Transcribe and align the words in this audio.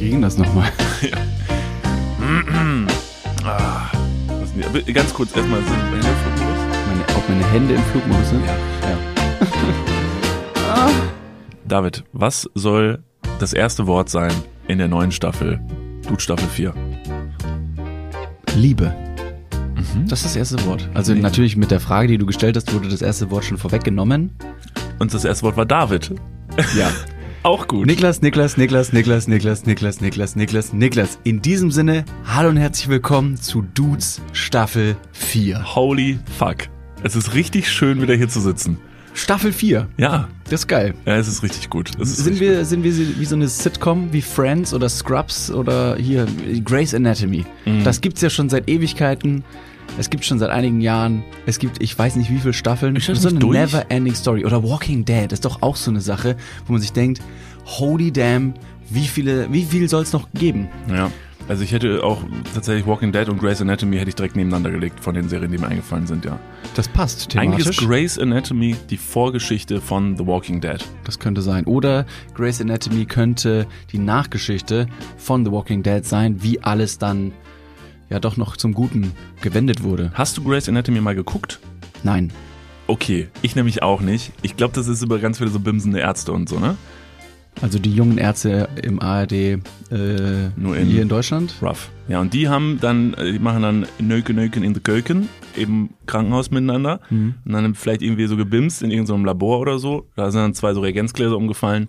Wie 0.00 0.08
ging 0.08 0.22
das 0.22 0.38
nochmal? 0.38 0.70
Ah, 3.42 3.90
was 4.28 4.94
ganz 4.94 5.14
kurz 5.14 5.34
erstmal 5.34 5.60
sind 5.62 5.90
meine 5.90 6.02
Flugmodus. 6.02 6.58
Meine, 6.86 7.16
ob 7.16 7.28
meine 7.28 7.52
Hände 7.52 7.74
im 7.74 7.82
Flugmodus 7.84 8.28
sind? 8.28 8.42
Ja. 8.44 8.98
David, 11.68 12.04
was 12.12 12.48
soll 12.54 13.02
das 13.38 13.54
erste 13.54 13.86
Wort 13.86 14.10
sein 14.10 14.32
in 14.68 14.78
der 14.78 14.88
neuen 14.88 15.10
Staffel? 15.10 15.58
Dude 16.06 16.20
Staffel 16.20 16.48
4. 16.48 16.74
Liebe. 18.56 18.94
Das 20.06 20.20
ist 20.20 20.26
das 20.26 20.36
erste 20.36 20.64
Wort. 20.66 20.88
Also 20.92 21.12
Liebe. 21.12 21.22
natürlich 21.22 21.56
mit 21.56 21.70
der 21.70 21.80
Frage, 21.80 22.08
die 22.08 22.18
du 22.18 22.26
gestellt 22.26 22.56
hast, 22.56 22.72
wurde 22.74 22.88
das 22.88 23.00
erste 23.02 23.30
Wort 23.30 23.44
schon 23.44 23.56
vorweggenommen. 23.56 24.32
Und 24.98 25.14
das 25.14 25.24
erste 25.24 25.44
Wort 25.44 25.56
war 25.56 25.66
David. 25.66 26.14
Ja. 26.76 26.90
Auch 27.42 27.66
gut. 27.68 27.86
Niklas, 27.86 28.20
Niklas, 28.20 28.58
Niklas, 28.58 28.92
Niklas, 28.92 29.26
Niklas, 29.26 29.64
Niklas, 29.64 30.00
Niklas, 30.00 30.34
Niklas, 30.36 30.72
Niklas. 30.74 31.18
In 31.24 31.40
diesem 31.40 31.70
Sinne, 31.70 32.04
hallo 32.26 32.50
und 32.50 32.58
herzlich 32.58 32.88
willkommen 32.88 33.36
zu 33.36 33.62
Dudes 33.74 34.20
Staffel 34.32 34.94
4. 35.12 35.74
Holy 35.74 36.18
fuck. 36.38 36.68
Es 37.02 37.16
ist 37.16 37.32
richtig 37.34 37.70
schön, 37.70 38.02
wieder 38.02 38.14
hier 38.14 38.28
zu 38.28 38.40
sitzen. 38.40 38.76
Staffel 39.14 39.52
4. 39.54 39.88
Ja, 39.96 40.28
Das 40.44 40.60
ist 40.60 40.66
geil. 40.68 40.92
ja 41.06 41.16
es 41.16 41.28
ist 41.28 41.42
richtig 41.42 41.70
gut. 41.70 41.90
Ist 41.98 42.16
Sind 42.16 42.32
richtig 42.34 42.40
wir, 42.48 42.64
sind 42.66 42.84
wir 42.84 42.92
wie 43.18 43.24
so 43.24 43.36
eine 43.36 43.48
Sitcom 43.48 44.12
wie 44.12 44.20
Friends 44.22 44.74
oder 44.74 44.88
Scrubs 44.90 45.50
oder 45.50 45.96
hier 45.96 46.26
Grey's 46.62 46.94
Anatomy? 46.94 47.46
Mhm. 47.64 47.84
Das 47.84 48.02
gibt's 48.02 48.20
ja 48.20 48.28
schon 48.28 48.50
seit 48.50 48.68
Ewigkeiten. 48.68 49.44
Es 50.00 50.08
gibt 50.08 50.24
schon 50.24 50.38
seit 50.38 50.48
einigen 50.48 50.80
Jahren. 50.80 51.22
Es 51.44 51.58
gibt, 51.58 51.82
ich 51.82 51.96
weiß 51.96 52.16
nicht 52.16 52.30
wie 52.30 52.38
viele 52.38 52.54
Staffeln. 52.54 52.96
Ist 52.96 53.10
das 53.10 53.20
so 53.20 53.28
eine 53.28 53.38
never-ending 53.38 54.14
Story. 54.14 54.46
Oder 54.46 54.64
Walking 54.64 55.04
Dead 55.04 55.30
ist 55.30 55.44
doch 55.44 55.60
auch 55.60 55.76
so 55.76 55.90
eine 55.90 56.00
Sache, 56.00 56.38
wo 56.66 56.72
man 56.72 56.80
sich 56.80 56.94
denkt, 56.94 57.20
holy 57.66 58.10
damn, 58.10 58.54
wie 58.88 59.06
viele, 59.06 59.52
wie 59.52 59.62
viel 59.62 59.90
soll 59.90 60.04
es 60.04 60.14
noch 60.14 60.26
geben? 60.32 60.70
Ja. 60.88 61.10
Also 61.48 61.64
ich 61.64 61.72
hätte 61.72 62.02
auch 62.02 62.22
tatsächlich 62.54 62.86
Walking 62.86 63.12
Dead 63.12 63.28
und 63.28 63.40
Grey's 63.40 63.60
Anatomy 63.60 63.98
hätte 63.98 64.08
ich 64.08 64.14
direkt 64.14 64.36
nebeneinander 64.36 64.70
gelegt 64.70 65.00
von 65.00 65.14
den 65.14 65.28
Serien, 65.28 65.52
die 65.52 65.58
mir 65.58 65.68
eingefallen 65.68 66.06
sind, 66.06 66.24
ja. 66.24 66.38
Das 66.76 66.88
passt 66.88 67.36
Eigentlich 67.36 67.64
thematisch. 67.64 67.82
ist 67.82 67.86
Grey's 67.86 68.18
Anatomy 68.18 68.76
die 68.88 68.96
Vorgeschichte 68.96 69.82
von 69.82 70.16
The 70.16 70.26
Walking 70.26 70.62
Dead. 70.62 70.78
Das 71.04 71.18
könnte 71.18 71.42
sein. 71.42 71.66
Oder 71.66 72.06
Grey's 72.34 72.58
Anatomy 72.62 73.04
könnte 73.04 73.66
die 73.92 73.98
Nachgeschichte 73.98 74.86
von 75.18 75.44
The 75.44 75.52
Walking 75.52 75.82
Dead 75.82 76.06
sein, 76.06 76.42
wie 76.42 76.62
alles 76.62 76.96
dann 76.96 77.32
ja 78.10 78.20
doch 78.20 78.36
noch 78.36 78.56
zum 78.56 78.74
Guten 78.74 79.12
gewendet 79.40 79.82
wurde. 79.82 80.10
Hast 80.14 80.36
du 80.36 80.44
Grey's 80.44 80.68
Anatomy 80.68 81.00
mal 81.00 81.14
geguckt? 81.14 81.60
Nein. 82.02 82.30
Okay, 82.86 83.28
ich 83.42 83.54
nämlich 83.56 83.82
auch 83.82 84.00
nicht. 84.00 84.32
Ich 84.42 84.56
glaube, 84.56 84.74
das 84.74 84.88
ist 84.88 85.02
über 85.02 85.18
ganz 85.20 85.38
viele 85.38 85.50
so 85.50 85.60
bimsende 85.60 86.00
Ärzte 86.00 86.32
und 86.32 86.48
so, 86.48 86.58
ne? 86.58 86.76
Also 87.62 87.78
die 87.78 87.92
jungen 87.92 88.16
Ärzte 88.18 88.68
im 88.82 89.00
ARD 89.02 89.32
äh, 89.32 89.58
Nur 90.56 90.76
in- 90.76 90.86
hier 90.88 91.02
in 91.02 91.08
Deutschland. 91.08 91.54
Rough. 91.60 91.90
Ja, 92.08 92.20
und 92.20 92.32
die 92.32 92.48
haben 92.48 92.78
dann, 92.80 93.14
äh, 93.14 93.32
die 93.32 93.38
machen 93.38 93.62
dann 93.62 93.86
Nöken, 93.98 94.36
Nöken 94.36 94.62
in 94.62 94.72
the 94.74 94.80
Köken 94.80 95.28
im 95.56 95.90
Krankenhaus 96.06 96.50
miteinander. 96.50 97.00
Mhm. 97.10 97.34
Und 97.44 97.52
dann 97.52 97.74
vielleicht 97.74 98.02
irgendwie 98.02 98.26
so 98.26 98.36
gebimst 98.36 98.82
in 98.82 98.90
irgendeinem 98.90 99.24
Labor 99.24 99.58
oder 99.60 99.78
so. 99.78 100.08
Da 100.16 100.30
sind 100.30 100.40
dann 100.40 100.54
zwei 100.54 100.74
so 100.74 100.80
Reagenzgläser 100.80 101.36
umgefallen. 101.36 101.88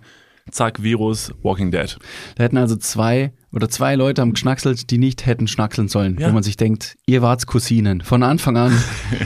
Zack, 0.50 0.82
Virus, 0.82 1.32
Walking 1.42 1.70
Dead. 1.70 1.96
Da 2.34 2.44
hätten 2.44 2.56
also 2.58 2.76
zwei 2.76 3.32
oder 3.52 3.68
zwei 3.68 3.94
Leute 3.94 4.22
haben 4.22 4.32
geschnackselt, 4.32 4.90
die 4.90 4.98
nicht 4.98 5.26
hätten 5.26 5.46
schnackseln 5.46 5.88
sollen. 5.88 6.18
Ja. 6.18 6.28
Wo 6.28 6.32
man 6.32 6.42
sich 6.42 6.56
denkt, 6.56 6.96
ihr 7.06 7.22
wart's 7.22 7.46
Cousinen. 7.46 8.00
Von 8.00 8.22
Anfang 8.22 8.56
an. 8.56 8.72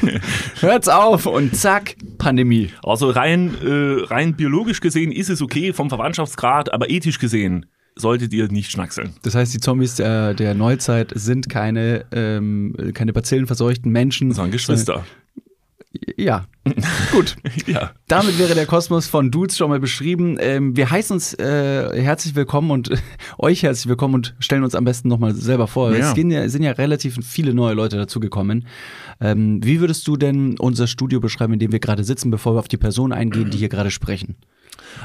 Hört's 0.61 0.89
auf 0.89 1.27
und 1.27 1.57
zack, 1.57 1.97
Pandemie. 2.19 2.71
Also 2.83 3.11
rein, 3.11 3.55
äh, 3.65 4.05
rein 4.05 4.35
biologisch 4.35 4.81
gesehen 4.81 5.13
ist 5.13 5.31
es 5.31 5.43
okay 5.43 5.73
vom 5.73 5.89
Verwandtschaftsgrad, 5.89 6.73
aber 6.73 6.91
ethisch 6.91 7.19
gesehen 7.19 7.67
solltet 7.95 8.33
ihr 8.33 8.49
nicht 8.49 8.71
schnackseln. 8.71 9.15
Das 9.23 9.35
heißt, 9.35 9.55
die 9.55 9.61
Zombies 9.61 9.95
der, 9.95 10.35
der 10.35 10.55
Neuzeit 10.55 11.13
sind 11.15 11.49
keine, 11.49 12.05
ähm, 12.13 12.75
keine 12.93 13.13
bazillenverseuchten 13.13 13.91
Menschen. 13.91 14.37
Waren 14.37 14.51
Geschwister. 14.51 15.05
Ja, 16.17 16.47
gut. 17.13 17.37
ja. 17.67 17.93
Damit 18.09 18.39
wäre 18.39 18.55
der 18.55 18.67
Kosmos 18.67 19.07
von 19.07 19.31
Dudes 19.31 19.57
schon 19.57 19.71
mal 19.71 19.81
beschrieben. 19.81 20.37
Ähm, 20.41 20.77
wir 20.77 20.91
heißen 20.91 21.15
uns 21.15 21.35
äh, 21.35 22.01
herzlich 22.01 22.35
willkommen 22.35 22.71
und 22.71 22.91
äh, 22.91 22.97
euch 23.39 23.63
herzlich 23.63 23.89
willkommen 23.89 24.15
und 24.15 24.35
stellen 24.39 24.65
uns 24.65 24.75
am 24.75 24.85
besten 24.85 25.09
nochmal 25.09 25.35
selber 25.35 25.67
vor. 25.67 25.93
Ja. 25.93 26.09
Es 26.09 26.15
gehen 26.15 26.31
ja, 26.31 26.49
sind 26.49 26.63
ja 26.63 26.73
relativ 26.73 27.19
viele 27.25 27.55
neue 27.55 27.75
Leute 27.75 27.97
dazugekommen. 27.97 28.67
Ähm, 29.21 29.61
wie 29.63 29.81
würdest 29.81 30.07
du 30.09 30.17
denn 30.17 30.59
unser 30.59 30.87
Studio 30.87 31.21
beschreiben, 31.21 31.53
in 31.53 31.59
dem 31.59 31.73
wir 31.73 31.81
gerade 31.81 32.05
sitzen, 32.05 32.31
bevor 32.31 32.55
wir 32.55 32.59
auf 32.61 32.69
die 32.69 32.77
Person 32.77 33.13
eingehen, 33.13 33.51
die 33.51 33.59
hier 33.59 33.69
gerade 33.69 33.91
sprechen? 33.91 34.37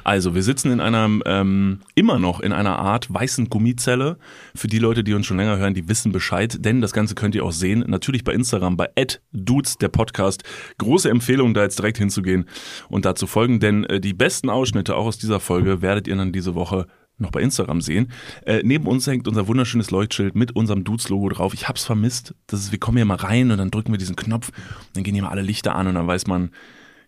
Also, 0.04 0.36
wir 0.36 0.44
sitzen 0.44 0.72
in 0.72 0.80
einer, 0.80 1.10
ähm, 1.26 1.82
immer 1.96 2.20
noch 2.20 2.40
in 2.40 2.54
einer 2.54 2.80
Art 2.80 3.14
weißen 3.14 3.50
Gummizelle. 3.50 4.18
Für 4.56 4.68
die 4.68 4.80
Leute, 4.80 5.04
die 5.04 5.14
uns 5.14 5.26
schon 5.26 5.38
länger 5.38 5.58
hören, 5.58 5.74
die 5.74 5.88
wissen 5.88 6.12
Bescheid, 6.12 6.58
denn 6.64 6.82
das 6.82 6.94
Ganze 6.94 7.16
könnt 7.16 7.36
ihr 7.36 7.44
auch 7.44 7.52
sehen. 7.52 7.84
Natürlich 7.88 8.24
bei 8.24 8.34
Instagram, 8.34 8.78
bei 8.78 8.90
dudes, 9.34 9.78
der 9.78 9.90
Podcast. 9.90 10.44
Große 10.78 11.10
Empfehlung, 11.10 11.54
da 11.54 11.64
jetzt 11.64 11.80
direkt 11.80 11.98
hinzugehen 11.98 12.46
und 12.90 13.06
da 13.06 13.16
zu 13.16 13.28
folgen, 13.28 13.60
denn 13.60 13.84
äh, 13.86 14.00
die 14.00 14.14
besten 14.14 14.50
Ausschnitte 14.50 14.96
auch 14.96 15.06
aus 15.06 15.18
dieser 15.18 15.40
Folge 15.40 15.82
werdet 15.82 16.08
ihr 16.08 16.16
dann 16.16 16.32
diese 16.32 16.56
Woche 16.56 16.88
noch 17.18 17.32
bei 17.32 17.42
Instagram 17.42 17.82
sehen. 17.82 18.12
Äh, 18.46 18.62
neben 18.64 18.88
uns 18.88 19.08
hängt 19.08 19.28
unser 19.28 19.48
wunderschönes 19.48 19.92
Leuchtschild 19.92 20.36
mit 20.36 20.56
unserem 20.56 20.84
Dudes-Logo 20.84 21.30
drauf. 21.30 21.54
Ich 21.54 21.68
hab's 21.68 21.84
vermisst. 21.84 22.34
Das 22.48 22.62
ist, 22.62 22.72
wir 22.72 22.80
kommen 22.80 22.98
hier 22.98 23.06
mal 23.06 23.16
rein 23.16 23.52
und 23.52 23.58
dann 23.58 23.72
drücken 23.72 23.92
wir 23.94 23.98
diesen 23.98 24.16
Knopf, 24.16 24.52
dann 24.94 25.04
gehen 25.04 25.14
hier 25.14 25.24
mal 25.24 25.30
alle 25.30 25.42
Lichter 25.42 25.76
an 25.76 25.88
und 25.88 25.96
dann 25.96 26.08
weiß 26.08 26.28
man, 26.28 26.52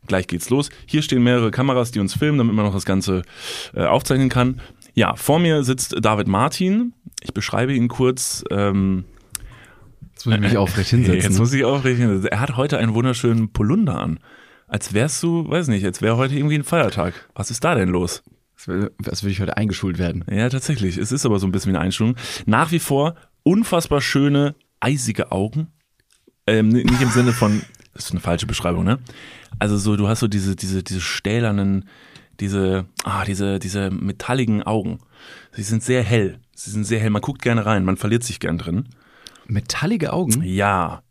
Gleich 0.08 0.28
geht's 0.28 0.50
los. 0.50 0.69
Hier 0.86 1.02
stehen 1.02 1.24
mehrere 1.24 1.52
Kameras, 1.52 1.91
die 1.91 2.00
uns 2.00 2.14
filmen, 2.14 2.38
damit 2.38 2.56
man 2.56 2.66
noch 2.66 2.74
das 2.74 2.86
Ganze 2.86 3.24
äh, 3.74 3.86
aufzeichnen 3.86 4.30
kann. 4.30 4.62
Ja, 4.94 5.16
vor 5.16 5.40
mir 5.40 5.64
sitzt 5.64 5.96
David 6.00 6.28
Martin. 6.28 6.94
Ich 7.22 7.34
beschreibe 7.34 7.74
ihn 7.74 7.88
kurz. 7.88 8.44
Ähm, 8.52 9.06
Jetzt 10.12 10.25
muss 10.25 10.36
ich 10.36 10.41
mich 10.41 10.58
aufrecht 10.58 10.90
hinsetzen. 10.90 11.22
Jetzt 11.22 11.40
muss 11.40 11.53
ich 11.53 11.66
aufrechnen. 11.66 12.25
Er 12.25 12.40
hat 12.40 12.56
heute 12.56 12.78
einen 12.78 12.94
wunderschönen 12.94 13.52
Polunder 13.52 14.00
an. 14.00 14.19
Als 14.68 14.94
wärst 14.94 15.22
du, 15.24 15.50
weiß 15.50 15.68
nicht, 15.68 15.86
als 15.86 16.02
wäre 16.02 16.18
heute 16.18 16.35
irgendwie 16.35 16.56
ein 16.56 16.64
Feiertag. 16.64 17.30
Was 17.35 17.52
ist 17.52 17.64
da 17.64 17.75
denn 17.75 17.90
los? 17.90 18.24
Als 19.06 19.24
würde 19.24 19.31
ich 19.31 19.41
heute 19.41 19.58
eingeschult 19.58 19.97
werden. 19.97 20.24
Ja, 20.31 20.47
tatsächlich. 20.50 20.97
Es 20.97 21.12
ist 21.12 21.25
aber 21.25 21.40
so 21.40 21.47
ein 21.47 21.52
bisschen 21.52 21.74
wie 21.74 21.78
eine 21.78 21.85
Einstellung. 21.85 22.16
Nach 22.46 22.72
wie 22.72 22.80
vor 22.80 23.16
unfassbar 23.44 24.02
schöne, 24.02 24.56
eisige 24.80 25.31
Augen. 25.31 25.68
Ähm, 26.47 26.70
nicht 26.70 27.02
im 27.02 27.09
Sinne 27.09 27.34
von, 27.34 27.62
das 27.94 28.06
ist 28.06 28.12
eine 28.12 28.20
falsche 28.20 28.47
Beschreibung, 28.47 28.84
ne? 28.84 29.00
Also 29.59 29.78
so, 29.78 29.96
du 29.96 30.08
hast 30.08 30.19
so 30.19 30.28
diese, 30.28 30.56
diese, 30.56 30.84
diese 30.84 31.02
stählernen, 31.02 31.86
diese, 32.40 32.86
ah, 33.03 33.24
diese, 33.25 33.59
diese 33.59 33.91
metalligen 33.91 34.64
Augen. 34.64 35.00
Sie 35.52 35.64
sind 35.64 35.84
sehr 35.84 36.03
hell. 36.03 36.40
Sie 36.56 36.72
sind 36.72 36.86
sehr 36.86 37.00
hell. 37.00 37.09
Man 37.09 37.22
guckt 37.22 37.41
gerne 37.41 37.66
rein, 37.66 37.86
man 37.86 37.97
verliert 37.97 38.24
sich 38.24 38.40
gern 38.40 38.58
drin. 38.58 38.90
Metallige 39.47 40.14
Augen? 40.14 40.41
Ja, 40.44 41.03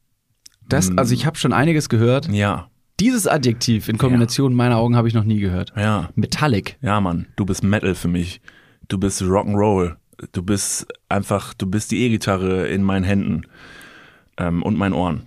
Das, 0.69 0.91
also 0.97 1.13
ich 1.15 1.27
habe 1.27 1.37
schon 1.39 1.53
einiges 1.53 1.89
gehört. 1.89 2.29
ja, 2.29 2.69
Dieses 3.01 3.27
Adjektiv 3.27 3.89
in 3.89 3.99
Kombination 3.99 4.55
meiner 4.55 4.77
Augen 4.79 4.97
habe 4.97 5.09
ich 5.09 5.15
noch 5.15 5.25
nie 5.25 5.39
gehört. 5.41 5.73
ja. 5.77 6.09
Metallic. 6.15 6.77
Ja, 6.81 7.01
Mann, 7.01 7.27
du 7.37 7.45
bist 7.45 7.63
Metal 7.63 7.95
für 7.95 8.09
mich. 8.09 8.41
Du 8.89 8.99
bist 8.99 9.23
Rock'n'Roll. 9.23 9.97
Du 10.33 10.43
bist 10.43 10.87
einfach, 11.09 11.53
du 11.55 11.67
bist 11.67 11.91
die 11.91 12.03
E-Gitarre 12.05 12.69
in 12.69 12.83
meinen 12.83 13.05
Händen 13.05 13.43
ähm, 14.39 14.63
und 14.63 14.77
meinen 14.79 14.93
Ohren. 14.93 15.27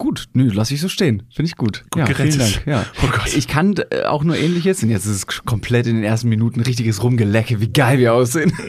Gut, 0.00 0.28
nö, 0.32 0.50
lass 0.50 0.70
ich 0.70 0.80
so 0.80 0.88
stehen. 0.88 1.24
Finde 1.30 1.50
ich 1.50 1.56
gut. 1.56 1.84
Gut 1.90 2.00
ja, 2.00 2.06
gerettet. 2.06 2.32
vielen 2.32 2.52
Dank. 2.52 2.66
Ja. 2.66 2.86
Oh 3.02 3.10
Gott. 3.12 3.36
Ich 3.36 3.46
kann 3.46 3.74
äh, 3.90 4.04
auch 4.04 4.24
nur 4.24 4.34
ähnliches, 4.34 4.82
und 4.82 4.88
jetzt 4.88 5.04
ist 5.04 5.14
es 5.14 5.44
komplett 5.44 5.86
in 5.86 5.96
den 5.96 6.04
ersten 6.04 6.30
Minuten 6.30 6.62
richtiges 6.62 7.02
Rumgelecke, 7.02 7.60
wie 7.60 7.68
geil 7.68 7.98
wir 7.98 8.14
aussehen. 8.14 8.52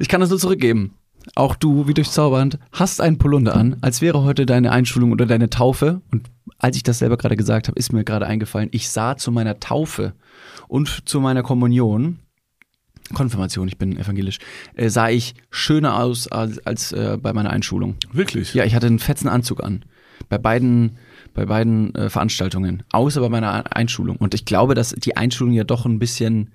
Ich 0.00 0.08
kann 0.08 0.20
das 0.20 0.28
nur 0.28 0.40
zurückgeben. 0.40 0.96
Auch 1.36 1.54
du, 1.54 1.86
wie 1.86 1.94
durchzaubernd, 1.94 2.58
hast 2.72 3.00
einen 3.00 3.16
Polunder 3.16 3.54
an, 3.54 3.76
als 3.80 4.02
wäre 4.02 4.24
heute 4.24 4.44
deine 4.44 4.72
Einschulung 4.72 5.12
oder 5.12 5.24
deine 5.24 5.50
Taufe. 5.50 6.00
Und 6.10 6.30
als 6.58 6.76
ich 6.76 6.82
das 6.82 6.98
selber 6.98 7.16
gerade 7.16 7.36
gesagt 7.36 7.68
habe, 7.68 7.78
ist 7.78 7.92
mir 7.92 8.02
gerade 8.02 8.26
eingefallen, 8.26 8.70
ich 8.72 8.88
sah 8.88 9.16
zu 9.16 9.30
meiner 9.30 9.60
Taufe 9.60 10.14
und 10.66 11.08
zu 11.08 11.20
meiner 11.20 11.44
Kommunion, 11.44 12.18
Konfirmation, 13.14 13.68
ich 13.68 13.78
bin 13.78 13.96
evangelisch, 13.96 14.38
äh, 14.74 14.88
sah 14.88 15.10
ich 15.10 15.36
schöner 15.48 16.02
aus 16.02 16.26
als, 16.26 16.58
als 16.66 16.90
äh, 16.90 17.16
bei 17.16 17.32
meiner 17.32 17.50
Einschulung. 17.50 17.94
Wirklich? 18.12 18.52
Ja, 18.54 18.64
ich 18.64 18.74
hatte 18.74 18.88
einen 18.88 18.98
fetzen 18.98 19.28
Anzug 19.28 19.62
an. 19.62 19.84
Bei 20.34 20.38
beiden, 20.38 20.98
bei 21.32 21.46
beiden 21.46 21.94
äh, 21.94 22.10
Veranstaltungen. 22.10 22.82
Außer 22.90 23.20
bei 23.20 23.28
meiner 23.28 23.76
Einschulung. 23.76 24.16
Und 24.16 24.34
ich 24.34 24.44
glaube, 24.44 24.74
dass 24.74 24.90
die 24.90 25.16
Einschulung 25.16 25.54
ja 25.54 25.62
doch 25.62 25.86
ein 25.86 26.00
bisschen 26.00 26.50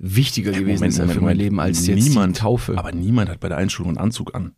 wichtiger 0.00 0.50
gewesen 0.50 0.84
ist 0.84 1.00
für 1.00 1.20
mein 1.20 1.36
Leben 1.36 1.60
als 1.60 1.86
jetzt 1.86 2.08
niemand, 2.08 2.36
die 2.36 2.40
Taufe. 2.40 2.76
Aber 2.76 2.90
niemand 2.90 3.30
hat 3.30 3.38
bei 3.38 3.48
der 3.48 3.58
Einschulung 3.58 3.90
einen 3.90 3.98
Anzug 3.98 4.34
an. 4.34 4.56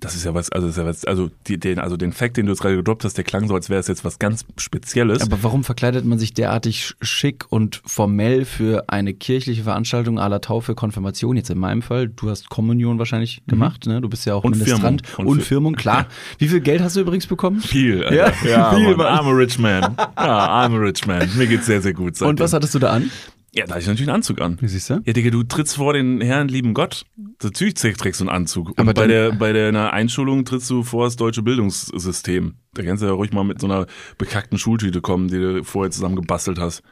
Das 0.00 0.14
ist 0.14 0.24
ja 0.24 0.34
was, 0.34 0.50
also, 0.50 0.66
ist 0.68 0.76
ja 0.78 0.84
was, 0.86 1.04
also, 1.04 1.30
die, 1.46 1.58
den, 1.60 1.78
also 1.78 1.96
den 1.96 2.12
Fact, 2.12 2.36
den 2.36 2.46
du 2.46 2.52
jetzt 2.52 2.60
gerade 2.62 2.76
gedroppt 2.76 3.04
hast, 3.04 3.16
der 3.16 3.24
klang 3.24 3.46
so, 3.48 3.54
als 3.54 3.68
wäre 3.70 3.80
es 3.80 3.86
jetzt 3.86 4.04
was 4.04 4.18
ganz 4.18 4.44
Spezielles. 4.56 5.22
Aber 5.22 5.42
warum 5.42 5.62
verkleidet 5.64 6.04
man 6.04 6.18
sich 6.18 6.34
derartig 6.34 6.80
sch- 6.82 6.94
schick 7.04 7.44
und 7.50 7.82
formell 7.84 8.44
für 8.44 8.84
eine 8.88 9.12
kirchliche 9.14 9.62
Veranstaltung 9.62 10.18
à 10.18 10.28
la 10.28 10.38
Taufe, 10.38 10.74
Konfirmation? 10.74 11.36
Jetzt 11.36 11.50
in 11.50 11.58
meinem 11.58 11.82
Fall, 11.82 12.08
du 12.08 12.30
hast 12.30 12.48
Kommunion 12.50 12.98
wahrscheinlich 12.98 13.42
gemacht, 13.46 13.86
ne? 13.86 14.00
Du 14.00 14.08
bist 14.08 14.24
ja 14.26 14.34
auch 14.34 14.42
Mhm. 14.44 14.52
Und 14.52 14.58
Ministrant. 14.58 15.06
Firmung. 15.06 15.26
Und 15.26 15.36
Und 15.36 15.42
Fir- 15.42 15.46
Firmung, 15.46 15.74
klar. 15.74 16.06
Wie 16.38 16.48
viel 16.48 16.60
Geld 16.60 16.80
hast 16.80 16.96
du 16.96 17.00
übrigens 17.00 17.26
bekommen? 17.26 17.60
viel, 17.60 18.02
Alter. 18.04 18.14
Ja, 18.14 18.48
ja 18.50 18.74
viel, 18.74 18.96
Mann. 18.96 19.06
I'm 19.18 19.26
a 19.28 19.32
rich 19.36 19.58
man. 19.58 19.82
Ja, 20.16 20.64
I'm 20.66 20.74
a 20.74 20.78
rich 20.80 21.06
man. 21.06 21.28
Mir 21.36 21.46
geht's 21.46 21.66
sehr, 21.66 21.82
sehr 21.82 21.92
gut. 21.92 22.20
Und 22.22 22.40
was 22.40 22.50
seitdem. 22.50 22.56
hattest 22.56 22.74
du 22.74 22.78
da 22.78 22.90
an? 22.90 23.10
Ja, 23.52 23.66
da 23.66 23.72
hatte 23.72 23.82
ich 23.82 23.86
natürlich 23.88 24.08
einen 24.08 24.16
Anzug 24.16 24.40
an. 24.40 24.58
Wie 24.60 24.68
siehst 24.68 24.90
du? 24.90 25.00
Ja, 25.04 25.12
Digga, 25.12 25.30
du 25.30 25.42
trittst 25.42 25.76
vor 25.76 25.92
den 25.92 26.20
Herrn, 26.20 26.48
lieben 26.48 26.72
Gott. 26.72 27.04
Natürlich 27.42 27.74
trägst 27.74 28.20
du 28.20 28.24
einen 28.24 28.28
Anzug. 28.28 28.70
Und 28.70 28.78
Aber 28.78 28.94
bei 28.94 29.08
der, 29.08 29.32
bei 29.32 29.52
der 29.52 29.92
Einschulung 29.92 30.44
trittst 30.44 30.70
du 30.70 30.84
vor 30.84 31.04
das 31.04 31.16
deutsche 31.16 31.42
Bildungssystem. 31.42 32.54
Da 32.74 32.82
kannst 32.84 33.02
du 33.02 33.06
ja 33.06 33.12
ruhig 33.12 33.32
mal 33.32 33.44
mit 33.44 33.60
so 33.60 33.66
einer 33.66 33.86
bekackten 34.18 34.56
Schultüte 34.58 35.00
kommen, 35.00 35.28
die 35.28 35.38
du 35.38 35.64
vorher 35.64 35.90
zusammen 35.90 36.16
gebastelt 36.16 36.58
hast. 36.60 36.82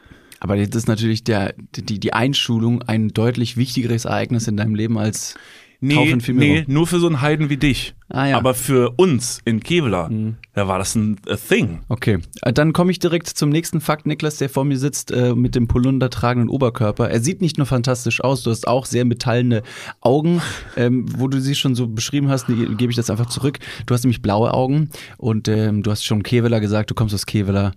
Aber 0.40 0.56
jetzt 0.56 0.74
ist 0.74 0.88
natürlich 0.88 1.24
der, 1.24 1.54
die, 1.74 2.00
die 2.00 2.12
Einschulung 2.12 2.82
ein 2.82 3.08
deutlich 3.08 3.56
wichtigeres 3.56 4.04
Ereignis 4.04 4.48
in 4.48 4.56
deinem 4.56 4.74
Leben 4.74 4.98
als 4.98 5.34
Nee, 5.80 6.16
nee, 6.32 6.64
nur 6.66 6.88
für 6.88 6.98
so 6.98 7.06
einen 7.06 7.20
Heiden 7.20 7.50
wie 7.50 7.56
dich. 7.56 7.94
Ah, 8.08 8.26
ja. 8.26 8.32
Mhm. 8.32 8.38
Aber 8.38 8.54
für 8.54 8.94
uns 8.96 9.40
in 9.44 9.60
Kevela, 9.60 10.10
da 10.54 10.66
war 10.66 10.78
das 10.78 10.96
ein 10.96 11.18
thing. 11.48 11.80
Okay, 11.88 12.18
äh, 12.42 12.52
dann 12.52 12.72
komme 12.72 12.90
ich 12.90 12.98
direkt 12.98 13.28
zum 13.28 13.50
nächsten 13.50 13.80
Fakt, 13.80 14.04
Niklas, 14.04 14.38
der 14.38 14.48
vor 14.48 14.64
mir 14.64 14.76
sitzt 14.76 15.12
äh, 15.12 15.36
mit 15.36 15.54
dem 15.54 15.68
Polunder 15.68 16.10
tragenden 16.10 16.48
Oberkörper. 16.48 17.08
Er 17.08 17.20
sieht 17.20 17.40
nicht 17.40 17.58
nur 17.58 17.66
fantastisch 17.66 18.24
aus, 18.24 18.42
du 18.42 18.50
hast 18.50 18.66
auch 18.66 18.86
sehr 18.86 19.04
metallene 19.04 19.62
Augen, 20.00 20.42
ähm, 20.76 21.06
wo 21.16 21.28
du 21.28 21.40
sie 21.40 21.54
schon 21.54 21.76
so 21.76 21.86
beschrieben 21.86 22.28
hast, 22.28 22.48
nee, 22.48 22.66
gebe 22.74 22.90
ich 22.90 22.96
das 22.96 23.08
einfach 23.08 23.26
zurück. 23.26 23.60
Du 23.86 23.94
hast 23.94 24.02
nämlich 24.02 24.20
blaue 24.20 24.54
Augen 24.54 24.90
und 25.16 25.46
ähm, 25.46 25.84
du 25.84 25.92
hast 25.92 26.04
schon 26.04 26.24
Kevela 26.24 26.58
gesagt, 26.58 26.90
du 26.90 26.94
kommst 26.94 27.14
aus 27.14 27.24
Kevela. 27.24 27.72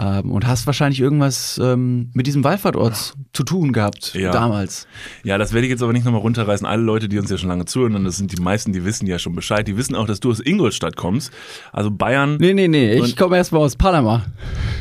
Ähm, 0.00 0.30
und 0.30 0.46
hast 0.46 0.66
wahrscheinlich 0.66 1.00
irgendwas 1.00 1.58
ähm, 1.62 2.10
mit 2.14 2.28
diesem 2.28 2.44
Wallfahrtort 2.44 3.14
zu 3.32 3.42
tun 3.42 3.72
gehabt 3.72 4.14
Ja. 4.14 4.30
damals. 4.30 4.86
Ja, 5.24 5.38
das 5.38 5.52
werde 5.52 5.66
ich 5.66 5.70
jetzt 5.72 5.82
aber 5.82 5.92
nicht 5.92 6.04
nochmal 6.04 6.20
runterreißen. 6.20 6.64
Alle 6.66 6.82
Leute, 6.82 7.08
die 7.08 7.18
uns 7.18 7.30
ja 7.30 7.36
schon 7.36 7.48
lange 7.48 7.64
zuhören, 7.64 7.96
und 7.96 8.04
das 8.04 8.16
sind 8.16 8.30
die 8.36 8.40
meisten, 8.40 8.72
die 8.72 8.84
wissen 8.84 9.06
ja 9.08 9.18
schon 9.18 9.34
Bescheid, 9.34 9.66
die 9.66 9.76
wissen 9.76 9.96
auch, 9.96 10.06
dass 10.06 10.20
du 10.20 10.30
aus 10.30 10.38
Ingolstadt 10.40 10.94
kommst. 10.96 11.32
Also 11.72 11.90
Bayern. 11.90 12.36
Nee, 12.38 12.54
nee, 12.54 12.68
nee, 12.68 12.94
ich 12.94 13.16
komme 13.16 13.36
erstmal 13.36 13.62
aus 13.62 13.74
Panama. 13.74 14.24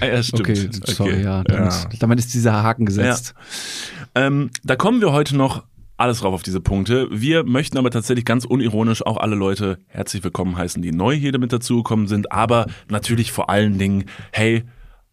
Ah, 0.02 0.06
ja, 0.06 0.22
stimmt. 0.22 0.42
Okay, 0.42 0.70
sorry, 0.86 1.24
ja. 1.24 1.44
Damit, 1.44 1.74
Ja. 1.74 1.90
damit 2.00 2.20
ist 2.20 2.34
dieser 2.36 2.62
Haken 2.62 2.86
gesetzt. 2.86 3.34
Ähm, 4.14 4.52
da 4.64 4.76
kommen 4.76 5.02
wir 5.02 5.12
heute 5.12 5.36
noch 5.36 5.64
alles 5.98 6.20
drauf 6.20 6.34
auf 6.36 6.44
diese 6.44 6.62
Punkte. 6.62 7.08
Wir 7.12 7.44
möchten 7.44 7.78
aber 7.80 7.90
tatsächlich 7.90 8.24
ganz 8.26 8.46
unironisch 8.46 9.04
auch 9.04 9.18
alle 9.18 9.36
Leute 9.36 9.80
herzlich 9.88 10.24
willkommen 10.24 10.56
heißen, 10.56 10.82
die 10.84 10.92
neu 10.92 11.16
hier 11.16 11.38
mit 11.40 11.52
dazugekommen 11.52 12.08
sind, 12.08 12.32
aber 12.32 12.68
natürlich 12.88 13.32
vor 13.32 13.50
allen 13.50 13.80
Dingen, 13.80 14.06
hey, 14.32 14.64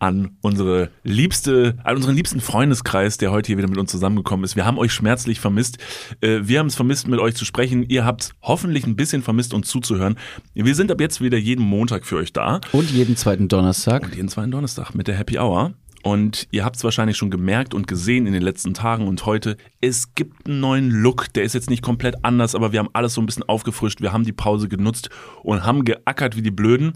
an 0.04 0.36
unsere 0.42 0.90
liebste, 1.02 1.78
an 1.82 1.96
unseren 1.96 2.14
liebsten 2.14 2.42
Freundeskreis, 2.42 3.16
der 3.16 3.30
heute 3.30 3.46
hier 3.46 3.56
wieder 3.56 3.68
mit 3.68 3.78
uns 3.78 3.90
zusammengekommen 3.90 4.44
ist. 4.44 4.54
Wir 4.54 4.66
haben 4.66 4.76
euch 4.76 4.92
schmerzlich 4.92 5.40
vermisst. 5.40 5.78
Äh, 6.20 6.40
Wir 6.44 6.58
haben 6.58 6.66
es 6.66 6.74
vermisst, 6.74 7.08
mit 7.08 7.20
euch 7.20 7.34
zu 7.34 7.46
sprechen. 7.46 7.84
Ihr 7.88 8.04
habt 8.04 8.34
hoffentlich 8.42 8.86
ein 8.86 8.96
bisschen 8.96 9.22
vermisst, 9.22 9.54
uns 9.54 9.68
zuzuhören. 9.68 10.16
Wir 10.52 10.74
sind 10.74 10.92
ab 10.92 11.00
jetzt 11.00 11.22
wieder 11.22 11.38
jeden 11.38 11.64
Montag 11.64 12.04
für 12.04 12.16
euch 12.16 12.34
da. 12.34 12.60
Und 12.72 12.90
jeden 12.90 13.16
zweiten 13.16 13.48
Donnerstag. 13.48 14.04
Und 14.04 14.14
jeden 14.14 14.28
zweiten 14.28 14.50
Donnerstag 14.50 14.94
mit 14.94 15.08
der 15.08 15.16
Happy 15.16 15.38
Hour. 15.38 15.72
Und 16.02 16.48
ihr 16.50 16.66
habt 16.66 16.76
es 16.76 16.84
wahrscheinlich 16.84 17.16
schon 17.16 17.30
gemerkt 17.30 17.72
und 17.72 17.86
gesehen 17.86 18.26
in 18.26 18.34
den 18.34 18.42
letzten 18.42 18.74
Tagen 18.74 19.08
und 19.08 19.24
heute. 19.24 19.56
Es 19.80 20.14
gibt 20.14 20.46
einen 20.46 20.60
neuen 20.60 20.90
Look. 20.90 21.32
Der 21.32 21.44
ist 21.44 21.54
jetzt 21.54 21.70
nicht 21.70 21.82
komplett 21.82 22.16
anders, 22.22 22.54
aber 22.54 22.72
wir 22.72 22.80
haben 22.80 22.90
alles 22.92 23.14
so 23.14 23.22
ein 23.22 23.26
bisschen 23.26 23.44
aufgefrischt. 23.44 24.02
Wir 24.02 24.12
haben 24.12 24.24
die 24.24 24.32
Pause 24.32 24.68
genutzt 24.68 25.08
und 25.42 25.64
haben 25.64 25.86
geackert 25.86 26.36
wie 26.36 26.42
die 26.42 26.50
Blöden. 26.50 26.92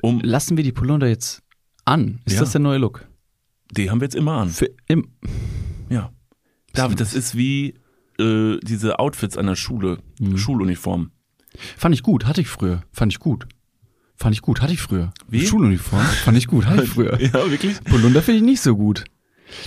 Um, 0.00 0.20
Lassen 0.22 0.56
wir 0.56 0.64
die 0.64 0.72
Polunder 0.72 1.06
jetzt 1.06 1.42
an. 1.84 2.20
Ist 2.24 2.34
Ja. 2.34 2.40
das 2.40 2.52
der 2.52 2.60
neue 2.60 2.78
Look? 2.78 3.06
die 3.72 3.88
haben 3.90 4.00
wir 4.00 4.06
jetzt 4.06 4.16
immer 4.16 4.32
an. 4.32 4.48
Für 4.48 4.68
im 4.88 5.08
Ja. 5.88 6.10
David, 6.72 6.98
das 7.00 7.14
ist 7.14 7.36
wie 7.36 7.74
äh, 8.18 8.58
diese 8.62 8.98
Outfits 8.98 9.36
an 9.38 9.46
der 9.46 9.54
Schule. 9.56 9.98
Schuluniform. 10.36 11.10
Fand 11.76 11.94
ich 11.94 12.02
gut, 12.02 12.26
hatte 12.26 12.40
ich 12.40 12.48
früher. 12.48 12.82
Fand 12.92 13.12
ich 13.12 13.18
gut. 13.20 13.46
Fand 14.16 14.34
ich 14.34 14.42
gut, 14.42 14.60
hatte 14.60 14.72
ich 14.72 14.80
früher. 14.80 15.12
Wie? 15.28 15.46
Schuluniform. 15.46 16.02
Fand 16.04 16.36
ich 16.36 16.46
gut, 16.48 16.66
hatte 16.66 16.82
ich 16.82 16.88
früher. 16.96 17.20
Ja, 17.20 17.32
wirklich? 17.50 17.82
Polunder 17.84 18.22
finde 18.22 18.38
ich 18.38 18.44
nicht 18.44 18.60
so 18.60 18.76
gut. 18.76 19.04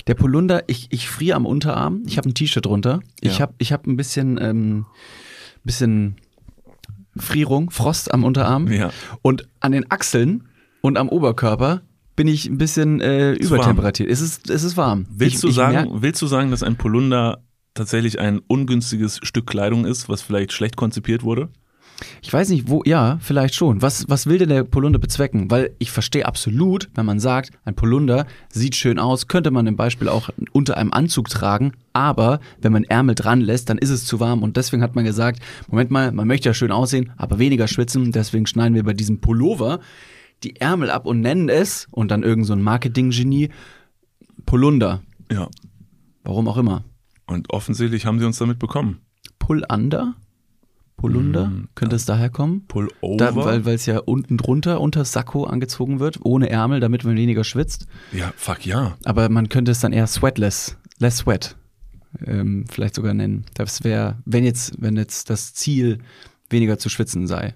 Der 0.06 0.14
Polunder, 0.14 0.64
ich, 0.68 0.86
ich 0.90 1.08
friere 1.08 1.36
am 1.36 1.44
Unterarm. 1.46 2.02
Ich 2.06 2.16
habe 2.16 2.28
ein 2.28 2.34
T-Shirt 2.34 2.64
drunter. 2.64 3.00
Ich 3.20 3.34
Ja. 3.38 3.40
habe 3.40 3.54
ich 3.58 3.72
hab 3.72 3.86
ein 3.86 3.96
bisschen, 3.96 4.38
ähm, 4.40 4.86
bisschen 5.64 6.16
Frierung, 7.16 7.70
Frost 7.70 8.12
am 8.12 8.24
Unterarm. 8.24 8.68
Ja. 8.68 8.90
Und 9.22 9.48
an 9.60 9.72
den 9.72 9.90
Achseln 9.90 10.48
und 10.80 10.96
am 10.98 11.08
Oberkörper 11.08 11.82
bin 12.16 12.28
ich 12.28 12.46
ein 12.46 12.58
bisschen 12.58 13.00
äh, 13.00 13.32
übertemperatiert. 13.32 14.10
Es 14.10 14.20
ist, 14.20 14.50
es 14.50 14.62
ist 14.62 14.76
warm. 14.76 15.06
Willst, 15.10 15.36
ich, 15.36 15.40
du 15.40 15.48
ich 15.48 15.54
sagen, 15.54 16.02
willst 16.02 16.22
du 16.22 16.26
sagen, 16.26 16.50
dass 16.50 16.62
ein 16.62 16.76
Polunder 16.76 17.42
tatsächlich 17.74 18.20
ein 18.20 18.40
ungünstiges 18.46 19.20
Stück 19.22 19.46
Kleidung 19.46 19.84
ist, 19.84 20.08
was 20.08 20.22
vielleicht 20.22 20.52
schlecht 20.52 20.76
konzipiert 20.76 21.22
wurde? 21.22 21.48
Ich 22.22 22.32
weiß 22.32 22.48
nicht, 22.48 22.68
wo, 22.68 22.82
ja, 22.84 23.18
vielleicht 23.20 23.54
schon. 23.54 23.80
Was, 23.82 24.08
was 24.08 24.26
will 24.26 24.38
denn 24.38 24.48
der 24.48 24.64
Polunder 24.64 24.98
bezwecken? 24.98 25.50
Weil 25.50 25.74
ich 25.78 25.90
verstehe 25.90 26.26
absolut, 26.26 26.88
wenn 26.94 27.06
man 27.06 27.20
sagt, 27.20 27.50
ein 27.64 27.74
Polunder 27.74 28.26
sieht 28.48 28.74
schön 28.74 28.98
aus, 28.98 29.28
könnte 29.28 29.50
man 29.50 29.66
im 29.66 29.76
Beispiel 29.76 30.08
auch 30.08 30.30
unter 30.52 30.76
einem 30.76 30.92
Anzug 30.92 31.28
tragen, 31.28 31.72
aber 31.92 32.40
wenn 32.60 32.72
man 32.72 32.84
Ärmel 32.84 33.14
dran 33.14 33.40
lässt, 33.40 33.70
dann 33.70 33.78
ist 33.78 33.90
es 33.90 34.06
zu 34.06 34.18
warm 34.20 34.42
und 34.42 34.56
deswegen 34.56 34.82
hat 34.82 34.96
man 34.96 35.04
gesagt, 35.04 35.40
Moment 35.68 35.90
mal, 35.90 36.10
man 36.12 36.26
möchte 36.26 36.48
ja 36.48 36.54
schön 36.54 36.72
aussehen, 36.72 37.12
aber 37.16 37.38
weniger 37.38 37.68
schwitzen, 37.68 38.10
deswegen 38.10 38.46
schneiden 38.46 38.74
wir 38.74 38.82
bei 38.82 38.94
diesem 38.94 39.20
Pullover 39.20 39.80
die 40.44 40.56
Ärmel 40.56 40.90
ab 40.90 41.06
und 41.06 41.20
nennen 41.20 41.48
es, 41.48 41.88
und 41.90 42.10
dann 42.10 42.22
irgend 42.22 42.46
so 42.46 42.52
ein 42.52 42.62
Marketing-Genie, 42.62 43.50
Polunder. 44.46 45.02
Ja. 45.30 45.48
Warum 46.22 46.48
auch 46.48 46.56
immer. 46.56 46.84
Und 47.26 47.50
offensichtlich 47.50 48.06
haben 48.06 48.18
sie 48.18 48.26
uns 48.26 48.38
damit 48.38 48.58
bekommen. 48.58 49.00
Pull-under? 49.38 50.14
Polunder? 50.96 51.48
Mm, 51.48 51.68
Könnte 51.74 51.96
es 51.96 52.04
daher 52.06 52.30
kommen? 52.30 52.66
Pullover? 52.66 53.16
Da, 53.16 53.34
weil 53.36 53.66
es 53.68 53.86
ja 53.86 53.98
unten 53.98 54.36
drunter 54.36 54.80
unter 54.80 55.04
Sakko 55.04 55.44
angezogen 55.44 56.00
wird, 56.00 56.20
ohne 56.22 56.48
Ärmel, 56.50 56.80
damit 56.80 57.04
man 57.04 57.16
weniger 57.16 57.44
schwitzt. 57.44 57.86
ja, 58.12 58.32
fuck 58.36 58.64
ja. 58.64 58.96
Aber 59.04 59.28
man 59.28 59.48
könnte 59.48 59.72
es 59.72 59.80
dann 59.80 59.92
eher 59.92 60.06
sweatless, 60.06 60.76
less 60.98 61.18
sweat, 61.18 61.56
ähm, 62.24 62.64
vielleicht 62.70 62.94
sogar 62.94 63.12
nennen. 63.12 63.44
Das 63.54 63.84
wäre, 63.84 64.18
wenn 64.24 64.44
jetzt, 64.44 64.74
wenn 64.78 64.96
jetzt 64.96 65.30
das 65.30 65.52
Ziel 65.52 65.98
weniger 66.48 66.78
zu 66.78 66.88
schwitzen 66.88 67.26
sei. 67.26 67.54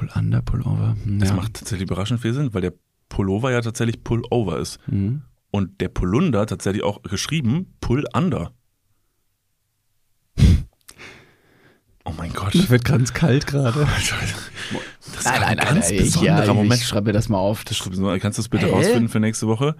Pull 0.00 0.08
under, 0.14 0.40
pull 0.40 0.62
over. 0.62 0.96
Hm, 1.04 1.18
Das 1.18 1.28
ja. 1.28 1.34
macht 1.34 1.52
tatsächlich 1.54 1.86
überraschend 1.86 2.20
viel 2.20 2.32
Sinn, 2.32 2.54
weil 2.54 2.62
der 2.62 2.72
Pullover 3.10 3.50
ja 3.52 3.60
tatsächlich 3.60 4.02
Pullover 4.02 4.58
ist. 4.58 4.78
Mhm. 4.86 5.24
Und 5.50 5.78
der 5.82 5.88
Polunder 5.88 6.46
tatsächlich 6.46 6.82
auch 6.82 7.02
geschrieben 7.02 7.74
Pull 7.80 8.06
Under. 8.14 8.52
Oh 12.06 12.12
mein 12.16 12.32
Gott. 12.32 12.54
Mir 12.54 12.70
wird 12.70 12.84
ganz 12.86 13.12
kalt 13.12 13.46
gerade. 13.46 13.86
Das 15.12 15.20
ist 15.20 15.26
ein 15.26 15.56
ganz 15.58 15.88
besonderer 15.90 16.46
ja, 16.46 16.54
Moment. 16.54 16.80
ich 16.80 16.86
schreibe 16.88 17.06
mir 17.08 17.12
das 17.12 17.28
mal 17.28 17.36
auf. 17.38 17.62
Das 17.64 17.78
Kannst 17.78 17.98
du 17.98 18.42
das 18.42 18.48
bitte 18.48 18.66
Hä? 18.66 18.70
rausfinden 18.70 19.08
für 19.10 19.20
nächste 19.20 19.46
Woche? 19.48 19.76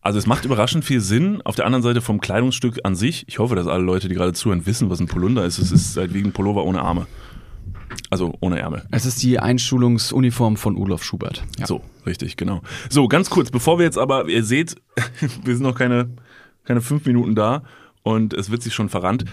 Also 0.00 0.18
es 0.18 0.26
macht 0.26 0.44
überraschend 0.46 0.84
viel 0.86 1.00
Sinn. 1.00 1.42
Auf 1.42 1.54
der 1.54 1.66
anderen 1.66 1.82
Seite 1.82 2.00
vom 2.00 2.20
Kleidungsstück 2.20 2.80
an 2.84 2.94
sich. 2.94 3.24
Ich 3.28 3.38
hoffe, 3.40 3.56
dass 3.56 3.66
alle 3.66 3.84
Leute, 3.84 4.08
die 4.08 4.14
gerade 4.14 4.32
zuhören, 4.32 4.64
wissen, 4.64 4.88
was 4.90 5.00
ein 5.00 5.06
Polunder 5.06 5.44
ist. 5.44 5.58
Es 5.58 5.70
ist 5.70 5.96
halt 5.96 6.14
wie 6.14 6.22
ein 6.22 6.32
Pullover 6.32 6.64
ohne 6.64 6.80
Arme. 6.80 7.06
Also 8.10 8.34
ohne 8.40 8.58
Ärmel. 8.58 8.86
es 8.90 9.06
ist 9.06 9.22
die 9.22 9.38
Einschulungsuniform 9.38 10.56
von 10.56 10.76
Olaf 10.76 11.02
Schubert. 11.02 11.44
Ja. 11.58 11.66
So, 11.66 11.82
richtig, 12.06 12.36
genau. 12.36 12.62
So, 12.90 13.08
ganz 13.08 13.30
kurz, 13.30 13.50
bevor 13.50 13.78
wir 13.78 13.84
jetzt 13.84 13.98
aber, 13.98 14.28
ihr 14.28 14.44
seht, 14.44 14.76
wir 15.44 15.54
sind 15.54 15.62
noch 15.62 15.74
keine, 15.74 16.10
keine 16.64 16.80
fünf 16.80 17.06
Minuten 17.06 17.34
da 17.34 17.62
und 18.02 18.34
es 18.34 18.50
wird 18.50 18.62
sich 18.62 18.74
schon 18.74 18.88
verrannt. 18.88 19.24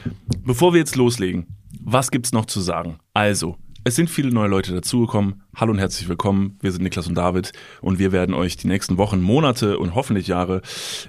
Bevor 0.44 0.74
wir 0.74 0.80
jetzt 0.80 0.96
loslegen, 0.96 1.48
was 1.82 2.12
gibt's 2.12 2.32
noch 2.32 2.46
zu 2.46 2.62
sagen? 2.62 3.00
Also, 3.14 3.58
es 3.84 3.96
sind 3.96 4.10
viele 4.10 4.32
neue 4.32 4.50
Leute 4.50 4.74
dazugekommen. 4.74 5.42
Hallo 5.56 5.72
und 5.72 5.80
herzlich 5.80 6.10
willkommen. 6.10 6.58
Wir 6.62 6.72
sind 6.72 6.84
Niklas 6.84 7.08
und 7.08 7.16
David 7.16 7.54
und 7.82 7.98
wir 7.98 8.12
werden 8.12 8.36
euch 8.36 8.58
die 8.58 8.68
nächsten 8.68 8.98
Wochen, 8.98 9.22
Monate 9.22 9.80
und 9.80 9.96
hoffentlich 9.96 10.28
Jahre 10.28 10.62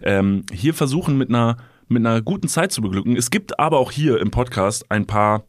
ähm, 0.02 0.44
hier 0.52 0.72
versuchen, 0.72 1.18
mit 1.18 1.28
einer, 1.28 1.56
mit 1.88 2.06
einer 2.06 2.22
guten 2.22 2.48
Zeit 2.48 2.72
zu 2.72 2.80
beglücken. 2.80 3.16
Es 3.16 3.30
gibt 3.30 3.58
aber 3.58 3.78
auch 3.78 3.90
hier 3.90 4.20
im 4.20 4.30
Podcast 4.30 4.90
ein 4.90 5.06
paar, 5.06 5.44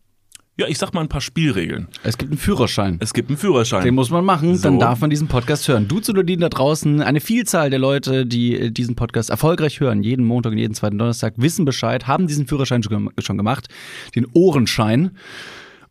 ja, 0.61 0.67
ich 0.67 0.77
sag 0.77 0.93
mal 0.93 1.01
ein 1.01 1.09
paar 1.09 1.21
Spielregeln. 1.21 1.87
Es 2.03 2.19
gibt 2.19 2.31
einen 2.31 2.37
Führerschein. 2.37 2.97
Es 2.99 3.13
gibt 3.13 3.29
einen 3.29 3.37
Führerschein. 3.37 3.83
Den 3.83 3.95
muss 3.95 4.11
man 4.11 4.23
machen, 4.23 4.55
So. 4.55 4.63
dann 4.63 4.77
darf 4.77 5.01
man 5.01 5.09
diesen 5.09 5.27
Podcast 5.27 5.67
hören. 5.67 5.87
Du 5.87 5.99
zu 5.99 6.13
da 6.13 6.21
draußen, 6.49 7.01
eine 7.01 7.19
Vielzahl 7.19 7.71
der 7.71 7.79
Leute, 7.79 8.27
die 8.27 8.55
äh, 8.55 8.71
diesen 8.71 8.95
Podcast 8.95 9.31
erfolgreich 9.31 9.79
hören, 9.79 10.03
jeden 10.03 10.23
Montag 10.23 10.51
und 10.51 10.59
jeden 10.59 10.75
zweiten 10.75 10.99
Donnerstag, 10.99 11.33
wissen 11.37 11.65
Bescheid, 11.65 12.05
haben 12.05 12.27
diesen 12.27 12.45
Führerschein 12.45 12.83
schon, 12.83 13.09
schon 13.17 13.37
gemacht, 13.37 13.69
den 14.15 14.27
Ohrenschein. 14.33 15.17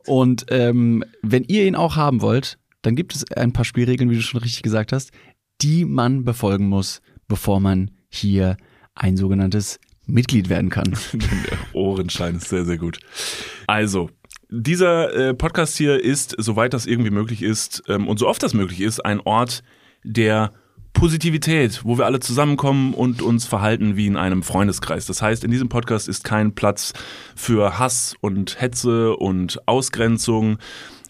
Und 0.06 0.46
ähm, 0.50 1.04
wenn 1.22 1.42
ihr 1.44 1.66
ihn 1.66 1.74
auch 1.74 1.96
haben 1.96 2.22
wollt, 2.22 2.58
dann 2.82 2.94
gibt 2.94 3.14
es 3.16 3.30
ein 3.32 3.52
paar 3.52 3.64
Spielregeln, 3.64 4.08
wie 4.08 4.14
du 4.14 4.22
schon 4.22 4.40
richtig 4.40 4.62
gesagt 4.62 4.92
hast, 4.92 5.10
die 5.62 5.84
man 5.84 6.24
befolgen 6.24 6.68
muss, 6.68 7.02
bevor 7.26 7.58
man 7.58 7.90
hier 8.08 8.56
ein 8.94 9.16
sogenanntes 9.16 9.80
Mitglied 10.06 10.48
werden 10.48 10.70
kann. 10.70 10.96
Der 11.12 11.58
Ohrenschein 11.72 12.36
ist 12.36 12.48
sehr, 12.48 12.64
sehr 12.64 12.78
gut. 12.78 13.00
Also, 13.66 14.10
dieser 14.50 15.14
äh, 15.14 15.35
Podcast 15.35 15.76
hier 15.76 16.02
ist, 16.02 16.35
soweit 16.38 16.75
das 16.75 16.87
irgendwie 16.87 17.11
möglich 17.11 17.42
ist 17.42 17.83
ähm, 17.88 18.09
und 18.09 18.19
so 18.19 18.28
oft 18.28 18.42
das 18.42 18.54
möglich 18.54 18.80
ist, 18.80 19.04
ein 19.04 19.21
Ort 19.21 19.62
der 20.02 20.52
Positivität, 20.92 21.85
wo 21.85 21.99
wir 21.99 22.07
alle 22.07 22.21
zusammenkommen 22.21 22.95
und 22.95 23.23
uns 23.23 23.47
verhalten 23.47 23.97
wie 23.97 24.07
in 24.07 24.16
einem 24.16 24.42
Freundeskreis. 24.42 25.07
Das 25.07 25.23
heißt, 25.23 25.45
in 25.45 25.50
diesem 25.50 25.69
Podcast 25.69 26.09
ist 26.09 26.25
kein 26.25 26.54
Platz 26.54 26.92
für 27.37 27.78
Hass 27.78 28.14
und 28.21 28.61
Hetze 28.61 29.16
und 29.16 29.66
Ausgrenzung. 29.66 30.59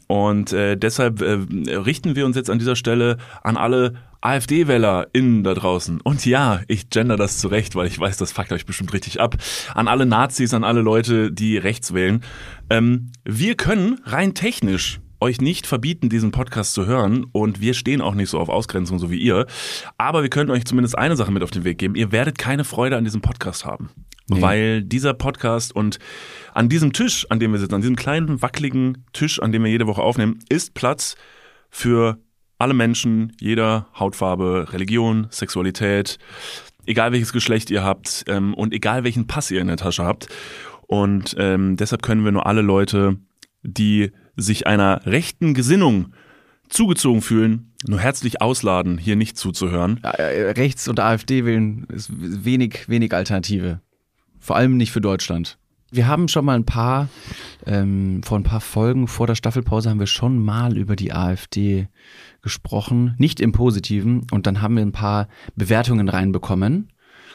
Und 0.06 0.52
äh, 0.52 0.76
deshalb 0.76 1.22
äh, 1.22 1.38
richten 1.72 2.16
wir 2.16 2.26
uns 2.26 2.36
jetzt 2.36 2.50
an 2.50 2.58
dieser 2.58 2.76
Stelle 2.76 3.16
an 3.42 3.56
alle 3.56 3.94
AfD-WählerInnen 4.20 5.44
da 5.44 5.54
draußen. 5.54 6.00
Und 6.00 6.26
ja, 6.26 6.60
ich 6.68 6.90
gender 6.90 7.16
das 7.16 7.38
zurecht, 7.38 7.74
weil 7.74 7.86
ich 7.86 7.98
weiß, 7.98 8.16
das 8.16 8.32
fuckt 8.32 8.52
euch 8.52 8.66
bestimmt 8.66 8.92
richtig 8.92 9.20
ab. 9.20 9.36
An 9.74 9.88
alle 9.88 10.06
Nazis, 10.06 10.54
an 10.54 10.64
alle 10.64 10.82
Leute, 10.82 11.32
die 11.32 11.56
rechts 11.56 11.94
wählen. 11.94 12.22
Ähm, 12.68 13.12
wir 13.24 13.56
können 13.56 14.00
rein 14.04 14.34
technisch 14.34 15.00
euch 15.20 15.40
nicht 15.40 15.66
verbieten, 15.66 16.08
diesen 16.08 16.30
Podcast 16.30 16.72
zu 16.72 16.86
hören 16.86 17.26
und 17.32 17.60
wir 17.60 17.74
stehen 17.74 18.00
auch 18.00 18.14
nicht 18.14 18.30
so 18.30 18.38
auf 18.38 18.48
Ausgrenzung, 18.48 18.98
so 18.98 19.10
wie 19.10 19.18
ihr. 19.18 19.46
Aber 19.98 20.22
wir 20.22 20.30
können 20.30 20.50
euch 20.50 20.64
zumindest 20.64 20.96
eine 20.96 21.16
Sache 21.16 21.30
mit 21.30 21.42
auf 21.42 21.50
den 21.50 21.64
Weg 21.64 21.78
geben. 21.78 21.94
Ihr 21.94 22.10
werdet 22.10 22.38
keine 22.38 22.64
Freude 22.64 22.96
an 22.96 23.04
diesem 23.04 23.20
Podcast 23.20 23.66
haben. 23.66 23.90
Nee. 24.28 24.40
Weil 24.40 24.82
dieser 24.82 25.12
Podcast 25.12 25.74
und 25.74 25.98
an 26.54 26.68
diesem 26.68 26.92
Tisch, 26.92 27.26
an 27.30 27.40
dem 27.40 27.52
wir 27.52 27.58
sitzen, 27.58 27.74
an 27.74 27.80
diesem 27.80 27.96
kleinen, 27.96 28.40
wackeligen 28.40 29.04
Tisch, 29.12 29.42
an 29.42 29.52
dem 29.52 29.64
wir 29.64 29.70
jede 29.70 29.86
Woche 29.86 30.02
aufnehmen, 30.02 30.38
ist 30.48 30.74
Platz 30.74 31.16
für 31.68 32.18
alle 32.60 32.74
Menschen, 32.74 33.32
jeder 33.40 33.86
Hautfarbe, 33.98 34.72
Religion, 34.72 35.26
Sexualität, 35.30 36.18
egal 36.86 37.12
welches 37.12 37.32
Geschlecht 37.32 37.70
ihr 37.70 37.82
habt 37.82 38.24
ähm, 38.28 38.54
und 38.54 38.72
egal 38.74 39.04
welchen 39.04 39.26
Pass 39.26 39.50
ihr 39.50 39.60
in 39.60 39.68
der 39.68 39.76
Tasche 39.76 40.04
habt. 40.04 40.28
Und 40.86 41.36
ähm, 41.38 41.76
deshalb 41.76 42.02
können 42.02 42.24
wir 42.24 42.32
nur 42.32 42.46
alle 42.46 42.62
Leute, 42.62 43.16
die 43.62 44.10
sich 44.36 44.66
einer 44.66 45.06
rechten 45.06 45.54
Gesinnung 45.54 46.12
zugezogen 46.68 47.22
fühlen, 47.22 47.72
nur 47.86 48.00
herzlich 48.00 48.40
ausladen, 48.40 48.98
hier 48.98 49.16
nicht 49.16 49.36
zuzuhören. 49.36 50.00
Äh, 50.02 50.52
Rechts- 50.52 50.88
und 50.88 51.00
AfD 51.00 51.44
wählen 51.44 51.86
ist 51.88 52.10
wenig, 52.12 52.88
wenig 52.88 53.12
Alternative. 53.12 53.80
Vor 54.38 54.56
allem 54.56 54.76
nicht 54.76 54.92
für 54.92 55.00
Deutschland. 55.00 55.58
Wir 55.92 56.06
haben 56.06 56.28
schon 56.28 56.44
mal 56.44 56.54
ein 56.54 56.64
paar, 56.64 57.08
ähm, 57.66 58.22
vor 58.22 58.38
ein 58.38 58.44
paar 58.44 58.60
Folgen 58.60 59.08
vor 59.08 59.26
der 59.26 59.34
Staffelpause 59.34 59.90
haben 59.90 59.98
wir 59.98 60.06
schon 60.06 60.38
mal 60.38 60.78
über 60.78 60.94
die 60.94 61.12
AfD 61.12 61.88
gesprochen, 62.42 63.14
nicht 63.18 63.40
im 63.40 63.52
Positiven. 63.52 64.26
Und 64.30 64.46
dann 64.46 64.62
haben 64.62 64.76
wir 64.76 64.82
ein 64.82 64.92
paar 64.92 65.28
Bewertungen 65.56 66.08
reinbekommen 66.08 66.88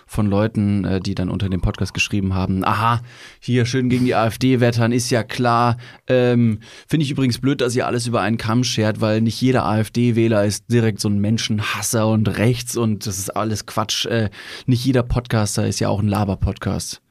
von 0.05 0.27
Leuten, 0.27 0.85
äh, 0.85 0.99
die 0.99 1.15
dann 1.15 1.29
unter 1.29 1.49
dem 1.49 1.61
Podcast 1.61 1.93
geschrieben 1.93 2.33
haben, 2.33 2.63
aha, 2.63 3.01
hier 3.39 3.65
schön 3.65 3.89
gegen 3.89 4.05
die 4.05 4.15
AfD 4.15 4.59
wettern, 4.59 4.91
ist 4.91 5.09
ja 5.09 5.23
klar. 5.23 5.77
Ähm, 6.07 6.59
Finde 6.87 7.05
ich 7.05 7.11
übrigens 7.11 7.39
blöd, 7.39 7.61
dass 7.61 7.75
ihr 7.75 7.87
alles 7.87 8.07
über 8.07 8.21
einen 8.21 8.37
Kamm 8.37 8.63
schert, 8.63 9.01
weil 9.01 9.21
nicht 9.21 9.41
jeder 9.41 9.65
AfD-Wähler 9.65 10.45
ist 10.45 10.71
direkt 10.71 10.99
so 10.99 11.09
ein 11.09 11.19
Menschenhasser 11.19 12.07
und 12.07 12.37
rechts 12.37 12.77
und 12.77 13.07
das 13.07 13.17
ist 13.17 13.35
alles 13.35 13.65
Quatsch. 13.65 14.05
Äh, 14.05 14.29
nicht 14.65 14.85
jeder 14.85 15.03
Podcaster 15.03 15.67
ist 15.67 15.79
ja 15.79 15.89
auch 15.89 15.99
ein 15.99 16.07
Laber-Podcast. 16.07 17.01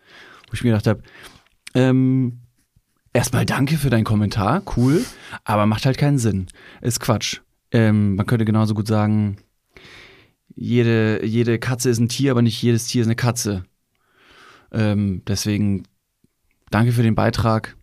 Wo 0.48 0.54
ich 0.54 0.62
mir 0.62 0.70
gedacht 0.70 0.86
habe, 0.86 1.02
ähm, 1.74 2.40
erstmal 3.12 3.44
danke 3.44 3.76
für 3.76 3.90
deinen 3.90 4.04
Kommentar, 4.04 4.62
cool, 4.76 5.04
aber 5.44 5.66
macht 5.66 5.84
halt 5.86 5.98
keinen 5.98 6.18
Sinn. 6.18 6.46
Ist 6.80 7.00
Quatsch. 7.00 7.40
Ähm, 7.74 8.14
man 8.14 8.24
könnte 8.26 8.44
genauso 8.44 8.72
gut 8.72 8.86
sagen, 8.86 9.38
jede, 10.54 11.26
jede 11.26 11.58
Katze 11.58 11.90
ist 11.90 11.98
ein 11.98 12.08
Tier, 12.08 12.30
aber 12.30 12.40
nicht 12.40 12.62
jedes 12.62 12.86
Tier 12.86 13.02
ist 13.02 13.08
eine 13.08 13.16
Katze. 13.16 13.64
Ähm, 14.70 15.22
deswegen 15.26 15.82
danke 16.70 16.92
für 16.92 17.02
den 17.02 17.16
Beitrag. 17.16 17.76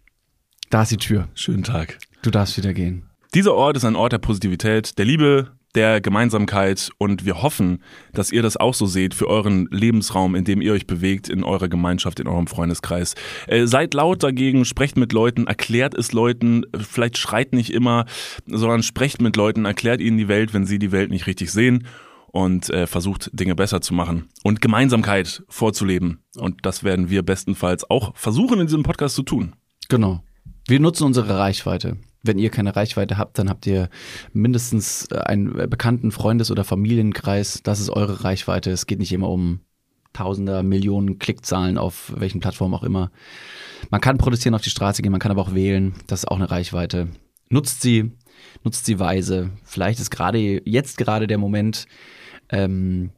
Da 0.69 0.83
ist 0.83 0.93
die 0.93 0.97
Tür. 0.97 1.27
Schönen 1.33 1.63
Tag. 1.63 1.99
Du 2.21 2.31
darfst 2.31 2.55
wieder 2.55 2.73
gehen. 2.73 3.09
Dieser 3.33 3.53
Ort 3.53 3.75
ist 3.75 3.83
ein 3.83 3.97
Ort 3.97 4.13
der 4.13 4.19
Positivität, 4.19 4.97
der 4.97 5.03
Liebe, 5.03 5.51
der 5.75 6.01
Gemeinsamkeit 6.01 6.91
und 6.97 7.25
wir 7.25 7.41
hoffen, 7.41 7.83
dass 8.13 8.31
ihr 8.31 8.41
das 8.41 8.57
auch 8.57 8.73
so 8.73 8.85
seht 8.85 9.13
für 9.13 9.27
euren 9.27 9.67
Lebensraum, 9.71 10.35
in 10.35 10.43
dem 10.43 10.61
ihr 10.61 10.73
euch 10.73 10.87
bewegt, 10.87 11.29
in 11.29 11.43
eurer 11.43 11.69
Gemeinschaft, 11.69 12.19
in 12.19 12.27
eurem 12.27 12.47
Freundeskreis. 12.47 13.15
Äh, 13.47 13.65
seid 13.67 13.93
laut 13.93 14.23
dagegen, 14.23 14.65
sprecht 14.65 14.97
mit 14.97 15.13
Leuten, 15.13 15.47
erklärt 15.47 15.93
es 15.95 16.11
Leuten, 16.11 16.65
vielleicht 16.77 17.17
schreit 17.17 17.53
nicht 17.53 17.71
immer, 17.71 18.05
sondern 18.45 18.83
sprecht 18.83 19.21
mit 19.21 19.35
Leuten, 19.35 19.65
erklärt 19.65 20.01
ihnen 20.01 20.17
die 20.17 20.27
Welt, 20.27 20.53
wenn 20.53 20.65
sie 20.65 20.79
die 20.79 20.91
Welt 20.91 21.09
nicht 21.09 21.27
richtig 21.27 21.51
sehen 21.51 21.87
und 22.31 22.69
äh, 22.69 22.87
versucht 22.87 23.29
Dinge 23.33 23.55
besser 23.55 23.81
zu 23.81 23.93
machen 23.93 24.29
und 24.43 24.61
Gemeinsamkeit 24.61 25.43
vorzuleben. 25.49 26.23
Und 26.37 26.65
das 26.65 26.83
werden 26.83 27.09
wir 27.09 27.23
bestenfalls 27.23 27.89
auch 27.89 28.15
versuchen 28.15 28.59
in 28.59 28.67
diesem 28.67 28.83
Podcast 28.83 29.15
zu 29.15 29.23
tun. 29.23 29.53
Genau. 29.89 30.23
Wir 30.67 30.79
nutzen 30.79 31.05
unsere 31.05 31.37
Reichweite. 31.37 31.97
Wenn 32.23 32.37
ihr 32.37 32.49
keine 32.49 32.75
Reichweite 32.75 33.17
habt, 33.17 33.39
dann 33.39 33.49
habt 33.49 33.65
ihr 33.65 33.89
mindestens 34.33 35.07
äh, 35.11 35.17
einen 35.17 35.53
bekannten 35.69 36.11
Freundes- 36.11 36.51
oder 36.51 36.63
Familienkreis. 36.63 37.61
Das 37.63 37.79
ist 37.79 37.89
eure 37.89 38.23
Reichweite. 38.23 38.71
Es 38.71 38.85
geht 38.85 38.99
nicht 38.99 39.11
immer 39.11 39.29
um 39.29 39.61
Tausender, 40.13 40.61
Millionen 40.61 41.19
Klickzahlen 41.19 41.77
auf 41.77 42.13
welchen 42.17 42.41
Plattformen 42.41 42.73
auch 42.73 42.83
immer. 42.83 43.11
Man 43.89 44.01
kann 44.01 44.17
produzieren 44.17 44.55
auf 44.55 44.61
die 44.61 44.69
Straße 44.69 45.01
gehen, 45.01 45.11
man 45.11 45.21
kann 45.21 45.31
aber 45.31 45.41
auch 45.41 45.55
wählen. 45.55 45.93
Das 46.07 46.21
ist 46.21 46.27
auch 46.27 46.35
eine 46.35 46.51
Reichweite. 46.51 47.07
Nutzt 47.49 47.81
sie, 47.81 48.11
nutzt 48.63 48.85
sie 48.85 48.99
weise. 48.99 49.51
Vielleicht 49.63 50.01
ist 50.01 50.11
gerade 50.11 50.37
jetzt 50.37 50.97
gerade 50.97 51.27
der 51.27 51.37
Moment, 51.37 51.85
ähm, 52.49 53.11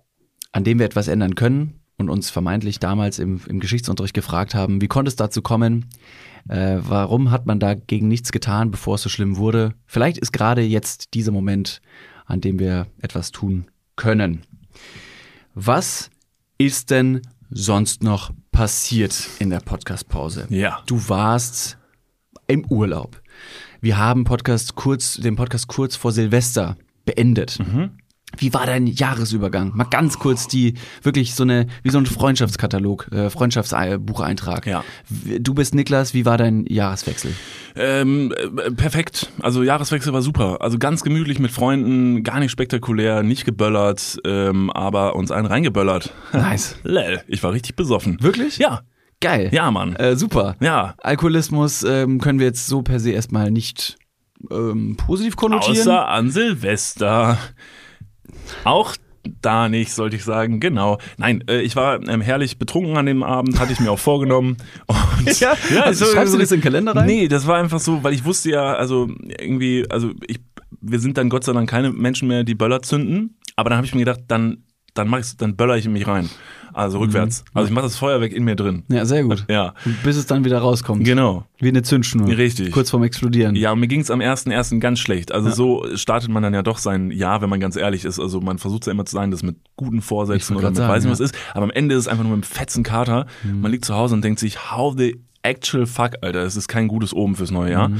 an 0.51 0.63
dem 0.63 0.77
wir 0.77 0.85
etwas 0.85 1.07
ändern 1.07 1.33
können 1.33 1.82
und 1.97 2.09
uns 2.09 2.29
vermeintlich 2.29 2.79
damals 2.79 3.19
im, 3.19 3.41
im 3.47 3.59
Geschichtsunterricht 3.59 4.13
gefragt 4.13 4.55
haben, 4.55 4.81
wie 4.81 4.87
konnte 4.87 5.09
es 5.09 5.15
dazu 5.15 5.41
kommen? 5.41 5.85
Äh, 6.49 6.77
warum 6.81 7.31
hat 7.31 7.45
man 7.45 7.59
dagegen 7.59 8.07
nichts 8.07 8.31
getan, 8.31 8.71
bevor 8.71 8.95
es 8.95 9.01
so 9.03 9.09
schlimm 9.09 9.37
wurde? 9.37 9.73
Vielleicht 9.85 10.17
ist 10.17 10.33
gerade 10.33 10.61
jetzt 10.61 11.13
dieser 11.13 11.31
Moment, 11.31 11.81
an 12.25 12.41
dem 12.41 12.59
wir 12.59 12.87
etwas 13.01 13.31
tun 13.31 13.65
können. 13.95 14.41
Was 15.53 16.09
ist 16.57 16.89
denn 16.89 17.21
sonst 17.49 18.03
noch 18.03 18.31
passiert 18.51 19.29
in 19.39 19.49
der 19.49 19.59
Podcast-Pause? 19.59 20.47
Ja. 20.49 20.81
Du 20.87 21.09
warst 21.09 21.77
im 22.47 22.65
Urlaub. 22.65 23.21
Wir 23.81 23.97
haben 23.97 24.23
Podcast 24.23 24.75
kurz, 24.75 25.15
den 25.15 25.35
Podcast 25.35 25.67
kurz 25.67 25.95
vor 25.95 26.11
Silvester 26.11 26.77
beendet. 27.05 27.59
Wie 28.37 28.53
war 28.53 28.65
dein 28.65 28.87
Jahresübergang? 28.87 29.71
Mal 29.75 29.85
ganz 29.85 30.19
kurz 30.19 30.47
die, 30.47 30.75
wirklich 31.01 31.35
so 31.35 31.43
eine, 31.43 31.67
wie 31.83 31.89
so 31.89 31.97
ein 31.97 32.05
Freundschaftskatalog, 32.05 33.11
äh, 33.11 33.29
Freundschaftsbucheintrag. 33.29 34.65
Ja. 34.65 34.83
Du 35.39 35.53
bist 35.53 35.75
Niklas, 35.75 36.13
wie 36.13 36.25
war 36.25 36.37
dein 36.37 36.65
Jahreswechsel? 36.65 37.33
Ähm, 37.75 38.33
äh, 38.37 38.71
perfekt. 38.71 39.31
Also 39.39 39.63
Jahreswechsel 39.63 40.13
war 40.13 40.21
super. 40.21 40.61
Also 40.61 40.77
ganz 40.77 41.03
gemütlich 41.03 41.39
mit 41.39 41.51
Freunden, 41.51 42.23
gar 42.23 42.39
nicht 42.39 42.51
spektakulär, 42.51 43.23
nicht 43.23 43.45
geböllert, 43.45 44.17
ähm, 44.25 44.69
aber 44.71 45.15
uns 45.15 45.31
einen 45.31 45.47
reingeböllert. 45.47 46.13
Nice. 46.33 46.77
Lel, 46.83 47.21
ich 47.27 47.43
war 47.43 47.51
richtig 47.51 47.75
besoffen. 47.75 48.17
Wirklich? 48.21 48.57
Ja, 48.57 48.81
Geil. 49.21 49.49
ja, 49.53 49.71
Mann. 49.71 49.95
Äh, 49.95 50.15
super. 50.17 50.55
Ja. 50.59 50.95
Alkoholismus 50.97 51.83
ähm, 51.83 52.19
können 52.19 52.39
wir 52.39 52.47
jetzt 52.47 52.67
so 52.67 52.81
per 52.81 52.99
se 52.99 53.11
erstmal 53.11 53.51
nicht 53.51 53.95
ähm, 54.51 54.97
positiv 54.97 55.35
konnotieren. 55.35 55.77
Außer 55.77 56.07
an 56.07 56.29
Silvester. 56.29 57.37
Auch 58.63 58.95
da 59.41 59.69
nicht, 59.69 59.93
sollte 59.93 60.15
ich 60.17 60.23
sagen. 60.23 60.59
Genau. 60.59 60.97
Nein, 61.17 61.43
äh, 61.47 61.61
ich 61.61 61.75
war 61.75 62.01
ähm, 62.07 62.21
herrlich 62.21 62.57
betrunken 62.57 62.97
an 62.97 63.05
dem 63.05 63.23
Abend, 63.23 63.59
hatte 63.59 63.71
ich 63.71 63.79
mir 63.79 63.89
auch 63.91 63.99
vorgenommen. 63.99 64.57
Und 64.87 65.39
ja, 65.39 65.53
also 65.81 66.05
so- 66.05 66.11
schreibst 66.11 66.33
du 66.33 66.37
das 66.37 66.51
in 66.51 66.59
den 66.59 66.63
Kalender 66.63 66.95
rein? 66.95 67.05
Nee, 67.05 67.27
das 67.27 67.47
war 67.47 67.57
einfach 67.57 67.79
so, 67.79 68.03
weil 68.03 68.13
ich 68.13 68.25
wusste 68.25 68.49
ja, 68.51 68.73
also 68.73 69.09
irgendwie, 69.39 69.85
also 69.89 70.11
ich, 70.27 70.39
wir 70.81 70.99
sind 70.99 71.17
dann 71.17 71.29
Gott 71.29 71.45
sei 71.45 71.53
Dank 71.53 71.69
keine 71.69 71.91
Menschen 71.91 72.27
mehr, 72.27 72.43
die 72.43 72.55
Böller 72.55 72.81
zünden. 72.81 73.37
Aber 73.55 73.69
dann 73.69 73.77
habe 73.77 73.87
ich 73.87 73.93
mir 73.93 73.99
gedacht, 74.03 74.21
dann, 74.27 74.63
dann 74.93 75.07
mach 75.07 75.19
ich's, 75.19 75.37
dann 75.37 75.55
böller 75.55 75.77
ich 75.77 75.85
in 75.85 75.93
mich 75.93 76.07
rein. 76.07 76.29
Also 76.73 76.97
rückwärts. 76.97 77.45
Also 77.53 77.67
ich 77.67 77.73
mache 77.73 77.83
das 77.83 77.97
Feuerwerk 77.97 78.31
in 78.33 78.43
mir 78.43 78.55
drin. 78.55 78.83
Ja, 78.87 79.05
sehr 79.05 79.23
gut. 79.23 79.45
Ja, 79.47 79.75
Bis 80.03 80.17
es 80.17 80.25
dann 80.25 80.43
wieder 80.43 80.57
rauskommt. 80.57 81.03
genau. 81.03 81.45
Wie 81.59 81.67
eine 81.67 81.83
Zündschnur. 81.83 82.27
Richtig. 82.27 82.71
Kurz 82.71 82.89
vorm 82.89 83.03
Explodieren. 83.03 83.55
Ja, 83.55 83.71
und 83.73 83.79
mir 83.79 83.87
ging's 83.87 84.09
am 84.09 84.21
1.1. 84.21 84.79
ganz 84.79 84.97
schlecht. 84.99 85.31
Also 85.31 85.51
so 85.51 85.95
startet 85.95 86.29
man 86.31 86.41
dann 86.41 86.53
ja 86.55 86.63
doch 86.63 86.79
sein 86.79 87.11
Jahr, 87.11 87.41
wenn 87.43 87.49
man 87.49 87.59
ganz 87.59 87.75
ehrlich 87.75 88.05
ist. 88.05 88.19
Also 88.19 88.41
man 88.41 88.57
versucht 88.57 88.87
ja 88.87 88.91
immer 88.91 89.05
zu 89.05 89.15
sagen, 89.15 89.29
das 89.29 89.43
mit 89.43 89.57
guten 89.75 90.01
Vorsätzen 90.01 90.55
oder 90.57 90.69
mit 90.71 90.79
grad 90.79 90.89
weiß 90.89 91.03
nicht 91.05 91.15
sagen, 91.15 91.23
was 91.23 91.31
ist. 91.31 91.35
Aber 91.53 91.63
am 91.63 91.71
Ende 91.71 91.93
ist 91.93 92.01
es 92.01 92.07
einfach 92.07 92.23
nur 92.23 92.35
mit 92.35 92.45
einem 92.45 92.51
fetzen 92.51 92.81
Kater. 92.83 93.27
Man 93.43 93.71
liegt 93.71 93.85
zu 93.85 93.93
Hause 93.93 94.15
und 94.15 94.23
denkt 94.23 94.39
sich, 94.39 94.71
how 94.71 94.95
the 94.97 95.21
actual 95.43 95.85
fuck, 95.85 96.13
Alter, 96.21 96.43
das 96.43 96.55
ist 96.55 96.67
kein 96.67 96.87
gutes 96.87 97.13
Oben 97.13 97.35
fürs 97.35 97.51
neue 97.51 97.71
Jahr. 97.71 97.91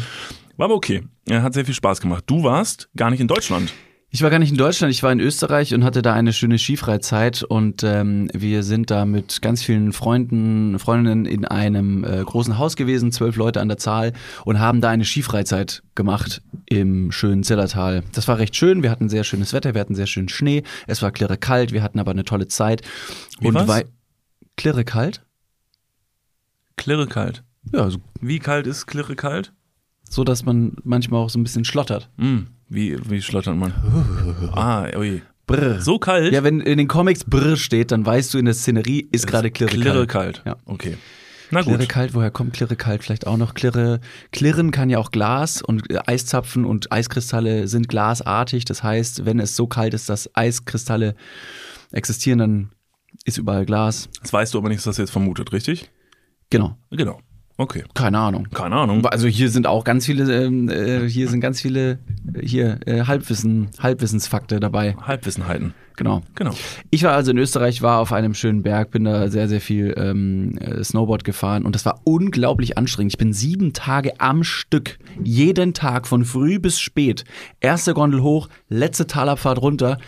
War 0.58 0.66
aber 0.66 0.76
okay. 0.76 1.04
Ja, 1.28 1.44
hat 1.44 1.54
sehr 1.54 1.66
viel 1.66 1.74
Spaß 1.76 2.02
gemacht. 2.02 2.24
Du 2.26 2.44
warst 2.44 2.90
gar 2.96 3.12
nicht 3.12 3.20
in 3.20 3.28
Deutschland. 3.28 3.72
Ich 4.16 4.22
war 4.22 4.30
gar 4.30 4.38
nicht 4.38 4.52
in 4.52 4.58
Deutschland, 4.58 4.92
ich 4.94 5.02
war 5.02 5.12
in 5.12 5.20
Österreich 5.20 5.74
und 5.74 5.84
hatte 5.84 6.04
da 6.04 6.14
eine 6.14 6.34
schöne 6.34 6.60
Skifreizeit 6.60 7.42
und 7.42 7.82
ähm, 7.84 8.30
wir 8.32 8.62
sind 8.62 8.92
da 8.92 9.06
mit 9.06 9.42
ganz 9.42 9.64
vielen 9.64 9.92
Freunden, 9.92 10.78
Freundinnen 10.78 11.26
in 11.26 11.46
einem 11.46 12.04
äh, 12.04 12.24
großen 12.24 12.60
Haus 12.60 12.76
gewesen, 12.76 13.12
zwölf 13.12 13.38
Leute 13.38 13.60
an 13.60 13.70
der 13.70 13.78
Zahl 13.80 14.14
und 14.46 14.60
haben 14.60 14.82
da 14.82 14.92
eine 14.92 15.04
Skifreizeit 15.04 15.82
gemacht 15.96 16.44
im 16.68 17.12
schönen 17.12 17.42
Zillertal. 17.42 18.04
Das 18.14 18.28
war 18.28 18.38
recht 18.38 18.56
schön, 18.56 18.84
wir 18.84 18.92
hatten 18.92 19.10
sehr 19.10 19.24
schönes 19.24 19.52
Wetter, 19.52 19.74
wir 19.74 19.82
hatten 19.82 19.96
sehr 19.96 20.06
schönen 20.06 20.30
Schnee, 20.30 20.62
es 20.86 21.02
war 21.02 21.10
klirre 21.12 21.38
kalt, 21.38 21.72
wir 21.72 21.82
hatten 21.82 21.98
aber 22.00 22.12
eine 22.12 22.24
tolle 22.24 22.48
Zeit. 22.48 22.84
Wie 23.40 23.48
und 23.48 23.56
war's? 23.56 23.68
wei- 23.68 23.86
klirre 24.58 24.86
kalt? 24.86 25.26
Klirre 26.78 27.08
kalt. 27.08 27.44
Ja, 27.72 27.90
so, 27.90 27.98
Wie 28.22 28.38
kalt 28.38 28.68
ist 28.68 28.86
klirre 28.86 29.16
kalt? 29.16 29.54
so 30.08 30.24
dass 30.24 30.46
man 30.46 30.74
manchmal 30.84 31.22
auch 31.22 31.30
so 31.32 31.40
ein 31.40 31.44
bisschen 31.44 31.66
schlottert. 31.66 32.08
Hm, 32.20 32.46
wie, 32.74 32.98
wie 33.10 33.22
schlottert 33.22 33.56
man? 33.56 33.74
ah, 34.54 34.88
ui. 34.98 35.22
Brr. 35.46 35.82
So 35.82 36.00
kalt? 36.00 36.34
Ja, 36.34 36.44
wenn 36.44 36.62
in 36.62 36.78
den 36.78 36.88
Comics 36.88 37.24
Brr 37.26 37.58
steht, 37.58 37.92
dann 37.92 38.06
weißt 38.06 38.34
du, 38.34 38.38
in 38.38 38.46
der 38.46 38.54
Szenerie 38.54 39.08
ist 39.12 39.28
gerade 39.28 39.52
klirre, 39.52 39.72
Klirre 39.72 40.08
kalt. 40.08 40.44
kalt. 40.44 40.46
Ja. 40.46 40.56
Okay. 40.66 40.98
Na 41.52 41.62
gut. 41.62 41.74
Klirre 41.76 41.88
kalt, 41.88 42.14
woher 42.14 42.32
kommt 42.32 42.54
Klirre 42.54 42.76
kalt? 42.76 43.04
Vielleicht 43.04 43.28
auch 43.28 43.38
noch 43.38 43.54
Klirre. 43.54 44.00
Klirren 44.32 44.72
kann 44.72 44.90
ja 44.90 44.98
auch 44.98 45.12
Glas 45.12 45.62
und 45.62 45.92
äh, 45.92 46.00
Eiszapfen 46.06 46.66
und 46.66 46.92
Eiskristalle 46.92 47.68
sind 47.68 47.90
glasartig. 47.90 48.66
Das 48.66 48.84
heißt, 48.84 49.26
wenn 49.26 49.40
es 49.40 49.56
so 49.56 49.68
kalt 49.68 49.94
ist, 49.94 50.10
dass 50.10 50.34
Eiskristalle 50.36 51.16
existieren, 51.92 52.40
dann 52.40 52.70
ist 53.26 53.38
überall 53.38 53.66
Glas. 53.66 54.10
Das 54.22 54.34
weißt 54.34 54.54
du 54.54 54.58
aber 54.58 54.70
nicht, 54.70 54.80
was 54.80 54.86
das 54.86 54.98
jetzt 54.98 55.12
vermutet, 55.12 55.52
richtig? 55.52 55.92
Genau. 56.50 56.78
Genau. 56.90 57.20
Okay. 57.58 57.84
Keine 57.94 58.18
Ahnung. 58.18 58.48
Keine 58.52 58.76
Ahnung. 58.76 59.06
Also 59.06 59.28
hier 59.28 59.50
sind 59.50 59.68
auch 59.68 59.84
ganz 59.84 60.06
viele, 60.06 60.44
ähm, 60.44 60.70
äh, 60.70 61.08
hier 61.08 61.30
sind 61.30 61.40
ganz 61.40 61.62
viele 61.62 62.00
äh, 62.34 62.46
hier 62.46 62.80
äh, 62.86 63.04
Halbwissen, 63.06 63.70
Halbwissensfakte 63.80 64.60
dabei. 64.60 64.96
Halbwissenheiten. 65.02 65.74
Genau. 65.96 66.22
Genau. 66.34 66.52
Ich 66.90 67.04
war 67.04 67.14
also 67.14 67.30
in 67.30 67.38
Österreich, 67.38 67.84
war 67.84 68.00
auf 68.00 68.12
einem 68.12 68.34
schönen 68.34 68.64
Berg, 68.64 68.90
bin 68.90 69.04
da 69.04 69.30
sehr, 69.30 69.48
sehr 69.48 69.62
viel 69.62 69.94
ähm, 69.96 70.58
äh, 70.58 70.84
Snowboard 70.84 71.24
gefahren 71.24 71.66
und 71.66 71.76
das 71.76 71.86
war 71.86 72.02
unglaublich 72.04 72.78
anstrengend. 72.78 73.14
Ich 73.14 73.18
bin 73.20 73.34
sieben 73.34 73.74
Tage 73.74 74.20
am 74.20 74.44
Stück, 74.44 74.98
jeden 75.24 75.76
Tag 75.76 76.08
von 76.08 76.26
früh 76.26 76.58
bis 76.58 76.80
spät. 76.80 77.24
Erste 77.60 77.94
Gondel 77.94 78.24
hoch, 78.24 78.50
letzte 78.70 79.06
Talabfahrt 79.06 79.62
runter. 79.62 80.00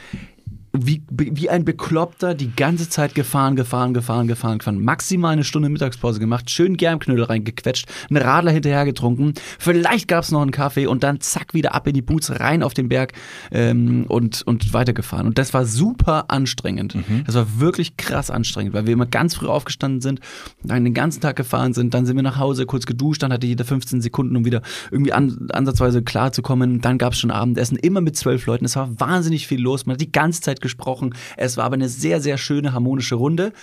Wie, 0.82 1.04
wie 1.10 1.50
ein 1.50 1.66
Bekloppter 1.66 2.36
die 2.36 2.52
ganze 2.56 2.90
Zeit 2.90 3.16
gefahren, 3.16 3.56
gefahren, 3.56 3.94
gefahren, 3.94 4.28
gefahren, 4.28 4.58
gefahren. 4.60 4.84
Maximal 4.84 5.34
eine 5.34 5.44
Stunde 5.44 5.70
Mittagspause 5.70 6.20
gemacht, 6.20 6.50
schön 6.50 6.78
Germknödel 6.78 7.26
reingequetscht, 7.26 7.88
einen 8.10 8.22
Radler 8.22 8.52
hinterher 8.52 8.86
getrunken. 8.86 9.34
Vielleicht 9.60 10.08
gab's 10.08 10.32
noch 10.32 10.42
einen 10.42 10.52
Kaffee 10.52 10.88
und 10.88 11.04
dann 11.04 11.22
zack 11.22 11.54
wieder 11.54 11.74
ab 11.74 11.88
in 11.88 11.94
die 11.94 12.02
Boots, 12.02 12.40
rein 12.40 12.64
auf 12.64 12.74
den 12.74 12.90
Berg 12.90 13.14
ähm, 13.52 14.06
und, 14.08 14.42
und 14.44 14.74
weitergefahren. 14.74 15.28
Und 15.28 15.38
das 15.38 15.54
war 15.54 15.66
super 15.66 16.26
anstrengend. 16.30 16.96
Das 17.26 17.36
war 17.36 17.60
wirklich 17.60 17.98
krass 17.98 18.30
anstrengend, 18.30 18.74
weil 18.74 18.86
wir 18.86 18.94
immer 18.94 19.06
ganz 19.06 19.36
früh 19.36 19.48
aufgestanden 19.48 20.02
sind, 20.02 20.20
dann 20.64 20.84
den 20.84 20.94
ganzen 20.94 21.22
Tag 21.22 21.36
gefahren 21.36 21.74
sind, 21.74 21.94
dann 21.94 22.06
sind 22.06 22.16
wir 22.16 22.24
nach 22.24 22.38
Hause, 22.38 22.66
kurz 22.66 22.86
geduscht, 22.86 23.24
dann 23.24 23.32
hatte 23.32 23.48
jeder 23.48 23.66
15 23.66 24.02
Sekunden, 24.02 24.36
um 24.36 24.46
wieder 24.46 24.62
irgendwie 24.92 25.14
an, 25.14 25.48
ansatzweise 25.52 26.04
klar 26.04 26.32
zu 26.32 26.42
kommen. 26.42 26.82
Dann 26.82 26.98
gab's 26.98 27.20
schon 27.20 27.32
Abendessen, 27.32 27.78
immer 27.78 28.02
mit 28.02 28.16
zwölf 28.16 28.46
Leuten. 28.46 28.66
Es 28.66 28.76
war 28.76 29.00
wahnsinnig 29.00 29.48
viel 29.48 29.62
los. 29.62 29.86
Man 29.86 29.96
hat 29.96 30.02
die 30.02 30.12
ganze 30.12 30.42
Zeit 30.42 30.62
gesprochen. 30.66 31.14
Es 31.38 31.58
war 31.58 31.66
aber 31.66 31.76
eine 31.76 31.90
sehr, 31.90 32.20
sehr 32.20 32.38
schöne, 32.38 32.74
harmonische 32.74 33.16
Runde. 33.16 33.54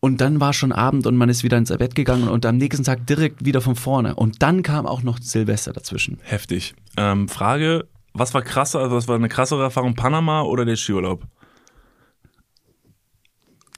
Und 0.00 0.20
dann 0.20 0.40
war 0.40 0.52
schon 0.52 0.72
Abend 0.72 1.06
und 1.06 1.16
man 1.16 1.28
ist 1.28 1.44
wieder 1.44 1.56
ins 1.56 1.68
Bett 1.68 1.94
gegangen 1.94 2.28
und 2.28 2.44
am 2.44 2.56
nächsten 2.56 2.82
Tag 2.82 3.06
direkt 3.06 3.44
wieder 3.44 3.60
von 3.60 3.76
vorne. 3.76 4.16
Und 4.16 4.42
dann 4.42 4.64
kam 4.64 4.84
auch 4.84 5.04
noch 5.04 5.18
Silvester 5.20 5.72
dazwischen. 5.72 6.18
Heftig. 6.24 6.74
Ähm, 6.96 7.28
Frage, 7.28 7.86
was 8.12 8.34
war 8.34 8.42
krasser, 8.42 8.80
also 8.80 8.96
was 8.96 9.06
war 9.06 9.14
eine 9.14 9.28
krassere 9.28 9.62
Erfahrung, 9.62 9.94
Panama 9.94 10.42
oder 10.42 10.64
der 10.64 10.74
Skiurlaub? 10.74 11.22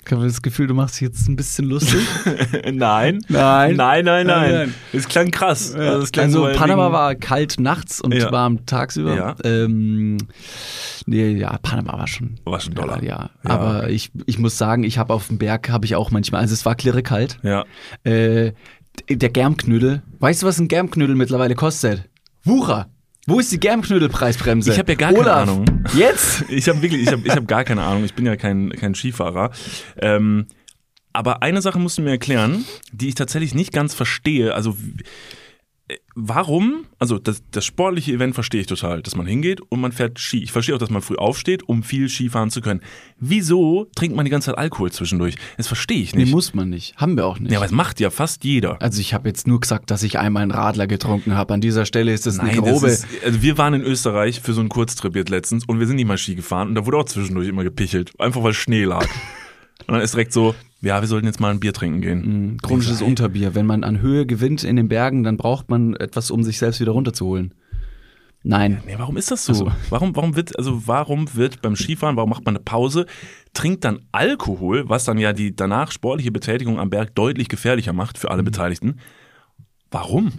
Ich 0.06 0.12
habe 0.12 0.24
das 0.24 0.42
Gefühl, 0.42 0.66
du 0.66 0.74
machst 0.74 0.96
dich 0.96 1.08
jetzt 1.08 1.26
ein 1.28 1.36
bisschen 1.36 1.64
lustig. 1.66 2.00
nein. 2.72 3.20
Nein. 3.28 3.76
Nein, 3.76 4.04
nein, 4.04 4.26
nein. 4.26 4.74
Es 4.92 5.08
klang 5.08 5.30
krass. 5.30 5.74
Also, 5.74 6.02
es 6.02 6.12
klang 6.12 6.26
Also 6.26 6.46
so 6.46 6.52
Panama 6.58 6.84
wegen- 6.86 6.92
war 6.92 7.14
kalt 7.14 7.58
nachts 7.58 8.00
und 8.00 8.12
Ja. 8.14 8.30
warm 8.30 8.66
tagsüber. 8.66 9.16
Ja. 9.16 9.36
Ähm, 9.44 10.18
nee, 11.06 11.30
ja, 11.30 11.56
Panama 11.62 11.94
war 11.98 12.06
schon. 12.06 12.38
War 12.44 12.60
schon 12.60 12.74
doller. 12.74 13.02
Ja, 13.02 13.30
Ja. 13.44 13.50
aber 13.50 13.88
ich, 13.88 14.10
ich 14.26 14.38
muss 14.38 14.58
sagen, 14.58 14.84
ich 14.84 14.98
habe 14.98 15.12
auf 15.14 15.28
dem 15.28 15.38
Berg 15.38 15.70
habe 15.70 15.86
ich 15.86 15.96
auch 15.96 16.10
manchmal, 16.10 16.42
also 16.42 16.52
es 16.52 16.66
war 16.66 16.74
klirre 16.74 17.02
kalt. 17.02 17.38
Ja. 17.42 17.64
Äh, 18.04 18.52
der 19.08 19.28
Germknödel. 19.30 20.02
Weißt 20.20 20.42
du, 20.42 20.46
was 20.46 20.58
ein 20.58 20.68
Germknödel 20.68 21.16
mittlerweile 21.16 21.54
kostet? 21.54 22.04
Wucher. 22.44 22.88
Wo 23.26 23.40
ist 23.40 23.50
die 23.52 23.60
Germknödelpreisbremse? 23.60 24.72
Ich 24.72 24.78
hab 24.78 24.88
ja 24.88 24.94
gar 24.94 25.12
keine 25.12 25.20
Olaf, 25.20 25.48
Ahnung. 25.48 25.64
Jetzt? 25.94 26.44
Ich 26.48 26.68
habe 26.68 26.82
wirklich, 26.82 27.02
ich 27.02 27.12
habe 27.12 27.22
ich 27.26 27.32
hab 27.32 27.48
gar 27.48 27.64
keine 27.64 27.82
Ahnung. 27.82 28.04
Ich 28.04 28.14
bin 28.14 28.26
ja 28.26 28.36
kein, 28.36 28.70
kein 28.70 28.94
Skifahrer. 28.94 29.50
Ähm, 29.96 30.46
aber 31.12 31.42
eine 31.42 31.62
Sache 31.62 31.78
musst 31.78 31.98
du 31.98 32.02
mir 32.02 32.10
erklären, 32.10 32.64
die 32.92 33.08
ich 33.08 33.14
tatsächlich 33.14 33.54
nicht 33.54 33.72
ganz 33.72 33.94
verstehe. 33.94 34.54
Also 34.54 34.76
warum? 36.14 36.86
Also 36.98 37.18
das, 37.18 37.42
das 37.50 37.64
sportliche 37.64 38.12
Event 38.12 38.34
verstehe 38.34 38.60
ich 38.62 38.66
total, 38.66 39.02
dass 39.02 39.16
man 39.16 39.26
hingeht 39.26 39.60
und 39.60 39.80
man 39.80 39.92
fährt 39.92 40.18
Ski. 40.18 40.42
Ich 40.42 40.52
verstehe 40.52 40.74
auch, 40.74 40.78
dass 40.78 40.90
man 40.90 41.02
früh 41.02 41.16
aufsteht, 41.16 41.62
um 41.68 41.82
viel 41.82 42.08
Ski 42.08 42.30
fahren 42.30 42.50
zu 42.50 42.60
können. 42.60 42.80
Wieso 43.18 43.86
trinkt 43.94 44.16
man 44.16 44.24
die 44.24 44.30
ganze 44.30 44.46
Zeit 44.46 44.58
Alkohol 44.58 44.90
zwischendurch? 44.92 45.34
Das 45.56 45.66
verstehe 45.66 45.98
ich 46.00 46.14
Nee, 46.14 46.22
nicht. 46.22 46.30
muss 46.32 46.54
man 46.54 46.70
nicht. 46.70 46.96
Haben 46.96 47.16
wir 47.16 47.26
auch 47.26 47.38
nicht. 47.38 47.52
ja, 47.52 47.58
aber 47.58 47.66
es 47.66 47.72
macht 47.72 48.00
ja 48.00 48.10
fast 48.10 48.44
jeder. 48.44 48.80
also 48.80 49.00
ich 49.00 49.12
habe 49.12 49.28
jetzt 49.28 49.46
nur 49.46 49.60
gesagt, 49.60 49.90
dass 49.90 50.02
ich 50.02 50.18
einmal 50.18 50.42
einen 50.42 50.52
Radler 50.52 50.86
getrunken 50.86 51.34
habe. 51.34 51.52
An 51.54 51.60
dieser 51.60 51.84
Stelle 51.84 52.12
ist 52.12 52.26
das 52.26 52.38
eine 52.38 52.50
Nein, 52.52 52.60
grobe. 52.62 52.86
das 52.86 53.04
ist, 53.04 53.06
also 53.24 53.42
wir 53.42 53.58
waren 53.58 53.74
in 53.74 53.82
Österreich 53.82 54.40
für 54.40 54.54
so 54.54 54.60
einen 54.60 54.68
Kurztrip 54.70 55.14
jetzt 55.16 55.28
letztens 55.28 55.64
und 55.66 55.80
wir 55.80 55.86
sind 55.86 55.96
nicht 55.96 56.06
mal 56.06 56.18
Ski 56.18 56.34
gefahren 56.34 56.68
und 56.68 56.74
da 56.76 56.86
wurde 56.86 56.96
auch 56.98 57.04
zwischendurch 57.04 57.48
immer 57.48 57.64
gepichelt, 57.64 58.12
einfach 58.18 58.42
weil 58.42 58.54
Schnee 58.54 58.84
lag. 58.84 59.02
und 59.86 59.92
dann 59.94 60.00
ist 60.00 60.14
direkt 60.14 60.32
so, 60.32 60.54
ja, 60.84 61.00
wir 61.00 61.08
sollten 61.08 61.26
jetzt 61.26 61.40
mal 61.40 61.50
ein 61.50 61.60
Bier 61.60 61.72
trinken 61.72 62.00
gehen. 62.00 62.58
chronisches 62.62 63.02
Unterbier. 63.02 63.54
Wenn 63.54 63.66
man 63.66 63.82
an 63.84 64.00
Höhe 64.00 64.26
gewinnt 64.26 64.62
in 64.64 64.76
den 64.76 64.88
Bergen, 64.88 65.24
dann 65.24 65.36
braucht 65.36 65.70
man 65.70 65.94
etwas, 65.96 66.30
um 66.30 66.42
sich 66.42 66.58
selbst 66.58 66.80
wieder 66.80 66.92
runterzuholen. 66.92 67.54
Nein. 68.46 68.82
Nee, 68.86 68.96
warum 68.98 69.16
ist 69.16 69.30
das 69.30 69.46
so? 69.46 69.54
So. 69.54 69.72
Warum, 69.88 70.14
warum 70.14 70.36
wird, 70.36 70.58
also 70.58 70.86
warum 70.86 71.34
wird 71.34 71.62
beim 71.62 71.76
Skifahren, 71.76 72.16
warum 72.16 72.28
macht 72.28 72.44
man 72.44 72.54
eine 72.56 72.62
Pause, 72.62 73.06
trinkt 73.54 73.84
dann 73.84 74.00
Alkohol, 74.12 74.86
was 74.86 75.04
dann 75.04 75.16
ja 75.16 75.32
die 75.32 75.56
danach 75.56 75.90
sportliche 75.90 76.30
Betätigung 76.30 76.78
am 76.78 76.90
Berg 76.90 77.14
deutlich 77.14 77.48
gefährlicher 77.48 77.94
macht 77.94 78.18
für 78.18 78.30
alle 78.30 78.42
Mhm. 78.42 78.46
Beteiligten? 78.46 79.00
Warum? 79.90 80.30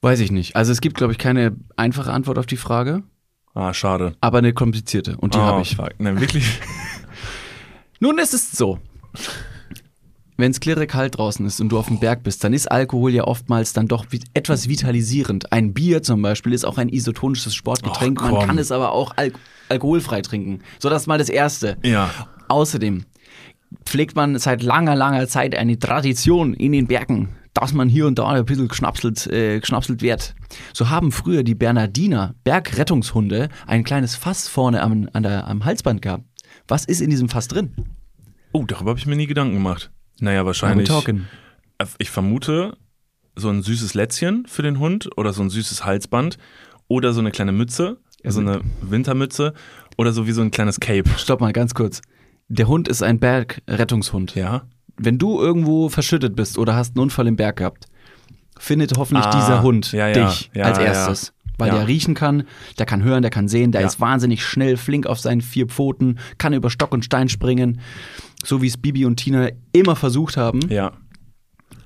Weiß 0.00 0.20
ich 0.20 0.30
nicht. 0.30 0.56
Also 0.56 0.72
es 0.72 0.80
gibt, 0.80 0.96
glaube 0.96 1.12
ich, 1.12 1.18
keine 1.18 1.54
einfache 1.76 2.10
Antwort 2.12 2.38
auf 2.38 2.46
die 2.46 2.56
Frage, 2.56 3.02
Ah, 3.52 3.74
schade. 3.74 4.14
aber 4.22 4.38
eine 4.38 4.54
komplizierte. 4.54 5.18
Und 5.18 5.34
die 5.34 5.38
oh, 5.38 5.42
habe 5.42 5.60
ich. 5.60 5.76
Fuck. 5.76 5.90
Nein, 5.98 6.18
wirklich. 6.20 6.60
Nun 8.00 8.18
ist 8.18 8.32
es 8.32 8.52
so. 8.52 8.78
Wenn 10.40 10.52
es 10.52 10.60
klirre 10.60 10.86
kalt 10.86 11.18
draußen 11.18 11.44
ist 11.44 11.60
und 11.60 11.68
du 11.68 11.78
auf 11.78 11.88
dem 11.88 12.00
Berg 12.00 12.22
bist, 12.22 12.42
dann 12.42 12.54
ist 12.54 12.70
Alkohol 12.70 13.12
ja 13.12 13.24
oftmals 13.24 13.74
dann 13.74 13.88
doch 13.88 14.06
etwas 14.32 14.68
vitalisierend. 14.68 15.52
Ein 15.52 15.74
Bier 15.74 16.02
zum 16.02 16.22
Beispiel 16.22 16.54
ist 16.54 16.64
auch 16.64 16.78
ein 16.78 16.88
isotonisches 16.88 17.54
Sportgetränk. 17.54 18.22
Man 18.22 18.46
kann 18.46 18.56
es 18.56 18.72
aber 18.72 18.92
auch 18.92 19.12
al 19.16 19.32
alkoholfrei 19.68 20.22
trinken. 20.22 20.62
So, 20.78 20.88
das 20.88 21.02
ist 21.02 21.06
mal 21.08 21.18
das 21.18 21.28
Erste. 21.28 21.76
Ja. 21.84 22.10
Außerdem 22.48 23.04
pflegt 23.84 24.16
man 24.16 24.38
seit 24.38 24.62
langer, 24.62 24.96
langer 24.96 25.28
Zeit 25.28 25.54
eine 25.54 25.78
Tradition 25.78 26.54
in 26.54 26.72
den 26.72 26.86
Bergen, 26.86 27.28
dass 27.54 27.72
man 27.72 27.88
hier 27.88 28.06
und 28.06 28.18
da 28.18 28.26
ein 28.28 28.44
bisschen 28.44 28.68
geschnapselt, 28.68 29.26
äh, 29.26 29.60
geschnapselt 29.60 30.02
wird. 30.02 30.34
So 30.72 30.88
haben 30.88 31.12
früher 31.12 31.42
die 31.42 31.54
Bernardiner 31.54 32.34
Bergrettungshunde 32.44 33.48
ein 33.66 33.84
kleines 33.84 34.16
Fass 34.16 34.48
vorne 34.48 34.82
am, 34.82 35.08
an 35.12 35.22
der, 35.22 35.46
am 35.46 35.64
Halsband 35.64 36.02
gehabt. 36.02 36.24
Was 36.66 36.84
ist 36.86 37.00
in 37.00 37.10
diesem 37.10 37.28
Fass 37.28 37.46
drin? 37.46 37.74
Oh, 38.52 38.64
darüber 38.66 38.90
habe 38.90 38.98
ich 38.98 39.06
mir 39.06 39.16
nie 39.16 39.26
Gedanken 39.26 39.54
gemacht. 39.54 39.90
Naja, 40.20 40.44
wahrscheinlich. 40.44 40.88
talking. 40.88 41.26
Ich 41.98 42.10
vermute, 42.10 42.76
so 43.36 43.48
ein 43.48 43.62
süßes 43.62 43.94
Lätzchen 43.94 44.44
für 44.46 44.62
den 44.62 44.78
Hund 44.78 45.08
oder 45.16 45.32
so 45.32 45.42
ein 45.42 45.50
süßes 45.50 45.84
Halsband 45.84 46.36
oder 46.88 47.12
so 47.12 47.20
eine 47.20 47.30
kleine 47.30 47.52
Mütze, 47.52 47.98
so 48.24 48.40
eine 48.40 48.60
Wintermütze 48.82 49.54
oder 49.96 50.12
so 50.12 50.26
wie 50.26 50.32
so 50.32 50.42
ein 50.42 50.50
kleines 50.50 50.80
Cape. 50.80 51.08
Stopp 51.16 51.40
mal 51.40 51.52
ganz 51.52 51.74
kurz. 51.74 52.02
Der 52.48 52.68
Hund 52.68 52.88
ist 52.88 53.02
ein 53.02 53.18
Bergrettungshund. 53.18 54.34
Ja. 54.34 54.62
Wenn 54.96 55.18
du 55.18 55.40
irgendwo 55.40 55.88
verschüttet 55.88 56.36
bist 56.36 56.58
oder 56.58 56.74
hast 56.74 56.96
einen 56.96 57.04
Unfall 57.04 57.28
im 57.28 57.36
Berg 57.36 57.56
gehabt, 57.56 57.86
findet 58.58 58.98
hoffentlich 58.98 59.24
Ah, 59.24 59.40
dieser 59.40 59.62
Hund 59.62 59.92
ja, 59.92 60.08
ja, 60.08 60.26
dich 60.26 60.50
ja, 60.52 60.64
als 60.64 60.78
erstes. 60.78 61.32
Weil 61.56 61.70
der 61.70 61.86
riechen 61.88 62.14
kann, 62.14 62.44
der 62.78 62.86
kann 62.86 63.02
hören, 63.02 63.20
der 63.20 63.30
kann 63.30 63.46
sehen, 63.46 63.70
der 63.70 63.82
ist 63.82 64.00
wahnsinnig 64.00 64.42
schnell, 64.44 64.78
flink 64.78 65.06
auf 65.06 65.20
seinen 65.20 65.42
vier 65.42 65.66
Pfoten, 65.66 66.18
kann 66.38 66.54
über 66.54 66.70
Stock 66.70 66.92
und 66.92 67.04
Stein 67.04 67.28
springen, 67.28 67.80
so 68.44 68.62
wie 68.62 68.66
es 68.66 68.76
Bibi 68.76 69.04
und 69.04 69.16
Tina 69.16 69.48
immer 69.72 69.96
versucht 69.96 70.36
haben. 70.36 70.60
Ja. 70.68 70.92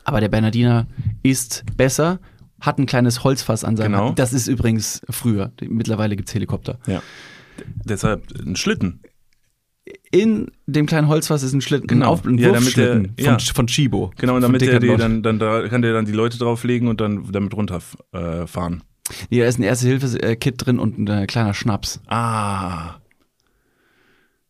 Aber 0.04 0.20
der 0.20 0.28
Bernardiner 0.28 0.86
ist 1.22 1.64
besser, 1.76 2.20
hat 2.60 2.78
ein 2.78 2.86
kleines 2.86 3.24
Holzfass 3.24 3.64
an 3.64 3.76
seinem 3.76 3.92
Genau. 3.92 4.12
Das 4.12 4.32
ist 4.32 4.46
übrigens 4.48 5.02
früher. 5.10 5.52
Mittlerweile 5.62 6.16
gibt's 6.16 6.34
Helikopter. 6.34 6.78
Ja. 6.86 7.02
D- 7.58 7.64
Deshalb 7.84 8.24
ein 8.44 8.56
Schlitten. 8.56 9.00
In 10.10 10.50
dem 10.66 10.86
kleinen 10.86 11.08
Holzfass 11.08 11.42
ist 11.42 11.52
ein 11.52 11.60
Schlitten, 11.60 11.88
Genau. 11.88 12.06
ein, 12.06 12.12
Auf 12.12 12.24
ein 12.24 12.38
Ja, 12.38 12.52
damit 12.52 12.76
der- 12.76 12.94
Wurfschlitten 12.96 13.14
ja. 13.18 13.38
von, 13.38 13.54
von 13.54 13.66
Chibo. 13.66 14.12
Genau, 14.16 14.34
und 14.36 14.42
Von 14.42 14.52
damit 14.52 14.62
der 14.62 14.80
die 14.80 14.96
dann, 14.96 15.22
dann 15.22 15.38
da 15.38 15.68
kann 15.68 15.82
der 15.82 15.92
dann 15.92 16.06
die 16.06 16.12
Leute 16.12 16.38
drauflegen 16.38 16.88
und 16.88 17.00
dann 17.00 17.30
damit 17.32 17.54
runterfahren. 17.54 17.98
Äh, 18.42 18.46
fahren. 18.46 18.82
Nee, 19.28 19.40
da 19.40 19.46
ist 19.46 19.58
ein 19.58 19.62
Erste-Hilfe-Kit 19.62 20.54
drin 20.64 20.78
und 20.78 20.98
ein 21.10 21.26
kleiner 21.26 21.52
Schnaps. 21.54 22.00
ah. 22.06 22.94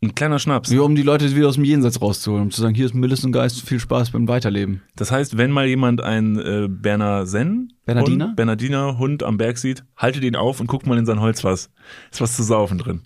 Ein 0.04 0.14
kleiner 0.14 0.38
Schnaps. 0.38 0.70
Ja, 0.70 0.82
um 0.82 0.94
die 0.94 1.02
Leute 1.02 1.34
wieder 1.34 1.48
aus 1.48 1.54
dem 1.54 1.64
Jenseits 1.64 2.02
rauszuholen, 2.02 2.42
um 2.42 2.50
zu 2.50 2.60
sagen, 2.60 2.74
hier 2.74 2.84
ist 2.84 2.94
Millis 2.94 3.24
und 3.24 3.32
Geist, 3.32 3.66
viel 3.66 3.80
Spaß 3.80 4.10
beim 4.10 4.28
Weiterleben. 4.28 4.82
Das 4.96 5.10
heißt, 5.10 5.38
wenn 5.38 5.50
mal 5.50 5.66
jemand 5.66 6.02
einen 6.02 6.38
äh, 6.38 6.68
Berner 6.68 7.24
Sen 7.24 7.72
Bernardiner? 7.86 8.26
Hund, 8.26 8.36
Bernardiner 8.36 8.98
Hund 8.98 9.22
am 9.22 9.38
Berg 9.38 9.56
sieht, 9.56 9.82
haltet 9.96 10.22
ihn 10.24 10.36
auf 10.36 10.60
und 10.60 10.66
guckt 10.66 10.86
mal 10.86 10.98
in 10.98 11.06
sein 11.06 11.20
Holzfass. 11.20 11.70
Ist 12.12 12.20
was 12.20 12.36
zu 12.36 12.42
saufen 12.42 12.76
drin. 12.76 13.00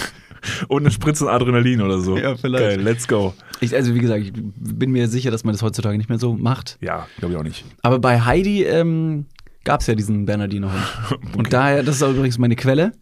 und 0.68 0.82
eine 0.82 0.90
Spritze 0.90 1.30
Adrenalin 1.30 1.80
oder 1.80 2.00
so. 2.00 2.18
Ja, 2.18 2.36
vielleicht. 2.36 2.64
Geil, 2.64 2.80
let's 2.82 3.08
go. 3.08 3.32
Ich, 3.60 3.74
also 3.74 3.94
wie 3.94 4.00
gesagt, 4.00 4.22
ich 4.22 4.32
bin 4.34 4.90
mir 4.90 5.08
sicher, 5.08 5.30
dass 5.30 5.42
man 5.42 5.54
das 5.54 5.62
heutzutage 5.62 5.96
nicht 5.96 6.10
mehr 6.10 6.18
so 6.18 6.34
macht. 6.34 6.76
Ja, 6.82 7.06
glaube 7.18 7.32
ich 7.32 7.40
auch 7.40 7.44
nicht. 7.44 7.64
Aber 7.80 7.98
bei 7.98 8.20
Heidi 8.20 8.62
ähm, 8.64 9.24
gab 9.64 9.80
es 9.80 9.86
ja 9.86 9.94
diesen 9.94 10.26
Bernardiner 10.26 10.70
Hund. 10.70 11.18
Und 11.34 11.54
daher, 11.54 11.82
das 11.82 11.96
ist 11.96 12.02
auch 12.02 12.10
übrigens 12.10 12.36
meine 12.36 12.56
Quelle, 12.56 12.92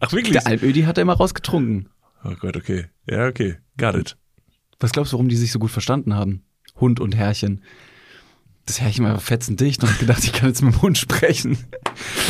Ach, 0.00 0.12
wirklich? 0.12 0.32
der 0.32 0.48
Almödi 0.48 0.82
hat 0.82 0.98
da 0.98 1.02
immer 1.02 1.14
rausgetrunken. 1.14 1.88
Oh 2.24 2.34
Gott, 2.38 2.56
okay. 2.56 2.86
Ja, 3.08 3.26
okay. 3.26 3.56
Got 3.76 3.94
it. 3.94 4.16
Was 4.80 4.92
glaubst 4.92 5.12
du, 5.12 5.16
warum 5.16 5.28
die 5.28 5.36
sich 5.36 5.52
so 5.52 5.58
gut 5.58 5.70
verstanden 5.70 6.14
haben? 6.14 6.42
Hund 6.76 7.00
und 7.00 7.16
Herrchen. 7.16 7.62
Das 8.66 8.80
Herrchen 8.80 9.04
war 9.04 9.18
fetzendicht 9.18 9.82
und 9.82 9.90
hat 9.90 9.98
gedacht, 9.98 10.24
ich 10.24 10.32
kann 10.32 10.48
jetzt 10.48 10.62
mit 10.62 10.74
dem 10.74 10.82
Hund 10.82 10.98
sprechen. 10.98 11.56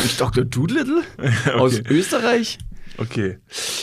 Ich 0.05 0.17
Dr. 0.17 0.45
Doolittle 0.45 1.03
aus 1.55 1.79
Österreich. 1.79 2.57
Okay. 2.97 3.39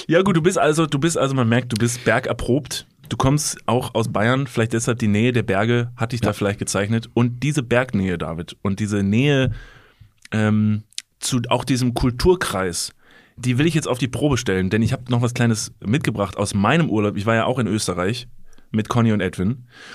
Ja 0.09 0.23
gut, 0.23 0.37
du 0.37 0.43
bist 0.43 0.59
also, 0.59 0.87
du 0.87 0.99
bist 0.99 1.19
also, 1.19 1.35
man 1.35 1.49
merkt, 1.49 1.73
du 1.73 1.77
bist 1.77 2.05
bergerprobt. 2.05 2.87
Du 3.09 3.17
kommst 3.17 3.59
auch 3.67 3.95
aus 3.95 4.11
Bayern, 4.11 4.47
vielleicht 4.47 4.73
deshalb 4.73 4.99
die 4.99 5.07
Nähe 5.07 5.33
der 5.33 5.45
Berge 5.45 5.93
hat 5.97 6.13
dich 6.13 6.21
da 6.21 6.33
vielleicht 6.33 6.59
gezeichnet. 6.59 7.09
Und 7.15 7.43
diese 7.43 7.63
Bergnähe, 7.63 8.19
David, 8.19 8.57
und 8.63 8.81
diese 8.81 9.03
Nähe 9.03 9.53
ähm, 10.33 10.83
zu 11.21 11.41
auch 11.49 11.65
diesem 11.65 11.95
Kulturkreis, 11.95 12.93
die 13.37 13.59
will 13.59 13.67
ich 13.67 13.75
jetzt 13.75 13.89
auf 13.89 13.99
die 13.99 14.09
Probe 14.09 14.37
stellen, 14.39 14.71
denn 14.71 14.83
ich 14.83 14.93
habe 14.93 15.05
noch 15.11 15.23
was 15.23 15.35
Kleines 15.35 15.73
mitgebracht 15.85 16.37
aus 16.37 16.55
meinem 16.55 16.89
Urlaub. 16.91 17.17
Ich 17.17 17.27
war 17.27 17.35
ja 17.35 17.45
auch 17.45 17.59
in 17.59 17.67
Österreich 17.67 18.29
mit 18.73 18.89
Conny 18.89 19.13
und 19.13 19.21
Edwin. 19.21 19.49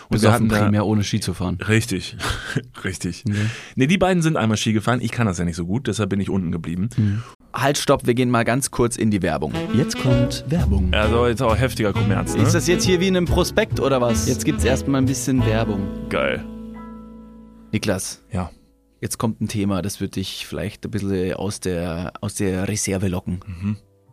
Und 0.09 0.15
Und 0.15 0.21
wir 0.21 0.31
hatten 0.31 0.47
primär 0.47 0.85
ohne 0.85 1.03
Ski 1.03 1.19
zu 1.19 1.33
fahren. 1.33 1.57
Richtig, 1.67 2.15
richtig. 2.83 3.23
Nee, 3.75 3.87
die 3.87 3.97
beiden 3.97 4.23
sind 4.23 4.37
einmal 4.37 4.57
Ski 4.57 4.73
gefahren. 4.73 5.01
Ich 5.01 5.11
kann 5.11 5.27
das 5.27 5.37
ja 5.39 5.45
nicht 5.45 5.55
so 5.57 5.65
gut, 5.65 5.87
deshalb 5.87 6.09
bin 6.09 6.19
ich 6.19 6.29
unten 6.29 6.51
geblieben. 6.51 6.89
Halt, 7.53 7.77
stopp, 7.77 8.07
wir 8.07 8.13
gehen 8.13 8.29
mal 8.29 8.45
ganz 8.45 8.71
kurz 8.71 8.95
in 8.95 9.11
die 9.11 9.21
Werbung. 9.21 9.53
Jetzt 9.73 9.97
kommt 10.01 10.45
Werbung. 10.47 10.93
Also 10.93 11.27
jetzt 11.27 11.41
auch 11.41 11.57
heftiger 11.57 11.91
Kommerz, 11.93 12.35
ne? 12.35 12.43
Ist 12.43 12.53
das 12.55 12.67
jetzt 12.67 12.85
hier 12.85 13.01
wie 13.01 13.07
in 13.09 13.17
einem 13.17 13.25
Prospekt 13.25 13.79
oder 13.79 13.99
was? 14.01 14.27
Jetzt 14.27 14.45
gibt's 14.45 14.63
erstmal 14.63 15.01
ein 15.01 15.05
bisschen 15.05 15.45
Werbung. 15.45 15.81
geil? 16.09 16.43
Niklas, 17.71 18.21
Ja. 18.31 18.51
Jetzt 19.01 19.17
kommt 19.17 19.41
ein 19.41 19.47
Thema, 19.47 19.81
das 19.81 19.99
wird 19.99 20.15
dich 20.15 20.45
vielleicht 20.47 20.85
ein 20.85 20.91
bisschen 20.91 21.33
aus 21.33 21.59
der, 21.59 22.13
aus 22.21 22.35
der 22.35 22.67
Reserve 22.67 23.07
locken. 23.09 23.41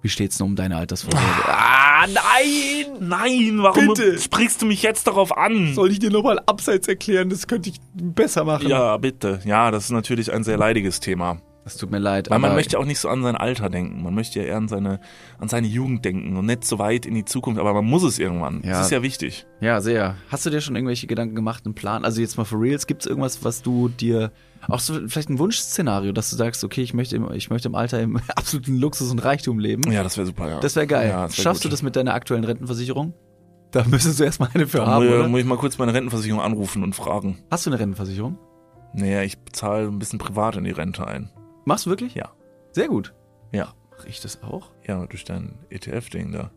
Wie 0.00 0.08
steht's 0.08 0.38
denn 0.38 0.46
um 0.46 0.56
deine 0.56 0.76
Altersvorsorge? 0.76 1.26
Ah, 1.46 2.06
nein! 2.06 2.98
Nein, 3.00 3.58
warum 3.62 3.88
Bitte. 3.88 4.18
sprichst 4.18 4.62
du 4.62 4.66
mich 4.66 4.82
jetzt 4.82 5.06
darauf 5.06 5.36
an? 5.36 5.74
Soll 5.74 5.90
ich 5.90 5.98
dir 5.98 6.10
nochmal 6.10 6.40
abseits 6.46 6.86
erklären? 6.86 7.30
Das 7.30 7.46
könnte 7.46 7.70
ich 7.70 7.80
besser 7.94 8.44
machen. 8.44 8.68
Ja, 8.68 8.96
bitte. 8.96 9.40
Ja, 9.44 9.70
das 9.70 9.84
ist 9.84 9.90
natürlich 9.90 10.32
ein 10.32 10.44
sehr 10.44 10.56
leidiges 10.56 11.00
Thema. 11.00 11.40
Das 11.64 11.76
tut 11.76 11.90
mir 11.90 11.98
leid. 11.98 12.30
Weil 12.30 12.38
man 12.38 12.54
möchte 12.54 12.78
auch 12.78 12.86
nicht 12.86 12.98
so 12.98 13.10
an 13.10 13.22
sein 13.22 13.36
Alter 13.36 13.68
denken. 13.68 14.02
Man 14.02 14.14
möchte 14.14 14.38
ja 14.38 14.46
eher 14.46 14.56
an 14.56 14.68
seine, 14.68 15.00
an 15.38 15.48
seine 15.48 15.66
Jugend 15.66 16.02
denken 16.02 16.36
und 16.36 16.46
nicht 16.46 16.64
so 16.64 16.78
weit 16.78 17.04
in 17.04 17.14
die 17.14 17.26
Zukunft. 17.26 17.60
Aber 17.60 17.74
man 17.74 17.84
muss 17.84 18.04
es 18.04 18.18
irgendwann. 18.18 18.62
Ja. 18.62 18.70
Das 18.70 18.86
ist 18.86 18.90
ja 18.90 19.02
wichtig. 19.02 19.46
Ja, 19.60 19.82
sehr. 19.82 20.16
Hast 20.30 20.46
du 20.46 20.50
dir 20.50 20.62
schon 20.62 20.76
irgendwelche 20.76 21.06
Gedanken 21.06 21.34
gemacht, 21.34 21.66
einen 21.66 21.74
Plan? 21.74 22.06
Also 22.06 22.22
jetzt 22.22 22.38
mal 22.38 22.44
for 22.44 22.58
reals, 22.58 22.86
gibt 22.86 23.02
es 23.02 23.06
irgendwas, 23.06 23.44
was 23.44 23.60
du 23.60 23.88
dir, 23.88 24.32
auch 24.66 24.80
so 24.80 24.94
vielleicht 25.08 25.30
ein 25.30 25.38
Wunschszenario, 25.38 26.12
dass 26.12 26.30
du 26.30 26.36
sagst, 26.36 26.64
okay, 26.64 26.82
ich 26.82 26.94
möchte 26.94 27.16
im, 27.16 27.30
ich 27.32 27.50
möchte 27.50 27.68
im 27.68 27.74
Alter 27.74 28.00
im 28.00 28.16
absoluten 28.36 28.76
Luxus 28.78 29.10
und 29.10 29.20
Reichtum 29.20 29.58
leben? 29.58 29.90
Ja, 29.90 30.02
das 30.02 30.16
wäre 30.16 30.26
super, 30.26 30.48
ja. 30.48 30.60
Das 30.60 30.74
wäre 30.76 30.86
geil. 30.86 31.08
Ja, 31.08 31.26
das 31.26 31.38
wär 31.38 31.42
Schaffst 31.44 31.62
gut. 31.62 31.66
du 31.66 31.70
das 31.70 31.82
mit 31.82 31.96
deiner 31.96 32.14
aktuellen 32.14 32.44
Rentenversicherung? 32.44 33.14
Da 33.70 33.84
müsstest 33.84 34.18
du 34.18 34.24
erstmal 34.24 34.48
eine 34.54 34.66
für 34.66 34.78
Da 34.78 34.86
haben, 34.86 35.04
muss, 35.06 35.14
oder? 35.14 35.28
muss 35.28 35.40
ich 35.40 35.46
mal 35.46 35.58
kurz 35.58 35.76
meine 35.78 35.92
Rentenversicherung 35.94 36.40
anrufen 36.40 36.82
und 36.82 36.94
fragen. 36.94 37.38
Hast 37.50 37.66
du 37.66 37.70
eine 37.70 37.78
Rentenversicherung? 37.78 38.38
Naja, 38.94 39.22
ich 39.22 39.38
bezahle 39.38 39.86
ein 39.88 39.98
bisschen 39.98 40.18
privat 40.18 40.56
in 40.56 40.64
die 40.64 40.70
Rente 40.70 41.06
ein. 41.06 41.30
Machst 41.66 41.84
du 41.86 41.90
wirklich? 41.90 42.14
Ja. 42.14 42.30
Sehr 42.72 42.88
gut. 42.88 43.12
Ja. 43.52 43.74
Mach 43.96 44.06
ich 44.06 44.20
das 44.20 44.42
auch? 44.42 44.70
Ja, 44.86 45.04
durch 45.06 45.24
dein 45.24 45.58
ETF-Ding 45.68 46.32
da. 46.32 46.50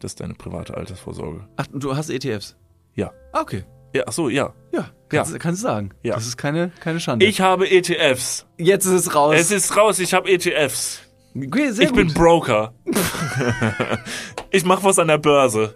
Das 0.00 0.12
ist 0.12 0.20
deine 0.20 0.34
private 0.34 0.76
Altersvorsorge. 0.76 1.48
Ach, 1.56 1.66
du 1.72 1.96
hast 1.96 2.10
ETFs? 2.10 2.56
Ja. 2.94 3.12
Ah, 3.32 3.40
Okay. 3.40 3.64
Ja, 3.94 4.04
ach 4.06 4.12
so, 4.12 4.28
ja. 4.28 4.52
Ja, 4.72 4.90
kannst, 5.08 5.38
kannst 5.40 5.62
du 5.62 5.66
sagen. 5.66 5.90
Ja. 6.02 6.14
Das 6.14 6.26
ist 6.26 6.36
keine, 6.36 6.70
keine 6.80 7.00
Schande. 7.00 7.24
Ich 7.24 7.40
habe 7.40 7.70
ETFs. 7.70 8.46
Jetzt 8.58 8.84
ist 8.84 8.92
es 8.92 9.14
raus. 9.14 9.34
Es 9.38 9.50
ist 9.50 9.76
raus, 9.76 9.98
ich 9.98 10.12
habe 10.12 10.30
ETFs. 10.30 11.00
okay, 11.34 11.70
ich 11.70 11.92
bin 11.92 12.08
gut. 12.08 12.14
Broker. 12.14 12.74
ich 14.50 14.64
mache 14.64 14.84
was 14.84 14.98
an 14.98 15.08
der 15.08 15.18
Börse. 15.18 15.74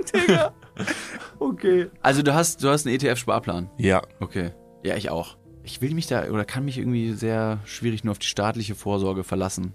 okay. 1.38 1.88
Also 2.03 2.22
du 2.22 2.35
hast, 2.35 2.62
du 2.62 2.68
hast 2.68 2.87
einen 2.87 2.96
ETF-Sparplan. 2.96 3.70
Ja. 3.79 4.03
Okay. 4.20 4.53
Ja, 4.83 4.96
ich 4.96 5.11
auch. 5.11 5.37
Ich 5.64 5.81
will 5.81 5.94
mich 5.94 6.09
da 6.09 6.29
oder 6.29 6.44
kann 6.44 6.64
mich 6.64 6.79
irgendwie 6.79 7.12
sehr 7.12 7.61
schwierig 7.64 8.05
nur 8.05 8.12
auf 8.12 8.18
die 8.18 8.27
staatliche 8.27 8.75
Vorsorge 8.75 9.22
verlassen. 9.25 9.75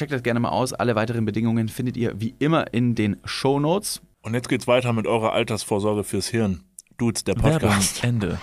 Checkt 0.00 0.12
das 0.12 0.22
gerne 0.22 0.40
mal 0.40 0.48
aus. 0.48 0.72
Alle 0.72 0.94
weiteren 0.94 1.26
Bedingungen 1.26 1.68
findet 1.68 1.94
ihr 1.94 2.18
wie 2.18 2.34
immer 2.38 2.72
in 2.72 2.94
den 2.94 3.18
Show 3.26 3.60
Notes. 3.60 4.00
Und 4.22 4.32
jetzt 4.32 4.48
geht's 4.48 4.66
weiter 4.66 4.94
mit 4.94 5.06
eurer 5.06 5.34
Altersvorsorge 5.34 6.04
fürs 6.04 6.26
Hirn. 6.26 6.62
Dudes, 6.96 7.22
der 7.24 7.34
Podcast. 7.34 8.02
Ende. 8.02 8.40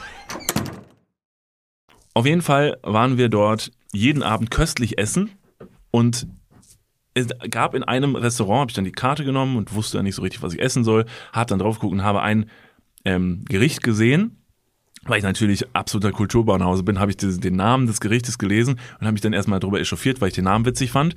Auf 2.14 2.28
jeden 2.28 2.44
Fall 2.44 2.78
waren 2.84 3.18
wir 3.18 3.30
dort 3.30 3.72
jeden 3.92 4.22
Abend 4.22 4.52
köstlich 4.52 5.00
essen 5.00 5.32
und 5.90 6.28
es 7.16 7.26
gab 7.50 7.74
in 7.74 7.82
einem 7.84 8.16
Restaurant, 8.16 8.60
habe 8.60 8.70
ich 8.70 8.76
dann 8.76 8.86
die 8.86 8.92
Karte 8.92 9.26
genommen 9.26 9.58
und 9.58 9.74
wusste 9.74 9.98
ja 9.98 10.04
nicht 10.04 10.14
so 10.14 10.22
richtig, 10.22 10.44
was 10.44 10.54
ich 10.54 10.62
essen 10.62 10.84
soll, 10.84 11.08
habe 11.34 11.50
dann 11.50 11.58
drauf 11.58 11.80
geguckt 11.80 11.94
und 11.94 12.04
habe 12.04 12.22
ein 12.22 12.52
ähm, 13.04 13.46
Gericht 13.46 13.82
gesehen. 13.82 14.37
Weil 15.08 15.20
ich 15.20 15.24
natürlich 15.24 15.66
absoluter 15.74 16.12
Kulturbanause 16.12 16.84
bin, 16.84 17.00
habe 17.00 17.12
ich 17.12 17.18
den, 17.18 17.56
Namen 17.56 17.88
des 17.88 18.02
Gerichtes 18.02 18.38
gelesen 18.38 18.80
und 19.00 19.06
habe 19.06 19.14
mich 19.14 19.22
dann 19.22 19.34
erstmal 19.34 19.60
darüber 19.60 19.80
echauffiert, 19.80 20.22
weil 20.22 20.30
ich 20.30 20.36
den 20.36 20.44
Namen 20.44 20.66
witzig 20.66 20.92
fand. 20.92 21.16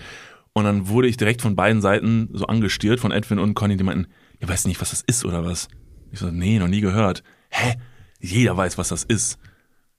Und 0.52 0.64
dann 0.64 0.88
wurde 0.88 1.08
ich 1.08 1.16
direkt 1.16 1.42
von 1.42 1.56
beiden 1.56 1.82
Seiten 1.82 2.28
so 2.32 2.46
angestiert, 2.46 3.00
von 3.00 3.12
Edwin 3.12 3.38
und 3.38 3.54
Conny, 3.54 3.76
die 3.76 3.84
meinten, 3.84 4.06
ihr 4.40 4.48
weißt 4.48 4.66
nicht, 4.66 4.80
was 4.80 4.90
das 4.90 5.02
ist 5.02 5.24
oder 5.24 5.44
was? 5.44 5.68
Ich 6.12 6.18
so, 6.18 6.30
nee, 6.30 6.58
noch 6.58 6.68
nie 6.68 6.80
gehört. 6.80 7.22
Hä? 7.50 7.74
Jeder 8.20 8.56
weiß, 8.56 8.78
was 8.78 8.88
das 8.88 9.04
ist. 9.04 9.38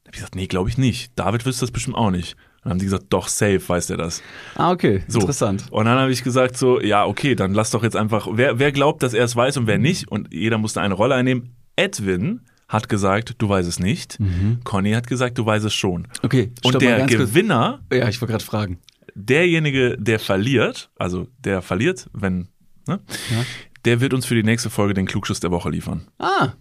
Da 0.04 0.08
habe 0.08 0.15
ich 0.15 0.19
gesagt, 0.19 0.36
nee, 0.36 0.47
glaube 0.47 0.69
ich 0.69 0.77
nicht. 0.77 1.17
David 1.17 1.45
wüsste 1.45 1.62
das 1.62 1.71
bestimmt 1.71 1.95
auch 1.95 2.12
nicht. 2.12 2.36
Dann 2.63 2.71
haben 2.71 2.80
die 2.80 2.86
gesagt, 2.86 3.06
doch, 3.10 3.27
safe 3.27 3.62
weiß 3.67 3.88
der 3.88 3.97
das. 3.97 4.21
Ah, 4.56 4.71
okay. 4.71 5.04
So. 5.08 5.19
Interessant. 5.19 5.65
Und 5.71 5.86
dann 5.86 5.97
habe 5.97 6.12
ich 6.12 6.23
gesagt 6.23 6.58
so, 6.58 6.80
ja, 6.80 7.06
okay, 7.06 7.34
dann 7.34 7.54
lass 7.54 7.71
doch 7.71 7.82
jetzt 7.82 7.95
einfach, 7.95 8.27
wer, 8.32 8.60
wer 8.60 8.71
glaubt, 8.71 9.04
dass 9.04 9.13
er 9.13 9.25
es 9.25 9.36
weiß 9.36 9.58
und 9.58 9.67
wer 9.67 9.80
nicht? 9.80 10.08
Und 10.10 10.32
jeder 10.32 10.58
musste 10.58 10.82
eine 10.82 10.93
Rolle 10.93 11.15
einnehmen. 11.15 11.56
Edwin 11.75 12.41
hat 12.71 12.88
gesagt, 12.89 13.36
du 13.38 13.49
weißt 13.49 13.67
es 13.67 13.79
nicht. 13.79 14.17
Conny 14.63 14.93
hat 14.93 15.05
gesagt, 15.07 15.38
du 15.38 15.45
weißt 15.45 15.65
es 15.65 15.73
schon. 15.73 16.07
Okay, 16.23 16.51
Und 16.63 16.81
der 16.81 16.97
ganz 16.99 17.12
kurz. 17.15 17.29
Gewinner, 17.29 17.81
Ja, 17.91 18.07
ich 18.07 18.21
wollte 18.21 18.31
gerade 18.31 18.43
fragen. 18.43 18.79
derjenige, 19.15 19.97
der 19.99 20.19
verliert, 20.19 20.89
also 20.97 21.27
der 21.43 21.62
verliert, 21.62 22.10
wenn, 22.13 22.47
ne, 22.88 22.99
Ja. 23.29 23.45
der 23.86 23.99
wird 24.01 24.13
uns 24.13 24.25
für 24.25 24.36
die 24.36 24.43
nächste 24.43 24.69
Folge 24.69 24.93
den 24.93 25.05
Klugschuss 25.05 25.39
der 25.39 25.51
Woche 25.51 25.69
liefern. 25.69 26.07
Ah, 26.17 26.53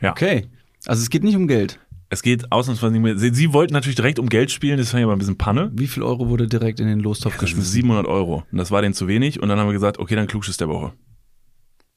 Ja. 0.00 0.10
okay. 0.12 0.48
Also 0.86 1.02
es 1.02 1.08
geht 1.10 1.24
nicht 1.24 1.36
um 1.36 1.46
Geld. 1.48 1.78
Es 2.10 2.22
geht 2.22 2.52
ausnahmsweise 2.52 2.92
nicht 2.92 3.02
mehr. 3.02 3.16
Sie, 3.18 3.32
sie 3.34 3.52
wollten 3.54 3.72
natürlich 3.72 3.96
direkt 3.96 4.18
um 4.18 4.28
Geld 4.28 4.50
spielen, 4.50 4.76
das 4.76 4.90
fand 4.90 5.00
ich 5.00 5.04
aber 5.04 5.14
ein 5.14 5.18
bisschen 5.18 5.38
Panne. 5.38 5.70
Wie 5.74 5.86
viel 5.86 6.02
Euro 6.02 6.28
wurde 6.28 6.46
direkt 6.46 6.78
in 6.78 6.86
den 6.86 7.00
Lostopf 7.00 7.34
ist 7.36 7.40
geschmissen? 7.40 7.72
700 7.72 8.06
Euro. 8.06 8.44
Und 8.52 8.58
das 8.58 8.70
war 8.70 8.82
denen 8.82 8.94
zu 8.94 9.08
wenig. 9.08 9.42
Und 9.42 9.48
dann 9.48 9.58
haben 9.58 9.66
wir 9.68 9.72
gesagt, 9.72 9.98
okay, 9.98 10.14
dann 10.14 10.26
Klugschiss 10.26 10.58
der 10.58 10.68
Woche. 10.68 10.92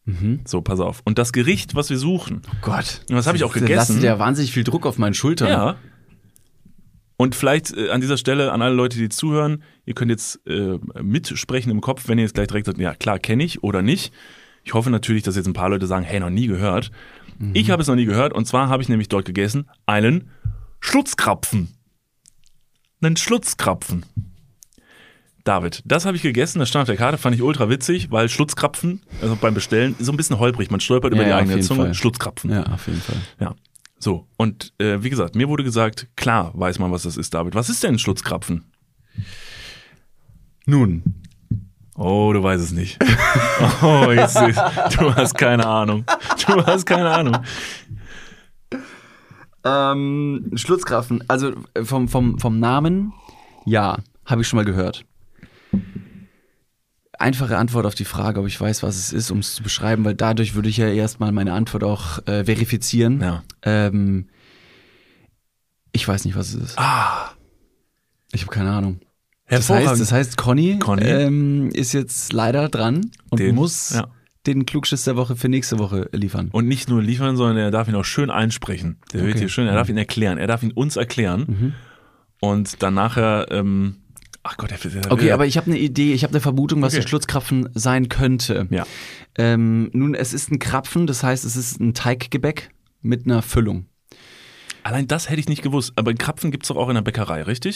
Mhm. 0.08 0.39
So, 0.46 0.62
pass 0.62 0.80
auf. 0.80 1.02
Und 1.04 1.17
das 1.17 1.34
Gericht, 1.34 1.76
was 1.76 1.89
wir 1.89 1.98
suchen, 1.98 2.41
Gott. 2.62 3.02
Und 3.10 3.17
was 3.17 3.28
hab 3.28 3.36
ich 3.36 3.43
auch 3.43 3.52
Das 3.52 3.62
gegessen? 3.62 3.76
lastet 3.96 4.04
ja 4.04 4.17
wahnsinnig 4.20 4.54
viel 4.54 4.63
Druck 4.63 4.86
auf 4.86 4.98
meinen 4.98 5.13
Schultern. 5.13 5.50
Ja. 5.50 5.76
Und 7.17 7.36
vielleicht 7.36 7.76
äh, 7.76 7.89
an 7.89 8.00
dieser 8.00 8.17
Stelle 8.17 8.52
an 8.54 8.62
alle 8.62 8.74
Leute, 8.74 8.98
die 8.98 9.10
zuhören, 9.10 9.63
ihr 9.86 9.96
könnt 9.96 10.10
jetzt 10.12 10.39
äh, 10.48 10.78
mitsprechen 11.02 11.72
im 11.72 11.82
Kopf, 11.82 12.08
wenn 12.08 12.17
ihr 12.20 12.24
jetzt 12.24 12.36
gleich 12.36 12.48
direkt 12.48 12.67
sagt, 12.67 12.78
ja 12.80 12.93
klar, 12.96 13.20
kenne 13.20 13.43
ich 13.43 13.63
oder 13.63 13.82
nicht. 13.82 14.13
Ich 14.63 14.74
hoffe 14.74 14.89
natürlich, 14.89 15.24
dass 15.24 15.36
jetzt 15.36 15.48
ein 15.48 15.54
paar 15.54 15.70
Leute 15.70 15.88
sagen, 15.88 16.06
hey, 16.06 16.20
noch 16.20 16.30
nie 16.30 16.48
gehört. 16.48 16.91
Ich 17.54 17.70
habe 17.70 17.82
es 17.84 17.88
noch 17.88 17.96
nie 17.96 18.06
gehört 18.06 18.34
und 18.34 18.46
zwar 18.48 18.67
habe 18.70 18.82
ich 18.82 18.89
nämlich 18.89 19.10
dort 19.10 19.26
gegessen 19.26 19.70
einen 19.86 20.32
Schlutzkrapfen. 20.80 21.70
Einen 23.02 23.15
Schlutzkrapfen. 23.15 24.06
David, 25.47 25.81
das 25.86 26.05
habe 26.05 26.17
ich 26.17 26.23
gegessen, 26.23 26.60
das 26.60 26.69
stand 26.69 26.81
auf 26.83 26.88
der 26.88 26.97
Karte, 26.97 27.17
fand 27.17 27.36
ich 27.36 27.41
ultra 27.41 27.69
witzig, 27.69 28.12
weil 28.12 28.27
Schlutzkrapfen, 28.27 29.01
also 29.21 29.38
beim 29.39 29.53
Bestellen, 29.53 29.95
ist 29.97 30.05
so 30.05 30.12
ein 30.12 30.17
bisschen 30.17 30.39
holprig, 30.39 30.69
man 30.71 30.79
stolpert 30.79 31.13
über 31.13 31.21
Ja, 31.21 31.25
die 31.25 31.29
ja, 31.31 31.38
eigene 31.38 31.60
Zunge. 31.62 31.86
Fall. 31.86 31.93
Schlutzkrapfen. 31.93 32.51
Ja, 32.51 32.63
auf 32.63 32.86
jeden 32.88 32.99
Fall. 33.01 33.15
Ja. 33.39 33.55
So, 33.99 34.27
und 34.38 34.73
äh, 34.79 35.01
wie 35.03 35.10
gesagt, 35.10 35.36
mir 35.36 35.47
wurde 35.47 35.63
gesagt, 35.63 36.07
klar 36.15 36.51
weiß 36.53 36.79
man, 36.79 36.91
was 36.91 37.03
das 37.03 37.17
ist, 37.17 37.33
David. 37.33 37.55
Was 37.55 37.69
ist 37.69 37.81
denn 37.83 37.95
ein 37.95 37.99
Schlutzkrapfen? 37.99 38.65
Nun, 40.65 41.03
Oh, 41.99 42.31
du 42.31 42.43
weißt 42.43 42.63
es 42.63 42.71
nicht. 42.71 42.99
Oh, 43.81 44.12
jetzt, 44.12 44.36
du 44.36 45.15
hast 45.15 45.33
keine 45.36 45.65
Ahnung. 45.65 46.03
Du 46.45 46.63
hast 46.63 46.86
keine 46.86 47.10
Ahnung. 47.10 47.38
Ähm, 49.63 50.51
Schlutzkraften, 50.53 51.23
also 51.27 51.53
äh, 51.73 51.83
vom, 51.83 52.07
vom, 52.07 52.38
vom 52.38 52.60
Namen, 52.60 53.13
ja, 53.65 53.97
habe 54.25 54.41
ich 54.41 54.47
schon 54.47 54.57
mal 54.57 54.65
gehört. 54.65 55.05
Einfache 57.19 57.58
Antwort 57.58 57.86
auf 57.88 57.95
die 57.95 58.06
Frage, 58.06 58.39
ob 58.39 58.45
ich 58.47 58.60
weiß, 58.62 58.84
was 58.84 58.95
es 58.95 59.12
ist, 59.12 59.32
um 59.32 59.39
es 59.39 59.56
zu 59.56 59.63
beschreiben, 59.63 60.06
weil 60.06 60.13
dadurch 60.13 60.53
würde 60.53 60.69
ich 60.69 60.77
ja 60.77 60.88
erstmal 60.88 61.32
meine 61.32 61.53
Antwort 61.53 61.84
auch 61.84 62.19
äh, 62.27 62.45
verifizieren. 62.45 63.21
Ja. 63.21 63.43
Ähm, 63.63 64.27
ich 65.93 66.08
weiß 66.08 66.25
nicht, 66.25 66.36
was 66.36 66.49
es 66.53 66.62
ist. 66.62 66.80
Ah, 66.80 67.32
Ich 68.34 68.41
habe 68.41 68.51
keine 68.51 68.69
Ahnung. 68.71 68.99
Das 69.49 69.67
heißt, 69.69 69.99
das 69.99 70.12
heißt, 70.12 70.38
Conny, 70.38 70.77
Conny. 70.77 71.06
Ähm, 71.06 71.69
ist 71.73 71.93
jetzt 71.93 72.34
leider 72.34 72.69
dran 72.69 73.10
und 73.32 73.39
Den- 73.39 73.56
muss 73.56 73.93
ja. 73.95 74.08
den 74.45 74.65
Klugschiss 74.67 75.06
der 75.06 75.15
Woche 75.15 75.36
für 75.36 75.49
nächste 75.49 75.80
Woche 75.80 76.10
liefern. 76.12 76.49
Und 76.51 76.67
nicht 76.67 76.88
nur 76.88 77.01
liefern, 77.01 77.36
sondern 77.36 77.58
er 77.58 77.71
darf 77.71 77.88
ihn 77.88 77.95
auch 77.95 78.06
schön 78.06 78.30
einsprechen. 78.30 78.99
Der 79.13 79.21
wird 79.21 79.32
Okay. 79.32 79.39
hier 79.39 79.49
schön, 79.49 79.65
er 79.67 79.73
darf 79.73 79.89
ihn 79.89 79.97
erklären. 79.97 80.38
Er 80.38 80.47
darf 80.47 80.62
ihn 80.62 80.71
uns 80.71 80.97
erklären. 80.97 81.45
Mhm. 81.47 81.73
Und 82.41 82.84
dann 82.84 82.93
nachher, 82.93 83.47
ähm, 83.49 83.95
ach 84.47 84.57
Gott, 84.57 84.71
der, 84.71 84.77
der 84.77 85.12
Okay, 85.12 85.31
aber 85.31 85.45
ich 85.45 85.57
habe 85.57 85.67
eine 85.71 85.79
Idee, 85.79 86.13
ich 86.13 86.23
habe 86.23 86.31
eine 86.33 86.41
Vermutung, 86.41 86.81
was 86.81 86.93
Okay. 86.93 87.01
der 87.01 87.07
Schlutzkrapfen 87.10 87.69
sein 87.73 88.10
könnte. 88.10 88.67
Ja. 88.69 88.86
Ähm, 89.38 89.89
nun, 89.93 90.15
es 90.15 90.33
ist 90.33 90.51
ein 90.51 90.60
Krapfen, 90.60 91.07
das 91.07 91.23
heißt, 91.23 91.45
es 91.45 91.55
ist 91.55 91.79
ein 91.79 91.93
Teiggebäck 91.93 92.69
mit 93.01 93.25
einer 93.25 93.41
Füllung. 93.41 93.86
Allein 94.83 95.07
das 95.07 95.29
hätte 95.29 95.39
ich 95.39 95.49
nicht 95.49 95.63
gewusst. 95.63 95.93
Aber 95.95 96.13
Krapfen 96.13 96.49
gibt's 96.51 96.69
doch 96.69 96.77
auch 96.77 96.89
in 96.89 96.95
der 96.95 97.01
Bäckerei, 97.01 97.43
richtig? 97.43 97.75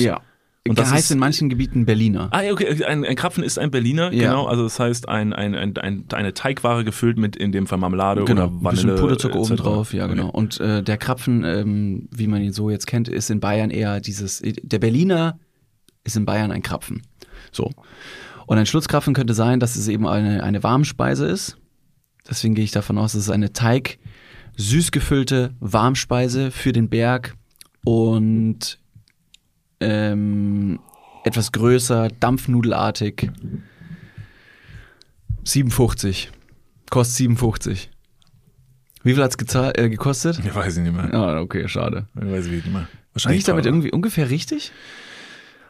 Und 0.64 0.72
Und 0.72 0.80
das 0.80 0.92
heißt 0.92 1.06
ist- 1.06 1.12
in 1.12 1.18
manchen 1.18 1.50
Gebieten 1.50 1.86
Berliner. 1.86 2.28
Ah, 2.32 2.42
ja, 2.44 2.52
okay, 2.54 2.84
ein, 2.86 3.04
ein 3.04 3.16
Krapfen 3.16 3.44
ist 3.44 3.58
ein 3.58 3.72
Berliner, 3.72 4.14
Ja. 4.14 4.30
genau. 4.30 4.46
Also 4.46 4.62
das 4.64 4.80
heißt 4.80 5.10
ein, 5.10 5.34
ein, 5.34 5.56
ein, 5.56 5.76
ein, 5.78 6.06
eine 6.14 6.34
Teigware 6.36 6.84
gefüllt 6.84 7.18
mit 7.18 7.36
in 7.36 7.52
dem 7.52 7.66
Fall 7.66 7.80
Marmelade 7.80 8.24
Genau, 8.26 8.44
oder 8.46 8.52
ein 8.54 8.64
Vanille. 8.64 8.94
bisschen 8.94 9.00
Puderzucker 9.02 9.40
oben 9.40 9.56
drauf, 9.56 9.92
ja 9.94 10.06
Okay. 10.06 10.14
genau. 10.16 10.30
Und 10.30 10.60
äh, 10.60 10.84
der 10.84 10.98
Krapfen, 10.98 11.44
ähm, 11.44 12.08
wie 12.12 12.28
man 12.28 12.44
ihn 12.44 12.54
so 12.54 12.70
jetzt 12.70 12.86
kennt, 12.86 13.08
ist 13.08 13.32
in 13.32 13.40
Bayern 13.40 13.72
eher 13.72 14.00
dieses, 14.02 14.42
der 14.46 14.78
Berliner 14.80 15.40
ist 16.04 16.16
in 16.16 16.26
Bayern 16.26 16.52
ein 16.52 16.62
Krapfen. 16.62 17.04
So. 17.52 17.72
Und 18.48 18.58
ein 18.58 18.66
Schlutzkrapfen 18.66 19.14
könnte 19.14 19.34
sein, 19.34 19.60
dass 19.60 19.76
es 19.76 19.88
eben 19.88 20.08
eine, 20.08 20.44
eine 20.44 20.64
Warmspeise 20.64 21.26
ist. 21.26 21.58
Deswegen 22.30 22.56
gehe 22.56 22.64
ich 22.64 22.72
davon 22.72 22.98
aus, 22.98 23.14
dass 23.14 23.24
es 23.24 23.30
eine 23.30 23.54
Teig, 23.54 23.98
süß 24.58 24.92
gefüllte 24.92 25.56
Warmspeise 25.60 26.52
für 26.52 26.74
den 26.74 26.90
Berg 26.90 27.36
und 27.84 28.80
ähm, 29.80 30.80
etwas 31.24 31.52
größer, 31.52 32.10
dampfnudelartig. 32.20 33.32
57. 35.44 36.32
Kostet 36.90 37.18
57. 37.18 37.90
Wie 39.04 39.14
viel 39.14 39.24
hat's 39.24 39.38
gezahlt, 39.38 39.78
äh, 39.78 39.90
gekostet? 39.90 40.40
Ich 40.40 40.54
weiß 40.54 40.78
ich 40.78 40.84
nicht 40.84 40.94
mehr. 40.94 41.12
Ah, 41.14 41.40
okay, 41.40 41.68
schade. 41.68 42.06
Ich 42.16 42.30
weiß 42.30 42.46
ich 42.46 42.52
nicht 42.52 42.72
mehr. 42.72 42.88
Wahrscheinlich 43.14 43.40
ich 43.40 43.46
damit 43.46 43.66
irgendwie 43.66 43.92
ungefähr 43.92 44.30
richtig? 44.30 44.72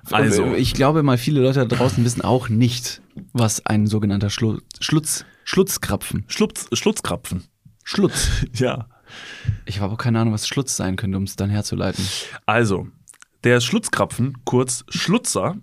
Also, 0.09 0.55
ich 0.55 0.73
glaube 0.73 1.03
mal, 1.03 1.17
viele 1.17 1.41
Leute 1.41 1.65
da 1.65 1.75
draußen 1.75 2.03
wissen 2.03 2.21
auch 2.21 2.49
nicht, 2.49 3.01
was 3.33 3.65
ein 3.65 3.87
sogenannter 3.87 4.29
Schlu 4.29 4.59
Schlutz, 4.79 5.25
Schlutzkrapfen, 5.43 6.25
Schlutz, 6.27 6.67
Schlutzkrapfen. 6.73 7.43
Schlutz. 7.83 8.29
Ja. 8.53 8.87
Ich 9.65 9.81
habe 9.81 9.93
auch 9.93 9.97
keine 9.97 10.19
Ahnung, 10.19 10.33
was 10.33 10.47
Schlutz 10.47 10.77
sein 10.77 10.95
könnte, 10.95 11.17
um 11.17 11.23
es 11.23 11.35
dann 11.35 11.49
herzuleiten. 11.49 12.05
Also, 12.45 12.87
der 13.43 13.59
Schlutzkrapfen, 13.59 14.37
kurz 14.45 14.85
Schlutzer, 14.87 15.57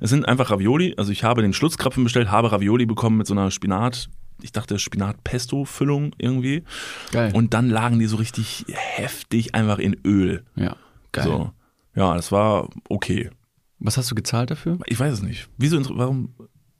Es 0.00 0.10
sind 0.10 0.26
einfach 0.26 0.50
Ravioli. 0.50 0.94
Also 0.96 1.12
ich 1.12 1.24
habe 1.24 1.42
den 1.42 1.52
Schlutzkrapfen 1.52 2.04
bestellt, 2.04 2.30
habe 2.30 2.52
Ravioli 2.52 2.86
bekommen 2.86 3.18
mit 3.18 3.26
so 3.26 3.34
einer 3.34 3.50
Spinat, 3.50 4.08
ich 4.40 4.52
dachte 4.52 4.78
Spinat-Pesto-Füllung 4.78 6.14
irgendwie. 6.18 6.64
Geil. 7.12 7.32
Und 7.34 7.54
dann 7.54 7.68
lagen 7.70 7.98
die 7.98 8.06
so 8.06 8.16
richtig 8.16 8.64
heftig 8.72 9.54
einfach 9.54 9.78
in 9.78 9.96
Öl. 10.04 10.42
ja, 10.56 10.76
geil. 11.12 11.24
So. 11.24 11.50
Ja, 11.94 12.14
das 12.14 12.32
war 12.32 12.68
okay. 12.88 13.30
Was 13.78 13.96
hast 13.98 14.10
du 14.10 14.14
gezahlt 14.14 14.50
dafür? 14.50 14.78
Ich 14.86 14.98
weiß 14.98 15.12
es 15.14 15.22
nicht. 15.22 15.48
Wieso, 15.58 15.78
warum, 15.98 16.34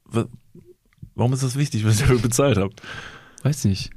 wa- 0.05 0.25
warum 1.15 1.33
ist 1.33 1.43
das 1.43 1.55
wichtig, 1.55 1.85
was 1.85 1.95
ich 1.95 2.01
dafür 2.01 2.17
bezahlt 2.19 2.57
habe? 2.57 2.71
Weiß 3.43 3.65
nicht. 3.65 3.91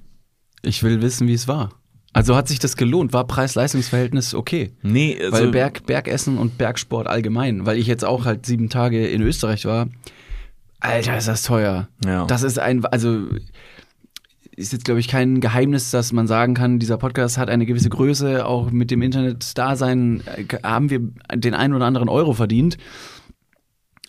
Ich 0.63 0.83
will 0.83 1.01
wissen, 1.01 1.29
wie 1.29 1.35
es 1.35 1.49
war. 1.49 1.71
Also 2.13 2.35
hat 2.35 2.49
sich 2.49 2.59
das 2.59 2.77
gelohnt? 2.77 3.13
War 3.13 3.27
Preis-Leistungs-Verhältnis 3.27 4.35
okay? 4.35 4.73
Nee, 4.83 5.19
also, 5.21 5.33
Weil 5.33 5.49
Berg, 5.49 5.87
Bergessen 5.87 6.39
und 6.39 6.57
Bergsport 6.59 7.07
allgemein, 7.07 7.67
weil 7.67 7.79
ich 7.79 7.87
jetzt 7.87 8.05
auch 8.05 8.25
halt 8.25 8.47
sieben 8.47 8.71
Tage 8.71 9.07
in 9.07 9.23
Österreich 9.23 9.67
war. 9.67 9.89
Alter, 10.81 11.17
ist 11.17 11.29
das 11.29 11.43
teuer. 11.43 11.89
Ja. 12.05 12.25
Das 12.27 12.43
ist 12.43 12.59
ein, 12.59 12.85
also 12.87 13.27
ist 14.57 14.73
jetzt, 14.73 14.87
glaube 14.87 15.01
ich, 15.01 15.09
kein 15.09 15.41
Geheimnis, 15.41 15.91
dass 15.91 16.13
man 16.13 16.27
sagen 16.27 16.55
kann, 16.55 16.79
dieser 16.79 16.97
Podcast 16.97 17.37
hat 17.37 17.51
eine 17.51 17.67
gewisse 17.67 17.91
Größe, 17.91 18.47
auch 18.47 18.71
mit 18.71 18.91
dem 18.91 19.03
Internet-Dasein 19.03 20.23
äh, 20.25 20.45
haben 20.63 20.89
wir 20.89 21.01
den 21.35 21.55
einen 21.55 21.75
oder 21.75 21.85
anderen 21.85 22.09
Euro 22.09 22.33
verdient. 22.33 22.79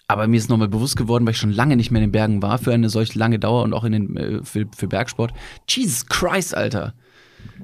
Aber 0.09 0.27
mir 0.27 0.37
ist 0.37 0.49
nochmal 0.49 0.69
bewusst 0.69 0.95
geworden, 0.95 1.25
weil 1.25 1.31
ich 1.33 1.37
schon 1.37 1.51
lange 1.51 1.75
nicht 1.75 1.91
mehr 1.91 2.01
in 2.01 2.07
den 2.09 2.13
Bergen 2.13 2.41
war, 2.41 2.57
für 2.59 2.73
eine 2.73 2.89
solch 2.89 3.13
lange 3.15 3.39
Dauer 3.39 3.63
und 3.63 3.73
auch 3.73 3.83
in 3.83 3.91
den, 3.91 4.17
äh, 4.17 4.43
für, 4.43 4.65
für 4.75 4.87
Bergsport. 4.87 5.33
Jesus 5.67 6.05
Christ, 6.05 6.55
Alter. 6.55 6.93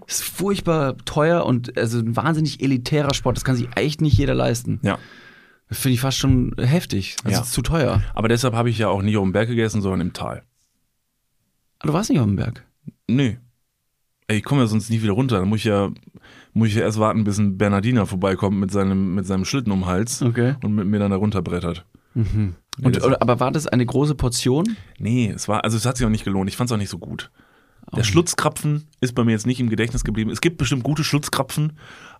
Das 0.06 0.16
ist 0.20 0.24
furchtbar 0.24 0.98
teuer 1.06 1.46
und 1.46 1.78
also 1.78 2.00
ein 2.00 2.16
wahnsinnig 2.18 2.62
elitärer 2.62 3.14
Sport. 3.14 3.38
Das 3.38 3.46
kann 3.46 3.56
sich 3.56 3.70
echt 3.76 4.02
nicht 4.02 4.18
jeder 4.18 4.34
leisten. 4.36 4.80
ja. 4.84 4.98
Das 5.70 5.80
finde 5.80 5.94
ich 5.96 6.02
fast 6.02 6.20
schon 6.20 6.54
heftig. 6.60 7.16
Also 7.24 7.34
Ja. 7.36 7.42
es 7.42 7.48
ist 7.48 7.54
zu 7.54 7.64
teuer. 7.64 8.04
Aber 8.14 8.28
deshalb 8.28 8.54
habe 8.54 8.70
ich 8.70 8.78
ja 8.78 8.90
auch 8.90 9.02
nicht 9.02 9.18
auf 9.18 9.24
dem 9.24 9.32
Berg 9.32 9.48
gegessen, 9.48 9.82
sondern 9.82 10.02
im 10.02 10.14
Tal. 10.14 10.44
Ah, 11.80 11.88
Du 11.88 11.94
warst 11.94 12.12
nicht 12.12 12.20
auf 12.20 12.26
dem 12.28 12.36
Berg. 12.36 12.64
Nee. 13.08 13.40
Ey, 14.28 14.38
ich 14.38 14.44
komme 14.44 14.62
ja 14.62 14.68
sonst 14.68 14.90
nie 14.92 15.02
wieder 15.02 15.14
runter. 15.14 15.40
Dann 15.40 15.48
muss 15.50 15.60
ich 15.60 15.66
ja, 15.66 15.90
muss 16.54 16.68
ich 16.68 16.76
ja 16.76 16.82
erst 16.82 17.00
warten, 17.00 17.24
bis 17.24 17.40
ein 17.40 17.58
Bernardiner 17.58 18.06
vorbeikommt 18.06 18.60
mit 18.60 18.70
seinem, 18.72 19.16
mit 19.16 19.26
seinem 19.26 19.46
Schlitten 19.46 19.72
um 19.72 19.80
den 19.80 19.86
Hals 19.88 20.22
Okay. 20.22 20.56
und 20.64 20.76
mit 20.76 20.86
mir 20.86 21.00
dann 21.00 21.10
da 21.12 21.18
runterbrettert. 21.18 21.86
Mhm. 22.14 22.56
Und, 22.82 23.04
oder, 23.04 23.22
aber 23.22 23.40
war 23.40 23.52
das 23.52 23.68
eine 23.68 23.86
große 23.86 24.16
Portion? 24.16 24.78
Nee, 24.98 25.32
es 25.36 25.48
war, 25.48 25.64
also 25.64 25.78
es 25.78 25.86
hat 25.86 25.98
sich 25.98 26.06
auch 26.06 26.10
nicht 26.12 26.24
gelohnt. 26.26 26.50
Ich 26.50 26.58
fand 26.58 26.70
es 26.70 26.74
auch 26.74 26.78
nicht 26.80 26.90
so 26.90 26.98
gut. 26.98 27.30
Der 27.96 28.04
Schlutzkrapfen 28.04 28.88
ist 29.02 29.14
bei 29.14 29.24
mir 29.24 29.32
jetzt 29.34 29.46
nicht 29.46 29.60
im 29.60 29.70
Gedächtnis 29.70 30.04
geblieben. 30.04 30.32
Es 30.32 30.42
gibt 30.42 30.58
bestimmt 30.58 30.84
gute 30.84 31.04
Schlutzkrapfen, 31.04 31.74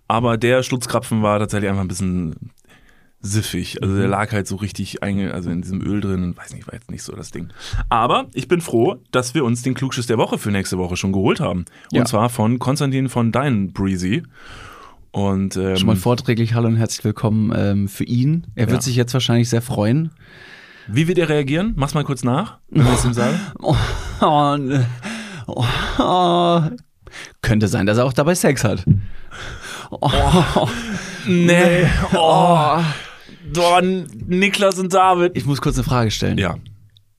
aber 0.08 0.38
der 0.38 0.62
Schlutzkrapfen 0.62 1.24
war 1.24 1.40
tatsächlich 1.40 1.70
einfach 1.70 1.82
ein 1.84 1.88
bisschen 1.88 2.52
siffig. 3.22 3.82
Also 3.82 3.96
der 3.96 4.08
lag 4.10 4.32
halt 4.34 4.46
so 4.48 4.58
richtig 4.58 5.02
einge, 5.02 5.34
also 5.34 5.50
in 5.50 5.62
diesem 5.62 5.82
Öl 5.82 6.02
drin 6.02 6.24
und 6.24 6.38
weiß 6.38 6.54
nicht, 6.54 6.68
war 6.68 6.74
jetzt 6.74 6.92
nicht 6.92 7.02
so 7.04 7.16
das 7.16 7.32
Ding. 7.32 7.50
Aber 7.90 8.28
ich 8.34 8.48
bin 8.50 8.60
froh, 8.62 8.98
dass 9.12 9.34
wir 9.34 9.46
uns 9.46 9.62
den 9.62 9.74
Klugschiss 9.74 10.06
der 10.08 10.18
Woche 10.18 10.38
für 10.38 10.52
nächste 10.52 10.78
Woche 10.78 10.98
schon 10.98 11.14
geholt 11.14 11.40
haben. 11.40 11.60
Und 11.92 11.98
Ja. 11.98 12.06
zwar 12.06 12.30
von 12.30 12.60
Konstantin 12.60 13.08
von 13.10 13.32
Dein 13.32 13.72
Breezy. 13.72 14.24
Und 15.14 15.56
ähm, 15.58 15.78
Schon 15.78 15.86
mal 15.88 15.96
vorträglich 15.96 16.56
Hallo 16.56 16.68
und 16.68 16.76
herzlich 16.76 17.04
willkommen 17.06 17.54
ähm, 17.56 17.88
für 17.88 18.04
ihn. 18.04 18.48
Er 18.56 18.68
wird 18.70 18.82
Ja. 18.82 18.82
sich 18.82 18.96
jetzt 18.96 19.14
wahrscheinlich 19.14 19.48
sehr 19.48 19.62
freuen. 19.62 20.10
Wie 20.88 21.08
wird 21.08 21.20
er 21.20 21.30
reagieren? 21.30 21.74
Mach's 21.76 21.94
mal 21.94 22.04
kurz 22.04 22.24
nach, 22.24 22.58
wenn 22.70 22.84
wir 22.84 22.94
es 22.94 23.06
ihm 23.06 23.14
sagen. 23.14 23.40
Oh, 23.60 23.76
oh, 24.22 24.58
oh, 25.46 25.66
oh. 26.00 26.62
Könnte 27.44 27.68
sein, 27.68 27.86
dass 27.86 28.00
er 28.00 28.06
auch 28.06 28.14
dabei 28.14 28.34
Sex 28.34 28.64
hat. 28.64 28.84
Oh, 29.92 30.68
Nee. 31.28 31.86
Oh. 32.14 32.80
oh. 33.60 33.82
Niklas 34.26 34.80
und 34.80 34.92
David. 34.92 35.38
Ich 35.38 35.46
muss 35.46 35.62
kurz 35.62 35.76
eine 35.76 35.84
Frage 35.84 36.10
stellen. 36.10 36.40
Ja. 36.40 36.58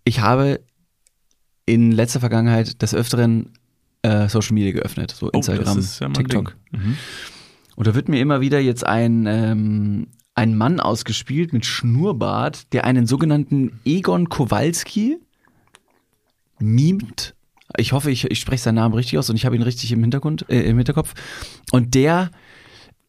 Ich 0.03 0.19
habe 0.21 0.59
in 1.65 1.93
letzter 1.93 2.19
Vergangenheit 2.19 2.83
des 2.83 2.93
Öfteren 2.93 3.53
äh, 4.03 4.29
Social 4.29 4.55
Media 4.55 4.73
geöffnet, 4.73 5.15
so 5.17 5.31
Instagram, 5.31 5.63
Oh, 5.63 5.77
das 5.77 5.85
ist 5.85 6.01
ja 6.01 6.09
TikTok. 6.09 6.57
Mhm. 6.73 6.97
Und 7.77 7.87
da 7.87 7.95
wird 7.95 8.09
mir 8.09 8.21
immer 8.21 8.41
wieder 8.41 8.61
jetzt 8.61 8.87
ein, 8.87 9.27
ähm, 9.27 10.07
ein 10.35 10.57
Mann 10.57 10.81
ausgespielt 10.81 11.53
mit 11.53 11.67
Schnurrbart, 11.67 12.73
der 12.73 12.85
einen 12.85 13.07
sogenannten 13.07 13.81
Egon 13.85 14.29
Kowalski 14.29 15.19
mimt. 16.59 17.35
Ich 17.77 17.93
hoffe, 17.93 18.11
ich, 18.11 18.31
ich 18.31 18.41
spreche 18.41 18.63
seinen 18.63 18.77
Namen 18.77 18.95
richtig 18.95 19.19
aus 19.19 19.31
und 19.31 19.37
ich 19.37 19.47
habe 19.47 19.57
ihn 19.57 19.63
richtig 19.63 19.91
im, 19.93 20.01
Hintergrund, 20.01 20.47
äh, 20.49 20.63
im 20.63 20.77
Hinterkopf. 20.77 21.15
Und 21.73 21.95
der 21.95 22.31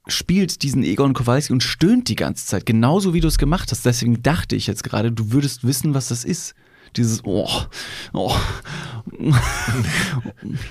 spielt 0.08 0.62
diesen 0.63 0.84
Egon 0.84 1.13
Kowalski 1.13 1.54
und 1.54 1.63
stöhnt 1.63 2.10
die 2.10 2.15
ganze 2.15 2.45
Zeit, 2.45 2.65
genauso 2.65 3.13
wie 3.13 3.21
du 3.21 3.28
es 3.28 3.38
gemacht 3.38 3.71
hast. 3.71 3.86
Deswegen 3.86 4.21
dachte 4.21 4.56
ich 4.56 4.67
jetzt 4.67 4.84
gerade, 4.84 5.12
du 5.12 5.32
würdest 5.32 5.65
wissen, 5.65 5.93
was 5.93 6.10
das 6.10 6.23
ist. 6.23 6.56
Dieses 6.97 7.21
Oh, 7.25 7.47
oh. 8.13 8.34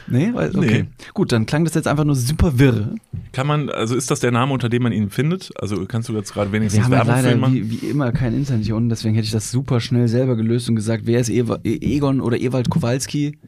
nee, 0.06 0.30
weil- 0.32 0.56
okay. 0.56 0.82
Nee. 0.84 1.04
Gut, 1.14 1.32
dann 1.32 1.46
klang 1.46 1.64
das 1.64 1.74
jetzt 1.74 1.86
einfach 1.88 2.04
nur 2.04 2.16
super 2.16 2.58
wirr. 2.58 2.94
Kann 3.32 3.46
man, 3.46 3.68
also 3.70 3.94
ist 3.96 4.10
das 4.10 4.20
der 4.20 4.30
Name, 4.30 4.52
unter 4.52 4.68
dem 4.68 4.82
man 4.82 4.92
ihn 4.92 5.10
findet? 5.10 5.50
Also 5.60 5.84
kannst 5.86 6.08
du 6.08 6.14
jetzt 6.14 6.32
gerade 6.32 6.52
wenigstens 6.52 6.78
Wir 6.80 6.84
haben 6.84 6.92
ja 6.92 6.98
Werbung 7.06 7.14
ihn 7.20 7.24
leider 7.24 7.36
machen? 7.36 7.54
wie, 7.54 7.82
wie 7.82 7.86
immer 7.88 8.12
kein 8.12 8.34
Internet 8.34 8.64
hier 8.66 8.76
unten, 8.76 8.88
deswegen 8.88 9.14
hätte 9.14 9.26
ich 9.26 9.32
das 9.32 9.50
super 9.50 9.80
schnell 9.80 10.08
selber 10.08 10.36
gelöst 10.36 10.68
und 10.68 10.76
gesagt, 10.76 11.02
wer 11.06 11.20
ist 11.20 11.28
Ewa, 11.30 11.58
E- 11.64 11.78
Egon 11.96 12.20
oder 12.20 12.38
Ewald 12.38 12.70
Kowalski? 12.70 13.38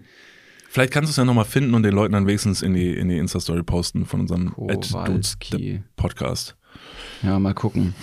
Vielleicht 0.68 0.92
kannst 0.92 1.08
du 1.08 1.10
es 1.12 1.16
ja 1.16 1.24
nochmal 1.24 1.44
finden 1.46 1.74
und 1.74 1.82
den 1.84 1.94
Leuten 1.94 2.12
dann 2.12 2.26
wenigstens 2.26 2.60
in 2.62 2.74
die, 2.74 2.92
in 2.92 3.08
die 3.08 3.16
Insta-Story 3.18 3.62
posten 3.62 4.04
von 4.04 4.20
unserem. 4.20 4.52
Podcast. 5.96 6.56
Ja, 7.22 7.38
mal 7.38 7.54
gucken. 7.54 7.94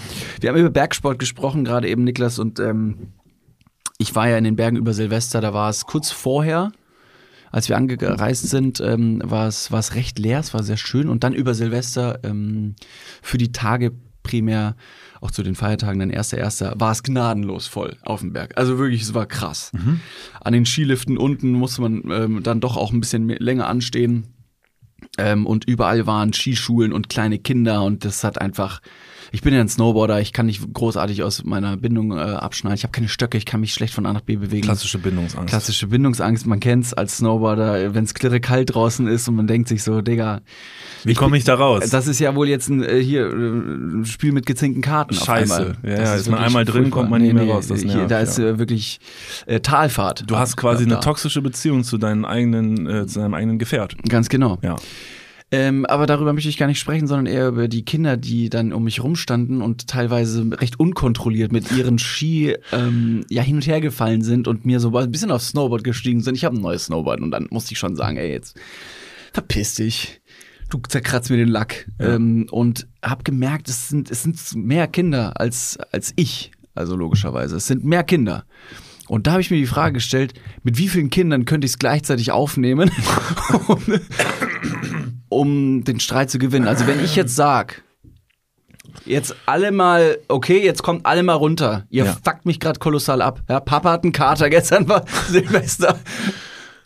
Wir 0.42 0.50
haben 0.50 0.58
über 0.58 0.72
Bergsport 0.72 1.20
gesprochen, 1.20 1.64
gerade 1.66 1.88
eben 1.88 2.04
Niklas, 2.04 2.40
und 2.40 2.60
ähm, 2.60 2.96
ich 4.04 4.16
war 4.16 4.28
ja 4.28 4.38
in 4.38 4.44
den 4.44 4.58
Bergen 4.58 4.76
über 4.76 4.94
Silvester, 4.94 5.40
da 5.40 5.54
war 5.54 5.70
es 5.70 5.86
kurz 5.86 6.12
vorher, 6.12 6.74
als 7.52 7.70
wir 7.70 7.78
angereist 7.78 8.50
sind, 8.50 8.82
ähm, 8.82 9.22
war 9.24 9.48
es 9.48 9.72
war 9.72 9.80
es 9.80 9.96
recht 9.96 10.20
leer, 10.20 10.40
es 10.40 10.54
war 10.54 10.62
sehr 10.62 10.76
schön. 10.76 11.08
Und 11.08 11.24
dann 11.24 11.34
über 11.34 11.54
Silvester 11.54 12.20
ähm, 12.24 12.76
für 13.22 13.38
die 13.38 13.54
Tage 13.54 13.94
primär, 14.22 14.76
auch 15.22 15.32
zu 15.32 15.42
den 15.42 15.56
Feiertagen, 15.56 16.00
dann 16.00 16.10
erster, 16.10 16.38
erster, 16.38 16.74
war 16.78 16.92
es 16.92 17.04
gnadenlos 17.04 17.68
voll 17.68 17.96
auf 18.04 18.20
dem 18.20 18.34
Berg. 18.34 18.58
Also 18.58 18.78
wirklich, 18.78 19.04
es 19.04 19.14
war 19.14 19.26
krass. 19.26 19.72
An 20.42 20.52
den 20.52 20.66
Skiliften 20.66 21.18
unten 21.18 21.54
musste 21.54 21.82
man 21.82 22.04
ähm, 22.12 22.44
dann 22.44 22.60
doch 22.60 22.76
auch 22.76 22.92
ein 22.92 23.00
bisschen 23.00 23.26
mehr, 23.26 23.40
länger 23.40 23.68
anstehen. 23.68 24.28
Ähm, 25.18 25.46
und 25.46 25.64
überall 25.66 26.06
waren 26.08 26.34
Skischulen 26.34 26.92
und 26.92 27.08
kleine 27.08 27.40
Kinder 27.40 27.84
und 27.84 28.04
das 28.04 28.26
hat 28.26 28.42
einfach. 28.42 28.82
Ich 29.32 29.42
bin 29.42 29.54
ja 29.54 29.62
ein 29.62 29.70
Snowboarder, 29.70 30.20
ich 30.22 30.34
kann 30.34 30.46
nicht 30.46 30.62
großartig 30.74 31.24
aus 31.24 31.44
meiner 31.44 31.78
Bindung 31.78 32.12
äh, 32.12 32.22
abschneiden. 32.22 32.76
Ich 32.76 32.84
habe 32.84 32.92
keine 32.92 33.08
Stöcke, 33.08 33.38
ich 33.38 33.46
kann 33.46 33.60
mich 33.62 33.74
schlecht 33.74 33.94
von 33.94 34.06
A 34.06 34.14
nach 34.14 34.22
B 34.22 34.36
bewegen. 34.36 34.64
Klassische 34.64 34.98
Bindungsangst. 35.00 35.50
Klassische 35.50 35.88
Bindungsangst, 35.88 36.46
man 36.46 36.60
kennt's 36.60 36.94
als 36.94 37.18
Snowboarder, 37.18 37.94
wenn 37.96 38.04
es 38.04 38.14
klirre 38.14 38.40
kalt 38.40 38.74
draußen 38.74 39.08
ist 39.08 39.28
und 39.28 39.36
man 39.36 39.48
denkt 39.48 39.68
sich 39.70 39.84
so, 39.84 40.02
Digga, 40.02 40.42
Wie 41.04 41.14
komme 41.14 41.38
ich 41.38 41.44
da 41.44 41.56
raus? 41.56 41.90
das 41.90 42.08
ist 42.08 42.20
ja 42.20 42.36
wohl 42.36 42.48
jetzt 42.48 42.70
ein 42.70 42.84
äh, 42.84 43.02
hier 43.02 43.26
äh, 43.28 43.34
ein 43.34 44.06
Spiel 44.06 44.32
mit 44.32 44.46
gezinkten 44.46 44.82
Karten. 44.82 45.14
Scheiße. 45.14 45.78
Ja, 45.84 45.90
ja, 45.90 46.16
ist 46.16 46.28
man 46.30 46.34
wirklich 46.40 46.46
einmal 46.48 46.66
drin, 46.66 46.90
kommt 46.92 47.10
man 47.10 47.22
nie 47.22 47.34
mehr 47.34 47.48
raus. 47.48 47.68
Das 47.68 47.82
hier, 47.82 47.96
nervt, 47.96 48.12
da 48.12 48.20
ist 48.20 48.38
ja. 48.38 48.46
äh, 48.50 48.60
wirklich 48.60 49.00
äh, 49.46 49.60
Talfahrt. 49.60 50.24
du 50.30 50.38
hast 50.38 50.58
quasi 50.58 50.86
Da- 50.86 50.96
eine 50.96 51.04
toxische 51.04 51.42
Beziehung 51.42 51.84
zu 51.84 51.98
deinen 51.98 52.26
eigenen, 52.26 52.88
äh, 52.88 53.08
zu 53.08 53.20
deinem 53.20 53.34
eigenen 53.34 53.60
Gefährt. 53.60 53.96
Ganz 54.10 54.30
genau. 54.30 54.58
Ja. 54.62 54.76
Ähm, 55.52 55.86
aber 55.86 56.08
darüber 56.08 56.34
möchte 56.34 56.50
ich 56.50 56.58
gar 56.58 56.68
nicht 56.68 56.80
sprechen, 56.80 57.08
sondern 57.08 57.28
eher 57.28 57.50
über 57.50 57.68
die 57.68 57.86
Kinder, 57.86 58.18
die 58.18 58.50
dann 58.50 58.74
um 58.74 58.84
mich 58.84 59.04
rumstanden 59.04 59.62
und 59.62 59.88
teilweise 59.88 60.46
recht 60.60 60.80
unkontrolliert 60.80 61.52
mit 61.52 61.72
ihren 61.72 62.00
Ski 62.00 62.56
ähm, 62.72 63.24
ja 63.30 63.44
hin 63.44 63.58
und 63.58 63.68
her 63.68 63.80
gefallen 63.80 64.24
sind 64.24 64.48
und 64.48 64.66
mir 64.66 64.80
so 64.80 64.96
ein 64.98 65.12
bisschen 65.12 65.32
aufs 65.32 65.50
Snowboard 65.50 65.84
gestiegen 65.84 66.22
sind. 66.22 66.36
Ich 66.36 66.46
habe 66.46 66.56
ein 66.56 66.62
neues 66.62 66.86
Snowboard 66.86 67.22
und 67.22 67.32
dann 67.32 67.48
musste 67.52 67.74
ich 67.74 67.80
schon 67.80 67.96
sagen, 67.96 68.18
ey, 68.18 68.32
jetzt 68.32 68.58
verpiss 69.32 69.76
dich. 69.76 70.22
Du 70.70 70.82
zerkratzt 70.88 71.30
mir 71.30 71.38
den 71.38 71.50
Lack. 71.50 71.88
Ähm, 72.00 72.48
und 72.50 72.88
habe 73.04 73.24
gemerkt, 73.24 73.70
es 73.70 73.90
sind, 73.90 74.10
es 74.10 74.24
sind 74.24 74.56
mehr 74.56 74.88
Kinder 74.88 75.40
als, 75.40 75.78
als 75.92 76.14
ich. 76.16 76.52
Also 76.74 76.96
logischerweise. 76.96 77.58
Es 77.58 77.68
sind 77.68 77.84
mehr 77.86 78.04
Kinder. 78.04 78.46
Und 79.08 79.28
da 79.28 79.34
habe 79.34 79.42
ich 79.42 79.52
mir 79.52 79.58
die 79.58 79.68
Frage 79.68 79.94
gestellt, 79.94 80.34
mit 80.64 80.78
wie 80.78 80.88
vielen 80.88 81.10
Kindern 81.10 81.46
könnte 81.46 81.66
ich 81.66 81.74
es 81.74 81.80
gleichzeitig 81.80 82.32
aufnehmen, 82.32 82.90
um 85.36 85.84
den 85.84 86.00
Streit 86.00 86.30
zu 86.30 86.40
gewinnen. 86.40 86.68
Also 86.68 86.88
wenn 86.88 87.04
ich 87.04 87.16
jetzt 87.16 87.36
sag, 87.36 87.84
jetzt 89.06 89.36
alle 89.46 89.72
mal, 89.72 90.18
okay, 90.28 90.64
jetzt 90.64 90.84
kommt 90.84 91.06
alle 91.06 91.24
mal 91.24 91.34
runter. 91.34 91.86
Ihr 91.90 92.06
Ja. 92.06 92.18
fuckt 92.24 92.46
mich 92.46 92.60
gerade 92.60 92.80
kolossal 92.80 93.22
ab. 93.22 93.42
Ja, 93.50 93.60
Papa 93.60 93.92
hat 93.92 94.04
einen 94.04 94.14
Kater, 94.14 94.50
gestern 94.50 94.88
war 94.88 95.06
Silvester. 95.28 96.00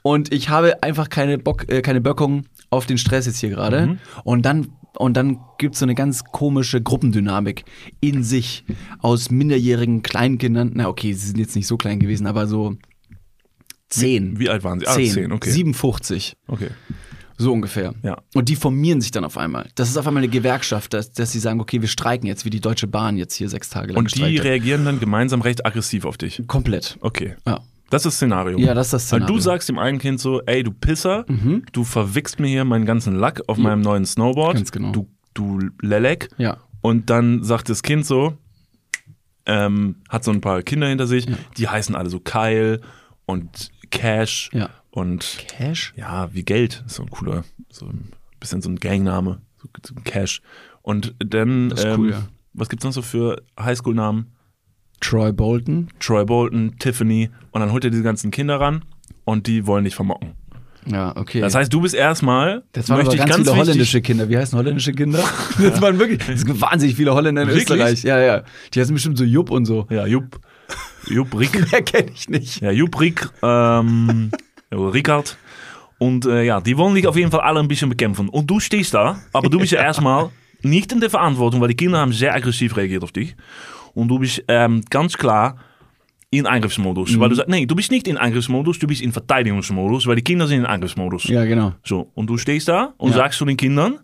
Und 0.01 0.33
ich 0.33 0.49
habe 0.49 0.81
einfach 0.83 1.09
keine 1.09 1.37
Bock, 1.37 1.69
äh, 1.69 1.81
keine 1.81 2.01
Böckung 2.01 2.45
auf 2.69 2.85
den 2.85 2.97
Stress 2.97 3.25
jetzt 3.25 3.39
hier 3.39 3.49
gerade. 3.49 3.87
Mhm. 3.87 3.97
Und 4.23 4.45
dann 4.45 4.69
und 4.97 5.15
dann 5.15 5.39
gibt's 5.59 5.77
so 5.79 5.85
eine 5.85 5.93
ganz 5.93 6.23
komische 6.23 6.81
Gruppendynamik 6.81 7.65
in 8.01 8.23
sich 8.23 8.63
aus 8.99 9.29
minderjährigen 9.29 10.01
Kleinkindern. 10.01 10.71
Na 10.73 10.87
okay, 10.87 11.13
sie 11.13 11.27
sind 11.27 11.37
jetzt 11.37 11.55
nicht 11.55 11.67
so 11.67 11.77
klein 11.77 11.99
gewesen, 11.99 12.25
aber 12.25 12.47
so 12.47 12.75
zehn. 13.89 14.39
Wie 14.39 14.49
alt 14.49 14.63
waren 14.63 14.79
sie? 14.79 14.87
Ah, 14.87 14.93
zehn, 14.95 15.31
okay. 15.31 15.51
57. 15.51 16.35
Okay. 16.47 16.69
So 17.37 17.53
ungefähr. 17.53 17.93
Ja. 18.03 18.17
Und 18.33 18.49
die 18.49 18.55
formieren 18.55 18.99
sich 18.99 19.11
dann 19.11 19.23
auf 19.23 19.37
einmal. 19.37 19.69
Das 19.75 19.89
ist 19.89 19.97
auf 19.97 20.07
einmal 20.07 20.23
eine 20.23 20.31
Gewerkschaft, 20.31 20.93
dass, 20.93 21.11
dass 21.11 21.31
sie 21.31 21.39
sagen, 21.39 21.59
okay, 21.61 21.81
wir 21.81 21.87
streiken 21.87 22.27
jetzt, 22.27 22.45
wie 22.45 22.49
die 22.49 22.59
Deutsche 22.61 22.87
Bahn 22.87 23.15
jetzt 23.17 23.35
hier 23.35 23.47
sechs 23.47 23.69
Tage 23.69 23.93
lang 23.93 23.97
Und 23.99 24.15
die 24.15 24.19
gestreikt 24.21 24.43
reagieren 24.43 24.85
dann 24.85 24.99
gemeinsam 24.99 25.41
recht 25.41 25.65
aggressiv 25.65 26.05
auf 26.05 26.17
dich. 26.17 26.41
Komplett. 26.47 26.97
Okay. 27.01 27.35
Ja. 27.45 27.61
Das 27.89 28.01
ist 28.01 28.05
das 28.05 28.15
Szenario. 28.15 28.57
Ja, 28.57 28.73
das 28.73 28.87
ist 28.87 28.93
das 28.93 29.03
Weil 29.03 29.19
Szenario. 29.19 29.33
Mhm. 29.33 29.37
du 29.37 29.41
sagst 29.41 29.69
dem 29.69 29.79
einen 29.79 29.99
Kind 29.99 30.19
so, 30.19 30.41
ey, 30.41 30.63
du 30.63 30.71
Pisser, 30.71 31.25
du 31.71 31.83
verwickst 31.83 32.39
mir 32.39 32.47
hier 32.47 32.65
meinen 32.65 32.85
ganzen 32.85 33.15
Lack 33.15 33.41
auf 33.47 33.57
meinem 33.57 33.81
neuen 33.81 34.05
Snowboard. 34.05 34.55
Ganz 34.55 34.71
genau. 34.71 34.91
Du, 34.91 35.07
du 35.33 35.59
Lelek. 35.81 36.29
Ja. 36.37 36.57
Und 36.81 37.09
dann 37.09 37.43
sagt 37.43 37.69
das 37.69 37.83
Kind 37.83 38.05
so, 38.05 38.37
ähm, 39.45 39.97
hat 40.09 40.23
so 40.23 40.31
ein 40.31 40.41
paar 40.41 40.61
Kinder 40.63 40.87
hinter 40.87 41.07
sich, 41.07 41.27
die 41.57 41.67
heißen 41.67 41.95
alle 41.95 42.09
so 42.09 42.19
Kyle 42.19 42.81
und 43.25 43.69
Cash 43.89 44.49
Ja. 44.53 44.69
Und 44.97 45.37
Cash? 45.47 45.93
ja, 45.95 46.33
wie 46.33 46.43
Geld. 46.43 46.83
Ist 46.85 46.95
so 46.95 47.03
ein 47.03 47.09
cooler, 47.09 47.43
so 47.69 47.85
ein 47.85 48.11
bisschen 48.39 48.61
so 48.61 48.69
ein 48.69 48.77
Gangname, 48.77 49.41
so, 49.61 49.67
so 49.85 49.95
ein 49.95 50.03
Cash. 50.03 50.41
Und 50.81 51.13
dann, 51.19 51.69
Das 51.69 51.79
ist 51.79 51.85
ähm, 51.85 51.99
cool, 51.99 52.11
ja. 52.11 52.27
was 52.53 52.69
gibt's 52.69 52.85
noch 52.85 52.93
so 52.93 53.01
für 53.01 53.41
Highschool-Namen? 53.59 54.33
Troy 54.99 55.31
Bolton. 55.31 55.89
Troy 55.99 56.25
Bolton, 56.25 56.75
Tiffany 56.79 57.29
und 57.51 57.61
dann 57.61 57.71
holt 57.71 57.83
er 57.83 57.91
diese 57.91 58.01
ganzen 58.03 58.31
Kinder 58.31 58.59
ran 58.59 58.83
und 59.25 59.45
die 59.47 59.67
wollen 59.67 59.83
dich 59.83 59.93
vermocken. 59.95 60.33
Ja, 60.87 61.15
okay. 61.17 61.41
Das 61.41 61.53
heißt, 61.53 61.71
du 61.71 61.81
bist 61.81 61.93
erstmal, 61.93 62.63
das 62.71 62.89
waren 62.89 63.01
aber 63.01 63.09
ganz, 63.15 63.19
ganz 63.29 63.35
viele 63.35 63.45
wichtig- 63.51 63.59
holländische 63.59 64.01
Kinder. 64.01 64.29
Wie 64.29 64.37
heißen 64.37 64.57
holländische 64.57 64.93
Kinder? 64.93 65.23
Das 65.59 65.81
waren 65.81 65.99
wirklich, 65.99 66.27
es 66.29 66.45
gibt 66.45 66.61
wahnsinnig 66.61 66.95
viele 66.95 67.13
Holländer 67.13 67.41
in 67.43 67.49
Wirklich? 67.49 67.69
Österreich. 67.69 68.03
Ja, 68.03 68.19
ja. 68.19 68.43
Die 68.73 68.79
heißen 68.79 68.93
bestimmt 68.93 69.17
so 69.17 69.23
Jupp 69.25 69.51
und 69.51 69.65
so. 69.65 69.85
Ja, 69.89 70.07
Jupp, 70.07 70.39
Jupp 71.07 71.37
Rick, 71.37 71.71
Mehr 71.71 71.81
kenne 71.83 72.09
ich 72.11 72.29
nicht. 72.29 72.61
ja, 72.61 72.71
Jupp 72.71 72.99
Rick, 72.99 73.27
ähm, 73.43 74.31
ja, 74.71 74.77
Rickard 74.77 75.37
und 75.99 76.25
äh, 76.25 76.43
ja, 76.43 76.61
die 76.61 76.77
wollen 76.77 76.95
dich 76.95 77.07
auf 77.07 77.15
jeden 77.15 77.31
Fall 77.31 77.41
alle 77.41 77.59
ein 77.59 77.67
bisschen 77.67 77.89
bekämpfen. 77.89 78.29
Und 78.29 78.49
du 78.49 78.59
stehst 78.59 78.93
da, 78.93 79.19
aber 79.33 79.49
du 79.49 79.59
bist 79.59 79.71
ja 79.71 79.81
erstmal 79.81 80.29
nicht 80.61 80.91
in 80.91 80.99
der 80.99 81.09
Verantwortung, 81.09 81.59
weil 81.61 81.69
die 81.69 81.75
Kinder 81.75 81.99
haben 81.99 82.13
sehr 82.13 82.33
aggressiv 82.33 82.75
reagiert 82.77 83.03
auf 83.03 83.11
dich. 83.11 83.35
Und 83.93 84.07
du 84.09 84.19
bist 84.19 84.43
ähm, 84.47 84.83
ganz 84.89 85.17
klar 85.17 85.57
in 86.29 86.45
Angriffsmodus. 86.45 87.17
Weil 87.19 87.29
du 87.29 87.35
sagst, 87.35 87.49
nee, 87.49 87.65
du 87.65 87.75
bist 87.75 87.89
nicht 87.89 88.07
in 88.07 88.17
Angriffsmodus, 88.17 88.77
du 88.79 88.85
bist 88.87 89.01
in 89.01 89.11
Verteidigungsmodus, 89.11 90.05
weil 90.07 90.17
die 90.17 90.23
Kinder 90.23 90.45
sind 90.45 90.59
in 90.59 90.65
Angriffsmodus. 90.65 91.23
Ja, 91.29 91.45
genau. 91.45 91.73
So, 91.83 92.11
und 92.13 92.27
du 92.27 92.37
stehst 92.37 92.67
da 92.67 92.93
und 92.97 93.11
Ja. 93.11 93.17
sagst 93.17 93.39
zu 93.39 93.45
den 93.45 93.57
Kindern, 93.57 93.99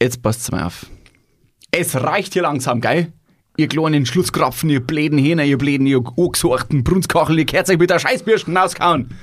Jetzt 0.00 0.22
passt's 0.22 0.50
mir 0.52 0.66
auf. 0.66 0.86
Es 1.70 1.94
reicht 1.96 2.34
hier 2.34 2.42
langsam, 2.42 2.80
gell? 2.80 3.12
Ihr 3.56 3.68
kleinen 3.68 4.04
Schlusskrapfen, 4.04 4.68
ihr 4.68 4.80
bläden 4.80 5.18
Hähner, 5.18 5.44
ihr 5.44 5.58
bläden, 5.58 5.86
ihr 5.86 6.02
angesuchten 6.16 6.84
Brunskachel, 6.84 7.38
ihr 7.38 7.46
kehrt 7.46 7.68
euch 7.70 7.78
mit 7.78 7.90
der 7.90 7.98
Scheißbürsten 7.98 8.56
auskauen. 8.56 9.14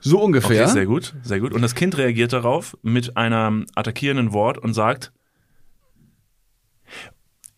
So 0.00 0.20
ungefähr. 0.20 0.62
okay, 0.62 0.72
sehr 0.72 0.86
gut, 0.86 1.14
sehr 1.22 1.40
gut. 1.40 1.52
Und 1.52 1.62
das 1.62 1.74
Kind 1.74 1.98
reagiert 1.98 2.32
darauf 2.32 2.76
mit 2.82 3.16
einem 3.16 3.66
attackierenden 3.74 4.32
Wort 4.32 4.56
und 4.58 4.72
sagt, 4.72 5.12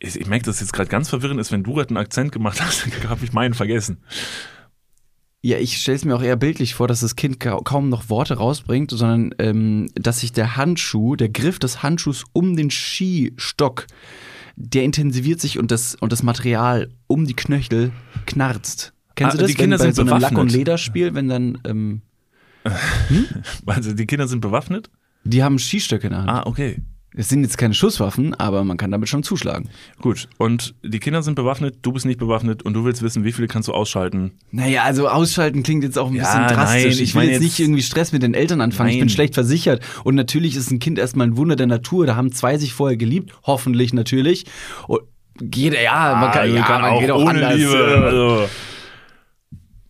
ich, 0.00 0.18
ich 0.18 0.26
merke, 0.26 0.44
dass 0.46 0.60
jetzt 0.60 0.72
gerade 0.72 0.88
ganz 0.88 1.08
verwirrend 1.08 1.40
ist, 1.40 1.52
wenn 1.52 1.62
du 1.62 1.74
gerade 1.74 1.90
einen 1.90 1.98
Akzent 1.98 2.32
gemacht 2.32 2.60
hast, 2.60 2.86
habe 3.08 3.24
ich 3.24 3.32
meinen 3.32 3.54
vergessen. 3.54 3.98
Ja, 5.44 5.58
ich 5.58 5.78
stelle 5.78 5.96
es 5.96 6.04
mir 6.04 6.16
auch 6.16 6.22
eher 6.22 6.36
bildlich 6.36 6.74
vor, 6.74 6.88
dass 6.88 7.00
das 7.00 7.16
Kind 7.16 7.40
ka 7.40 7.58
kaum 7.64 7.88
noch 7.88 8.08
Worte 8.08 8.34
rausbringt, 8.34 8.92
sondern 8.92 9.34
ähm, 9.38 9.90
dass 9.94 10.20
sich 10.20 10.32
der 10.32 10.56
Handschuh, 10.56 11.16
der 11.16 11.28
Griff 11.28 11.58
des 11.58 11.82
Handschuhs 11.82 12.24
um 12.32 12.56
den 12.56 12.70
Skistock 12.70 13.86
der 14.56 14.84
intensiviert 14.84 15.40
sich 15.40 15.58
und 15.58 15.70
das, 15.70 15.94
und 15.96 16.12
das 16.12 16.22
Material 16.22 16.90
um 17.06 17.26
die 17.26 17.34
Knöchel 17.34 17.92
knarzt. 18.26 18.92
Kennst 19.14 19.34
Ah, 19.34 19.36
du 19.36 19.42
das? 19.42 19.50
die 19.50 19.54
Kinder 19.56 19.78
wenn 19.78 19.86
bei 19.88 19.92
sind 19.92 20.06
so 20.08 20.12
einem 20.12 20.20
Lack- 20.22 20.32
und. 20.38 20.52
Lederspiel, 20.52 21.14
wenn 21.14 21.28
dann, 21.28 21.58
ähm, 21.64 22.02
Also 23.66 23.92
die 23.92 24.06
Kinder 24.06 24.28
sind 24.28 24.40
bewaffnet? 24.40 24.90
die 25.24 25.42
haben 25.42 25.58
Skistöcke 25.58 26.08
in 26.08 26.12
der 26.12 26.20
Hand. 26.22 26.30
Ah, 26.30 26.42
okay. 26.46 26.82
Es 27.14 27.28
sind 27.28 27.42
jetzt 27.42 27.58
keine 27.58 27.74
Schusswaffen, 27.74 28.34
aber 28.34 28.64
man 28.64 28.76
kann 28.78 28.90
damit 28.90 29.08
schon 29.08 29.22
zuschlagen. 29.22 29.68
Gut. 30.00 30.28
Und 30.38 30.74
die 30.82 30.98
Kinder 30.98 31.22
sind 31.22 31.34
bewaffnet, 31.34 31.76
du 31.82 31.92
bist 31.92 32.06
nicht 32.06 32.18
bewaffnet 32.18 32.62
und 32.62 32.72
du 32.74 32.84
willst 32.84 33.02
wissen, 33.02 33.22
wie 33.24 33.32
viele 33.32 33.48
kannst 33.48 33.68
du 33.68 33.72
ausschalten? 33.72 34.32
Naja, 34.50 34.84
also 34.84 35.08
ausschalten 35.08 35.62
klingt 35.62 35.84
jetzt 35.84 35.98
auch 35.98 36.08
ein 36.08 36.14
Ja, 36.14 36.22
bisschen 36.22 36.56
drastisch. 36.56 36.82
nein, 36.84 36.92
ich, 36.92 37.00
ich 37.02 37.14
will 37.14 37.20
meine 37.22 37.32
jetzt 37.32 37.40
nicht 37.42 37.58
jetzt- 37.58 37.66
irgendwie 37.66 37.82
Stress 37.82 38.12
mit 38.12 38.22
den 38.22 38.32
Eltern 38.32 38.60
anfangen. 38.62 38.88
Ich 38.90 38.96
bin 38.96 39.06
Nein. 39.06 39.08
schlecht 39.10 39.34
versichert. 39.34 39.82
Und 40.04 40.14
natürlich 40.14 40.56
ist 40.56 40.70
ein 40.70 40.78
Kind 40.78 40.98
erstmal 40.98 41.26
ein 41.26 41.36
Wunder 41.36 41.56
der 41.56 41.66
Natur. 41.66 42.06
Da 42.06 42.16
haben 42.16 42.32
zwei 42.32 42.56
sich 42.56 42.72
vorher 42.72 42.96
geliebt. 42.96 43.32
Hoffentlich 43.44 43.92
natürlich. 43.92 44.46
Und 44.88 45.00
geht, 45.38 45.74
ja, 45.74 46.16
man 46.18 46.30
kann, 46.32 46.42
Ah, 46.42 46.44
ja, 46.44 46.78
man 46.78 46.98
geht 47.00 47.10
auch 47.10 47.26
anders. 47.26 47.52
Also, 47.62 48.48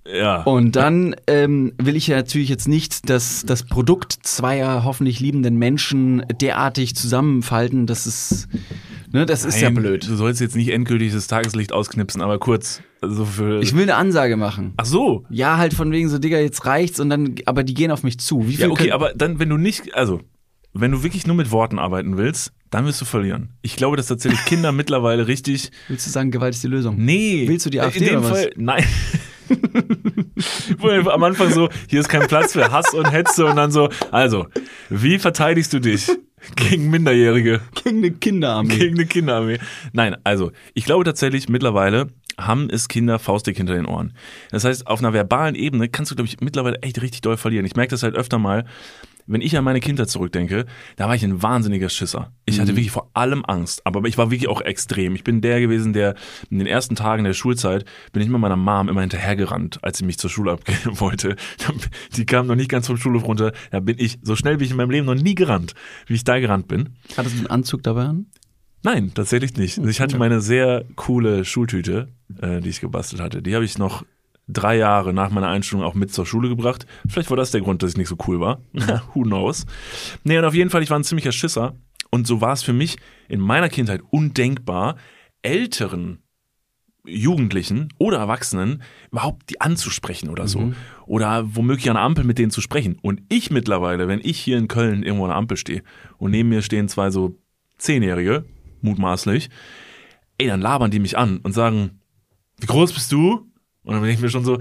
ja. 0.06 0.42
Und 0.42 0.74
dann 0.74 1.14
ähm, 1.26 1.72
will 1.78 1.96
ich 1.96 2.08
ja 2.08 2.16
natürlich 2.16 2.48
jetzt 2.48 2.66
nicht 2.66 3.08
das, 3.08 3.44
das 3.46 3.64
Produkt 3.64 4.18
zweier 4.22 4.84
hoffentlich 4.84 5.20
liebenden 5.20 5.56
Menschen 5.56 6.24
derartig 6.40 6.96
zusammenfalten. 6.96 7.86
Das 7.86 8.06
ist, 8.06 8.48
ne, 9.12 9.26
das 9.26 9.44
ist 9.44 9.60
ja 9.60 9.70
Nein, 9.70 9.82
blöd. 9.82 10.08
Du 10.08 10.16
sollst 10.16 10.40
jetzt 10.40 10.56
nicht 10.56 10.70
endgültig 10.70 11.12
das 11.12 11.28
Tageslicht 11.28 11.72
ausknipsen, 11.72 12.20
aber 12.20 12.38
kurz. 12.38 12.82
Also 13.00 13.24
für. 13.24 13.60
Ich 13.62 13.74
will 13.74 13.82
eine 13.82 13.94
Ansage 13.94 14.36
machen. 14.36 14.74
Ach 14.76 14.86
so. 14.86 15.24
Ja, 15.30 15.56
halt 15.56 15.74
von 15.74 15.92
wegen 15.92 16.08
so, 16.08 16.18
Digga, 16.18 16.38
jetzt 16.38 16.66
reicht's 16.66 16.98
und 16.98 17.10
dann, 17.10 17.36
aber 17.46 17.62
die 17.62 17.74
gehen 17.74 17.90
auf 17.90 18.02
mich 18.02 18.18
zu. 18.18 18.48
Wie 18.48 18.56
viel 18.56 18.66
Ja, 18.66 18.70
okay, 18.70 18.90
aber 18.92 19.12
dann, 19.14 19.38
wenn 19.38 19.48
du 19.48 19.56
nicht, 19.56 19.94
also, 19.94 20.20
wenn 20.72 20.90
du 20.90 21.02
wirklich 21.02 21.26
nur 21.26 21.36
mit 21.36 21.50
Worten 21.50 21.78
arbeiten 21.78 22.16
willst, 22.16 22.52
dann 22.70 22.86
wirst 22.86 23.00
du 23.00 23.04
verlieren. 23.04 23.50
Ich 23.62 23.76
glaube, 23.76 23.96
dass 23.96 24.06
tatsächlich 24.06 24.44
Kinder 24.46 24.72
mittlerweile 24.72 25.28
richtig. 25.28 25.70
Willst 25.88 26.06
du 26.06 26.10
sagen, 26.10 26.30
Gewalt 26.30 26.54
ist 26.54 26.64
die 26.64 26.68
Lösung? 26.68 26.96
Nee. 26.98 27.44
Willst 27.46 27.66
du 27.66 27.70
die 27.70 27.80
AfD 27.80 28.00
In 28.00 28.04
dem 28.06 28.18
oder 28.20 28.30
was? 28.30 28.40
Fall, 28.40 28.52
nein. 28.56 28.84
Wo 30.78 30.88
er 30.88 31.06
am 31.12 31.22
Anfang 31.22 31.50
so, 31.50 31.68
hier 31.88 32.00
ist 32.00 32.08
kein 32.08 32.26
Platz 32.26 32.52
für 32.52 32.70
Hass 32.70 32.94
und 32.94 33.10
Hetze 33.10 33.46
und 33.46 33.56
dann 33.56 33.70
so, 33.70 33.88
also, 34.10 34.46
wie 34.88 35.18
verteidigst 35.18 35.72
du 35.72 35.80
dich 35.80 36.10
gegen 36.56 36.90
Minderjährige? 36.90 37.60
Gegen 37.82 37.98
eine 37.98 38.10
Kinderarmee. 38.10 38.76
Gegen 38.76 38.96
eine 38.96 39.06
Kinderarmee. 39.06 39.58
Nein, 39.92 40.16
also 40.24 40.52
ich 40.74 40.84
glaube 40.84 41.04
tatsächlich 41.04 41.48
mittlerweile 41.48 42.08
haben 42.38 42.68
es 42.70 42.88
Kinder 42.88 43.18
faustdick 43.18 43.56
hinter 43.56 43.74
den 43.74 43.86
Ohren. 43.86 44.14
Das 44.50 44.64
heißt, 44.64 44.86
auf 44.86 45.00
einer 45.00 45.12
verbalen 45.12 45.54
Ebene 45.54 45.88
kannst 45.88 46.10
du, 46.10 46.14
glaube 46.14 46.28
ich, 46.28 46.40
mittlerweile 46.40 46.78
echt 46.82 47.00
richtig 47.02 47.20
doll 47.20 47.36
verlieren. 47.36 47.66
Ich 47.66 47.76
merke 47.76 47.90
das 47.90 48.02
halt 48.02 48.16
öfter 48.16 48.38
mal, 48.38 48.64
wenn 49.26 49.40
ich 49.40 49.56
an 49.56 49.64
meine 49.64 49.80
Kindheit 49.80 50.10
zurückdenke, 50.10 50.66
da 50.96 51.08
war 51.08 51.14
ich 51.14 51.24
ein 51.24 51.42
wahnsinniger 51.42 51.88
Schisser. 51.88 52.32
Ich 52.44 52.60
hatte 52.60 52.76
wirklich 52.76 52.90
vor 52.90 53.10
allem 53.14 53.44
Angst, 53.46 53.86
aber 53.86 54.06
ich 54.08 54.18
war 54.18 54.30
wirklich 54.30 54.48
auch 54.48 54.60
extrem. 54.60 55.14
Ich 55.14 55.24
bin 55.24 55.40
der 55.40 55.60
gewesen, 55.60 55.92
der 55.92 56.14
in 56.50 56.58
den 56.58 56.66
ersten 56.66 56.96
Tagen 56.96 57.24
der 57.24 57.32
Schulzeit 57.32 57.84
bin 58.12 58.22
ich 58.22 58.28
mit 58.28 58.40
meiner 58.40 58.56
Mom 58.56 58.88
immer 58.88 59.00
hinterhergerannt, 59.00 59.82
als 59.82 59.98
sie 59.98 60.04
mich 60.04 60.18
zur 60.18 60.30
Schule 60.30 60.52
abgeben 60.52 61.00
wollte. 61.00 61.36
Die 62.16 62.26
kam 62.26 62.46
noch 62.46 62.56
nicht 62.56 62.70
ganz 62.70 62.86
vom 62.86 62.96
Schulhof 62.96 63.24
runter. 63.24 63.52
Da 63.70 63.80
bin 63.80 63.96
ich 63.98 64.18
so 64.22 64.36
schnell 64.36 64.60
wie 64.60 64.64
ich 64.64 64.70
in 64.70 64.76
meinem 64.76 64.90
Leben 64.90 65.06
noch 65.06 65.14
nie 65.14 65.34
gerannt, 65.34 65.74
wie 66.06 66.14
ich 66.14 66.24
da 66.24 66.38
gerannt 66.38 66.68
bin. 66.68 66.90
Hattest 67.16 67.36
du 67.36 67.38
einen 67.38 67.46
Anzug 67.48 67.82
dabei 67.82 68.04
an? 68.04 68.26
Nein, 68.82 69.12
tatsächlich 69.14 69.56
nicht. 69.56 69.78
Also 69.78 69.90
ich 69.90 70.00
hatte 70.00 70.18
meine 70.18 70.40
sehr 70.40 70.84
coole 70.96 71.44
Schultüte, 71.44 72.08
äh, 72.40 72.60
die 72.60 72.68
ich 72.68 72.80
gebastelt 72.80 73.22
hatte. 73.22 73.42
Die 73.42 73.54
habe 73.54 73.64
ich 73.64 73.78
noch 73.78 74.04
drei 74.52 74.76
Jahre 74.76 75.12
nach 75.12 75.30
meiner 75.30 75.48
Einstellung 75.48 75.84
auch 75.84 75.94
mit 75.94 76.12
zur 76.12 76.26
Schule 76.26 76.48
gebracht. 76.48 76.86
Vielleicht 77.08 77.30
war 77.30 77.36
das 77.36 77.50
der 77.50 77.60
Grund, 77.60 77.82
dass 77.82 77.92
ich 77.92 77.96
nicht 77.96 78.08
so 78.08 78.16
cool 78.26 78.40
war. 78.40 78.60
Who 79.14 79.22
knows? 79.22 79.66
Nee, 80.24 80.38
und 80.38 80.44
auf 80.44 80.54
jeden 80.54 80.70
Fall, 80.70 80.82
ich 80.82 80.90
war 80.90 80.98
ein 80.98 81.04
ziemlicher 81.04 81.32
Schisser. 81.32 81.74
Und 82.10 82.26
so 82.26 82.40
war 82.40 82.52
es 82.52 82.62
für 82.62 82.74
mich 82.74 82.98
in 83.28 83.40
meiner 83.40 83.68
Kindheit 83.70 84.02
undenkbar, 84.10 84.96
älteren 85.40 86.18
Jugendlichen 87.04 87.88
oder 87.98 88.18
Erwachsenen 88.18 88.82
überhaupt 89.10 89.50
die 89.50 89.60
anzusprechen 89.60 90.28
oder 90.28 90.46
so. 90.46 90.72
Oder 91.06 91.56
womöglich 91.56 91.88
an 91.90 91.96
der 91.96 92.04
Ampel 92.04 92.24
mit 92.24 92.38
denen 92.38 92.50
zu 92.50 92.60
sprechen. 92.60 92.98
Und 93.02 93.22
ich 93.28 93.50
mittlerweile, 93.50 94.08
wenn 94.08 94.20
ich 94.22 94.38
hier 94.38 94.58
in 94.58 94.68
Köln 94.68 95.02
irgendwo 95.02 95.24
an 95.24 95.30
der 95.30 95.38
Ampel 95.38 95.56
stehe 95.56 95.82
und 96.18 96.30
neben 96.30 96.48
mir 96.48 96.62
stehen 96.62 96.88
zwei 96.88 97.10
so 97.10 97.36
Zehnjährige, 97.78 98.44
mutmaßlich, 98.82 99.50
ey, 100.38 100.46
dann 100.46 100.60
labern 100.60 100.90
die 100.90 101.00
mich 101.00 101.18
an 101.18 101.38
und 101.38 101.52
sagen, 101.52 102.00
wie 102.60 102.66
groß 102.66 102.92
bist 102.92 103.10
du? 103.10 103.50
Und 103.84 103.94
dann 103.94 104.02
bin 104.02 104.10
ich 104.10 104.20
mir 104.20 104.30
schon 104.30 104.44
so, 104.44 104.58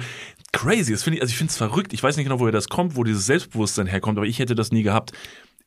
crazy, 0.51 0.91
das 0.91 1.03
finde 1.03 1.17
ich, 1.17 1.21
also 1.21 1.31
ich 1.31 1.37
finde 1.37 1.51
es 1.51 1.57
verrückt. 1.57 1.93
Ich 1.93 2.01
weiß 2.01 2.17
nicht 2.17 2.25
genau, 2.25 2.39
woher 2.39 2.51
das 2.51 2.69
kommt, 2.69 2.95
wo 2.95 3.03
dieses 3.03 3.25
Selbstbewusstsein 3.25 3.87
herkommt, 3.87 4.17
aber 4.17 4.27
ich 4.27 4.39
hätte 4.39 4.55
das 4.55 4.71
nie 4.71 4.83
gehabt. 4.83 5.11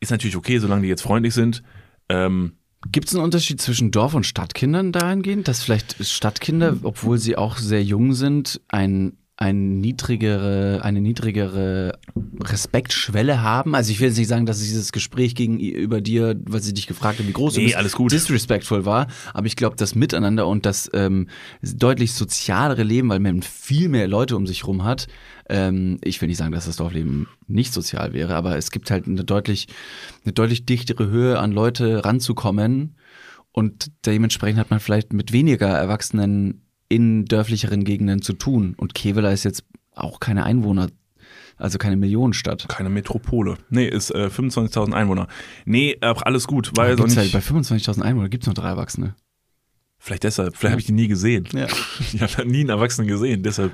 Ist 0.00 0.10
natürlich 0.10 0.36
okay, 0.36 0.58
solange 0.58 0.82
die 0.82 0.88
jetzt 0.88 1.02
freundlich 1.02 1.34
sind. 1.34 1.62
Ähm, 2.08 2.54
Gibt 2.92 3.08
es 3.08 3.14
einen 3.14 3.24
Unterschied 3.24 3.60
zwischen 3.60 3.90
Dorf- 3.90 4.14
und 4.14 4.26
Stadtkindern 4.26 4.92
dahingehend, 4.92 5.48
dass 5.48 5.62
vielleicht 5.62 6.04
Stadtkinder, 6.04 6.76
obwohl 6.82 7.18
sie 7.18 7.36
auch 7.36 7.56
sehr 7.56 7.82
jung 7.82 8.12
sind, 8.12 8.60
ein, 8.68 9.16
ein 9.36 9.78
niedrigere, 9.78 10.80
eine 10.84 11.00
niedrigere 11.00 11.98
Respektschwelle 12.40 13.42
haben? 13.42 13.74
Also 13.74 13.90
ich 13.90 13.98
will 14.00 14.08
jetzt 14.08 14.18
nicht 14.18 14.28
sagen, 14.28 14.46
dass 14.46 14.60
dieses 14.60 14.92
Gespräch 14.92 15.34
gegenüber 15.34 16.00
dir, 16.00 16.36
weil 16.46 16.62
sie 16.62 16.72
dich 16.72 16.86
gefragt 16.86 17.18
haben, 17.18 17.26
wie 17.26 17.32
groß 17.32 17.54
du 17.54 17.60
Nee, 17.60 17.66
bist, 17.66 17.76
alles 17.76 17.92
gut. 17.94 18.12
disrespectful 18.12 18.84
war, 18.84 19.08
aber 19.32 19.46
ich 19.46 19.56
glaube, 19.56 19.76
das 19.76 19.94
Miteinander 19.96 20.46
und 20.46 20.66
das 20.66 20.88
ähm, 20.94 21.28
deutlich 21.62 22.12
sozialere 22.12 22.84
Leben, 22.84 23.08
weil 23.08 23.18
man 23.18 23.42
viel 23.42 23.88
mehr 23.88 24.06
Leute 24.06 24.36
um 24.36 24.46
sich 24.46 24.66
rum 24.66 24.84
hat, 24.84 25.08
ähm, 25.48 25.98
ich 26.04 26.20
will 26.20 26.28
nicht 26.28 26.38
sagen, 26.38 26.52
dass 26.52 26.66
das 26.66 26.76
Dorfleben 26.76 27.26
nicht 27.48 27.72
sozial 27.72 28.12
wäre, 28.12 28.36
aber 28.36 28.56
es 28.56 28.70
gibt 28.70 28.90
halt 28.90 29.06
eine 29.06 29.24
deutlich, 29.24 29.66
eine 30.24 30.32
deutlich 30.32 30.64
dichtere 30.64 31.08
Höhe 31.08 31.38
an 31.40 31.50
Leute 31.50 32.04
ranzukommen 32.04 32.96
und 33.52 33.90
dementsprechend 34.06 34.58
hat 34.60 34.70
man 34.70 34.80
vielleicht 34.80 35.12
mit 35.12 35.32
weniger 35.32 35.68
Erwachsenen 35.68 36.60
in 36.94 37.24
dörflicheren 37.24 37.84
Gegenden 37.84 38.22
zu 38.22 38.34
tun. 38.34 38.74
Und 38.76 38.94
Kevela 38.94 39.32
ist 39.32 39.44
jetzt 39.44 39.64
auch 39.94 40.20
keine 40.20 40.44
Einwohner, 40.44 40.88
also 41.56 41.78
keine 41.78 41.96
Millionenstadt. 41.96 42.68
keine 42.68 42.88
Metropole. 42.88 43.56
Nee, 43.70 43.88
ist 43.88 44.10
äh, 44.10 44.26
25.000 44.28 44.92
Einwohner. 44.92 45.26
Nee, 45.64 45.96
aber 46.00 46.26
alles 46.26 46.46
gut, 46.46 46.72
weil 46.76 46.96
Gibt's 46.96 47.16
nicht. 47.16 47.32
halt 47.32 47.32
bei 47.32 47.38
25.000 47.40 48.02
Einwohnern 48.02 48.30
gibt 48.30 48.44
es 48.44 48.46
nur 48.46 48.54
drei 48.54 48.68
Erwachsene. 48.68 49.14
Vielleicht 49.98 50.24
deshalb, 50.24 50.54
vielleicht 50.56 50.72
habe 50.72 50.80
ich 50.80 50.86
die 50.86 50.92
nie 50.92 51.08
gesehen. 51.08 51.48
Ja. 51.52 51.66
Ich 52.12 52.20
habe 52.20 52.46
nie 52.46 52.60
einen 52.60 52.68
Erwachsenen 52.68 53.08
gesehen, 53.08 53.42
deshalb. 53.42 53.72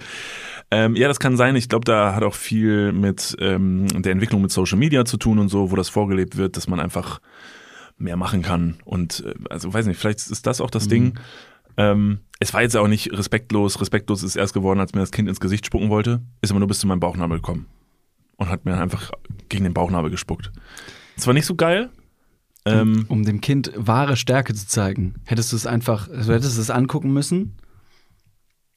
Ähm, 0.70 0.94
ja, 0.94 1.08
das 1.08 1.18
kann 1.18 1.36
sein. 1.36 1.56
Ich 1.56 1.68
glaube, 1.68 1.84
da 1.84 2.14
hat 2.14 2.22
auch 2.22 2.34
viel 2.34 2.92
mit 2.92 3.36
ähm, 3.40 3.88
der 4.02 4.12
Entwicklung 4.12 4.40
mit 4.40 4.52
Social 4.52 4.78
Media 4.78 5.04
zu 5.04 5.16
tun 5.16 5.40
und 5.40 5.48
so, 5.48 5.72
wo 5.72 5.76
das 5.76 5.88
vorgelebt 5.88 6.36
wird, 6.36 6.56
dass 6.56 6.68
man 6.68 6.78
einfach 6.78 7.20
mehr 7.98 8.16
machen 8.16 8.42
kann. 8.42 8.76
Und 8.84 9.24
äh, 9.26 9.34
also 9.50 9.74
weiß 9.74 9.86
nicht, 9.86 9.98
vielleicht 9.98 10.20
ist 10.30 10.46
das 10.46 10.60
auch 10.60 10.70
das 10.70 10.86
Ding. 10.86 11.18
Ähm, 11.76 12.20
es 12.38 12.54
war 12.54 12.62
jetzt 12.62 12.76
auch 12.76 12.88
nicht 12.88 13.12
respektlos. 13.12 13.80
Respektlos 13.80 14.22
ist 14.22 14.36
erst 14.36 14.54
geworden, 14.54 14.80
als 14.80 14.94
mir 14.94 15.00
das 15.00 15.10
Kind 15.10 15.28
ins 15.28 15.40
Gesicht 15.40 15.66
spucken 15.66 15.90
wollte. 15.90 16.22
Ist 16.40 16.50
aber 16.50 16.58
nur 16.58 16.68
bis 16.68 16.78
zu 16.80 16.86
meinem 16.86 17.00
Bauchnabel 17.00 17.38
gekommen. 17.38 17.66
Und 18.36 18.48
hat 18.48 18.64
mir 18.64 18.78
einfach 18.78 19.10
gegen 19.48 19.64
den 19.64 19.74
Bauchnabel 19.74 20.10
gespuckt. 20.10 20.50
Das 21.16 21.26
war 21.26 21.34
nicht 21.34 21.46
so 21.46 21.54
geil. 21.54 21.90
Ähm, 22.64 23.04
Um 23.08 23.24
dem 23.24 23.40
Kind 23.40 23.72
wahre 23.76 24.16
Stärke 24.16 24.54
zu 24.54 24.66
zeigen, 24.66 25.14
hättest 25.24 25.52
du 25.52 25.56
es 25.56 25.66
einfach, 25.66 26.08
also 26.08 26.32
hättest 26.32 26.56
du 26.56 26.60
es 26.60 26.70
angucken 26.70 27.12
müssen 27.12 27.56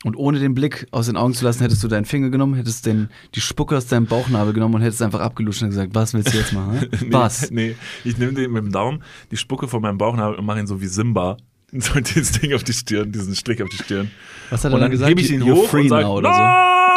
und 0.05 0.15
ohne 0.15 0.39
den 0.39 0.53
Blick 0.53 0.87
aus 0.91 1.07
den 1.07 1.17
Augen 1.17 1.33
zu 1.33 1.43
lassen, 1.45 1.61
hättest 1.61 1.83
du 1.83 1.87
deinen 1.87 2.05
Finger 2.05 2.29
genommen, 2.29 2.53
hättest 2.55 2.85
den, 2.85 3.09
die 3.35 3.41
Spucke 3.41 3.75
aus 3.75 3.87
deinem 3.87 4.05
Bauchnabel 4.05 4.53
genommen 4.53 4.75
und 4.75 4.81
hättest 4.81 5.01
einfach 5.01 5.19
abgeluscht 5.19 5.61
und 5.63 5.69
gesagt, 5.69 5.95
was 5.95 6.13
willst 6.13 6.33
du 6.33 6.37
jetzt 6.37 6.53
machen? 6.53 6.87
Nee, 7.01 7.11
Was? 7.11 7.51
Nee, 7.51 7.75
ich 8.03 8.17
nehme 8.17 8.33
den 8.33 8.51
mit 8.51 8.63
dem 8.63 8.71
Daumen, 8.71 9.03
die 9.31 9.37
Spucke 9.37 9.67
von 9.67 9.81
meinem 9.81 9.97
Bauchnabel 9.97 10.37
und 10.37 10.45
mache 10.45 10.59
ihn 10.59 10.67
so 10.67 10.81
wie 10.81 10.87
Simba. 10.87 11.37
So 11.81 11.99
dieses 11.99 12.31
Ding 12.33 12.53
auf 12.53 12.63
die 12.63 12.73
Stirn, 12.73 13.11
diesen 13.11 13.35
Strich 13.35 13.61
auf 13.63 13.69
die 13.69 13.77
Stirn. 13.77 14.11
Was 14.49 14.63
hat 14.63 14.71
er 14.71 14.75
Und 14.75 14.81
dann 14.81 14.81
dann 14.81 14.91
gesagt? 14.91 15.09
hebe 15.09 15.21
ich 15.21 15.31
ihn 15.31 15.41
You're 15.43 15.53
hoch 15.55 15.69
free 15.69 15.81
und 15.81 15.89
sage, 15.89 16.03
now 16.03 16.09
no, 16.09 16.17
oder 16.17 16.33
so. 16.33 16.39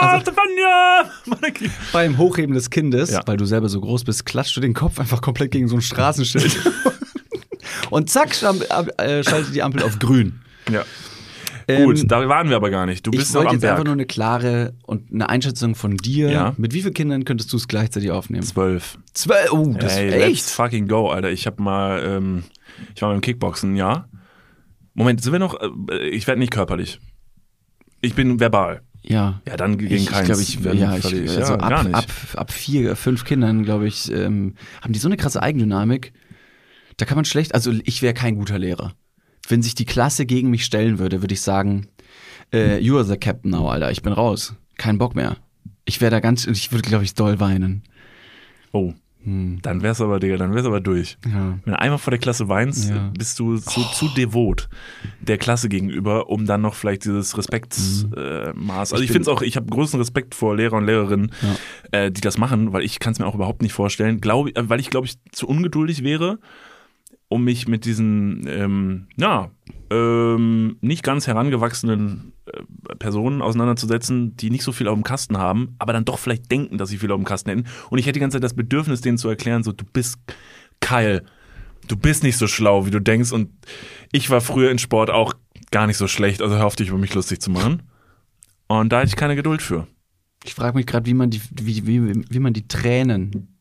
Also- 0.06 0.32
Beim 1.92 2.18
Hochheben 2.18 2.54
des 2.54 2.70
Kindes, 2.70 3.10
Ja. 3.10 3.22
weil 3.26 3.36
du 3.36 3.44
selber 3.46 3.68
so 3.68 3.80
groß 3.80 4.04
bist, 4.04 4.26
klatscht 4.26 4.56
du 4.56 4.60
den 4.60 4.74
Kopf 4.74 4.98
einfach 5.00 5.20
komplett 5.22 5.50
gegen 5.50 5.68
so 5.68 5.76
ein 5.76 5.82
Straßenschild. 5.82 6.56
und 7.90 8.10
zack, 8.10 8.30
äh, 8.98 9.22
schaltet 9.24 9.54
die 9.54 9.62
Ampel 9.62 9.82
auf 9.82 9.98
grün. 9.98 10.40
Ja. 10.70 10.84
Ähm, 11.68 11.86
Gut, 11.86 12.04
da 12.10 12.28
waren 12.28 12.48
wir 12.48 12.56
aber 12.56 12.70
gar 12.70 12.86
nicht. 12.86 13.04
Du 13.06 13.10
ich 13.10 13.18
bist 13.18 13.34
noch 13.34 13.40
wollte 13.40 13.54
jetzt 13.54 13.64
einfach 13.64 13.76
Berg. 13.78 13.86
nur 13.86 13.94
eine 13.94 14.06
klare 14.06 14.74
und 14.84 15.12
eine 15.12 15.28
Einschätzung 15.28 15.74
von 15.74 15.96
dir. 15.96 16.30
Ja. 16.30 16.54
Mit 16.58 16.74
wie 16.74 16.82
vielen 16.82 16.94
Kindern 16.94 17.24
könntest 17.24 17.52
du 17.52 17.56
es 17.56 17.66
gleichzeitig 17.66 18.12
aufnehmen? 18.12 18.44
Zwölf. 18.44 18.98
Zwölf. 19.14 19.52
Oh, 19.52 19.74
das 19.76 19.96
Ey, 19.96 20.08
ist 20.08 20.14
let's 20.14 20.24
echt. 20.32 20.50
fucking 20.50 20.86
go, 20.86 21.08
Alter. 21.08 21.30
Ich 21.30 21.46
habe 21.46 21.60
mal, 21.60 22.02
ähm, 22.04 22.44
ich 22.94 23.02
war 23.02 23.10
beim 23.10 23.20
Kickboxen, 23.20 23.74
ja. 23.74 24.06
Moment, 24.96 25.22
sind 25.22 25.32
wir 25.32 25.38
noch, 25.38 25.54
äh, 25.90 26.08
ich 26.08 26.26
werde 26.26 26.38
nicht 26.40 26.50
körperlich. 26.52 26.98
Ich 28.00 28.14
bin 28.14 28.40
verbal. 28.40 28.82
Ja. 29.02 29.40
Ja, 29.46 29.56
dann 29.56 29.78
gegen 29.78 29.94
Ich, 29.94 30.02
ich 30.04 30.10
keins. 30.10 30.26
glaube, 30.26 30.42
ich, 30.42 30.54
ja, 30.80 30.96
ich, 30.96 31.02
verliere 31.02 31.24
ich. 31.24 31.36
also 31.36 31.52
ja, 31.52 31.60
ab, 31.60 31.70
gar 31.70 31.84
nicht. 31.84 31.94
ab, 31.94 32.06
ab 32.34 32.50
vier, 32.52 32.96
fünf 32.96 33.24
Kindern, 33.24 33.62
glaube 33.62 33.86
ich, 33.86 34.10
ähm, 34.10 34.54
haben 34.82 34.92
die 34.92 34.98
so 34.98 35.08
eine 35.08 35.16
krasse 35.16 35.42
Eigendynamik. 35.42 36.12
Da 36.96 37.04
kann 37.04 37.16
man 37.16 37.24
schlecht, 37.24 37.54
also 37.54 37.72
ich 37.84 38.02
wäre 38.02 38.14
kein 38.14 38.36
guter 38.36 38.58
Lehrer. 38.58 38.94
Wenn 39.48 39.62
sich 39.62 39.74
die 39.74 39.84
Klasse 39.84 40.26
gegen 40.26 40.50
mich 40.50 40.64
stellen 40.64 40.98
würde, 40.98 41.22
würde 41.22 41.34
ich 41.34 41.40
sagen, 41.42 41.86
äh, 42.52 42.78
you 42.78 42.96
are 42.96 43.04
the 43.04 43.16
captain 43.16 43.50
now, 43.50 43.68
Alter, 43.68 43.90
ich 43.92 44.02
bin 44.02 44.12
raus. 44.12 44.54
Kein 44.76 44.98
Bock 44.98 45.14
mehr. 45.14 45.36
Ich 45.84 46.00
wäre 46.00 46.10
da 46.10 46.20
ganz, 46.20 46.46
ich 46.46 46.72
würde, 46.72 46.88
glaube 46.88 47.04
ich, 47.04 47.14
doll 47.14 47.38
weinen. 47.38 47.84
Oh. 48.72 48.92
Dann 49.62 49.82
wär's 49.82 50.00
aber, 50.00 50.20
Digga, 50.20 50.36
dann 50.36 50.54
wär's 50.54 50.66
aber 50.66 50.80
durch. 50.80 51.18
Ja. 51.26 51.58
Wenn 51.64 51.72
du 51.74 51.80
einmal 51.80 51.98
vor 51.98 52.12
der 52.12 52.20
Klasse 52.20 52.48
weinst, 52.48 52.88
Ja. 52.90 53.10
bist 53.18 53.38
du 53.40 53.56
so, 53.56 53.82
zu 53.92 54.08
devot 54.16 54.68
der 55.20 55.36
Klasse 55.36 55.68
gegenüber, 55.68 56.28
um 56.30 56.46
dann 56.46 56.60
noch 56.60 56.74
vielleicht 56.74 57.04
dieses 57.04 57.36
Respektsmaß. 57.36 58.12
Äh, 58.16 58.50
Maß- 58.52 58.92
also 58.92 58.96
ich, 58.96 59.08
bin- 59.08 59.14
finde 59.14 59.22
es 59.22 59.28
auch, 59.28 59.42
ich 59.42 59.56
habe 59.56 59.66
größten 59.66 59.98
Respekt 59.98 60.34
vor 60.36 60.54
Lehrer 60.56 60.76
und 60.76 60.86
Lehrerinnen, 60.86 61.32
äh, 61.90 62.10
die 62.12 62.20
das 62.20 62.38
machen, 62.38 62.72
weil 62.72 62.82
ich 62.84 63.00
kann 63.00 63.12
es 63.14 63.18
mir 63.18 63.26
auch 63.26 63.34
überhaupt 63.34 63.62
nicht 63.62 63.72
vorstellen, 63.72 64.20
glaub, 64.20 64.46
äh, 64.48 64.68
weil 64.68 64.78
ich 64.80 64.90
glaube 64.90 65.06
ich 65.06 65.16
zu 65.32 65.48
ungeduldig 65.48 66.04
wäre, 66.04 66.38
um 67.28 67.44
mich 67.44 67.66
mit 67.66 67.84
diesen, 67.84 68.46
ähm, 68.46 69.08
ja, 69.16 69.50
ähm, 69.90 70.76
nicht 70.80 71.02
ganz 71.02 71.26
herangewachsenen 71.26 72.32
äh, 72.46 72.62
Personen 72.98 73.42
auseinanderzusetzen, 73.42 74.36
die 74.36 74.50
nicht 74.50 74.62
so 74.62 74.72
viel 74.72 74.88
auf 74.88 74.94
dem 74.94 75.02
Kasten 75.02 75.38
haben, 75.38 75.74
aber 75.78 75.92
dann 75.92 76.04
doch 76.04 76.18
vielleicht 76.18 76.50
denken, 76.50 76.78
dass 76.78 76.88
sie 76.88 76.98
viel 76.98 77.10
auf 77.10 77.18
dem 77.18 77.24
Kasten 77.24 77.50
hätten. 77.50 77.66
Und 77.90 77.98
ich 77.98 78.06
hätte 78.06 78.14
die 78.14 78.20
ganze 78.20 78.36
Zeit 78.36 78.44
das 78.44 78.54
Bedürfnis, 78.54 79.00
denen 79.00 79.18
zu 79.18 79.28
erklären, 79.28 79.64
so, 79.64 79.72
du 79.72 79.84
bist 79.84 80.18
Keil, 80.80 81.24
du 81.88 81.96
bist 81.96 82.22
nicht 82.22 82.36
so 82.36 82.46
schlau, 82.46 82.86
wie 82.86 82.90
du 82.90 83.00
denkst. 83.00 83.32
Und 83.32 83.50
ich 84.12 84.30
war 84.30 84.40
früher 84.40 84.70
in 84.70 84.78
Sport 84.78 85.10
auch 85.10 85.34
gar 85.72 85.86
nicht 85.86 85.96
so 85.96 86.06
schlecht, 86.06 86.42
also 86.42 86.56
auf 86.56 86.76
dich 86.76 86.88
über 86.88 86.98
mich 86.98 87.14
lustig 87.14 87.40
zu 87.40 87.50
machen. 87.50 87.82
Und 88.68 88.92
da 88.92 88.98
hatte 88.98 89.08
ich 89.08 89.16
keine 89.16 89.36
Geduld 89.36 89.62
für. 89.62 89.86
Ich 90.44 90.54
frage 90.54 90.76
mich 90.76 90.86
gerade, 90.86 91.06
wie 91.06 91.14
man 91.14 91.30
die, 91.30 91.40
wie, 91.50 91.86
wie, 91.86 92.22
wie 92.28 92.38
man 92.38 92.52
die 92.52 92.68
Tränen, 92.68 93.55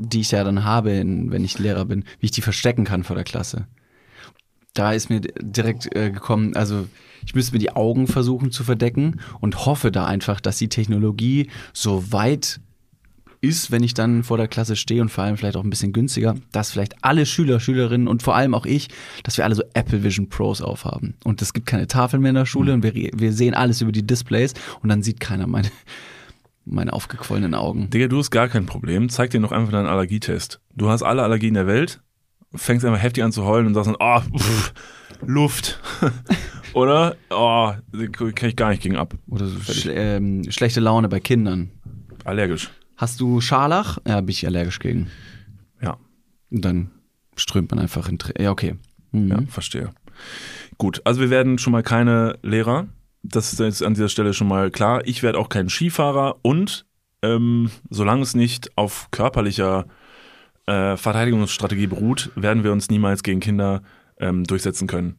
die 0.00 0.20
ich 0.20 0.30
ja 0.30 0.44
dann 0.44 0.64
habe, 0.64 1.02
wenn 1.04 1.44
ich 1.44 1.58
Lehrer 1.58 1.84
bin, 1.84 2.04
wie 2.18 2.26
ich 2.26 2.30
die 2.30 2.42
verstecken 2.42 2.84
kann 2.84 3.04
vor 3.04 3.16
der 3.16 3.24
Klasse. 3.24 3.66
Da 4.74 4.92
ist 4.92 5.10
mir 5.10 5.20
direkt 5.20 5.94
äh, 5.96 6.10
gekommen, 6.10 6.54
also 6.56 6.86
ich 7.26 7.34
müsste 7.34 7.52
mir 7.52 7.58
die 7.58 7.74
Augen 7.74 8.06
versuchen 8.06 8.50
zu 8.50 8.64
verdecken 8.64 9.20
und 9.40 9.66
hoffe 9.66 9.90
da 9.90 10.06
einfach, 10.06 10.40
dass 10.40 10.58
die 10.58 10.68
Technologie 10.68 11.50
so 11.72 12.12
weit 12.12 12.60
ist, 13.40 13.70
wenn 13.70 13.82
ich 13.82 13.94
dann 13.94 14.22
vor 14.22 14.36
der 14.36 14.48
Klasse 14.48 14.76
stehe 14.76 15.00
und 15.00 15.08
vor 15.08 15.24
allem 15.24 15.36
vielleicht 15.36 15.56
auch 15.56 15.64
ein 15.64 15.70
bisschen 15.70 15.92
günstiger, 15.92 16.34
dass 16.52 16.70
vielleicht 16.70 17.02
alle 17.02 17.24
Schüler, 17.24 17.58
Schülerinnen 17.58 18.06
und 18.06 18.22
vor 18.22 18.36
allem 18.36 18.54
auch 18.54 18.66
ich, 18.66 18.88
dass 19.22 19.38
wir 19.38 19.44
alle 19.44 19.54
so 19.54 19.62
Apple 19.74 20.02
Vision 20.02 20.28
Pros 20.28 20.60
aufhaben. 20.60 21.14
Und 21.24 21.40
es 21.40 21.52
gibt 21.52 21.66
keine 21.66 21.86
Tafeln 21.86 22.22
mehr 22.22 22.30
in 22.30 22.36
der 22.36 22.46
Schule 22.46 22.74
und 22.74 22.82
wir, 22.82 22.94
wir 22.94 23.32
sehen 23.32 23.54
alles 23.54 23.80
über 23.80 23.92
die 23.92 24.06
Displays 24.06 24.54
und 24.82 24.90
dann 24.90 25.02
sieht 25.02 25.20
keiner 25.20 25.46
meine, 25.46 25.70
meine 26.70 26.92
aufgequollenen 26.92 27.54
Augen. 27.54 27.90
Digga, 27.90 28.08
du 28.08 28.18
hast 28.18 28.30
gar 28.30 28.48
kein 28.48 28.66
Problem. 28.66 29.08
Zeig 29.08 29.30
dir 29.30 29.40
noch 29.40 29.52
einfach 29.52 29.72
deinen 29.72 29.86
Allergietest. 29.86 30.60
Du 30.74 30.88
hast 30.88 31.02
alle 31.02 31.22
Allergien 31.22 31.54
der 31.54 31.66
Welt, 31.66 32.00
fängst 32.54 32.84
einfach 32.84 33.02
heftig 33.02 33.24
an 33.24 33.32
zu 33.32 33.44
heulen 33.44 33.66
und 33.66 33.74
sagst 33.74 33.88
dann, 33.90 33.96
oh, 33.98 34.38
pff, 34.38 34.72
Luft. 35.26 35.80
Oder? 36.72 37.16
Oh, 37.30 37.72
kann 38.12 38.48
ich 38.48 38.56
gar 38.56 38.70
nicht 38.70 38.82
gegen 38.82 38.96
ab. 38.96 39.14
Oder 39.28 39.46
so 39.46 39.60
schle 39.60 39.92
ähm, 39.94 40.44
schlechte 40.50 40.80
Laune 40.80 41.08
bei 41.08 41.20
Kindern. 41.20 41.70
Allergisch. 42.24 42.70
Hast 42.96 43.20
du 43.20 43.40
Scharlach? 43.40 43.98
Ja, 44.06 44.20
bin 44.20 44.30
ich 44.30 44.46
allergisch 44.46 44.78
gegen. 44.78 45.08
Ja, 45.82 45.96
Und 46.50 46.64
dann 46.64 46.90
strömt 47.36 47.70
man 47.70 47.80
einfach 47.80 48.08
in 48.08 48.18
Trä 48.18 48.32
Ja, 48.40 48.50
okay. 48.50 48.76
Mhm. 49.12 49.28
ja, 49.28 49.38
verstehe. 49.48 49.90
Gut, 50.78 51.00
also 51.04 51.20
wir 51.20 51.30
werden 51.30 51.58
schon 51.58 51.72
mal 51.72 51.82
keine 51.82 52.38
Lehrer. 52.42 52.86
Das 53.22 53.52
ist 53.52 53.60
jetzt 53.60 53.82
an 53.82 53.94
dieser 53.94 54.08
Stelle 54.08 54.32
schon 54.32 54.48
mal 54.48 54.70
klar. 54.70 55.02
Ich 55.06 55.22
werde 55.22 55.38
auch 55.38 55.48
kein 55.48 55.68
Skifahrer 55.68 56.36
und 56.42 56.86
ähm, 57.22 57.70
solange 57.90 58.22
es 58.22 58.34
nicht 58.34 58.76
auf 58.76 59.10
körperlicher 59.10 59.86
äh, 60.66 60.96
Verteidigungsstrategie 60.96 61.86
beruht, 61.86 62.30
werden 62.34 62.64
wir 62.64 62.72
uns 62.72 62.88
niemals 62.88 63.22
gegen 63.22 63.40
Kinder 63.40 63.82
ähm, 64.18 64.44
durchsetzen 64.44 64.86
können. 64.86 65.16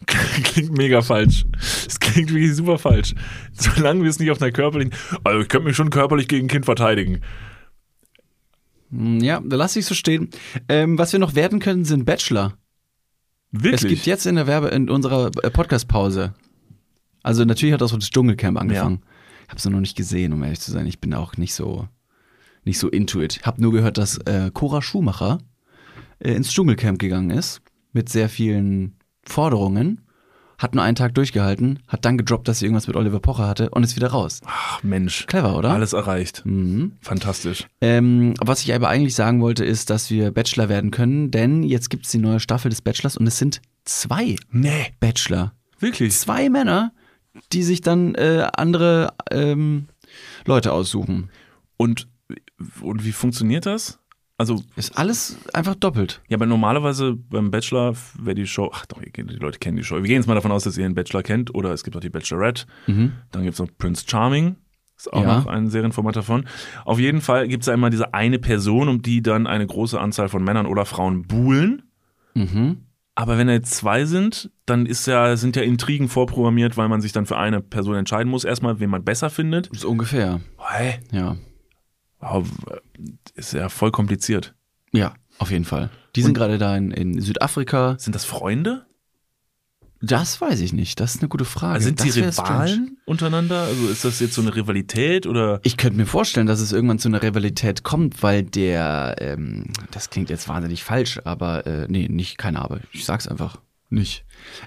klingt 0.06 0.76
mega 0.76 1.02
falsch. 1.02 1.44
Es 1.86 1.98
klingt 1.98 2.30
wirklich 2.32 2.54
super 2.54 2.78
falsch. 2.78 3.14
Solange 3.52 4.02
wir 4.02 4.10
es 4.10 4.18
nicht 4.18 4.30
auf 4.30 4.40
einer 4.40 4.52
körperlichen. 4.52 4.94
Also 5.24 5.40
ich 5.40 5.48
könnte 5.48 5.66
mich 5.66 5.76
schon 5.76 5.90
körperlich 5.90 6.28
gegen 6.28 6.46
ein 6.46 6.48
Kind 6.48 6.64
verteidigen. 6.64 7.20
Ja, 8.90 9.40
da 9.44 9.56
lass 9.56 9.76
ich 9.76 9.84
so 9.84 9.94
stehen. 9.94 10.30
Ähm, 10.68 10.98
was 10.98 11.12
wir 11.12 11.20
noch 11.20 11.34
werden 11.34 11.58
können, 11.58 11.84
sind 11.84 12.04
Bachelor. 12.04 12.56
Wirklich? 13.50 13.82
Es 13.82 13.88
gibt 13.88 14.06
jetzt 14.06 14.26
in 14.26 14.36
der 14.36 14.46
Werbe, 14.46 14.68
in 14.68 14.88
unserer 14.88 15.30
äh, 15.42 15.50
Podcast-Pause. 15.50 16.34
Also 17.22 17.44
natürlich 17.44 17.72
hat 17.74 17.82
auch 17.82 17.88
so 17.88 17.96
das 17.96 18.10
Dschungelcamp 18.10 18.58
angefangen. 18.60 19.00
Ich 19.44 19.48
habe 19.48 19.58
es 19.58 19.64
noch 19.64 19.80
nicht 19.80 19.96
gesehen, 19.96 20.32
um 20.32 20.42
ehrlich 20.42 20.60
zu 20.60 20.70
sein. 20.70 20.86
Ich 20.86 21.00
bin 21.00 21.14
auch 21.14 21.36
nicht 21.36 21.54
so, 21.54 21.88
nicht 22.64 22.78
so 22.78 22.88
into 22.88 23.20
it. 23.20 23.40
Hab 23.44 23.58
nur 23.58 23.72
gehört, 23.72 23.98
dass 23.98 24.18
äh, 24.18 24.50
Cora 24.52 24.82
Schumacher 24.82 25.38
äh, 26.18 26.32
ins 26.34 26.50
Dschungelcamp 26.52 26.98
gegangen 26.98 27.30
ist 27.30 27.60
mit 27.92 28.08
sehr 28.08 28.28
vielen 28.28 28.96
Forderungen. 29.24 30.02
Hat 30.58 30.74
nur 30.74 30.82
einen 30.82 30.96
Tag 30.96 31.14
durchgehalten, 31.14 31.78
hat 31.86 32.04
dann 32.04 32.18
gedroppt, 32.18 32.48
dass 32.48 32.58
sie 32.58 32.64
irgendwas 32.66 32.88
mit 32.88 32.96
Oliver 32.96 33.20
Pocher 33.20 33.46
hatte 33.46 33.70
und 33.70 33.84
ist 33.84 33.94
wieder 33.94 34.08
raus. 34.08 34.40
Ach 34.44 34.82
Mensch. 34.82 35.24
Clever, 35.28 35.56
oder? 35.56 35.70
Alles 35.70 35.92
erreicht. 35.92 36.42
Mhm. 36.44 36.94
Fantastisch. 37.00 37.68
Ähm, 37.80 38.34
was 38.40 38.62
ich 38.62 38.74
aber 38.74 38.88
eigentlich 38.88 39.14
sagen 39.14 39.40
wollte, 39.40 39.64
ist, 39.64 39.88
dass 39.88 40.10
wir 40.10 40.32
Bachelor 40.32 40.68
werden 40.68 40.90
können, 40.90 41.30
denn 41.30 41.62
jetzt 41.62 41.90
gibt 41.90 42.06
es 42.06 42.10
die 42.10 42.18
neue 42.18 42.40
Staffel 42.40 42.70
des 42.70 42.82
Bachelors 42.82 43.16
und 43.16 43.28
es 43.28 43.38
sind 43.38 43.62
zwei 43.84 44.34
Nee. 44.50 44.86
Bachelor. 44.98 45.52
Wirklich? 45.78 46.12
Zwei 46.14 46.50
Männer, 46.50 46.92
die 47.52 47.62
sich 47.62 47.80
dann 47.80 48.14
äh, 48.14 48.46
andere 48.56 49.12
ähm, 49.30 49.86
Leute 50.46 50.72
aussuchen. 50.72 51.30
Und, 51.76 52.08
und 52.80 53.04
wie 53.04 53.12
funktioniert 53.12 53.66
das? 53.66 53.98
Also, 54.40 54.62
Ist 54.76 54.96
alles 54.96 55.36
einfach 55.52 55.74
doppelt. 55.74 56.20
ja, 56.28 56.36
aber 56.36 56.46
normalerweise 56.46 57.14
beim 57.16 57.50
Bachelor 57.50 57.94
wäre 58.20 58.36
die 58.36 58.46
Show, 58.46 58.70
ach 58.72 58.86
doch, 58.86 59.00
die 59.02 59.20
Leute 59.22 59.58
kennen 59.58 59.76
die 59.76 59.82
Show. 59.82 59.96
Wir 59.96 60.02
gehen 60.02 60.16
jetzt 60.16 60.28
mal 60.28 60.34
davon 60.36 60.52
aus, 60.52 60.62
dass 60.62 60.78
ihr 60.78 60.84
den 60.86 60.94
Bachelor 60.94 61.24
kennt 61.24 61.52
oder 61.54 61.72
es 61.72 61.82
gibt 61.82 61.96
auch 61.96 62.00
die 62.00 62.08
Bachelorette. 62.10 62.66
Dann 62.86 63.12
gibt 63.42 63.54
es 63.54 63.58
noch 63.58 63.66
Prince 63.78 64.04
Charming. 64.06 64.54
Ist 64.96 65.12
auch 65.12 65.22
Ja. 65.22 65.38
noch 65.38 65.46
ein 65.46 65.68
Serienformat 65.70 66.14
davon. 66.16 66.44
Auf 66.84 66.98
jeden 67.00 67.20
Fall 67.20 67.48
gibt 67.48 67.62
es 67.62 67.66
da 67.66 67.74
immer 67.74 67.90
diese 67.90 68.14
eine 68.14 68.38
Person, 68.38 68.88
um 68.88 69.02
die 69.02 69.22
dann 69.22 69.46
eine 69.48 69.66
große 69.66 69.98
Anzahl 70.00 70.28
von 70.28 70.42
Männern 70.44 70.66
oder 70.66 70.84
Frauen 70.84 71.22
buhlen. 71.26 71.82
Mhm. 72.34 72.78
Aber 73.18 73.36
wenn 73.36 73.48
da 73.48 73.52
jetzt 73.52 73.74
zwei 73.74 74.04
sind, 74.04 74.48
dann 74.64 74.86
ist 74.86 75.06
ja, 75.08 75.36
sind 75.36 75.56
ja 75.56 75.62
Intrigen 75.62 76.08
vorprogrammiert, 76.08 76.76
weil 76.76 76.88
man 76.88 77.00
sich 77.00 77.10
dann 77.10 77.26
für 77.26 77.36
eine 77.36 77.60
Person 77.60 77.96
entscheiden 77.96 78.30
muss. 78.30 78.44
Erstmal, 78.44 78.78
wen 78.78 78.90
man 78.90 79.02
besser 79.02 79.28
findet. 79.28 79.68
So 79.72 79.90
ungefähr. 79.90 80.40
Hey, 80.56 81.00
Ja. 81.10 81.36
ist 83.34 83.54
ja 83.54 83.70
voll 83.70 83.90
kompliziert. 83.90 84.54
Ja, 84.92 85.14
auf 85.40 85.50
jeden 85.50 85.64
Fall. 85.64 85.90
Die 86.14 86.22
sind 86.22 86.34
gerade 86.34 86.58
da 86.58 86.76
in, 86.76 86.92
in 86.92 87.20
Südafrika. 87.20 87.96
Sind 87.98 88.14
das 88.14 88.24
Freunde? 88.24 88.86
Das 90.00 90.40
weiß 90.40 90.60
ich 90.60 90.72
nicht. 90.72 91.00
Das 91.00 91.16
ist 91.16 91.22
eine 91.22 91.28
gute 91.28 91.44
Frage. 91.44 91.74
Also 91.74 91.88
sind 91.88 92.00
das 92.00 92.34
strange. 92.34 92.48
Rivalen 92.50 92.96
untereinander? 93.04 93.62
Also 93.62 93.88
ist 93.88 94.04
das 94.04 94.20
jetzt 94.20 94.34
so 94.34 94.42
eine 94.42 94.54
Rivalität 94.54 95.26
oder? 95.26 95.60
Ich 95.64 95.76
könnte 95.76 95.96
mir 95.96 96.06
vorstellen, 96.06 96.46
dass 96.46 96.60
es 96.60 96.72
irgendwann 96.72 97.00
zu 97.00 97.08
einer 97.08 97.22
Rivalität 97.22 97.82
kommt, 97.82 98.22
weil 98.22 98.44
der, 98.44 99.16
ähm, 99.18 99.64
das 99.90 100.10
klingt 100.10 100.30
jetzt 100.30 100.48
wahnsinnig 100.48 100.84
falsch, 100.84 101.20
aber 101.24 101.66
äh, 101.66 101.86
nee, 101.88 102.08
nicht, 102.08 102.38
keine 102.38 102.60
Aber. 102.60 102.80
Ich 102.92 103.04
sag's 103.04 103.26
einfach 103.26 103.60
nicht. 103.90 104.24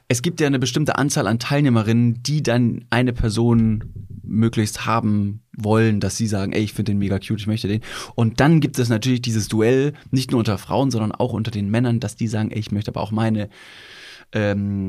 Es 0.07 0.21
gibt 0.21 0.41
ja 0.41 0.47
eine 0.47 0.59
bestimmte 0.59 0.97
Anzahl 0.97 1.27
an 1.27 1.39
Teilnehmerinnen, 1.39 2.23
die 2.23 2.43
dann 2.43 2.85
eine 2.89 3.13
Person 3.13 4.09
möglichst 4.23 4.85
haben 4.85 5.43
wollen, 5.55 5.99
dass 5.99 6.17
sie 6.17 6.27
sagen, 6.27 6.53
ey, 6.53 6.63
ich 6.63 6.73
finde 6.73 6.91
den 6.91 6.99
mega 6.99 7.19
cute, 7.19 7.39
ich 7.39 7.47
möchte 7.47 7.67
den. 7.67 7.81
Und 8.15 8.39
dann 8.39 8.59
gibt 8.59 8.79
es 8.79 8.89
natürlich 8.89 9.21
dieses 9.21 9.47
Duell, 9.47 9.93
nicht 10.09 10.31
nur 10.31 10.39
unter 10.39 10.57
Frauen, 10.57 10.91
sondern 10.91 11.11
auch 11.11 11.33
unter 11.33 11.51
den 11.51 11.69
Männern, 11.69 11.99
dass 11.99 12.15
die 12.15 12.27
sagen, 12.27 12.51
ey, 12.51 12.59
ich 12.59 12.71
möchte 12.71 12.91
aber 12.91 13.01
auch 13.01 13.11
meine 13.11 13.49
ähm, 14.33 14.87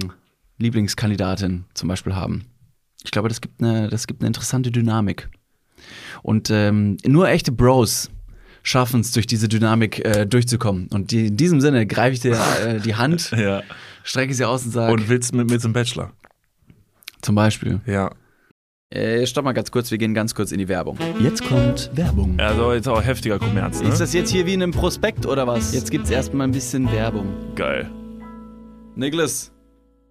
Lieblingskandidatin 0.63 1.65
zum 1.75 1.89
Beispiel 1.89 2.15
haben. 2.15 2.47
Ich 3.05 3.11
glaube, 3.11 3.29
das 3.29 3.41
gibt 3.41 3.63
eine, 3.63 3.89
das 3.89 4.07
gibt 4.07 4.23
eine 4.23 4.29
interessante 4.29 4.71
Dynamik. 4.71 5.29
Und 6.23 6.51
ähm, 6.51 6.97
nur 7.05 7.29
echte 7.29 7.51
Bros 7.53 8.11
schaffen 8.63 9.01
es, 9.01 9.11
durch 9.11 9.27
diese 9.27 9.49
Dynamik 9.49 10.05
äh, 10.05 10.25
durchzukommen. 10.25 10.87
Und 10.93 11.11
die, 11.11 11.27
in 11.27 11.37
diesem 11.37 11.61
Sinne 11.61 11.85
greife 11.87 12.15
ich 12.15 12.21
dir 12.21 12.39
äh, 12.65 12.79
die 12.81 12.95
Hand, 12.97 13.33
Ja. 13.33 13.63
strecke 14.05 14.33
sie 14.35 14.45
aus 14.45 14.65
und 14.65 14.71
sage, 14.71 14.93
Und 14.93 15.09
willst 15.09 15.35
mit 15.35 15.51
mir 15.51 15.59
zum 15.59 15.73
Bachelor? 15.73 16.13
zum 17.23 17.35
Beispiel, 17.37 17.81
Ja. 17.87 18.11
äh, 18.91 19.25
stopp 19.27 19.45
mal 19.45 19.53
ganz 19.53 19.71
kurz, 19.71 19.91
wir 19.91 19.99
gehen 19.99 20.13
ganz 20.15 20.35
kurz 20.35 20.51
in 20.53 20.59
die 20.59 20.67
Werbung. 20.69 20.99
Jetzt 21.21 21.45
kommt 21.45 21.91
Werbung. 21.95 22.39
Also 22.41 22.73
jetzt 22.73 22.89
auch 22.89 23.03
heftiger 23.03 23.39
Kommerz, 23.39 23.81
ne? 23.81 23.89
Ist 23.89 24.01
das 24.01 24.13
jetzt 24.13 24.31
hier 24.31 24.45
wie 24.47 24.55
in 24.55 24.63
einem 24.63 24.73
Prospekt 24.73 25.25
oder 25.27 25.47
was? 25.47 25.73
Jetzt 25.75 25.91
gibt's 25.93 26.11
erstmal 26.11 26.47
ein 26.49 26.53
bisschen 26.53 26.91
Werbung. 26.93 27.27
geil. 27.57 27.89
Niklas, 28.97 29.52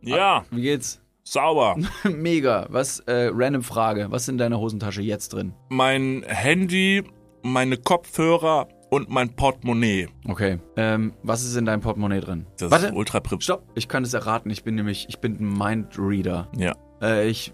Ja, 0.02 0.46
wie 0.52 0.62
geht's? 0.62 1.02
sauber. 1.24 1.78
Mega. 2.04 2.68
Was, 2.70 3.00
äh, 3.02 3.30
random 3.34 3.64
Frage. 3.64 4.08
Was 4.10 4.24
ist 4.24 4.30
in 4.30 4.38
deiner 4.38 4.60
Hosentasche 4.60 5.02
jetzt 5.02 5.34
drin? 5.34 5.54
Mein 5.70 6.24
Handy, 6.28 7.04
meine 7.42 7.78
Kopfhörer 7.78 8.68
und 8.90 9.10
mein 9.10 9.36
Portemonnaie. 9.36 10.10
Okay. 10.28 10.60
Ähm, 10.76 11.14
was 11.24 11.44
ist 11.44 11.56
in 11.56 11.66
deinem 11.66 11.82
Portemonnaie 11.82 12.20
drin? 12.20 12.46
Das 12.58 12.72
Warte. 12.72 12.88
ist 12.88 12.94
ultra 12.94 13.22
priv. 13.22 13.42
Stopp. 13.42 13.64
Ich 13.76 13.88
kann 13.88 14.04
es 14.04 14.14
erraten. 14.14 14.52
Ich 14.52 14.64
bin 14.64 14.76
nämlich, 14.76 15.08
ich 15.10 15.20
bin 15.20 15.38
ein 15.40 15.58
Mindreader. 15.58 16.50
Ja. 16.58 16.76
Äh, 17.02 17.30
ich, 17.30 17.54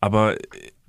Aber 0.00 0.36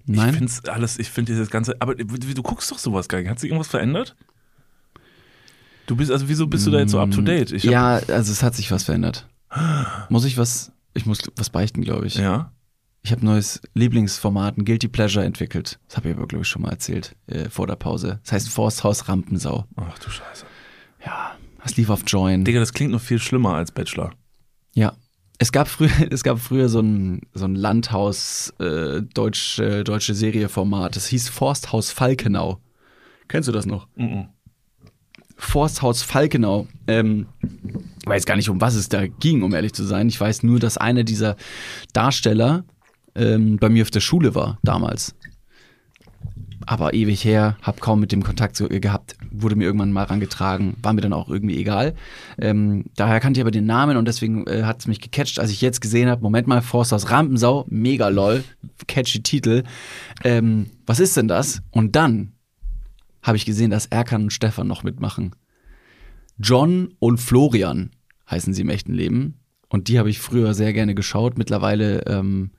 Nein. 0.06 0.30
ich 0.30 0.38
finde 0.38 0.74
alles, 0.74 1.00
ich 1.00 1.10
finde 1.10 1.34
dieses 1.34 1.50
ganze, 1.50 1.76
aber 1.80 1.96
du, 1.96 2.44
guckst 2.44 2.72
doch 2.72 2.80
sowas 2.80 3.08
gar 3.08 3.20
nicht. 3.20 3.30
Hat 3.30 3.40
sich 3.40 3.50
irgendwas 3.50 3.68
verändert? 3.68 4.16
Du 5.86 5.96
bist, 5.96 6.12
also 6.12 6.30
wieso 6.30 6.48
bist 6.48 6.66
du 6.66 6.72
da 6.72 6.80
jetzt 6.80 6.92
so 6.92 7.00
up 7.00 7.12
to 7.12 7.22
date? 7.22 7.52
Ich 7.52 7.64
ja, 7.64 7.96
also 7.96 8.32
es 8.32 8.44
hat 8.44 8.56
sich 8.56 8.72
was 8.72 8.84
verändert. 8.84 9.28
Muss 10.10 10.26
ich 10.26 10.38
was, 10.38 10.72
ich 10.94 11.06
muss 11.06 11.20
was 11.36 11.50
beichten, 11.50 11.82
glaube 11.82 12.08
ich. 12.08 12.16
Ja. 12.16 12.54
Ich 13.04 13.12
habe 13.12 13.24
ein 13.24 13.26
neues 13.26 13.62
Lieblingsformat, 13.74 14.58
ein 14.58 14.66
Guilty 14.66 14.88
Pleasure 14.88 15.26
entwickelt. 15.26 15.80
Das 15.88 15.98
habe 15.98 16.10
ich 16.10 16.16
aber, 16.16 16.28
glaube 16.28 16.44
ich, 16.44 16.48
schon 16.48 16.62
mal 16.62 16.70
erzählt 16.70 17.16
äh, 17.28 17.50
vor 17.50 17.66
der 17.68 17.76
Pause. 17.76 18.20
Das 18.24 18.32
heißt 18.34 18.50
Forsthaus 18.50 19.10
Rampensau. 19.10 19.66
Ach 19.76 20.00
du 20.00 20.10
Scheiße. 20.10 20.46
Ja, 21.04 21.36
das 21.64 21.78
lief 21.78 21.90
auf 21.90 22.04
Join. 22.06 22.46
Digga, 22.46 22.60
das 22.60 22.74
klingt 22.74 22.92
noch 22.92 23.02
viel 23.02 23.20
schlimmer 23.20 23.56
als 23.56 23.72
Bachelor. 23.72 24.12
Ja. 24.74 24.94
Es 25.42 25.52
gab 25.52 25.68
früher, 25.68 25.90
es 26.12 26.24
gab 26.24 26.40
früher 26.40 26.70
so 26.70 26.82
ein, 26.82 27.22
so 27.34 27.46
ein 27.46 27.56
Landhaus 27.56 28.54
äh, 28.60 29.02
deutsche, 29.02 29.84
deutsche 29.84 30.14
Serieformat. 30.14 30.96
Das 30.96 31.08
hieß 31.08 31.30
Forsthaus 31.30 31.90
Falkenau. 31.90 32.60
Kennst 33.28 33.50
du 33.50 33.52
das 33.52 33.66
noch? 33.66 33.88
Mhm. 33.96 34.28
Forsthaus 35.36 36.04
Falkenau. 36.04 36.68
Ähm, 36.86 37.26
ich 37.42 38.06
weiß 38.06 38.26
gar 38.26 38.36
nicht, 38.36 38.50
um 38.50 38.62
was 38.62 38.76
es 38.76 38.88
da 38.88 39.08
ging, 39.08 39.42
um 39.42 39.56
ehrlich 39.56 39.74
zu 39.74 39.84
sein. 39.84 40.10
Ich 40.10 40.22
weiß 40.22 40.44
nur, 40.44 40.60
dass 40.60 40.78
einer 40.78 41.04
dieser 41.04 41.36
Darsteller 41.92 42.64
ähm, 43.16 43.58
bei 43.58 43.70
mir 43.70 43.82
auf 43.82 43.90
der 43.90 44.00
Schule 44.00 44.36
war 44.36 44.60
damals. 44.62 45.16
Aber 46.68 46.94
ewig 46.94 47.26
her, 47.26 47.58
hab 47.64 47.82
kaum 47.82 48.00
mit 48.00 48.12
dem 48.12 48.22
Kontakt 48.22 48.56
so, 48.56 48.68
gehabt, 48.68 49.16
wurde 49.32 49.56
mir 49.56 49.64
irgendwann 49.64 49.92
mal 49.92 50.04
rangetragen, 50.04 50.76
war 50.82 50.94
mir 50.94 51.02
dann 51.02 51.14
auch 51.14 51.30
irgendwie 51.30 51.58
egal. 51.58 51.96
Ähm, 52.38 52.86
daher 52.96 53.20
kannte 53.20 53.40
ich 53.40 53.44
aber 53.44 53.52
den 53.52 53.66
Namen 53.66 53.98
und 53.98 54.08
deswegen 54.08 54.46
äh, 54.48 54.64
hat 54.64 54.82
es 54.82 54.88
mich 54.88 55.00
gecatcht, 55.00 55.40
als 55.40 55.52
ich 55.52 55.62
jetzt 55.62 55.82
gesehen 55.82 56.10
habe, 56.10 56.22
Moment 56.22 56.48
mal, 56.48 56.62
Forsthaus 56.62 57.10
Rampensau, 57.10 57.66
mega 57.70 58.10
lol, 58.10 58.44
catchy 58.88 59.24
Titel. 59.24 59.64
Ähm, 60.24 60.68
was 60.86 61.00
ist 61.00 61.18
denn 61.18 61.28
das? 61.28 61.62
Und 61.72 61.96
dann 61.96 62.34
habe 63.24 63.38
ich 63.38 63.46
gesehen, 63.46 63.72
dass 63.72 63.86
Erkan 63.88 64.24
und 64.24 64.34
Stefan 64.34 64.68
noch 64.68 64.84
mitmachen. 64.84 65.36
John 66.38 66.94
und 67.00 67.20
Florian 67.20 67.92
heißen 68.30 68.54
sie 68.54 68.62
im 68.62 68.70
echten 68.70 68.94
Leben. 68.94 69.36
Und 69.70 69.88
die 69.88 70.00
habe 70.00 70.10
ich 70.10 70.20
früher 70.20 70.54
sehr 70.54 70.74
gerne 70.74 70.96
geschaut. 70.96 71.38
Mittlerweile, 71.38 72.06
ähm, 72.08 72.52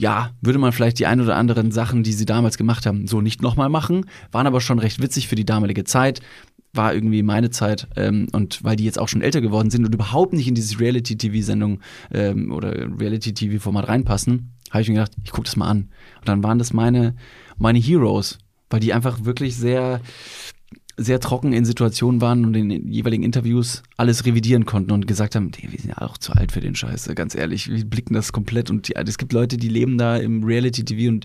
ja, 0.00 0.30
würde 0.40 0.58
man 0.58 0.72
vielleicht 0.72 0.98
die 0.98 1.04
ein 1.04 1.20
oder 1.20 1.36
anderen 1.36 1.72
Sachen, 1.72 2.02
die 2.02 2.14
sie 2.14 2.24
damals 2.24 2.56
gemacht 2.56 2.86
haben, 2.86 3.06
so 3.06 3.20
nicht 3.20 3.42
nochmal 3.42 3.68
machen. 3.68 4.06
Waren 4.32 4.46
aber 4.46 4.62
schon 4.62 4.78
recht 4.78 5.02
witzig 5.02 5.28
für 5.28 5.34
die 5.34 5.44
damalige 5.44 5.84
Zeit. 5.84 6.20
War 6.72 6.94
irgendwie 6.94 7.22
meine 7.22 7.50
Zeit. 7.50 7.86
Ähm, 7.96 8.26
und 8.32 8.64
weil 8.64 8.76
die 8.76 8.84
jetzt 8.84 8.98
auch 8.98 9.08
schon 9.08 9.20
älter 9.20 9.42
geworden 9.42 9.68
sind 9.68 9.84
und 9.84 9.94
überhaupt 9.94 10.32
nicht 10.32 10.48
in 10.48 10.54
diese 10.54 10.80
Reality-TV-Sendung 10.80 11.80
ähm, 12.12 12.50
oder 12.50 12.72
Reality-TV-Format 12.98 13.88
reinpassen, 13.88 14.54
habe 14.70 14.80
ich 14.80 14.88
mir 14.88 14.94
gedacht, 14.94 15.12
ich 15.22 15.32
gucke 15.32 15.44
das 15.44 15.56
mal 15.56 15.68
an. 15.68 15.90
Und 16.20 16.28
dann 16.28 16.42
waren 16.42 16.58
das 16.58 16.72
meine, 16.72 17.14
meine 17.58 17.78
Heroes, 17.78 18.38
weil 18.70 18.80
die 18.80 18.94
einfach 18.94 19.26
wirklich 19.26 19.54
sehr, 19.54 20.00
sehr 21.02 21.20
trocken 21.20 21.52
in 21.52 21.64
Situationen 21.64 22.20
waren 22.20 22.44
und 22.44 22.54
in 22.54 22.68
den 22.68 22.92
jeweiligen 22.92 23.22
Interviews 23.22 23.82
alles 23.96 24.26
revidieren 24.26 24.66
konnten 24.66 24.92
und 24.92 25.06
gesagt 25.06 25.34
haben, 25.34 25.50
"Nee, 25.56 25.68
wir 25.70 25.78
sind 25.78 25.90
ja 25.90 25.98
auch 26.02 26.18
zu 26.18 26.32
alt 26.32 26.52
für 26.52 26.60
den 26.60 26.74
Scheiß, 26.74 27.10
ganz 27.14 27.34
ehrlich, 27.34 27.70
wir 27.70 27.84
blicken 27.84 28.14
das 28.14 28.32
komplett 28.32 28.70
und 28.70 28.88
die, 28.88 28.96
es 28.96 29.18
gibt 29.18 29.32
Leute, 29.32 29.56
die 29.56 29.68
leben 29.68 29.98
da 29.98 30.16
im 30.16 30.44
Reality-TV 30.44 31.08
und 31.08 31.24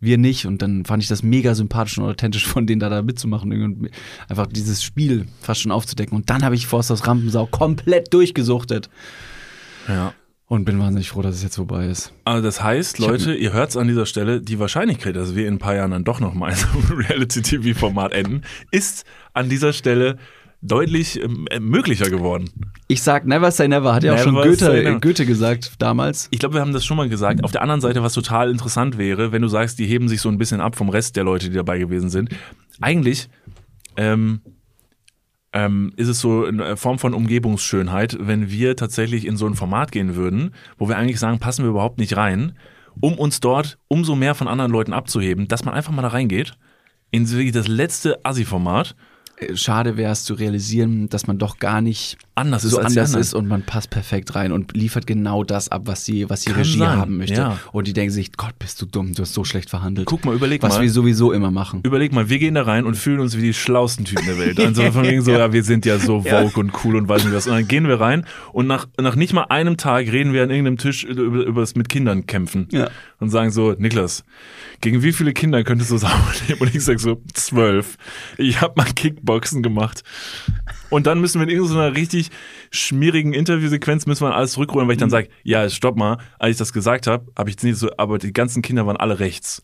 wir 0.00 0.18
nicht 0.18 0.46
und 0.46 0.60
dann 0.62 0.84
fand 0.84 1.02
ich 1.02 1.08
das 1.08 1.22
mega 1.22 1.54
sympathisch 1.54 1.98
und 1.98 2.04
authentisch 2.04 2.46
von 2.46 2.66
denen 2.66 2.80
da, 2.80 2.88
da 2.88 3.02
mitzumachen 3.02 3.52
und 3.62 3.90
einfach 4.28 4.46
dieses 4.46 4.82
Spiel 4.82 5.26
fast 5.40 5.60
schon 5.60 5.72
aufzudecken 5.72 6.16
und 6.16 6.28
dann 6.28 6.42
habe 6.44 6.54
ich 6.54 6.66
Forsters 6.66 7.06
Rampensau 7.06 7.46
komplett 7.46 8.12
durchgesuchtet 8.12 8.90
Ja. 9.88 10.14
Und 10.52 10.66
bin 10.66 10.78
wahnsinnig 10.78 11.08
froh, 11.08 11.22
dass 11.22 11.36
es 11.36 11.42
jetzt 11.42 11.56
vorbei 11.56 11.86
ist. 11.86 12.12
Also 12.26 12.42
das 12.42 12.62
heißt, 12.62 12.98
Leute, 12.98 13.32
ihr 13.32 13.54
hört 13.54 13.70
es 13.70 13.78
an 13.78 13.88
dieser 13.88 14.04
Stelle, 14.04 14.42
die 14.42 14.58
Wahrscheinlichkeit, 14.58 15.16
dass 15.16 15.34
wir 15.34 15.48
in 15.48 15.54
ein 15.54 15.58
paar 15.58 15.74
Jahren 15.74 15.92
dann 15.92 16.04
doch 16.04 16.20
noch 16.20 16.34
mal 16.34 16.50
in 16.50 16.56
so 16.56 16.66
einem 16.66 16.98
Reality-TV-Format 17.08 18.12
enden, 18.12 18.42
ist 18.70 19.06
an 19.32 19.48
dieser 19.48 19.72
Stelle 19.72 20.18
deutlich 20.60 21.18
ähm, 21.18 21.46
äh, 21.48 21.58
möglicher 21.58 22.10
geworden. 22.10 22.50
Ich 22.86 23.02
sag 23.02 23.24
never 23.24 23.50
say 23.50 23.66
never, 23.66 23.94
hat 23.94 24.04
ja 24.04 24.12
auch 24.12 24.18
schon 24.18 24.34
Goethe. 24.34 24.98
Goethe 25.00 25.24
gesagt 25.24 25.72
damals. 25.78 26.28
Ich 26.30 26.38
glaube, 26.38 26.56
wir 26.56 26.60
haben 26.60 26.74
das 26.74 26.84
schon 26.84 26.98
mal 26.98 27.08
gesagt. 27.08 27.42
Auf 27.44 27.52
der 27.52 27.62
anderen 27.62 27.80
Seite, 27.80 28.02
was 28.02 28.12
total 28.12 28.50
interessant 28.50 28.98
wäre, 28.98 29.32
wenn 29.32 29.40
du 29.40 29.48
sagst, 29.48 29.78
die 29.78 29.86
heben 29.86 30.06
sich 30.10 30.20
so 30.20 30.28
ein 30.28 30.36
bisschen 30.36 30.60
ab 30.60 30.76
vom 30.76 30.90
Rest 30.90 31.16
der 31.16 31.24
Leute, 31.24 31.48
die 31.48 31.56
dabei 31.56 31.78
gewesen 31.78 32.10
sind. 32.10 32.28
Eigentlich 32.78 33.30
ähm, 33.96 34.42
ähm, 35.52 35.92
ist 35.96 36.08
es 36.08 36.20
so 36.20 36.44
eine 36.44 36.76
Form 36.76 36.98
von 36.98 37.14
Umgebungsschönheit, 37.14 38.16
wenn 38.20 38.50
wir 38.50 38.76
tatsächlich 38.76 39.26
in 39.26 39.36
so 39.36 39.46
ein 39.46 39.54
Format 39.54 39.92
gehen 39.92 40.16
würden, 40.16 40.52
wo 40.78 40.88
wir 40.88 40.96
eigentlich 40.96 41.20
sagen, 41.20 41.38
passen 41.38 41.64
wir 41.64 41.70
überhaupt 41.70 41.98
nicht 41.98 42.16
rein, 42.16 42.52
um 43.00 43.18
uns 43.18 43.40
dort 43.40 43.78
umso 43.88 44.14
mehr 44.16 44.34
von 44.34 44.48
anderen 44.48 44.72
Leuten 44.72 44.92
abzuheben, 44.92 45.48
dass 45.48 45.64
man 45.64 45.74
einfach 45.74 45.92
mal 45.92 46.02
da 46.02 46.08
reingeht, 46.08 46.54
in 47.10 47.26
das 47.52 47.68
letzte 47.68 48.24
Assi-Format, 48.24 48.94
Äh, 48.94 49.11
Schade 49.54 49.96
wäre 49.96 50.12
es 50.12 50.24
zu 50.24 50.34
realisieren, 50.34 51.08
dass 51.08 51.26
man 51.26 51.38
doch 51.38 51.58
gar 51.58 51.80
nicht 51.80 52.18
anders 52.34 52.64
ist 52.64 52.70
so 52.70 52.78
die 52.78 52.86
anders 52.86 53.14
ist 53.14 53.34
und 53.34 53.46
man 53.46 53.62
passt 53.62 53.90
perfekt 53.90 54.34
rein 54.34 54.52
und 54.52 54.74
liefert 54.74 55.06
genau 55.06 55.44
das 55.44 55.68
ab, 55.68 55.82
was 55.84 56.04
die, 56.04 56.28
was 56.30 56.42
die 56.42 56.50
Kann 56.50 56.60
Regie 56.62 56.78
sein, 56.78 56.96
haben 56.96 57.16
möchte. 57.18 57.36
ja. 57.36 57.58
Und 57.72 57.86
die 57.86 57.92
denken 57.92 58.12
sich, 58.12 58.32
Gott, 58.32 58.58
bist 58.58 58.80
du 58.80 58.86
dumm, 58.86 59.12
du 59.14 59.22
hast 59.22 59.34
so 59.34 59.44
schlecht 59.44 59.68
verhandelt. 59.68 60.06
Guck 60.06 60.24
mal, 60.24 60.34
überleg 60.34 60.62
was 60.62 60.76
mal. 60.76 60.82
wir 60.82 60.90
sowieso 60.90 61.32
immer 61.32 61.50
machen. 61.50 61.80
Überleg 61.82 62.12
mal, 62.12 62.28
wir 62.28 62.38
gehen 62.38 62.54
da 62.54 62.62
rein 62.62 62.86
und 62.86 62.96
fühlen 62.96 63.20
uns 63.20 63.36
wie 63.36 63.42
die 63.42 63.54
schlausten 63.54 64.04
Typen 64.04 64.24
der 64.26 64.38
Welt. 64.38 64.58
Also 64.72 64.90
von 64.92 65.04
wegen 65.04 65.22
so, 65.22 65.32
ja, 65.32 65.52
wir 65.52 65.64
sind 65.64 65.84
ja 65.84 65.98
so 65.98 66.22
vogue 66.22 66.52
und 66.56 66.72
cool 66.84 66.96
und 66.96 67.08
weiß 67.08 67.24
nicht 67.24 67.34
was. 67.34 67.46
Und 67.46 67.52
dann 67.52 67.68
gehen 67.68 67.88
wir 67.88 68.00
rein 68.00 68.24
und 68.52 68.66
nach, 68.66 68.86
nach 68.98 69.16
nicht 69.16 69.34
mal 69.34 69.44
einem 69.50 69.76
Tag 69.76 70.06
reden 70.06 70.32
wir 70.32 70.42
an 70.42 70.50
irgendeinem 70.50 70.78
Tisch 70.78 71.04
über, 71.04 71.44
über 71.44 71.60
das 71.60 71.74
mit 71.74 71.88
Kindern 71.88 72.26
kämpfen. 72.26 72.68
Ja. 72.70 72.88
Und 73.18 73.30
sagen 73.30 73.50
so, 73.50 73.72
Niklas, 73.72 74.24
gegen 74.80 75.02
wie 75.02 75.12
viele 75.12 75.32
Kinder 75.32 75.62
könntest 75.62 75.90
du 75.90 75.96
leben? 75.96 76.60
Und 76.60 76.74
ich 76.74 76.82
sag 76.84 76.98
so, 76.98 77.20
zwölf. 77.34 77.96
Ich 78.38 78.60
habe 78.60 78.74
mal 78.76 78.86
Kickboxen 79.40 79.62
gemacht. 79.62 80.02
Und 80.90 81.06
dann 81.06 81.20
müssen 81.20 81.40
wir 81.40 81.48
in 81.48 81.54
irgendeiner 81.54 81.94
richtig 81.94 82.30
schmierigen 82.70 83.32
Interviewsequenz 83.32 84.06
müssen 84.06 84.24
wir 84.26 84.34
alles 84.34 84.52
zurückholen, 84.52 84.86
weil 84.88 84.94
ich 84.94 85.00
dann 85.00 85.10
sage, 85.10 85.28
ja, 85.42 85.68
stopp 85.70 85.96
mal, 85.96 86.18
als 86.38 86.52
ich 86.52 86.56
das 86.58 86.72
gesagt 86.72 87.06
habe, 87.06 87.26
habe 87.36 87.50
ich 87.50 87.62
nicht 87.62 87.76
so, 87.76 87.90
aber 87.96 88.18
die 88.18 88.32
ganzen 88.32 88.62
Kinder 88.62 88.86
waren 88.86 88.96
alle 88.96 89.18
rechts. 89.18 89.62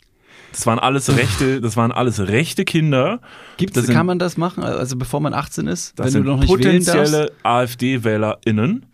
Das 0.53 0.67
waren 0.67 0.79
alles 0.79 1.15
rechte, 1.17 1.61
das 1.61 1.77
waren 1.77 1.93
alles 1.93 2.21
rechte 2.21 2.65
Kinder. 2.65 3.21
Gibt's, 3.59 3.75
das 3.75 3.85
sind- 3.87 3.95
kann 3.95 4.07
man 4.07 4.19
das 4.19 4.37
machen, 4.39 4.63
also 4.63 4.97
bevor 4.97 5.21
man 5.21 5.35
18 5.35 5.67
ist, 5.67 5.99
Das 5.99 6.07
wenn 6.07 6.13
sind 6.13 6.25
du 6.25 6.31
noch 6.31 6.39
nicht 6.41 6.49
potenzielle 6.49 7.33
AfD-WählerInnen, 7.43 8.87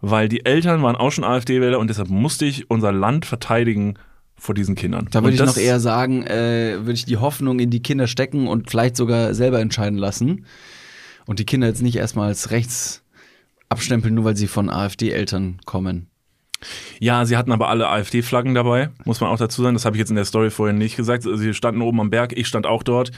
weil 0.00 0.28
die 0.28 0.44
Eltern 0.44 0.82
waren 0.82 0.96
auch 0.96 1.10
schon 1.10 1.24
AfD-Wähler 1.24 1.78
und 1.78 1.88
deshalb 1.88 2.08
musste 2.08 2.44
ich 2.44 2.70
unser 2.70 2.92
Land 2.92 3.26
verteidigen 3.26 3.94
vor 4.38 4.54
diesen 4.54 4.74
Kindern. 4.74 5.08
Da 5.10 5.22
würde 5.22 5.34
ich 5.34 5.42
noch 5.42 5.56
eher 5.56 5.80
sagen, 5.80 6.22
äh, 6.24 6.76
würde 6.78 6.92
ich 6.92 7.04
die 7.04 7.16
Hoffnung 7.16 7.58
in 7.58 7.70
die 7.70 7.82
Kinder 7.82 8.06
stecken 8.06 8.46
und 8.46 8.70
vielleicht 8.70 8.96
sogar 8.96 9.34
selber 9.34 9.60
entscheiden 9.60 9.98
lassen. 9.98 10.46
Und 11.26 11.38
die 11.38 11.44
Kinder 11.44 11.66
jetzt 11.66 11.82
nicht 11.82 11.96
erstmal 11.96 12.28
als 12.28 12.50
rechts 12.50 13.02
abstempeln, 13.68 14.14
nur 14.14 14.24
weil 14.24 14.36
sie 14.36 14.46
von 14.46 14.70
AfD-Eltern 14.70 15.58
kommen. 15.66 16.06
Ja, 16.98 17.24
sie 17.24 17.36
hatten 17.36 17.52
aber 17.52 17.68
alle 17.68 17.88
AfD-Flaggen 17.88 18.54
dabei, 18.54 18.90
muss 19.04 19.20
man 19.20 19.30
auch 19.30 19.38
dazu 19.38 19.62
sagen. 19.62 19.74
Das 19.74 19.84
habe 19.84 19.96
ich 19.96 20.00
jetzt 20.00 20.10
in 20.10 20.16
der 20.16 20.24
Story 20.24 20.50
vorhin 20.50 20.78
nicht 20.78 20.96
gesagt. 20.96 21.22
Sie 21.22 21.54
standen 21.54 21.82
oben 21.82 22.00
am 22.00 22.10
Berg, 22.10 22.36
ich 22.36 22.46
stand 22.46 22.66
auch 22.66 22.82
dort 22.82 23.12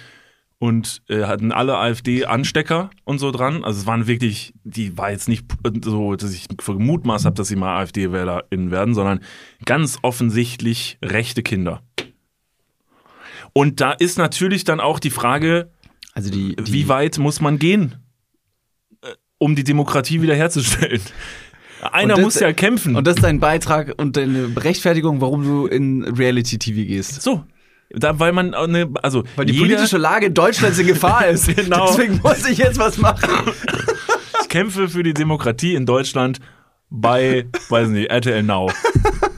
und 0.60 1.02
äh, 1.08 1.24
hatten 1.24 1.52
alle 1.52 1.78
AfD-Anstecker 1.78 2.90
und 3.04 3.18
so 3.18 3.30
dran. 3.32 3.64
Also 3.64 3.80
es 3.80 3.86
waren 3.86 4.06
wirklich, 4.06 4.52
die 4.62 4.96
war 4.96 5.10
jetzt 5.10 5.26
nicht 5.26 5.46
so, 5.82 6.14
dass 6.16 6.32
ich 6.34 6.46
gemutmaßt 6.48 7.24
habe, 7.24 7.34
dass 7.34 7.48
sie 7.48 7.56
mal 7.56 7.78
AfD-WählerInnen 7.80 8.70
werden, 8.70 8.94
sondern 8.94 9.20
ganz 9.64 9.98
offensichtlich 10.02 10.98
rechte 11.02 11.42
Kinder. 11.42 11.82
Und 13.54 13.80
da 13.80 13.92
ist 13.92 14.18
natürlich 14.18 14.64
dann 14.64 14.80
auch 14.80 14.98
die 14.98 15.10
Frage, 15.10 15.70
Also 16.12 16.30
die, 16.30 16.54
die 16.56 16.72
wie 16.72 16.88
weit 16.88 17.18
muss 17.18 17.40
man 17.40 17.58
gehen, 17.58 17.96
äh, 19.02 19.08
um 19.38 19.56
die 19.56 19.64
Demokratie 19.64 20.20
wiederherzustellen? 20.20 21.00
Einer 21.90 22.14
das- 22.16 22.22
muss 22.24 22.38
ja 22.38 22.52
kämpfen. 22.52 22.96
Und 22.96 23.06
das 23.06 23.16
ist 23.16 23.22
dein 23.24 23.40
Beitrag 23.40 23.94
und 23.96 24.18
deine 24.18 24.52
Rechtfertigung, 24.62 25.22
warum 25.22 25.42
du 25.42 25.66
in 25.66 26.04
Reality-TV 26.04 26.86
gehst. 26.86 27.22
So. 27.22 27.44
Da, 27.92 28.18
weil 28.20 28.32
man, 28.32 28.52
äh, 28.52 28.66
ne, 28.66 28.88
also, 29.02 29.24
Weil 29.36 29.46
die 29.46 29.52
jeder, 29.52 29.66
politische 29.66 29.98
Lage 29.98 30.26
in 30.26 30.34
Deutschland 30.34 30.78
in 30.78 30.86
Gefahr 30.86 31.26
ist. 31.26 31.48
Genau. 31.56 31.88
Deswegen 31.88 32.20
muss 32.22 32.48
ich 32.48 32.58
jetzt 32.58 32.78
was 32.78 32.98
machen. 32.98 33.28
ich 34.42 34.48
kämpfe 34.48 34.88
für 34.88 35.02
die 35.02 35.14
Demokratie 35.14 35.74
in 35.74 35.86
Deutschland 35.86 36.38
bei, 36.88 37.46
weiß 37.68 37.88
nicht, 37.88 38.10
RTL 38.10 38.42
Now. 38.42 38.70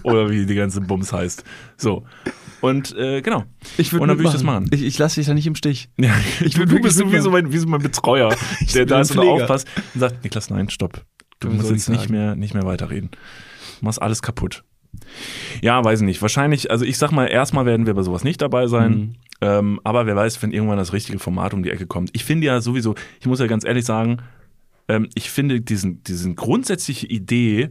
Oder 0.03 0.31
wie 0.31 0.47
die 0.47 0.55
ganze 0.55 0.81
Bums 0.81 1.13
heißt. 1.13 1.45
So. 1.77 2.05
Und, 2.61 2.97
äh, 2.97 3.23
genau. 3.23 3.45
Ich 3.77 3.93
Und 3.93 4.01
dann 4.01 4.19
würde 4.19 4.29
ich 4.29 4.33
das 4.33 4.43
machen. 4.45 4.69
Ich, 4.73 4.83
ich 4.83 4.99
lasse 4.99 5.17
dich 5.17 5.27
da 5.27 5.35
nicht 5.35 5.47
im 5.47 5.55
Stich. 5.55 5.89
Ja, 5.99 6.15
Ich 6.41 6.55
du, 6.55 6.61
würd 6.61 6.71
du 6.71 6.81
bist 6.81 6.97
so 6.97 7.07
wie 7.07 7.19
so, 7.19 7.31
mitmachen. 7.31 7.33
mein, 7.33 7.53
wie 7.53 7.59
so 7.59 7.67
mein 7.67 7.83
Betreuer, 7.83 8.35
der 8.75 8.87
da 8.87 9.01
ist 9.01 9.17
und 9.17 9.27
aufpasst 9.27 9.67
und 9.95 10.01
sagt, 10.01 10.23
Niklas, 10.23 10.51
nein, 10.51 10.71
stopp. 10.71 11.05
Du 11.41 11.49
Was 11.49 11.57
musst 11.57 11.71
jetzt 11.71 11.89
ich 11.89 11.89
nicht 11.89 12.09
mehr, 12.09 12.37
nicht 12.37 12.55
mehr 12.55 12.65
weiterreden. 12.65 13.11
Du 13.81 13.87
machst 13.87 14.01
alles 14.01 14.23
kaputt. 14.23 14.63
Ja, 15.61 15.85
weiß 15.85 16.01
ich 16.01 16.07
nicht. 16.07 16.23
Wahrscheinlich, 16.23 16.71
also 16.71 16.85
ich 16.85 16.99
sag 16.99 17.13
mal, 17.13 17.27
erstmal 17.27 17.67
werden 17.67 17.87
wir 17.87 17.95
bei 17.95 18.03
sowas 18.03 18.25
nicht 18.25 18.41
dabei 18.43 18.67
sein. 18.67 18.93
Mhm. 18.93 19.15
Ähm, 19.41 19.81
aber 19.85 20.07
wer 20.07 20.17
weiß, 20.17 20.43
wenn 20.43 20.53
irgendwann 20.53 20.79
das 20.79 20.93
richtige 20.93 21.19
Format 21.19 21.53
um 21.53 21.63
die 21.63 21.71
Ecke 21.71 21.87
kommt. 21.87 22.11
Ich 22.13 22.25
finde 22.25 22.47
ja 22.47 22.61
sowieso, 22.61 22.95
ich 23.21 23.27
muss 23.27 23.41
ja 23.41 23.47
ganz 23.47 23.65
ehrlich 23.65 23.85
sagen, 23.85 24.19
ähm, 24.89 25.09
ich 25.15 25.31
finde 25.31 25.61
diesen, 25.61 26.03
diesen 26.05 26.37
grundsätzliche 26.37 27.07
Idee 27.07 27.71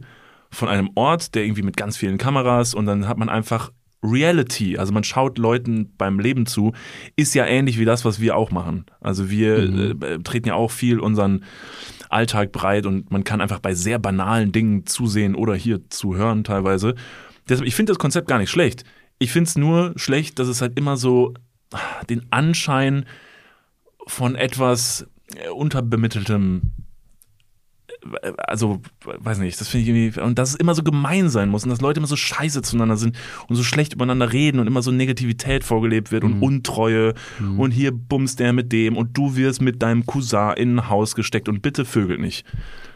von 0.50 0.68
einem 0.68 0.90
Ort, 0.94 1.34
der 1.34 1.44
irgendwie 1.44 1.62
mit 1.62 1.76
ganz 1.76 1.96
vielen 1.96 2.18
Kameras 2.18 2.74
und 2.74 2.84
dann 2.86 3.08
hat 3.08 3.16
man 3.16 3.30
einfach 3.30 3.72
Reality, 4.04 4.76
also 4.78 4.92
man 4.92 5.04
schaut 5.04 5.38
Leuten 5.38 5.92
beim 5.96 6.18
Leben 6.18 6.46
zu, 6.46 6.72
ist 7.16 7.34
ja 7.34 7.46
ähnlich 7.46 7.78
wie 7.78 7.84
das, 7.84 8.04
was 8.04 8.20
wir 8.20 8.36
auch 8.36 8.50
machen. 8.50 8.84
Also 9.00 9.30
wir 9.30 9.58
äh, 9.58 10.18
treten 10.18 10.48
ja 10.48 10.54
auch 10.54 10.72
viel 10.72 10.98
unseren 10.98 11.44
Alltag 12.12 12.52
breit 12.52 12.86
und 12.86 13.10
man 13.10 13.24
kann 13.24 13.40
einfach 13.40 13.60
bei 13.60 13.74
sehr 13.74 13.98
banalen 13.98 14.52
Dingen 14.52 14.86
zusehen 14.86 15.34
oder 15.34 15.54
hier 15.54 15.88
zuhören 15.90 16.44
teilweise. 16.44 16.94
Deshalb, 17.48 17.66
ich 17.66 17.74
finde 17.74 17.90
das 17.92 17.98
Konzept 17.98 18.28
gar 18.28 18.38
nicht 18.38 18.50
schlecht. 18.50 18.84
Ich 19.18 19.32
finde 19.32 19.48
es 19.48 19.56
nur 19.56 19.92
schlecht, 19.96 20.38
dass 20.38 20.48
es 20.48 20.60
halt 20.60 20.78
immer 20.78 20.96
so 20.96 21.34
ah, 21.72 22.04
den 22.08 22.26
Anschein 22.30 23.06
von 24.06 24.34
etwas 24.34 25.06
äh, 25.36 25.48
unterbemitteltem 25.48 26.72
also, 28.36 28.80
weiß 29.04 29.38
nicht, 29.38 29.60
das 29.60 29.68
finde 29.68 29.82
ich 29.82 29.88
irgendwie, 29.88 30.20
und 30.20 30.38
dass 30.38 30.50
es 30.50 30.54
immer 30.56 30.74
so 30.74 30.82
gemein 30.82 31.28
sein 31.28 31.48
muss 31.48 31.64
und 31.64 31.70
dass 31.70 31.80
Leute 31.80 31.98
immer 31.98 32.06
so 32.06 32.16
scheiße 32.16 32.62
zueinander 32.62 32.96
sind 32.96 33.16
und 33.48 33.56
so 33.56 33.62
schlecht 33.62 33.94
übereinander 33.94 34.32
reden 34.32 34.58
und 34.58 34.66
immer 34.66 34.82
so 34.82 34.90
Negativität 34.90 35.64
vorgelebt 35.64 36.12
wird 36.12 36.24
und 36.24 36.42
Untreue 36.42 37.14
und 37.56 37.70
hier 37.70 37.92
bumst 37.92 38.40
der 38.40 38.52
mit 38.52 38.72
dem 38.72 38.96
und 38.96 39.16
du 39.16 39.36
wirst 39.36 39.60
mit 39.60 39.82
deinem 39.82 40.06
Cousin 40.06 40.54
in 40.56 40.76
ein 40.76 40.88
Haus 40.88 41.14
gesteckt 41.14 41.48
und 41.48 41.62
bitte 41.62 41.84
vögelt 41.84 42.20
nicht. 42.20 42.44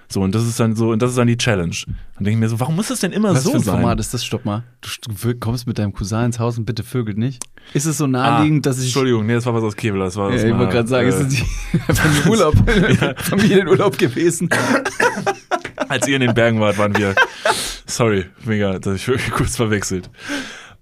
So, 0.09 0.21
und 0.23 0.35
das 0.35 0.47
ist 0.47 0.61
dann 0.61 0.77
so, 0.77 0.91
und 0.91 1.03
das 1.03 1.11
ist 1.11 1.19
dann 1.19 1.27
die 1.27 1.37
Challenge. 1.37 1.75
Dann 2.15 2.25
denke 2.25 2.31
ich 2.31 2.37
mir 2.37 2.49
so, 2.49 2.61
warum 2.61 2.77
muss 2.77 2.89
das 2.89 3.01
denn 3.01 3.13
immer 3.13 3.35
Was 3.35 3.43
so 3.43 3.51
für 3.51 3.57
ein 3.57 3.63
sein? 3.63 3.81
Format 3.81 3.99
ist 4.01 4.15
das? 4.15 4.25
Stopp 4.25 4.45
mal. 4.45 4.63
Du 4.81 4.89
st- 4.89 5.41
kommst 5.41 5.67
mit 5.67 5.79
deinem 5.79 5.93
Cousin 5.93 6.27
ins 6.27 6.39
Haus 6.39 6.59
und 6.59 6.65
bitte 6.65 6.85
vögelt 6.85 7.19
nicht. 7.19 7.43
Ist 7.75 7.87
es 7.87 7.99
so 7.99 8.05
Ah, 8.05 8.09
naheliegend, 8.09 8.65
dass 8.67 8.79
ich. 8.79 8.85
Entschuldigung, 8.85 9.27
nee, 9.27 9.35
das 9.35 9.45
war 9.47 9.55
was 9.55 9.65
aus 9.65 9.75
Kevlar. 9.77 10.05
Das 10.07 10.17
war 10.17 10.31
Ja, 10.31 10.37
das 10.37 10.45
ich 10.45 10.53
wollte 10.57 10.73
gerade 10.73 10.89
sagen, 10.89 11.07
äh, 11.07 11.11
ist 11.11 11.21
es 11.21 11.29
die 11.29 11.45
Familienurlaub, 11.93 12.55
Familienurlaub 13.19 13.99
gewesen? 13.99 14.49
Als 15.89 16.07
ihr 16.09 16.17
in 16.17 16.23
den 16.23 16.35
Bergen 16.35 16.61
wart, 16.61 16.79
waren 16.79 16.97
wir. 16.97 17.15
Sorry, 17.87 18.27
mega, 18.45 18.79
dass 18.79 18.95
ich 18.97 19.09
wirklich 19.09 19.31
kurz 19.31 19.57
verwechselt. 19.57 20.11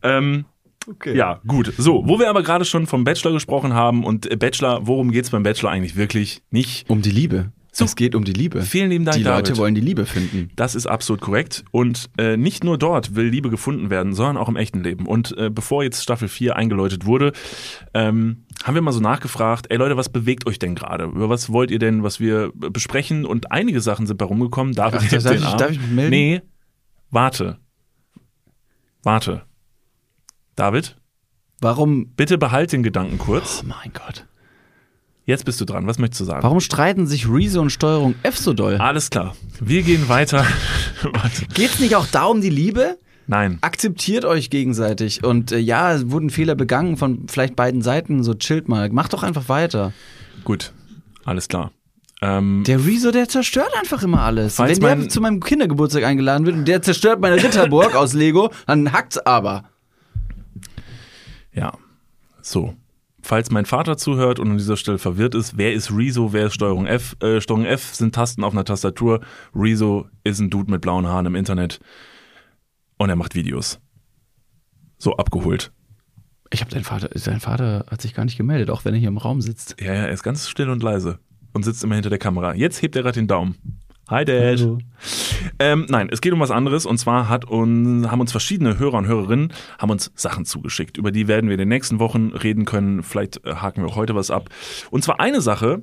Ähm, 0.03 0.45
Okay. 0.87 1.17
ja, 1.17 1.41
gut. 1.47 1.73
So, 1.79 2.03
wo 2.07 2.19
wir 2.19 2.29
aber 2.29 2.43
gerade 2.43 2.67
schon 2.67 2.87
vom 2.87 3.05
Bachelor 3.05 3.33
gesprochen 3.33 3.73
haben 3.73 4.05
und 4.05 4.31
äh, 4.31 4.37
Bachelor, 4.37 4.87
worum 4.87 5.13
geht's 5.13 5.31
beim 5.31 5.43
Bachelor 5.43 5.71
eigentlich 5.71 5.97
wirklich? 5.97 6.43
Nicht. 6.51 6.91
Um 6.91 7.01
die 7.01 7.11
Liebe. 7.11 7.53
So. 7.77 7.85
Es 7.85 7.97
geht 7.97 8.15
um 8.15 8.23
die 8.25 8.33
Liebe. 8.33 8.63
Vielen 8.63 8.91
lieben 8.91 9.05
Dank, 9.05 9.17
die 9.17 9.25
Leute 9.25 9.43
David. 9.51 9.57
wollen 9.59 9.75
die 9.75 9.81
Liebe 9.81 10.07
finden. 10.07 10.51
Das 10.55 10.77
ist 10.77 10.87
absolut 10.87 11.21
korrekt. 11.21 11.65
Und 11.73 12.09
äh, 12.19 12.37
nicht 12.37 12.63
nur 12.63 12.79
dort 12.79 13.17
will 13.17 13.27
Liebe 13.27 13.51
gefunden 13.51 13.91
werden, 13.91 14.15
sondern 14.15 14.37
auch 14.37 14.49
im 14.49 14.55
echten 14.55 14.85
Leben. 14.85 15.07
Und 15.07 15.37
äh, 15.37 15.51
bevor 15.51 15.83
jetzt 15.83 16.01
Staffel 16.01 16.29
4 16.29 16.55
eingeläutet 16.55 17.05
wurde, 17.05 17.33
ähm, 17.93 18.45
haben 18.63 18.75
wir 18.77 18.81
mal 18.83 18.93
so 18.93 19.01
nachgefragt, 19.01 19.67
ey 19.71 19.77
Leute, 19.77 19.97
was 19.97 20.09
bewegt 20.09 20.47
euch 20.47 20.61
denn 20.61 20.77
gerade? 20.77 21.07
Über 21.07 21.29
was 21.29 21.51
wollt 21.51 21.73
ihr 21.73 21.81
denn, 21.81 22.05
was 22.05 22.21
wir 22.21 22.53
besprechen? 22.55 23.25
Und 23.25 23.51
einige 23.51 23.81
Sachen 23.81 24.07
sind 24.07 24.19
bei 24.19 24.25
rumgekommen. 24.25 24.73
David 24.75 25.01
Ach, 25.05 25.11
darf 25.11 25.23
den 25.25 25.35
ich- 25.39 25.45
Arm. 25.45 25.59
darf 25.59 25.71
ich 25.73 25.81
mich 25.81 25.91
melden? 25.91 26.11
Nee, 26.11 26.43
warte. 27.11 27.59
Warte. 29.03 29.43
David, 30.55 30.97
Warum? 31.61 32.07
bitte 32.15 32.39
behalt 32.39 32.73
den 32.73 32.85
Gedanken 32.85 33.19
kurz. 33.19 33.63
Oh 33.65 33.69
mein 33.69 33.93
Gott. 33.93 34.27
Jetzt 35.27 35.45
bist 35.47 35.61
du 35.61 35.65
dran. 35.65 35.87
Was 35.87 35.99
möchtest 35.99 36.21
du 36.21 36.25
sagen? 36.27 36.43
Warum 36.43 36.61
streiten 36.61 37.07
sich 37.07 37.29
Rezo 37.29 37.61
und 37.63 37.71
Steuerung 37.71 38.15
F 38.23 38.37
so 38.37 38.53
doll? 38.53 38.77
Alles 38.77 39.09
klar. 39.09 39.35
Wir 39.61 39.83
gehen 39.83 40.09
weiter. 40.11 40.47
Geht's 41.55 41.81
nicht 41.81 41.97
auch 41.97 42.07
da 42.07 42.25
um 42.27 42.41
die 42.43 42.51
Liebe? 42.51 42.99
Nein. 43.27 43.57
Akzeptiert 43.63 44.27
euch 44.27 44.51
gegenseitig. 44.51 45.25
Und 45.25 45.51
äh, 45.51 45.59
ja, 45.59 45.95
es 45.95 46.11
wurden 46.11 46.29
Fehler 46.29 46.55
begangen 46.55 46.99
von 46.99 47.27
vielleicht 47.27 47.57
beiden 47.57 47.81
Seiten. 47.81 48.23
So 48.23 48.35
chillt 48.35 48.69
mal. 48.69 48.91
Macht 48.91 49.15
doch 49.15 49.23
einfach 49.23 49.49
weiter. 49.49 49.93
Gut. 50.45 50.73
Alles 51.25 51.49
klar. 51.49 51.73
Ähm, 52.21 52.63
Der 52.67 52.85
Rezo, 52.85 53.11
der 53.11 53.27
zerstört 53.27 53.71
einfach 53.81 54.03
immer 54.03 54.21
alles. 54.21 54.59
Wenn 54.59 54.79
der 54.79 54.97
mein- 54.97 55.09
zu 55.11 55.23
meinem 55.23 55.41
Kindergeburtstag 55.41 56.05
eingeladen 56.05 56.45
wird 56.45 56.57
und 56.57 56.69
der 56.69 56.83
zerstört 56.83 57.21
meine 57.23 57.43
Ritterburg 57.43 57.95
aus 57.97 58.13
Lego, 58.13 58.51
dann 58.67 58.93
hackt's 58.93 59.17
aber. 59.17 59.65
Ja, 61.55 61.73
so. 62.43 62.75
Falls 63.25 63.51
mein 63.51 63.65
Vater 63.65 63.97
zuhört 63.97 64.39
und 64.39 64.51
an 64.51 64.59
dieser 64.59 64.77
Stelle 64.77 64.99
verwirrt 64.99 65.35
ist, 65.35 65.57
wer 65.57 65.73
ist 65.73 65.91
Rezo, 65.91 66.35
wer 66.35 66.49
ist 66.49 66.55
Steuerung 66.55 66.85
F? 66.85 67.17
Äh, 67.23 67.41
Steuerung 67.41 67.65
F 67.65 67.95
sind 67.95 68.15
Tasten 68.15 68.45
auf 68.45 68.53
einer 68.53 68.67
Tastatur. 68.67 69.21
Rezo 69.55 70.11
ist 70.25 70.41
ein 70.41 70.51
Dude 70.51 70.71
mit 70.71 70.83
blauen 70.83 71.07
Haaren 71.07 71.25
im 71.25 71.35
Internet 71.35 71.81
und 72.99 73.09
er 73.09 73.17
macht 73.17 73.35
Videos. 73.35 73.81
So 74.99 75.17
abgeholt. 75.17 75.73
Ich 76.51 76.61
habe 76.61 76.71
dein 76.71 76.85
Vater, 76.85 77.09
dein 77.09 77.41
Vater 77.41 77.87
hat 77.91 78.03
sich 78.03 78.13
gar 78.13 78.27
nicht 78.27 78.37
gemeldet, 78.37 78.69
auch 78.69 78.85
wenn 78.85 78.93
er 78.93 79.01
hier 79.01 79.09
im 79.09 79.17
Raum 79.17 79.41
sitzt. 79.41 79.75
Ja, 79.81 79.95
ja, 79.95 80.03
er 80.03 80.13
ist 80.13 80.23
ganz 80.23 80.47
still 80.47 80.69
und 80.69 80.83
leise 80.83 81.19
und 81.55 81.65
sitzt 81.65 81.83
immer 81.83 81.95
hinter 81.95 82.11
der 82.11 82.19
Kamera. 82.19 82.55
Jetzt 82.55 82.83
hebt 82.83 82.95
er 82.95 83.05
gerade 83.05 83.19
den 83.19 83.27
Daumen. 83.27 83.84
Hi 84.09 84.25
Dad. 84.25 84.61
Ähm, 85.59 85.87
nein, 85.89 86.09
es 86.11 86.21
geht 86.21 86.33
um 86.33 86.41
was 86.41 86.51
anderes 86.51 86.85
und 86.85 86.99
zwar 86.99 87.29
hat 87.29 87.47
uns, 87.47 88.07
haben 88.11 88.21
uns 88.21 88.33
verschiedene 88.33 88.79
Hörer 88.79 88.99
und 88.99 89.07
Hörerinnen 89.07 89.53
haben 89.79 89.91
uns 89.91 90.13
Sachen 90.15 90.45
zugeschickt, 90.45 90.99
über 90.99 91.11
die 91.11 91.27
werden 91.27 91.49
wir 91.49 91.55
in 91.55 91.59
den 91.59 91.69
nächsten 91.69 91.99
Wochen 92.01 92.29
reden 92.29 92.67
können. 92.67 93.03
Vielleicht 93.03 93.45
äh, 93.47 93.55
haken 93.55 93.83
wir 93.83 93.89
auch 93.89 93.97
heute 93.97 94.15
was 94.15 94.31
ab. 94.31 94.51
Und 94.91 95.05
zwar 95.05 95.21
eine 95.21 95.41
Sache, 95.41 95.83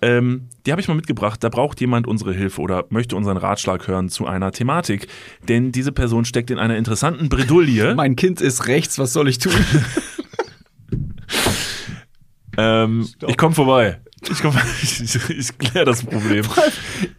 ähm, 0.00 0.48
die 0.64 0.70
habe 0.70 0.80
ich 0.80 0.86
mal 0.86 0.94
mitgebracht. 0.94 1.42
Da 1.42 1.48
braucht 1.48 1.80
jemand 1.80 2.06
unsere 2.06 2.32
Hilfe 2.32 2.60
oder 2.60 2.84
möchte 2.90 3.16
unseren 3.16 3.36
Ratschlag 3.36 3.88
hören 3.88 4.10
zu 4.10 4.26
einer 4.26 4.52
Thematik, 4.52 5.08
denn 5.48 5.72
diese 5.72 5.90
Person 5.90 6.24
steckt 6.24 6.50
in 6.50 6.58
einer 6.58 6.76
interessanten 6.76 7.28
Bredouille. 7.28 7.94
Mein 7.96 8.14
Kind 8.14 8.40
ist 8.40 8.68
rechts, 8.68 8.98
was 8.98 9.12
soll 9.12 9.28
ich 9.28 9.38
tun? 9.38 9.52
ähm, 12.56 13.08
ich 13.26 13.36
komme 13.36 13.54
vorbei. 13.54 14.00
Ich, 14.30 14.40
komm, 14.40 14.54
ich, 14.82 15.30
ich, 15.30 15.58
kläre 15.58 15.84
das 15.84 16.02
Problem. 16.04 16.44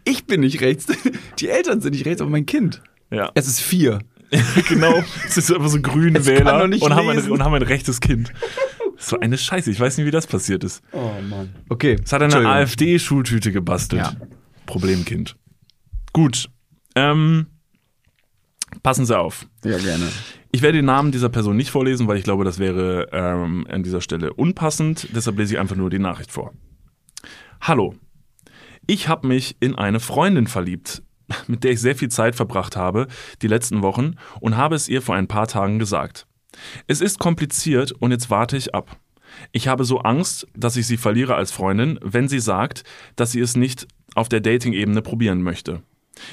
ich 0.04 0.26
bin 0.26 0.40
nicht 0.40 0.60
rechts. 0.60 0.86
Die 1.38 1.48
Eltern 1.48 1.80
sind 1.80 1.92
nicht 1.92 2.06
rechts, 2.06 2.20
aber 2.20 2.30
mein 2.30 2.46
Kind. 2.46 2.82
Ja. 3.10 3.30
Es 3.34 3.46
ist 3.46 3.60
vier. 3.60 4.00
genau. 4.68 5.02
Es 5.26 5.38
ist 5.38 5.52
einfach 5.52 5.68
so 5.68 5.80
grüne 5.80 6.26
Wähler 6.26 6.64
und 6.64 6.94
haben, 6.94 7.08
ein, 7.08 7.30
und 7.30 7.42
haben 7.42 7.54
ein 7.54 7.62
rechtes 7.62 8.00
Kind. 8.00 8.32
So 8.98 9.18
eine 9.20 9.38
Scheiße. 9.38 9.70
Ich 9.70 9.80
weiß 9.80 9.96
nicht, 9.96 10.06
wie 10.06 10.10
das 10.10 10.26
passiert 10.26 10.64
ist. 10.64 10.82
Oh 10.92 11.12
Mann. 11.28 11.54
Okay. 11.68 11.96
Es 12.04 12.12
hat 12.12 12.20
eine. 12.20 12.36
AfD-Schultüte 12.36 13.52
gebastelt. 13.52 14.02
Ja. 14.02 14.16
Problemkind. 14.66 15.36
Gut. 16.12 16.50
Ähm, 16.94 17.46
passen 18.82 19.06
Sie 19.06 19.16
auf. 19.16 19.46
Ja, 19.64 19.78
gerne. 19.78 20.08
Ich 20.50 20.62
werde 20.62 20.78
den 20.78 20.86
Namen 20.86 21.12
dieser 21.12 21.28
Person 21.28 21.56
nicht 21.56 21.70
vorlesen, 21.70 22.08
weil 22.08 22.16
ich 22.16 22.24
glaube, 22.24 22.44
das 22.44 22.58
wäre 22.58 23.08
ähm, 23.12 23.66
an 23.68 23.82
dieser 23.82 24.00
Stelle 24.00 24.32
unpassend. 24.32 25.08
Deshalb 25.14 25.38
lese 25.38 25.54
ich 25.54 25.60
einfach 25.60 25.76
nur 25.76 25.90
die 25.90 25.98
Nachricht 25.98 26.32
vor. 26.32 26.52
Hallo. 27.60 27.94
Ich 28.86 29.08
habe 29.08 29.26
mich 29.26 29.56
in 29.60 29.74
eine 29.74 30.00
Freundin 30.00 30.46
verliebt. 30.46 31.02
mit 31.46 31.64
der 31.64 31.72
ich 31.72 31.80
sehr 31.80 31.96
viel 31.96 32.08
Zeit 32.08 32.34
verbracht 32.34 32.76
habe, 32.76 33.06
die 33.42 33.48
letzten 33.48 33.82
Wochen, 33.82 34.14
und 34.40 34.56
habe 34.56 34.74
es 34.74 34.88
ihr 34.88 35.02
vor 35.02 35.14
ein 35.14 35.28
paar 35.28 35.46
Tagen 35.46 35.78
gesagt. 35.78 36.26
Es 36.86 37.00
ist 37.00 37.18
kompliziert 37.18 37.92
und 37.92 38.10
jetzt 38.10 38.30
warte 38.30 38.56
ich 38.56 38.74
ab. 38.74 38.98
Ich 39.52 39.68
habe 39.68 39.84
so 39.84 39.98
Angst, 39.98 40.46
dass 40.56 40.76
ich 40.76 40.86
sie 40.86 40.96
verliere 40.96 41.34
als 41.34 41.52
Freundin, 41.52 41.98
wenn 42.02 42.28
sie 42.28 42.40
sagt, 42.40 42.82
dass 43.14 43.32
sie 43.32 43.40
es 43.40 43.56
nicht 43.56 43.86
auf 44.14 44.28
der 44.28 44.40
Dating-Ebene 44.40 45.02
probieren 45.02 45.42
möchte. 45.42 45.82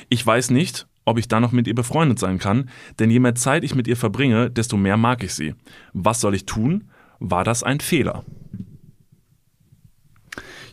Ich 0.09 0.25
weiß 0.25 0.49
nicht, 0.49 0.87
ob 1.05 1.17
ich 1.19 1.27
dann 1.27 1.41
noch 1.41 1.51
mit 1.51 1.67
ihr 1.67 1.75
befreundet 1.75 2.19
sein 2.19 2.39
kann, 2.39 2.69
denn 2.99 3.09
je 3.11 3.19
mehr 3.19 3.35
Zeit 3.35 3.63
ich 3.63 3.75
mit 3.75 3.87
ihr 3.87 3.95
verbringe, 3.97 4.49
desto 4.49 4.75
mehr 4.77 4.97
mag 4.97 5.23
ich 5.23 5.33
sie. 5.33 5.53
Was 5.93 6.19
soll 6.21 6.35
ich 6.35 6.45
tun? 6.45 6.85
War 7.19 7.43
das 7.43 7.63
ein 7.63 7.79
Fehler? 7.79 8.23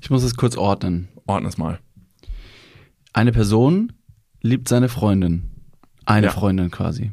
Ich 0.00 0.10
muss 0.10 0.22
es 0.22 0.34
kurz 0.36 0.56
ordnen. 0.56 1.08
Ordne 1.26 1.48
es 1.48 1.58
mal. 1.58 1.78
Eine 3.12 3.32
Person 3.32 3.92
liebt 4.40 4.68
seine 4.68 4.88
Freundin. 4.88 5.50
Eine 6.04 6.26
Ja. 6.26 6.32
Freundin 6.32 6.70
quasi. 6.70 7.12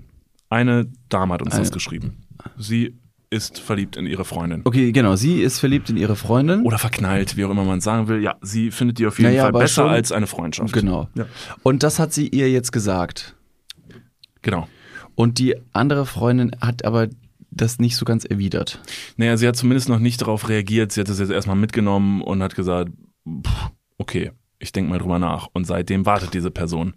Eine 0.50 0.92
Dame 1.10 1.34
hat 1.36 1.42
uns 1.44 1.52
das 1.52 1.68
Eine- 1.68 1.72
geschrieben. 1.72 2.26
Sie 2.58 2.98
ist 3.32 3.60
verliebt 3.60 3.96
in 3.96 4.06
ihre 4.08 4.26
Freundin. 4.26 4.62
Okay, 4.66 4.92
genau. 4.92 5.16
Sie 5.16 5.42
ist 5.42 5.60
verliebt 5.60 5.90
in 5.90 5.98
ihre 5.98 6.16
Freundin. 6.16 6.64
Oder 6.64 6.80
verknallt, 6.80 7.38
wie 7.38 7.46
auch 7.46 7.52
immer 7.52 7.64
man 7.64 7.78
es 7.78 7.84
sagen 7.84 8.08
will. 8.08 8.24
Ja, 8.24 8.36
sie 8.42 8.72
findet 8.72 8.98
die 8.98 9.06
auf 9.06 9.20
jeden 9.20 9.32
Naja, 9.32 9.44
Fall 9.44 9.52
besser 9.54 9.84
schon- 9.84 9.90
als 9.92 10.12
eine 10.12 10.26
Freundschaft. 10.28 10.74
Genau. 10.74 11.10
Ja. 11.16 11.26
Und 11.64 11.84
das 11.84 12.00
hat 12.00 12.12
sie 12.14 12.28
ihr 12.28 12.50
jetzt 12.50 12.72
gesagt. 12.72 13.36
Genau. 14.42 14.68
Und 15.16 15.38
die 15.38 15.56
andere 15.74 16.06
Freundin 16.06 16.56
hat 16.62 16.86
aber 16.86 17.08
das 17.52 17.78
nicht 17.80 17.98
so 17.98 18.06
ganz 18.06 18.26
erwidert. 18.26 18.80
Naja, 19.18 19.36
sie 19.38 19.48
hat 19.48 19.56
zumindest 19.56 19.90
noch 19.90 20.00
nicht 20.00 20.22
darauf 20.22 20.50
reagiert. 20.50 20.92
Sie 20.92 21.02
hat 21.02 21.10
es 21.10 21.20
jetzt 21.20 21.32
erstmal 21.32 21.56
mitgenommen 21.56 22.22
und 22.22 22.42
hat 22.42 22.56
gesagt, 22.56 22.92
pff, 23.28 23.70
okay, 23.98 24.32
ich 24.60 24.72
denke 24.72 24.90
mal 24.92 25.00
drüber 25.00 25.20
nach. 25.20 25.48
Und 25.54 25.66
seitdem 25.66 26.06
wartet 26.06 26.34
diese 26.34 26.52
Person 26.52 26.94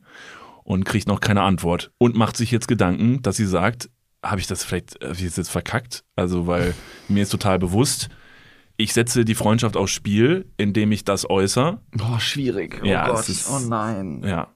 und 0.64 0.85
kriegt 0.85 1.09
noch 1.09 1.20
keine 1.20 1.43
Antwort 1.43 1.91
und 1.99 2.14
macht 2.16 2.37
sich 2.37 2.51
jetzt 2.51 2.68
Gedanken, 2.68 3.22
dass 3.22 3.37
sie 3.37 3.47
sagt, 3.47 3.91
habe 4.23 4.41
ich 4.41 4.47
das 4.47 4.64
vielleicht, 4.64 4.95
habe 5.03 5.14
ich 5.14 5.25
das 5.25 5.37
jetzt 5.37 5.51
verkackt? 5.51 6.05
Also, 6.16 6.47
weil 6.47 6.75
mir 7.09 7.23
ist 7.23 7.31
total 7.31 7.59
bewusst, 7.59 8.09
ich 8.77 8.93
setze 8.93 9.25
die 9.25 9.35
Freundschaft 9.35 9.77
aufs 9.77 9.93
Spiel, 9.93 10.47
indem 10.57 10.93
ich 10.93 11.05
das 11.05 11.29
äußere. 11.29 11.81
Boah, 11.93 12.18
schwierig. 12.20 12.81
Oh 12.83 12.87
Ja, 12.87 13.09
Gott. 13.09 13.29
ist- 13.29 13.49
oh 13.51 13.59
nein. 13.61 14.23
Ja. 14.25 14.49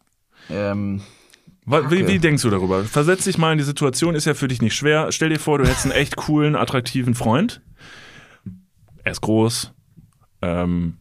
Ähm, 0.51 1.03
Wie, 1.67 2.07
wie 2.07 2.19
denkst 2.19 2.43
du 2.43 2.51
darüber? 2.51 2.85
Versetz 2.85 3.25
dich 3.25 3.39
mal 3.39 3.53
in 3.53 3.59
die 3.59 3.65
Situation, 3.65 4.15
ist 4.15 4.25
ja 4.25 4.35
für 4.35 4.49
dich 4.49 4.63
nicht 4.63 4.75
schwer. 4.77 5.11
Stell 5.13 5.29
dir 5.31 5.39
vor, 5.41 5.59
du 5.59 5.65
hättest 5.67 5.85
einen 5.85 5.93
echt 5.93 6.17
coolen, 6.17 6.55
attraktiven 6.57 7.15
Freund. 7.15 7.61
Er 9.05 9.13
ist 9.13 9.21
groß, 9.21 9.73
ähm, 10.43 10.99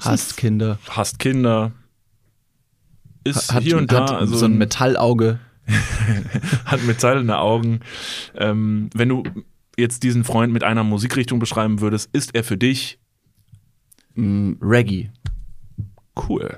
hasst 0.00 0.36
Kinder. 0.36 0.78
hasst 0.88 1.18
Kinder, 1.18 1.72
ist 3.24 3.52
Hat, 3.52 3.62
hier 3.62 3.76
und 3.78 3.92
da 3.92 4.02
hat 4.02 4.10
also 4.12 4.36
so 4.36 4.46
ein 4.46 4.56
Metallauge. 4.58 5.38
hat 6.64 6.82
metallene 6.84 7.38
Augen. 7.38 7.80
Ähm, 8.36 8.90
wenn 8.94 9.08
du 9.08 9.22
jetzt 9.78 10.02
diesen 10.02 10.24
Freund 10.24 10.52
mit 10.52 10.62
einer 10.64 10.84
Musikrichtung 10.84 11.38
beschreiben 11.38 11.80
würdest, 11.80 12.10
ist 12.12 12.34
er 12.34 12.44
für 12.44 12.56
dich 12.56 12.98
Mm, 14.14 14.54
Reggae. 14.60 15.10
cool. 16.28 16.56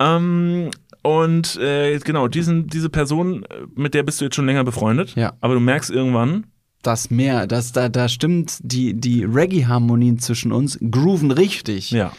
Ähm, 0.00 0.70
und 1.02 1.56
äh, 1.56 1.98
genau, 1.98 2.28
diesen, 2.28 2.66
diese 2.66 2.88
Person, 2.88 3.46
mit 3.74 3.92
der 3.94 4.02
bist 4.02 4.20
du 4.20 4.24
jetzt 4.24 4.34
schon 4.36 4.46
länger 4.46 4.64
befreundet, 4.64 5.14
Ja. 5.16 5.34
aber 5.40 5.54
du 5.54 5.60
merkst 5.60 5.90
irgendwann, 5.90 6.46
Das 6.82 7.10
mehr, 7.10 7.46
das, 7.46 7.72
da, 7.72 7.88
da 7.90 8.08
stimmt, 8.08 8.58
die, 8.62 8.94
die 8.94 9.22
Reggae-Harmonien 9.24 10.18
zwischen 10.18 10.50
uns 10.52 10.78
grooven 10.90 11.30
richtig. 11.30 11.90
ja, 11.90 12.12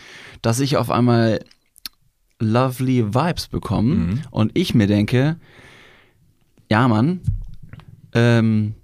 Dass 0.44 0.60
ich 0.60 0.78
auf 0.78 0.92
einmal 0.92 1.40
lovely 2.40 3.14
Vibes 3.14 3.48
bekomme 3.48 3.96
Mhm. 3.96 4.22
und 4.30 4.52
ich 4.56 4.76
mir 4.76 4.88
denke, 4.88 5.38
ja 6.70 6.88
Mann, 6.88 7.22
ähm, 8.14 8.76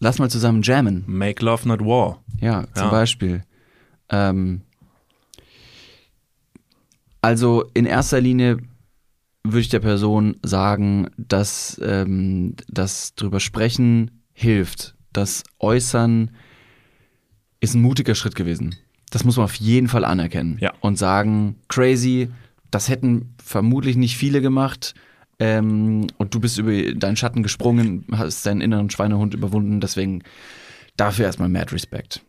lass 0.00 0.18
mal 0.18 0.30
zusammen 0.30 0.62
jammen. 0.62 1.04
make 1.06 1.44
love 1.44 1.66
not 1.68 1.80
war. 1.80 2.22
Ja, 2.40 2.64
zum 2.74 2.84
Ja. 2.86 2.90
Beispiel. 2.90 3.42
Ähm, 4.08 4.62
also 7.20 7.64
in 7.74 7.86
erster 7.86 8.20
Linie 8.20 8.58
würde 9.44 9.60
ich 9.60 9.68
der 9.68 9.80
Person 9.80 10.36
sagen, 10.42 11.08
dass 11.16 11.80
ähm, 11.84 12.54
das 12.68 13.14
drüber 13.14 13.40
sprechen 13.40 14.22
hilft. 14.32 14.94
Das 15.12 15.42
Äußern 15.58 16.30
ist 17.60 17.74
ein 17.74 17.82
mutiger 17.82 18.14
Schritt 18.14 18.34
gewesen. 18.34 18.74
Das 19.10 19.24
muss 19.24 19.36
man 19.36 19.44
auf 19.44 19.54
jeden 19.56 19.88
Fall 19.88 20.04
anerkennen. 20.04 20.56
Ja. 20.60 20.72
Und 20.80 20.96
sagen, 20.98 21.56
crazy, 21.68 22.30
das 22.70 22.88
hätten 22.88 23.34
vermutlich 23.42 23.96
nicht 23.96 24.16
viele 24.16 24.40
gemacht. 24.40 24.94
Ähm, 25.42 26.06
und 26.18 26.34
du 26.34 26.38
bist 26.38 26.56
über 26.58 26.94
deinen 26.94 27.16
Schatten 27.16 27.42
gesprungen, 27.42 28.06
hast 28.12 28.46
deinen 28.46 28.60
inneren 28.60 28.90
Schweinehund 28.90 29.34
überwunden. 29.34 29.80
Deswegen 29.80 30.22
dafür 30.96 31.24
erstmal 31.24 31.48
mad 31.48 31.74
Respect. 31.74 32.22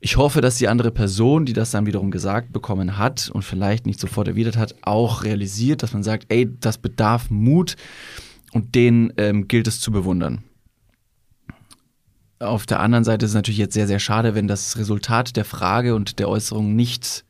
Ich 0.00 0.18
hoffe, 0.18 0.42
dass 0.42 0.58
die 0.58 0.68
andere 0.68 0.90
Person, 0.90 1.46
die 1.46 1.54
das 1.54 1.70
dann 1.70 1.86
wiederum 1.86 2.10
gesagt 2.10 2.52
bekommen 2.52 2.98
hat 2.98 3.30
und 3.32 3.46
vielleicht 3.46 3.86
nicht 3.86 3.98
sofort 3.98 4.28
erwidert 4.28 4.58
hat, 4.58 4.74
auch 4.82 5.24
realisiert, 5.24 5.82
dass 5.82 5.94
man 5.94 6.02
sagt, 6.02 6.26
ey, 6.28 6.54
das 6.60 6.76
bedarf 6.76 7.30
Mut 7.30 7.76
und 8.52 8.74
den 8.74 9.14
ähm, 9.16 9.48
gilt 9.48 9.66
es 9.66 9.80
zu 9.80 9.90
bewundern. 9.90 10.44
Auf 12.40 12.66
der 12.66 12.80
anderen 12.80 13.04
Seite 13.04 13.24
ist 13.24 13.30
es 13.30 13.36
natürlich 13.36 13.58
jetzt 13.58 13.74
sehr, 13.74 13.86
sehr 13.86 14.00
schade, 14.00 14.34
wenn 14.34 14.48
das 14.48 14.76
Resultat 14.76 15.34
der 15.34 15.46
Frage 15.46 15.94
und 15.94 16.18
der 16.18 16.28
Äußerung 16.28 16.76
nicht 16.76 17.24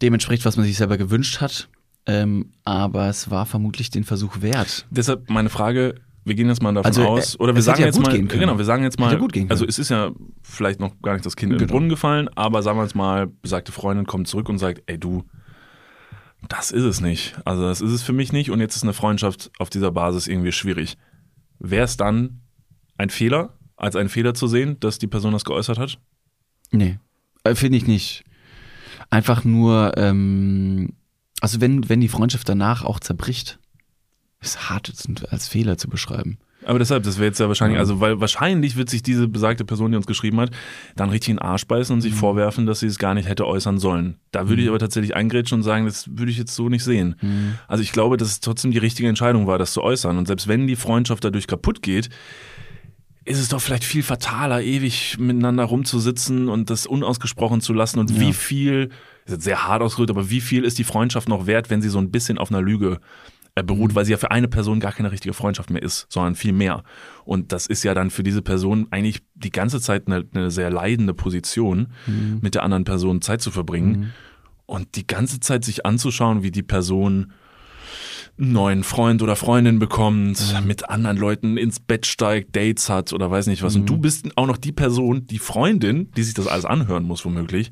dem 0.00 0.14
entspricht, 0.14 0.44
was 0.44 0.56
man 0.56 0.66
sich 0.66 0.76
selber 0.76 0.96
gewünscht 0.96 1.40
hat. 1.40 1.68
Ähm, 2.06 2.52
aber 2.64 3.08
es 3.08 3.30
war 3.30 3.46
vermutlich 3.46 3.90
den 3.90 4.04
Versuch 4.04 4.40
wert. 4.40 4.86
Deshalb 4.90 5.30
meine 5.30 5.48
Frage, 5.48 5.94
wir 6.24 6.34
gehen 6.34 6.48
jetzt 6.48 6.62
mal 6.62 6.72
davon 6.74 6.88
Also, 6.88 7.06
aus, 7.06 7.34
äh, 7.34 7.38
oder 7.38 7.54
wir 7.54 7.62
sagen 7.62 7.80
ja 7.80 7.86
jetzt 7.86 8.00
mal, 8.00 8.20
genau, 8.26 8.58
wir 8.58 8.64
sagen 8.64 8.82
jetzt 8.82 8.98
mal, 8.98 9.16
also 9.48 9.66
es 9.66 9.78
ist 9.78 9.88
ja 9.88 10.10
vielleicht 10.42 10.80
noch 10.80 11.00
gar 11.02 11.14
nicht 11.14 11.26
das 11.26 11.36
Kind 11.36 11.52
in 11.52 11.58
den 11.58 11.66
Genau. 11.66 11.72
Brunnen 11.76 11.88
gefallen, 11.88 12.28
aber 12.34 12.62
sagen 12.62 12.78
wir 12.78 12.82
jetzt 12.84 12.94
mal, 12.94 13.26
besagte 13.26 13.72
Freundin 13.72 14.06
kommt 14.06 14.28
zurück 14.28 14.48
und 14.48 14.58
sagt, 14.58 14.82
ey 14.86 14.98
du, 14.98 15.24
das 16.48 16.70
ist 16.72 16.84
es 16.84 17.00
nicht. 17.00 17.36
Also 17.44 17.62
das 17.62 17.80
ist 17.80 17.92
es 17.92 18.02
für 18.02 18.12
mich 18.12 18.32
nicht 18.32 18.50
und 18.50 18.60
jetzt 18.60 18.76
ist 18.76 18.82
eine 18.82 18.92
Freundschaft 18.92 19.50
auf 19.58 19.70
dieser 19.70 19.92
Basis 19.92 20.26
irgendwie 20.26 20.52
schwierig. 20.52 20.96
Wäre 21.60 21.84
es 21.84 21.96
dann 21.96 22.40
ein 22.98 23.10
Fehler, 23.10 23.54
als 23.76 23.94
einen 23.96 24.08
Fehler 24.08 24.34
zu 24.34 24.46
sehen, 24.48 24.78
dass 24.80 24.98
die 24.98 25.06
Person 25.06 25.32
das 25.32 25.44
geäußert 25.44 25.78
hat? 25.78 25.98
Nee, 26.72 26.98
äh, 27.44 27.54
finde 27.54 27.78
ich 27.78 27.86
nicht. 27.86 28.24
Einfach 29.10 29.44
nur, 29.44 29.92
ähm, 29.96 30.94
also 31.42 31.60
wenn, 31.60 31.88
wenn 31.88 32.00
die 32.00 32.08
Freundschaft 32.08 32.48
danach 32.48 32.84
auch 32.84 33.00
zerbricht, 33.00 33.58
ist 34.40 34.70
hart 34.70 34.92
als 35.30 35.48
Fehler 35.48 35.76
zu 35.76 35.88
beschreiben. 35.88 36.38
Aber 36.64 36.78
deshalb, 36.78 37.02
das 37.02 37.16
wäre 37.16 37.26
jetzt 37.26 37.40
ja 37.40 37.48
wahrscheinlich, 37.48 37.78
also 37.80 37.98
weil 37.98 38.20
wahrscheinlich 38.20 38.76
wird 38.76 38.88
sich 38.88 39.02
diese 39.02 39.26
besagte 39.26 39.64
Person, 39.64 39.90
die 39.90 39.96
uns 39.96 40.06
geschrieben 40.06 40.38
hat, 40.40 40.50
dann 40.94 41.10
richtig 41.10 41.30
in 41.30 41.36
den 41.36 41.42
Arsch 41.42 41.66
beißen 41.66 41.92
und 41.92 41.98
Mhm. 41.98 42.02
sich 42.02 42.14
vorwerfen, 42.14 42.66
dass 42.66 42.78
sie 42.78 42.86
es 42.86 42.98
gar 42.98 43.14
nicht 43.14 43.28
hätte 43.28 43.46
äußern 43.48 43.78
sollen. 43.80 44.16
Da 44.30 44.48
würde 44.48 44.62
ich 44.62 44.68
aber 44.68 44.78
tatsächlich 44.78 45.16
eingrätschen 45.16 45.56
und 45.56 45.62
sagen, 45.64 45.86
das 45.86 46.08
würde 46.16 46.30
ich 46.30 46.38
jetzt 46.38 46.54
so 46.54 46.68
nicht 46.68 46.84
sehen. 46.84 47.16
Mhm. 47.20 47.54
Also 47.66 47.82
ich 47.82 47.90
glaube, 47.90 48.16
dass 48.16 48.28
es 48.28 48.38
trotzdem 48.40 48.70
die 48.70 48.78
richtige 48.78 49.08
Entscheidung 49.08 49.48
war, 49.48 49.58
das 49.58 49.72
zu 49.72 49.82
äußern. 49.82 50.16
Und 50.16 50.26
selbst 50.28 50.46
wenn 50.46 50.68
die 50.68 50.76
Freundschaft 50.76 51.24
dadurch 51.24 51.48
kaputt 51.48 51.82
geht, 51.82 52.10
ist 53.24 53.38
es 53.40 53.48
doch 53.48 53.60
vielleicht 53.60 53.84
viel 53.84 54.02
fataler, 54.04 54.62
ewig 54.62 55.16
miteinander 55.18 55.64
rumzusitzen 55.64 56.48
und 56.48 56.70
das 56.70 56.86
unausgesprochen 56.86 57.60
zu 57.60 57.72
lassen. 57.72 57.98
Und 57.98 58.18
wie 58.20 58.26
Ja. 58.26 58.32
viel, 58.32 58.90
ist 59.24 59.32
jetzt 59.32 59.44
sehr 59.44 59.66
hart 59.66 59.82
ausgedrückt, 59.82 60.10
aber 60.10 60.30
wie 60.30 60.40
viel 60.40 60.64
ist 60.64 60.78
die 60.78 60.84
Freundschaft 60.84 61.28
noch 61.28 61.46
wert, 61.46 61.70
wenn 61.70 61.82
sie 61.82 61.88
so 61.88 61.98
ein 61.98 62.10
bisschen 62.10 62.38
auf 62.38 62.50
einer 62.50 62.62
Lüge 62.62 62.98
äh, 63.54 63.62
beruht, 63.62 63.90
Mhm. 63.90 63.94
weil 63.96 64.04
sie 64.06 64.12
ja 64.12 64.16
für 64.18 64.30
eine 64.30 64.48
Person 64.48 64.80
gar 64.80 64.92
keine 64.92 65.12
richtige 65.12 65.34
Freundschaft 65.34 65.68
mehr 65.70 65.82
ist, 65.82 66.06
sondern 66.08 66.34
viel 66.36 66.54
mehr. 66.54 66.84
Und 67.24 67.52
das 67.52 67.66
ist 67.66 67.82
ja 67.82 67.92
dann 67.92 68.10
für 68.10 68.22
diese 68.22 68.40
Person 68.40 68.86
eigentlich 68.90 69.20
die 69.34 69.50
ganze 69.50 69.78
Zeit 69.80 70.06
eine, 70.06 70.24
eine 70.34 70.50
sehr 70.50 70.70
leidende 70.70 71.12
Position, 71.12 71.88
Mhm. 72.06 72.38
mit 72.40 72.54
der 72.54 72.62
anderen 72.62 72.84
Person 72.84 73.20
Zeit 73.20 73.42
zu 73.42 73.50
verbringen. 73.50 74.12
Und 74.64 74.96
die 74.96 75.06
ganze 75.06 75.38
Zeit 75.38 75.64
sich 75.66 75.84
anzuschauen, 75.84 76.42
wie 76.42 76.50
die 76.50 76.62
Person 76.62 77.32
einen 78.38 78.52
neuen 78.52 78.84
Freund 78.84 79.20
oder 79.20 79.36
Freundin 79.36 79.78
bekommt, 79.78 80.40
Mhm. 80.58 80.66
mit 80.66 80.88
anderen 80.88 81.18
Leuten 81.18 81.58
ins 81.58 81.78
Bett 81.78 82.06
steigt, 82.06 82.56
Dates 82.56 82.88
hat 82.88 83.12
oder 83.12 83.30
weiß 83.30 83.48
nicht 83.48 83.62
was. 83.62 83.74
Mhm. 83.74 83.80
Und 83.82 83.90
du 83.90 83.98
bist 83.98 84.26
auch 84.38 84.46
noch 84.46 84.56
die 84.56 84.72
Person, 84.72 85.26
die 85.26 85.38
Freundin, 85.38 86.10
die 86.16 86.22
sich 86.22 86.32
das 86.32 86.46
alles 86.46 86.64
anhören 86.64 87.02
muss, 87.04 87.24
womöglich. 87.26 87.68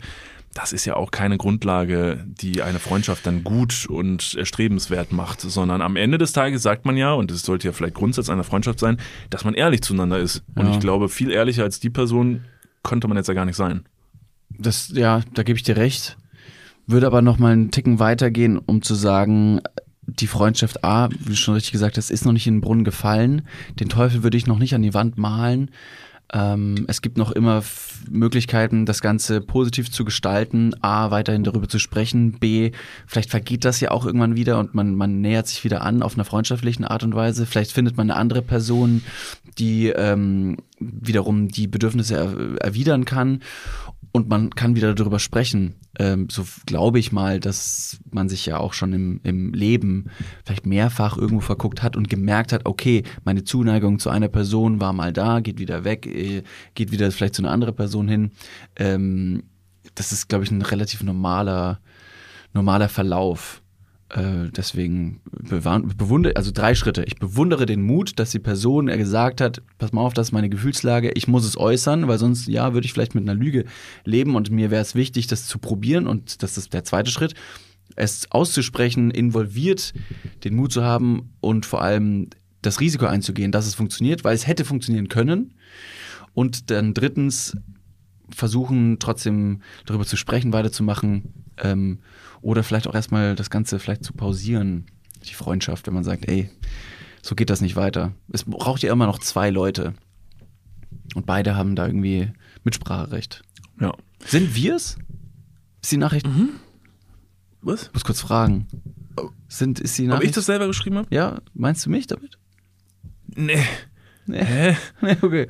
Das 0.55 0.72
ist 0.72 0.84
ja 0.84 0.96
auch 0.96 1.12
keine 1.12 1.38
Grundlage, 1.38 2.24
die 2.26 2.62
eine 2.62 2.80
Freundschaft 2.80 3.24
dann 3.24 3.44
gut 3.44 3.86
und 3.86 4.34
erstrebenswert 4.34 5.12
macht, 5.12 5.40
sondern 5.40 5.80
am 5.80 5.94
Ende 5.94 6.18
des 6.18 6.32
Tages 6.32 6.62
sagt 6.62 6.84
man 6.84 6.96
ja, 6.96 7.12
und 7.12 7.30
das 7.30 7.42
sollte 7.42 7.68
ja 7.68 7.72
vielleicht 7.72 7.94
Grundsatz 7.94 8.28
einer 8.28 8.42
Freundschaft 8.42 8.80
sein, 8.80 8.98
dass 9.30 9.44
man 9.44 9.55
ehrlich 9.55 9.82
zueinander 9.82 10.18
ist. 10.18 10.42
Und 10.57 10.66
Ja. 10.66 10.72
ich 10.72 10.80
glaube, 10.80 11.09
viel 11.09 11.30
ehrlicher 11.30 11.62
als 11.62 11.78
die 11.78 11.90
Person 11.90 12.44
konnte 12.82 13.07
man 13.07 13.16
jetzt 13.16 13.28
ja 13.28 13.34
gar 13.34 13.44
nicht 13.44 13.57
sein. 13.57 13.84
Das, 14.59 14.88
ja, 14.92 15.20
da 15.34 15.44
gebe 15.44 15.57
ich 15.57 15.62
dir 15.62 15.76
recht. 15.76 16.16
Würde 16.86 17.07
aber 17.07 17.22
noch 17.22 17.38
mal 17.38 17.53
einen 17.53 17.70
Ticken 17.70 18.01
weitergehen, 18.01 18.59
um 18.59 18.82
zu 18.82 18.94
sagen, 18.96 19.61
die 20.03 20.26
Freundschaft 20.26 20.82
A, 20.82 21.09
wie 21.11 21.30
du 21.30 21.36
schon 21.36 21.55
richtig 21.55 21.70
gesagt 21.70 21.96
hast, 21.96 22.11
ist 22.11 22.24
noch 22.24 22.32
nicht 22.32 22.48
in 22.48 22.55
den 22.57 22.61
Brunnen 22.61 22.82
gefallen. 22.82 23.42
Den 23.78 23.88
Teufel 23.88 24.24
würde 24.24 24.36
ich 24.36 24.48
noch 24.48 24.59
nicht 24.59 24.74
an 24.74 24.82
die 24.82 24.94
Wand 24.94 25.16
malen. 25.16 25.70
Ähm, 26.32 26.84
es 26.88 27.02
gibt 27.02 27.16
noch 27.16 27.32
immer 27.32 27.58
F 27.58 28.04
Möglichkeiten, 28.08 28.86
das 28.86 29.02
Ganze 29.02 29.40
positiv 29.40 29.90
zu 29.90 30.04
gestalten. 30.04 30.74
A, 30.80 31.10
weiterhin 31.10 31.44
darüber 31.44 31.68
zu 31.68 31.78
sprechen. 31.78 32.32
B, 32.32 32.72
vielleicht 33.06 33.30
vergeht 33.30 33.64
das 33.64 33.80
ja 33.80 33.90
auch 33.90 34.06
irgendwann 34.06 34.36
wieder 34.36 34.58
und 34.58 34.74
man, 34.74 34.94
man 34.94 35.20
nähert 35.20 35.48
sich 35.48 35.64
wieder 35.64 35.82
an 35.82 36.02
auf 36.02 36.14
einer 36.14 36.24
freundschaftlichen 36.24 36.84
Art 36.84 37.02
und 37.02 37.14
Weise. 37.14 37.44
Vielleicht 37.46 37.72
findet 37.72 37.96
man 37.96 38.10
eine 38.10 38.18
andere 38.18 38.42
Person, 38.42 39.02
die 39.58 39.88
ähm, 39.88 40.56
wiederum 40.78 41.48
die 41.48 41.66
Bedürfnisse 41.66 42.16
er 42.16 42.64
erwidern 42.64 43.04
kann 43.04 43.40
und 44.12 44.28
man 44.28 44.50
kann 44.50 44.76
wieder 44.76 44.94
darüber 44.94 45.18
sprechen. 45.18 45.76
Ähm, 45.98 46.28
so 46.30 46.44
glaube 46.66 46.98
ich 46.98 47.12
mal, 47.12 47.40
dass 47.40 48.00
man 48.11 48.28
sich 48.28 48.46
ja 48.46 48.58
auch 48.58 48.72
schon 48.72 48.92
im, 48.92 49.20
im 49.22 49.52
Leben 49.52 50.11
vielleicht 50.44 50.66
mehrfach 50.66 51.16
irgendwo 51.16 51.40
verguckt 51.40 51.82
hat 51.82 51.96
und 51.96 52.08
gemerkt 52.08 52.52
hat, 52.52 52.66
okay, 52.66 53.04
meine 53.24 53.44
Zuneigung 53.44 53.98
zu 53.98 54.11
einer 54.11 54.28
Person 54.28 54.80
war 54.80 54.92
mal 54.92 55.12
da, 55.12 55.40
geht 55.40 55.58
wieder 55.58 55.84
weg, 55.84 56.06
äh, 56.06 56.42
geht 56.74 56.92
wieder 56.92 57.11
vielleicht 57.12 57.34
zu 57.34 57.42
einer 57.42 57.52
anderen 57.52 57.74
Person 57.74 58.08
hin. 58.08 58.32
Ähm, 58.76 59.44
das 59.94 60.12
ist, 60.12 60.28
glaube 60.28 60.44
ich, 60.44 60.50
ein 60.50 60.62
relativ 60.62 61.02
normaler, 61.02 61.80
normaler 62.52 62.88
Verlauf. 62.88 63.59
Äh, 64.11 64.50
deswegen 64.50 65.20
bewundere, 65.28 66.34
also 66.36 66.50
drei 66.50 66.74
Schritte. 66.74 67.04
Ich 67.04 67.16
bewundere 67.16 67.64
den 67.64 67.80
Mut, 67.80 68.18
dass 68.18 68.30
die 68.30 68.40
Person 68.40 68.88
er 68.88 68.98
gesagt 68.98 69.40
hat, 69.40 69.62
pass 69.78 69.92
mal 69.92 70.00
auf, 70.00 70.14
das 70.14 70.28
ist 70.28 70.32
meine 70.32 70.48
Gefühlslage, 70.48 71.12
ich 71.14 71.28
muss 71.28 71.44
es 71.44 71.56
äußern, 71.56 72.08
weil 72.08 72.18
sonst, 72.18 72.48
ja, 72.48 72.74
würde 72.74 72.86
ich 72.86 72.92
vielleicht 72.92 73.14
mit 73.14 73.22
einer 73.22 73.38
Lüge 73.38 73.66
leben 74.04 74.34
und 74.34 74.50
mir 74.50 74.70
wäre 74.72 74.82
es 74.82 74.96
wichtig, 74.96 75.28
das 75.28 75.46
zu 75.46 75.58
probieren 75.58 76.08
und 76.08 76.42
das 76.42 76.58
ist 76.58 76.74
der 76.74 76.82
zweite 76.82 77.11
Schritt. 77.11 77.34
Es 77.94 78.30
auszusprechen, 78.32 79.11
involviert, 79.11 79.92
den 80.42 80.56
Mut 80.56 80.72
zu 80.72 80.82
haben 80.82 81.30
und 81.40 81.64
vor 81.64 81.82
allem 81.82 82.30
das 82.62 82.80
Risiko 82.80 83.06
einzugehen, 83.06 83.52
dass 83.52 83.66
es 83.66 83.74
funktioniert, 83.74 84.24
weil 84.24 84.34
es 84.34 84.46
hätte 84.46 84.64
funktionieren 84.64 85.08
können. 85.08 85.54
Und 86.34 86.70
dann 86.70 86.94
drittens 86.94 87.56
versuchen, 88.34 88.98
trotzdem 88.98 89.62
darüber 89.86 90.04
zu 90.04 90.16
sprechen, 90.16 90.52
weiterzumachen. 90.52 91.32
Ähm, 91.58 91.98
oder 92.43 92.62
vielleicht 92.62 92.86
auch 92.86 92.95
erstmal 92.95 93.34
das 93.34 93.51
Ganze 93.51 93.78
vielleicht 93.78 94.05
zu 94.05 94.12
pausieren, 94.12 94.86
die 95.28 95.34
Freundschaft, 95.34 95.86
wenn 95.86 95.95
man 95.95 96.05
sagt, 96.05 96.28
ey, 96.28 96.51
so 97.22 97.34
geht 97.34 97.51
das 97.51 97.61
nicht 97.61 97.76
weiter. 97.76 98.12
Es 98.32 98.45
braucht 98.45 98.82
ja 98.82 98.93
immer 98.93 99.07
noch 99.07 99.18
zwei 99.18 99.51
Leute. 99.51 99.95
Und 101.14 101.26
beide 101.26 101.55
haben 101.57 101.76
da 101.76 101.86
irgendwie 101.86 102.32
Mitspracherecht. 102.64 103.43
Ja. 103.80 103.93
Sind 104.24 104.55
wir's? 104.55 104.97
Ist 105.82 105.93
die 105.93 105.97
Nachricht? 105.99 106.26
Was? 107.62 107.84
Ich 107.84 107.93
muss 107.95 108.05
kurz 108.05 108.20
fragen. 108.20 108.66
Sind, 109.49 109.80
ist 109.80 109.99
die 109.99 110.05
Ob 110.05 110.09
Nachricht? 110.11 110.30
ich 110.30 110.34
das 110.34 110.47
selber 110.47 110.66
geschrieben 110.66 110.97
habe? 110.97 111.09
ja, 111.14 111.41
meinst 111.53 111.84
du 111.84 111.91
mich 111.91 112.07
damit? 112.07 112.38
Nee. 113.26 113.62
Nee. 114.26 114.45
Hä? 114.45 114.76
Nee, 115.03 115.16
okay. 115.20 115.47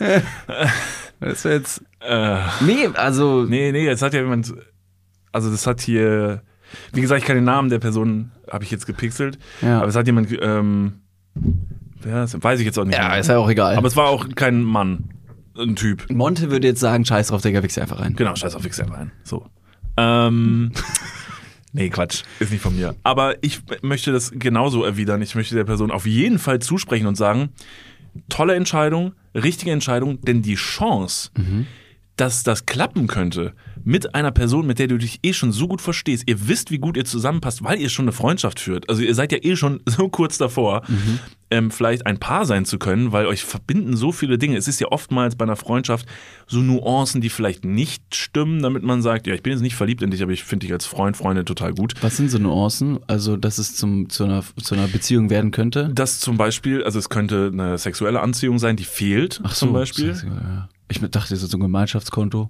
das 1.20 1.44
wäre 1.44 1.54
jetzt. 1.56 1.82
Äh, 2.00 2.40
Nee, 2.64 2.88
also. 2.94 3.44
nee, 3.44 3.72
nee, 3.72 3.84
jetzt 3.84 4.02
hat 4.02 4.12
ja 4.14 4.20
jemand. 4.20 4.52
Also, 5.34 5.50
das 5.50 5.66
hat 5.66 5.80
hier. 5.80 6.42
Wie 6.92 7.00
gesagt, 7.00 7.20
ich 7.20 7.26
kann 7.26 7.36
den 7.36 7.44
Namen 7.44 7.68
der 7.68 7.78
Person, 7.78 8.32
habe 8.50 8.64
ich 8.64 8.70
jetzt 8.70 8.86
gepixelt. 8.86 9.38
Ja. 9.60 9.78
Aber 9.78 9.88
es 9.88 9.96
hat 9.96 10.06
jemand. 10.06 10.28
Ähm, 10.40 11.00
wer 12.00 12.24
ist, 12.24 12.42
weiß 12.42 12.60
ich 12.60 12.66
jetzt 12.66 12.78
auch 12.78 12.84
nicht. 12.84 12.96
Ja, 12.96 13.08
mehr. 13.08 13.18
ist 13.18 13.28
ja 13.28 13.38
auch 13.38 13.48
egal. 13.48 13.76
Aber 13.76 13.86
es 13.86 13.96
war 13.96 14.08
auch 14.08 14.28
kein 14.34 14.62
Mann. 14.62 15.10
Ein 15.56 15.76
Typ. 15.76 16.10
Monte 16.10 16.50
würde 16.50 16.66
jetzt 16.66 16.80
sagen, 16.80 17.04
scheiß 17.04 17.28
drauf, 17.28 17.42
Digga, 17.42 17.62
wichs 17.62 17.78
einfach 17.78 18.00
rein. 18.00 18.16
Genau, 18.16 18.34
scheiß 18.34 18.56
auf 18.56 18.62
Fix 18.62 18.80
rein. 18.80 19.12
So. 19.22 19.46
Ähm, 19.96 20.72
nee, 21.72 21.90
Quatsch. 21.90 22.22
Ist 22.40 22.50
nicht 22.50 22.60
von 22.60 22.74
mir. 22.74 22.96
Aber 23.04 23.36
ich 23.42 23.60
möchte 23.82 24.12
das 24.12 24.32
genauso 24.34 24.84
erwidern. 24.84 25.22
Ich 25.22 25.34
möchte 25.36 25.54
der 25.54 25.64
Person 25.64 25.92
auf 25.92 26.06
jeden 26.06 26.40
Fall 26.40 26.58
zusprechen 26.58 27.06
und 27.06 27.16
sagen, 27.16 27.50
tolle 28.28 28.54
Entscheidung, 28.56 29.12
richtige 29.34 29.70
Entscheidung, 29.70 30.20
denn 30.22 30.42
die 30.42 30.56
Chance, 30.56 31.30
dass 32.16 32.42
das 32.44 32.66
klappen 32.66 33.06
könnte 33.06 33.52
mit 33.82 34.14
einer 34.14 34.30
Person, 34.30 34.66
mit 34.66 34.78
der 34.78 34.86
du 34.86 34.96
dich 34.98 35.18
eh 35.24 35.32
schon 35.32 35.52
so 35.52 35.66
gut 35.68 35.80
verstehst, 35.82 36.24
ihr 36.26 36.48
wisst, 36.48 36.70
wie 36.70 36.78
gut 36.78 36.96
ihr 36.96 37.04
zusammenpasst, 37.04 37.62
weil 37.64 37.80
ihr 37.80 37.88
schon 37.90 38.04
eine 38.04 38.12
Freundschaft 38.12 38.60
führt. 38.60 38.88
Also 38.88 39.02
ihr 39.02 39.14
seid 39.14 39.32
ja 39.32 39.38
eh 39.42 39.56
schon 39.56 39.80
so 39.86 40.08
kurz 40.08 40.38
davor, 40.38 40.82
ähm, 41.50 41.70
vielleicht 41.70 42.06
ein 42.06 42.18
Paar 42.18 42.46
sein 42.46 42.64
zu 42.64 42.78
können, 42.78 43.12
weil 43.12 43.26
euch 43.26 43.44
verbinden 43.44 43.96
so 43.96 44.10
viele 44.12 44.38
Dinge. 44.38 44.56
Es 44.56 44.68
ist 44.68 44.80
ja 44.80 44.88
oftmals 44.90 45.36
bei 45.36 45.44
einer 45.44 45.56
Freundschaft 45.56 46.06
so 46.46 46.60
Nuancen, 46.60 47.20
die 47.20 47.28
vielleicht 47.28 47.64
nicht 47.64 48.14
stimmen, 48.14 48.62
damit 48.62 48.82
man 48.84 49.02
sagt, 49.02 49.26
ja, 49.26 49.34
ich 49.34 49.42
bin 49.42 49.52
jetzt 49.52 49.60
nicht 49.62 49.74
verliebt 49.76 50.00
in 50.02 50.10
dich, 50.10 50.22
aber 50.22 50.32
ich 50.32 50.44
finde 50.44 50.66
dich 50.66 50.72
als 50.72 50.86
Freund, 50.86 51.16
Freundin 51.16 51.44
total 51.44 51.74
gut. 51.74 51.94
Was 52.00 52.16
sind 52.16 52.30
so 52.30 52.38
Nuancen? 52.38 53.00
Also, 53.06 53.36
dass 53.36 53.58
es 53.58 53.74
zum, 53.76 54.08
zu, 54.08 54.24
einer, 54.24 54.42
zu 54.62 54.74
einer 54.74 54.86
Beziehung 54.88 55.30
werden 55.30 55.50
könnte? 55.50 55.90
Das 55.92 56.20
zum 56.20 56.36
Beispiel, 56.38 56.82
also 56.84 56.98
es 56.98 57.08
könnte 57.10 57.50
eine 57.52 57.76
sexuelle 57.76 58.20
Anziehung 58.20 58.58
sein, 58.58 58.76
die 58.76 58.84
fehlt, 58.84 59.40
zum 59.52 59.72
Beispiel. 59.72 60.08
ist- 60.10 60.22
ja. 60.24 60.68
Ich 60.88 61.00
dachte, 61.00 61.30
das 61.30 61.42
ist 61.42 61.50
so 61.50 61.56
ein 61.56 61.60
Gemeinschaftskonto. 61.60 62.48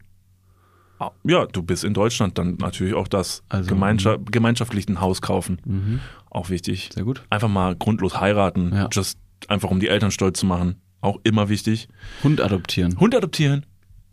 Ah, 0.99 1.11
Ja, 1.25 1.47
du 1.47 1.63
bist 1.63 1.85
in 1.85 1.95
Deutschland, 1.95 2.39
dann 2.39 2.57
natürlich 2.57 2.95
auch 2.95 3.09
das. 3.09 3.43
Also, 3.49 3.69
Gemeinschaft, 3.69 4.31
gemeinschaftlich 4.33 4.89
ein 4.89 5.01
Haus 5.01 5.21
kaufen. 5.23 6.01
Auch 6.31 6.51
wichtig. 6.51 6.91
Sehr 6.93 7.05
gut. 7.05 7.25
Einfach 7.31 7.49
mal 7.49 7.75
grundlos 7.77 8.21
heiraten, 8.21 8.73
Ja. 8.73 8.89
just 8.93 9.19
einfach 9.49 9.71
um 9.71 9.81
die 9.81 9.89
Eltern 9.89 10.11
stolz 10.11 10.41
zu 10.41 10.47
machen. 10.47 10.77
Auch 11.01 11.19
immer 11.23 11.49
wichtig. 11.49 11.89
Hund 12.23 12.41
adoptieren. 12.41 12.99
Hund 12.99 13.15
adoptieren. 13.15 13.67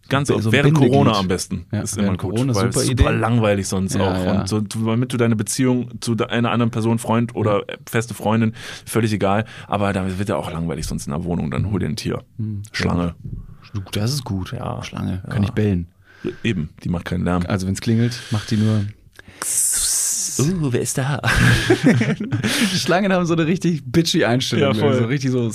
Ganz 0.09 0.28
So 0.28 0.36
ein 0.36 0.43
während 0.51 0.74
Bindeglied. 0.74 0.91
Corona 0.91 1.13
am 1.17 1.28
besten. 1.30 1.67
Ja, 1.72 1.82
ist 1.82 1.95
immer 1.97 2.17
gut. 2.17 2.36
Corona, 2.36 2.53
weil 2.53 2.74
super 2.74 2.86
super 2.86 3.11
langweilig 3.13 3.67
sonst 3.67 3.93
Ja, 3.95 4.01
auch. 4.11 4.26
ja. 4.26 4.41
Und 4.41 4.49
so, 4.49 4.59
damit 4.59 5.13
du 5.13 5.17
deine 5.17 5.38
Beziehung 5.38 6.01
zu 6.01 6.17
einer 6.17 6.51
anderen 6.51 6.69
Person, 6.72 6.99
Freund 6.99 7.34
oder 7.34 7.69
äh, 7.69 7.78
feste 7.89 8.13
Freundin, 8.13 8.53
völlig 8.86 9.13
egal. 9.13 9.45
Aber 9.67 9.93
damit 9.93 10.19
wird 10.19 10.28
ja 10.28 10.36
auch 10.36 10.51
langweilig 10.51 10.86
sonst 10.86 11.05
in 11.07 11.11
der 11.13 11.24
Wohnung. 11.24 11.49
Dann 11.49 11.72
hol 11.72 11.80
dir 11.80 11.86
ein 11.88 11.95
Tier. 11.95 12.24
Hm. 12.38 12.63
Schlange. 12.74 13.15
Das 13.91 14.13
ist 14.13 14.24
gut. 14.24 14.51
Ja. 14.51 14.84
Schlange. 14.84 15.24
Kann 15.30 15.43
ich 15.43 15.51
bellen. 15.51 15.88
Eben, 16.43 16.69
die 16.84 16.89
macht 16.89 17.05
keinen 17.05 17.24
Lärm. 17.24 17.43
Also, 17.47 17.67
wenn 17.67 17.74
es 17.74 17.82
klingelt, 17.82 18.19
macht 18.32 18.51
die 18.51 18.57
nur. 18.57 18.86
Uh, 20.39 20.72
wer 20.72 20.82
ist 20.82 20.97
da? 20.97 21.22
Schlangen 22.76 23.11
haben 23.11 23.26
so 23.26 23.34
eine 23.34 23.45
richtig 23.47 23.82
bitchy 23.86 24.24
Einstellung. 24.24 24.74
Ja, 24.76 24.80
voll. 24.80 24.97
So 24.97 25.05
richtig 25.05 25.32
so. 25.32 25.51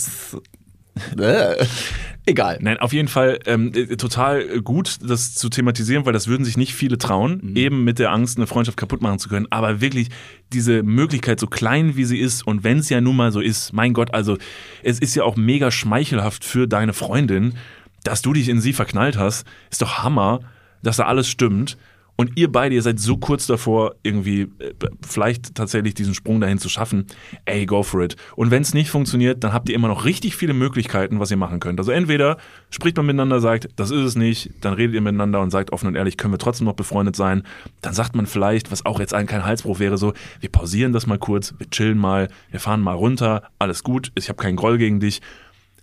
Egal. 2.29 2.59
Nein, 2.61 2.79
auf 2.79 2.93
jeden 2.93 3.07
Fall 3.07 3.39
ähm, 3.47 3.71
äh, 3.75 3.97
total 3.97 4.61
gut, 4.61 4.97
das 5.07 5.35
zu 5.37 5.49
thematisieren, 5.49 6.05
weil 6.07 6.13
das 6.13 6.27
würden 6.27 6.45
sich 6.45 6.57
nicht 6.57 6.75
viele 6.75 6.99
trauen, 6.99 7.41
Mhm. 7.43 7.57
eben 7.57 7.85
mit 7.85 8.01
der 8.01 8.11
Angst, 8.11 8.37
eine 8.37 8.49
Freundschaft 8.49 8.77
kaputt 8.77 9.01
machen 9.01 9.21
zu 9.21 9.29
können. 9.29 9.47
Aber 9.51 9.81
wirklich 9.81 10.09
diese 10.53 10.83
Möglichkeit, 10.83 11.39
so 11.39 11.47
klein 11.47 11.97
wie 11.97 12.05
sie 12.05 12.19
ist 12.19 12.45
und 12.45 12.65
wenn 12.65 12.79
es 12.79 12.89
ja 12.89 13.01
nun 13.01 13.15
mal 13.15 13.31
so 13.31 13.41
ist, 13.41 13.73
mein 13.73 13.93
Gott, 13.93 14.13
also 14.13 14.37
es 14.83 14.99
ist 14.99 15.15
ja 15.15 15.23
auch 15.23 15.37
mega 15.37 15.71
schmeichelhaft 15.71 16.45
für 16.45 16.67
deine 16.67 16.93
Freundin, 16.95 17.55
dass 18.07 18.23
du 18.23 18.33
dich 18.33 18.49
in 18.49 18.61
sie 18.61 18.73
verknallt 18.73 19.17
hast, 19.19 19.47
ist 19.71 19.83
doch 19.83 20.03
Hammer, 20.03 20.41
dass 20.83 20.97
da 20.97 21.05
alles 21.07 21.29
stimmt. 21.29 21.77
Und 22.19 22.33
ihr 22.37 22.51
beide, 22.51 22.75
ihr 22.75 22.81
seid 22.81 22.99
so 22.99 23.19
kurz 23.19 23.47
davor, 23.47 23.95
irgendwie 24.03 24.43
äh, 24.59 24.73
vielleicht 25.07 25.55
tatsächlich 25.55 25.93
diesen 25.93 26.15
Sprung 26.15 26.41
dahin 26.41 26.59
zu 26.59 26.71
schaffen. 26.71 27.07
Ey, 27.45 27.67
go 27.67 27.83
for 27.83 28.01
it. 28.03 28.17
Und 28.37 28.51
wenn 28.51 28.63
es 28.63 28.73
nicht 28.73 28.89
funktioniert, 28.89 29.45
dann 29.45 29.53
habt 29.53 29.69
ihr 29.69 29.75
immer 29.75 29.89
noch 29.89 30.07
richtig 30.07 30.35
viele 30.35 30.55
Möglichkeiten, 30.55 31.21
was 31.21 31.31
ihr 31.31 31.37
machen 31.37 31.61
könnt. 31.61 31.79
Also 31.79 31.93
entweder 31.93 32.39
spricht 32.71 32.97
man 32.97 33.05
miteinander, 33.05 33.41
sagt, 33.41 33.69
das 33.77 33.91
ist 33.91 34.03
es 34.03 34.17
nicht, 34.17 34.51
dann 34.63 34.73
redet 34.73 34.95
ihr 34.95 35.03
miteinander 35.03 35.43
und 35.43 35.51
sagt 35.51 35.75
offen 35.75 35.89
und 35.89 35.95
ehrlich, 35.95 36.17
können 36.17 36.33
wir 36.33 36.39
trotzdem 36.39 36.65
noch 36.65 36.73
befreundet 36.73 37.17
sein. 37.17 37.43
Dann 37.83 37.93
sagt 37.93 38.17
man 38.17 38.25
vielleicht, 38.25 38.73
was 38.73 38.87
auch 38.87 38.99
jetzt 38.99 39.13
ein 39.13 39.27
kein 39.27 39.45
Halsbruch 39.45 39.79
wäre, 39.79 39.99
so, 39.99 40.15
wir 40.41 40.49
pausieren 40.49 40.95
das 40.95 41.07
mal 41.07 41.19
kurz, 41.19 41.55
wir 41.59 41.69
chillen 41.69 41.99
mal, 41.99 42.29
wir 42.51 42.61
fahren 42.61 42.81
mal 42.81 42.95
runter, 42.95 43.43
alles 43.59 43.83
gut, 43.83 44.11
ich 44.15 44.31
habe 44.31 44.43
keinen 44.43 44.57
Groll 44.57 44.79
gegen 44.79 45.01
dich, 45.01 45.21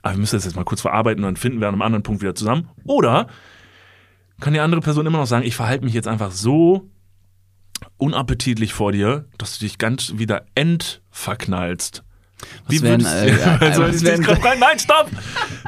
aber 0.03 0.13
wir 0.13 0.19
müssen 0.19 0.35
das 0.35 0.45
jetzt 0.45 0.55
mal 0.55 0.63
kurz 0.65 0.81
verarbeiten 0.81 1.23
und 1.23 1.29
dann 1.29 1.37
finden 1.37 1.59
wir 1.59 1.67
an 1.67 1.73
einem 1.73 1.81
anderen 1.81 2.03
Punkt 2.03 2.21
wieder 2.21 2.35
zusammen. 2.35 2.69
Oder 2.83 3.27
kann 4.39 4.53
die 4.53 4.59
andere 4.59 4.81
Person 4.81 5.05
immer 5.07 5.17
noch 5.17 5.25
sagen, 5.25 5.45
ich 5.45 5.55
verhalte 5.55 5.83
mich 5.85 5.93
jetzt 5.95 6.07
einfach 6.07 6.31
so 6.31 6.89
unappetitlich 7.97 8.73
vor 8.73 8.91
dir, 8.91 9.25
dass 9.37 9.57
du 9.57 9.65
dich 9.65 9.77
ganz 9.77 10.13
wieder 10.17 10.45
entverknallst. 10.55 12.03
Was 12.67 12.81
wären, 12.81 13.01
würdest, 13.05 13.15
äh, 13.15 13.39
ja, 13.39 13.59
was 13.79 13.95
ich 13.97 14.01
wären- 14.03 14.21
grad 14.21 14.43
rein, 14.43 14.59
nein, 14.59 14.77
stopp! 14.77 15.09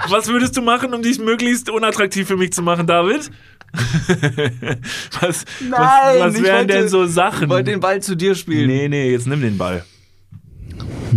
Was 0.10 0.28
würdest 0.28 0.58
du 0.58 0.62
machen, 0.62 0.94
um 0.94 1.02
dich 1.02 1.20
möglichst 1.20 1.70
unattraktiv 1.70 2.28
für 2.28 2.36
mich 2.38 2.52
zu 2.52 2.62
machen, 2.62 2.86
David? 2.86 3.32
was 5.22 5.46
was, 5.46 5.46
was 5.70 6.36
ich 6.36 6.44
wären 6.44 6.58
wollte- 6.60 6.68
denn 6.68 6.88
so 6.90 7.06
Sachen? 7.06 7.44
Ich 7.46 7.50
wollte 7.50 7.72
den 7.72 7.80
Ball 7.80 8.02
zu 8.02 8.16
dir 8.16 8.36
spielen. 8.36 8.68
nee, 8.68 8.88
nee, 8.90 9.12
jetzt 9.12 9.28
nimm 9.28 9.42
den 9.42 9.58
Ball. 9.58 9.86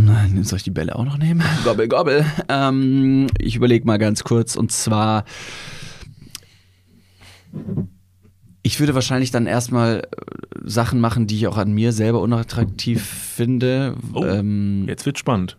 Nein, 0.04 0.44
soll 0.44 0.58
ich 0.58 0.62
die 0.62 0.70
Bälle 0.70 0.96
auch 0.96 1.04
noch 1.04 1.18
nehmen? 1.18 1.42
Gobbel, 1.64 1.88
gobbel. 1.88 2.24
Ähm, 2.48 3.26
ich 3.38 3.56
überlege 3.56 3.86
mal 3.86 3.98
ganz 3.98 4.24
kurz 4.24 4.56
und 4.56 4.70
zwar. 4.70 5.24
Ich 8.62 8.78
würde 8.80 8.94
wahrscheinlich 8.94 9.30
dann 9.30 9.46
erstmal 9.46 10.00
äh, 10.02 10.60
Sachen 10.64 11.00
machen, 11.00 11.26
die 11.26 11.36
ich 11.36 11.46
auch 11.46 11.56
an 11.56 11.72
mir 11.72 11.92
selber 11.92 12.20
unattraktiv 12.20 13.02
finde. 13.04 13.96
Oh, 14.12 14.24
ähm, 14.24 14.84
Jetzt 14.86 15.06
wird 15.06 15.18
spannend. 15.18 15.58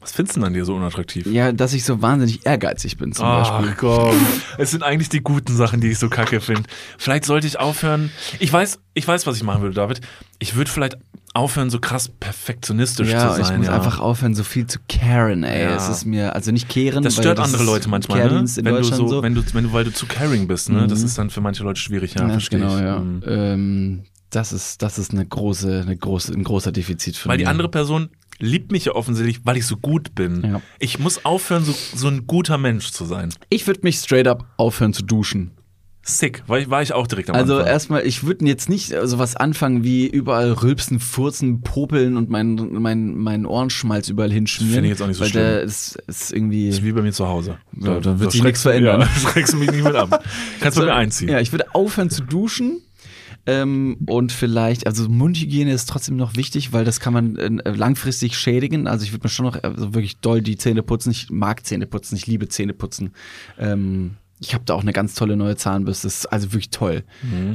Was 0.00 0.12
findest 0.12 0.36
du 0.36 0.40
denn 0.40 0.46
an 0.46 0.54
dir 0.54 0.64
so 0.64 0.74
unattraktiv? 0.74 1.26
Ja, 1.26 1.52
dass 1.52 1.74
ich 1.74 1.84
so 1.84 2.00
wahnsinnig 2.00 2.46
ehrgeizig 2.46 2.96
bin 2.96 3.12
zum 3.12 3.26
Beispiel. 3.26 3.68
Ach 3.72 3.76
komm, 3.76 4.16
es 4.58 4.70
sind 4.70 4.82
eigentlich 4.82 5.10
die 5.10 5.20
guten 5.20 5.54
Sachen, 5.54 5.80
die 5.82 5.88
ich 5.88 5.98
so 5.98 6.08
kacke 6.08 6.40
finde. 6.40 6.62
Vielleicht 6.96 7.26
sollte 7.26 7.46
ich 7.46 7.58
aufhören. 7.58 8.10
Ich 8.38 8.50
weiß, 8.50 8.78
ich 8.94 9.06
weiß, 9.06 9.26
was 9.26 9.36
ich 9.36 9.42
machen 9.42 9.60
würde, 9.62 9.74
David. 9.74 10.00
Ich 10.38 10.54
würde 10.54 10.70
vielleicht 10.70 10.96
aufhören, 11.34 11.70
so 11.70 11.78
krass 11.78 12.08
perfektionistisch 12.08 13.10
Ja, 13.10 13.28
zu 13.28 13.42
sein. 13.42 13.52
ich 13.52 13.58
muss 13.58 13.66
ja. 13.66 13.74
einfach 13.74 14.00
aufhören, 14.00 14.34
so 14.34 14.42
viel 14.42 14.66
zu 14.66 14.78
caren, 14.88 15.44
ey. 15.44 15.62
Ja. 15.64 15.76
Es 15.76 15.88
ist 15.88 16.04
mir, 16.04 16.34
also 16.34 16.50
nicht 16.50 16.68
kehren, 16.68 17.04
das 17.04 17.14
stört 17.14 17.38
andere 17.38 17.62
Leute 17.62 17.88
manchmal, 17.88 18.18
ne? 18.24 18.44
Wenn 18.56 18.74
du 18.74 18.82
so, 18.84 19.06
so. 19.06 19.18
Mhm. 19.18 19.22
wenn 19.22 19.34
du, 19.34 19.42
wenn 19.52 19.64
du, 19.64 19.72
weil 19.72 19.84
du 19.84 19.92
zu 19.92 20.06
caring 20.06 20.48
bist, 20.48 20.70
ne? 20.70 20.86
Das 20.86 21.02
ist 21.02 21.18
dann 21.18 21.30
für 21.30 21.40
manche 21.40 21.62
Leute 21.62 21.80
schwierig, 21.80 22.14
ja, 22.14 22.28
verstehe 22.28 22.58
genau, 22.58 22.76
ich. 22.76 22.82
ja. 22.82 22.98
Mhm. 22.98 23.22
Ähm, 23.26 24.02
das 24.30 24.52
ist, 24.52 24.82
das 24.82 24.98
ist 24.98 25.12
eine 25.12 25.26
große, 25.26 25.82
eine 25.82 25.96
große, 25.96 26.32
ein 26.32 26.44
großer 26.44 26.72
Defizit 26.72 27.16
für 27.16 27.28
Weil 27.28 27.36
mich. 27.36 27.44
die 27.44 27.48
andere 27.50 27.68
Person 27.68 28.08
liebt 28.40 28.72
mich 28.72 28.86
ja 28.86 28.92
offensichtlich, 28.92 29.40
weil 29.44 29.56
ich 29.56 29.66
so 29.66 29.76
gut 29.76 30.14
bin. 30.14 30.42
Ja. 30.44 30.62
Ich 30.78 30.98
muss 30.98 31.24
aufhören, 31.24 31.64
so, 31.64 31.74
so 31.94 32.08
ein 32.08 32.26
guter 32.26 32.58
Mensch 32.58 32.90
zu 32.90 33.04
sein. 33.04 33.32
Ich 33.48 33.66
würde 33.66 33.80
mich 33.82 33.96
straight 33.96 34.26
up 34.26 34.46
aufhören 34.56 34.92
zu 34.92 35.02
duschen. 35.04 35.52
Sick, 36.02 36.42
war 36.46 36.58
ich, 36.58 36.70
war 36.70 36.80
ich 36.80 36.94
auch 36.94 37.06
direkt 37.06 37.28
am 37.28 37.36
Also 37.36 37.56
Anfang. 37.56 37.68
erstmal, 37.68 38.06
ich 38.06 38.24
würde 38.24 38.46
jetzt 38.46 38.70
nicht 38.70 38.94
sowas 39.04 39.36
anfangen 39.36 39.84
wie 39.84 40.06
überall 40.06 40.50
rülpsen, 40.50 40.98
furzen, 40.98 41.60
popeln 41.60 42.16
und 42.16 42.30
mein, 42.30 42.54
mein, 42.72 43.16
mein 43.18 43.44
Ohrenschmalz 43.44 44.08
überall 44.08 44.32
hinschmieren. 44.32 44.72
Finde 44.72 44.86
ich 44.88 44.92
jetzt 44.92 45.02
auch 45.02 45.06
nicht 45.08 45.18
so 45.18 45.24
weil 45.24 45.30
schlimm. 45.30 45.42
Der 45.44 45.60
ist, 45.60 45.96
ist 46.06 46.32
irgendwie. 46.32 46.68
Das 46.68 46.76
ist 46.78 46.84
wie 46.84 46.92
bei 46.92 47.02
mir 47.02 47.12
zu 47.12 47.28
Hause. 47.28 47.58
Ja, 47.78 48.00
da 48.00 48.18
wird 48.18 48.32
sich 48.32 48.42
nichts 48.42 48.62
du- 48.62 48.70
verändern. 48.70 49.00
Ja, 49.02 49.06
schreckst 49.30 49.52
du 49.52 49.58
mich 49.58 49.70
nicht 49.70 49.84
mit 49.84 49.94
ab. 49.94 50.24
Kannst 50.60 50.78
bei 50.78 50.86
mir 50.86 50.94
einziehen. 50.94 51.28
Ja, 51.28 51.38
ich 51.38 51.52
würde 51.52 51.66
aufhören 51.74 52.08
zu 52.08 52.22
duschen. 52.22 52.80
Ähm, 53.46 53.96
und 54.06 54.32
vielleicht, 54.32 54.86
also 54.86 55.08
Mundhygiene 55.08 55.72
ist 55.72 55.88
trotzdem 55.88 56.16
noch 56.16 56.36
wichtig, 56.36 56.72
weil 56.72 56.84
das 56.84 57.00
kann 57.00 57.12
man 57.12 57.36
äh, 57.36 57.70
langfristig 57.70 58.36
schädigen. 58.36 58.86
Also 58.86 59.04
ich 59.04 59.12
würde 59.12 59.24
mir 59.24 59.30
schon 59.30 59.46
noch 59.46 59.62
also 59.62 59.94
wirklich 59.94 60.18
doll 60.18 60.42
die 60.42 60.56
Zähne 60.56 60.82
putzen. 60.82 61.10
Ich 61.10 61.30
mag 61.30 61.64
Zähne 61.64 61.86
putzen, 61.86 62.16
ich 62.16 62.26
liebe 62.26 62.48
Zähne 62.48 62.74
putzen. 62.74 63.12
Ähm, 63.58 64.16
ich 64.40 64.54
habe 64.54 64.64
da 64.64 64.74
auch 64.74 64.80
eine 64.80 64.92
ganz 64.92 65.14
tolle 65.14 65.36
neue 65.36 65.56
Zahnbürste. 65.56 66.06
Das 66.06 66.16
ist 66.16 66.26
also 66.26 66.52
wirklich 66.52 66.70
toll. 66.70 67.04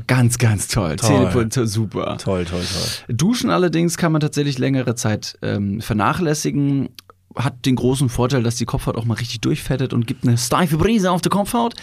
Ganz, 0.05 0.37
ganz 0.37 0.67
toll. 0.67 0.91
Mhm. 0.91 0.97
Toll. 0.97 1.09
Zähne 1.09 1.31
putzen, 1.31 1.67
super. 1.67 2.17
Toll, 2.17 2.45
toll, 2.45 2.61
toll. 2.61 3.15
Duschen 3.15 3.49
allerdings 3.49 3.97
kann 3.97 4.11
man 4.11 4.21
tatsächlich 4.21 4.59
längere 4.59 4.95
Zeit 4.95 5.37
ähm, 5.41 5.81
vernachlässigen. 5.81 6.89
Hat 7.35 7.65
den 7.65 7.75
großen 7.75 8.07
Vorteil, 8.07 8.43
dass 8.43 8.55
die 8.55 8.65
Kopfhaut 8.65 8.95
auch 8.95 9.03
mal 9.03 9.15
richtig 9.15 9.41
durchfettet 9.41 9.93
und 9.93 10.07
gibt 10.07 10.25
eine 10.25 10.37
steife 10.37 10.77
Brise 10.77 11.11
auf 11.11 11.21
der 11.21 11.31
Kopfhaut. 11.31 11.73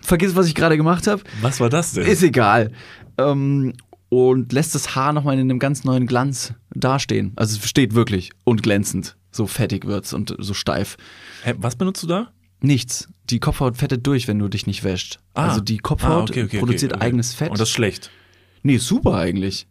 Vergiss, 0.00 0.34
was 0.34 0.46
ich 0.46 0.54
gerade 0.54 0.76
gemacht 0.76 1.06
habe. 1.06 1.22
Was 1.42 1.60
war 1.60 1.68
das 1.68 1.92
denn? 1.92 2.06
Ist 2.06 2.22
egal. 2.22 2.70
Ähm, 3.18 3.72
und 4.08 4.52
lässt 4.52 4.74
das 4.74 4.94
Haar 4.94 5.12
nochmal 5.12 5.34
in 5.34 5.40
einem 5.40 5.58
ganz 5.58 5.84
neuen 5.84 6.06
Glanz 6.06 6.54
dastehen. 6.74 7.32
Also 7.36 7.58
es 7.58 7.68
steht 7.68 7.94
wirklich 7.94 8.30
und 8.44 8.62
glänzend. 8.62 9.16
So 9.32 9.46
fettig 9.46 9.86
wird's 9.86 10.12
und 10.12 10.34
so 10.38 10.54
steif. 10.54 10.96
Hä, 11.42 11.54
was 11.58 11.74
benutzt 11.76 12.02
du 12.04 12.06
da? 12.06 12.30
Nichts. 12.60 13.08
Die 13.30 13.40
Kopfhaut 13.40 13.76
fettet 13.76 14.06
durch, 14.06 14.28
wenn 14.28 14.38
du 14.38 14.48
dich 14.48 14.66
nicht 14.66 14.84
wäscht. 14.84 15.18
Ah. 15.34 15.48
Also 15.48 15.60
die 15.60 15.78
Kopfhaut 15.78 16.30
Ah, 16.30 16.32
okay, 16.32 16.44
okay, 16.44 16.58
produziert 16.60 16.92
okay, 16.92 16.98
okay. 17.00 17.06
eigenes 17.06 17.34
Fett. 17.34 17.50
Und 17.50 17.58
das 17.58 17.68
ist 17.68 17.74
schlecht. 17.74 18.10
nee, 18.62 18.76
super 18.76 19.16
eigentlich. 19.16 19.66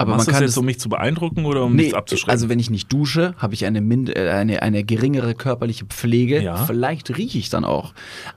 Aber 0.00 0.12
Machst 0.12 0.28
man 0.28 0.32
kann 0.34 0.42
das 0.42 0.50
es 0.50 0.54
jetzt, 0.54 0.58
um 0.58 0.64
mich 0.64 0.80
zu 0.80 0.88
beeindrucken 0.88 1.44
oder 1.44 1.62
um 1.64 1.76
Nee, 1.76 1.82
mich 1.84 1.94
abzuschrecken? 1.96 2.30
also 2.30 2.48
wenn 2.48 2.58
ich 2.58 2.70
nicht 2.70 2.90
dusche, 2.92 3.34
habe 3.36 3.52
ich 3.54 3.66
eine, 3.66 3.80
mind 3.82 4.16
äh, 4.16 4.30
eine, 4.30 4.62
eine 4.62 4.82
geringere 4.82 5.34
körperliche 5.34 5.84
Pflege. 5.84 6.40
Ja. 6.42 6.56
Vielleicht 6.56 7.16
rieche 7.18 7.38
ich 7.38 7.50
dann 7.50 7.64
auch. 7.66 7.92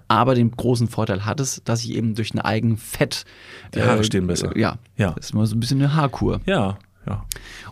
Aber 0.10 0.36
den 0.36 0.52
großen 0.52 0.90
Vorteil 0.90 1.26
hat 1.26 1.40
es, 1.40 1.62
dass 1.64 1.84
ich 1.86 1.92
eben 1.94 2.16
durch 2.16 2.34
ein 2.34 2.40
eigen 2.40 2.76
Fett... 2.78 3.24
Die 3.74 3.82
Haare 3.82 4.04
stehen 4.04 4.28
besser. 4.28 4.54
Äh, 4.56 4.60
ja, 4.60 4.78
Ja. 4.98 5.14
das 5.16 5.28
ist 5.28 5.34
mal 5.34 5.46
so 5.46 5.56
ein 5.56 5.62
bisschen 5.62 5.80
eine 5.80 5.96
Haarkur. 5.96 6.42
ja, 6.46 6.78
ja. 7.08 7.26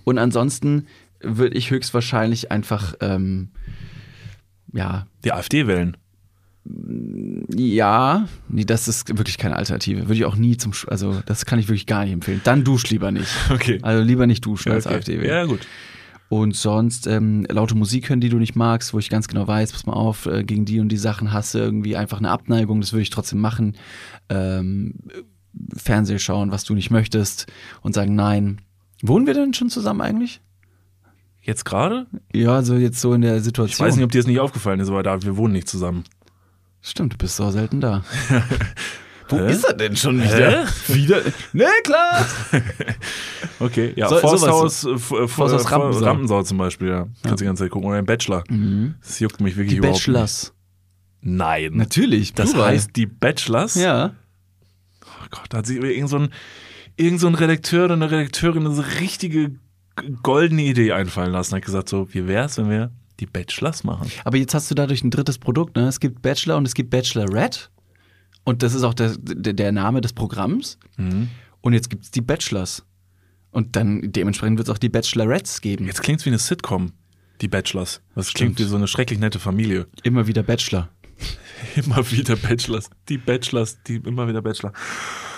Und 0.05 0.17
ansonsten 0.17 0.87
würde 1.19 1.57
ich 1.57 1.69
höchstwahrscheinlich 1.69 2.49
einfach... 2.51 2.93
Ähm, 3.01 3.49
ja, 4.73 5.05
Die 5.25 5.33
AfD 5.33 5.67
wählen. 5.67 5.97
Ja, 6.63 8.27
nee, 8.47 8.65
das 8.65 8.87
ist 8.87 9.17
wirklich 9.17 9.37
keine 9.37 9.55
Alternative. 9.55 10.01
Würde 10.01 10.13
ich 10.13 10.25
auch 10.25 10.35
nie 10.35 10.57
zum, 10.57 10.73
also 10.87 11.21
das 11.25 11.45
kann 11.45 11.59
ich 11.59 11.67
wirklich 11.67 11.87
gar 11.87 12.03
nicht 12.03 12.13
empfehlen. 12.13 12.41
Dann 12.43 12.63
dusch 12.63 12.89
lieber 12.89 13.11
nicht. 13.11 13.29
Okay. 13.51 13.79
Also 13.81 14.03
lieber 14.03 14.27
nicht 14.27 14.45
duschen 14.45 14.71
als 14.71 14.85
okay. 14.85 14.95
AfD 14.95 15.19
wählen. 15.19 15.29
Ja, 15.29 15.45
gut. 15.45 15.61
Und 16.29 16.55
sonst 16.55 17.07
ähm, 17.07 17.45
laute 17.49 17.75
Musik 17.75 18.09
hören, 18.09 18.21
die 18.21 18.29
du 18.29 18.37
nicht 18.37 18.55
magst, 18.55 18.93
wo 18.93 18.99
ich 18.99 19.09
ganz 19.09 19.27
genau 19.27 19.47
weiß, 19.47 19.73
pass 19.73 19.85
mal 19.85 19.93
auf, 19.93 20.25
äh, 20.25 20.43
gegen 20.43 20.63
die 20.65 20.79
und 20.79 20.89
die 20.89 20.97
Sachen 20.97 21.33
hasse 21.33 21.59
irgendwie 21.59 21.97
einfach 21.97 22.19
eine 22.19 22.29
Abneigung, 22.29 22.79
das 22.79 22.93
würde 22.93 23.01
ich 23.01 23.09
trotzdem 23.09 23.39
machen. 23.39 23.75
Ähm, 24.29 24.93
Fernseh 25.75 26.19
schauen, 26.19 26.51
was 26.51 26.63
du 26.63 26.73
nicht 26.73 26.89
möchtest 26.89 27.47
und 27.81 27.93
sagen 27.93 28.15
nein. 28.15 28.61
Wohnen 29.01 29.27
wir 29.27 29.33
denn 29.33 29.53
schon 29.53 29.69
zusammen 29.69 30.01
eigentlich? 30.01 30.41
Jetzt 31.41 31.65
gerade? 31.65 32.07
Ja, 32.33 32.61
so 32.61 32.75
jetzt 32.75 33.01
so 33.01 33.13
in 33.13 33.21
der 33.21 33.37
Ich 33.37 33.43
Situation. 33.43 33.85
weiß 33.85 33.95
nicht, 33.95 34.05
ob 34.05 34.11
dir 34.11 34.19
das 34.19 34.27
nicht 34.27 34.39
aufgefallen 34.39 34.79
ist, 34.79 34.89
aber 34.89 35.03
da, 35.03 35.21
wir 35.21 35.35
wohnen 35.37 35.53
nicht 35.53 35.67
zusammen. 35.67 36.05
Stimmt, 36.81 37.13
du 37.13 37.17
bist 37.17 37.35
so 37.35 37.49
selten 37.51 37.79
da. 37.81 38.03
Wo 39.29 39.37
Hä? 39.37 39.51
ist 39.51 39.63
er 39.63 39.73
denn 39.73 39.95
schon 39.95 40.19
Hä? 40.19 40.65
wieder? 40.87 41.21
Ne, 41.53 41.65
klar. 41.83 42.25
Okay, 43.59 43.93
ja, 43.95 44.09
So- 44.09 44.17
Forsthaus, 44.17 44.83
äh, 44.85 44.91
F- 44.93 45.11
äh, 45.11 45.27
Forsthaus 45.27 45.71
Rampensau. 45.71 46.03
Rampensau 46.05 46.41
zum 46.43 46.57
Beispiel, 46.57 46.87
ja. 46.89 47.07
Kannst 47.21 47.39
du 47.41 47.43
die 47.43 47.45
ganze 47.45 47.63
Zeit 47.63 47.71
gucken. 47.71 47.87
Oder 47.87 47.99
ein 47.99 48.05
Bachelor. 48.07 48.43
Das 49.01 49.19
juckt 49.19 49.39
mich 49.39 49.55
wirklich 49.55 49.73
Die 49.73 49.77
überhaupt 49.77 49.99
Bachelors. 49.99 50.53
nicht. 51.21 51.33
Nein. 51.37 51.71
Natürlich, 51.75 52.33
Das 52.33 52.51
Plural. 52.53 52.71
heißt 52.71 52.95
die 52.95 53.05
Bachelors? 53.05 53.75
Ja. 53.75 54.15
Oh 55.05 55.25
Gott, 55.29 55.45
da 55.49 55.59
hat 55.59 55.67
sich 55.67 55.77
irgend 55.77 56.09
so 56.09 56.17
ein, 56.17 56.29
irgend 56.97 57.19
so 57.19 57.27
ein 57.27 57.35
Redakteur 57.35 57.85
oder 57.85 57.93
eine 57.93 58.09
Redakteurin 58.09 58.65
eine 58.65 58.73
so 58.73 58.83
richtige 58.99 59.51
goldene 60.23 60.63
Idee 60.63 60.93
einfallen 60.93 61.31
lassen. 61.31 61.55
Hat 61.55 61.63
gesagt 61.63 61.87
so, 61.89 62.11
wie 62.13 62.27
wär's, 62.27 62.57
wenn 62.57 62.69
wir 62.71 62.91
die 63.19 63.25
Bachelors 63.25 63.83
machen? 63.83 64.11
Aber 64.23 64.37
jetzt 64.37 64.53
hast 64.53 64.69
du 64.71 64.75
dadurch 64.75 65.03
ein 65.03 65.11
drittes 65.11 65.37
Produkt. 65.37 65.75
Ne? 65.75 65.87
Es 65.87 65.99
gibt 65.99 66.21
Bachelor 66.21 66.57
und 66.57 66.65
es 66.65 66.73
gibt 66.73 66.89
Bachelorette. 66.89 67.69
Und 68.43 68.63
das 68.63 68.73
ist 68.73 68.83
auch 68.83 68.93
der, 68.93 69.15
der, 69.17 69.71
Name 69.71 70.01
des 70.01 70.13
Programms. 70.13 70.79
Mhm. 70.97 71.29
Und 71.61 71.73
jetzt 71.73 71.89
gibt 71.89 72.03
es 72.05 72.11
die 72.11 72.21
Bachelors. 72.21 72.83
Und 73.51 73.75
dann 73.75 74.11
dementsprechend 74.11 74.57
wird 74.57 74.67
es 74.69 74.73
auch 74.73 74.77
die 74.77 74.89
Bachelorettes 74.89 75.61
geben. 75.61 75.85
Jetzt 75.85 76.01
klingt's 76.01 76.25
wie 76.25 76.29
eine 76.29 76.39
Sitcom, 76.39 76.93
die 77.41 77.47
Bachelors. 77.47 78.01
Das 78.15 78.29
Stimmt. 78.29 78.55
klingt 78.55 78.59
wie 78.59 78.71
so 78.71 78.77
eine 78.77 78.87
schrecklich 78.87 79.19
nette 79.19 79.39
Familie. 79.39 79.87
Immer 80.03 80.25
wieder 80.27 80.41
Bachelor. 80.41 80.89
Immer 81.75 82.09
wieder 82.11 82.35
Bachelors. 82.35 82.89
Die 83.09 83.17
Bachelors, 83.17 83.77
die 83.83 83.97
immer 83.97 84.27
wieder 84.27 84.41
Bachelor. 84.41 84.73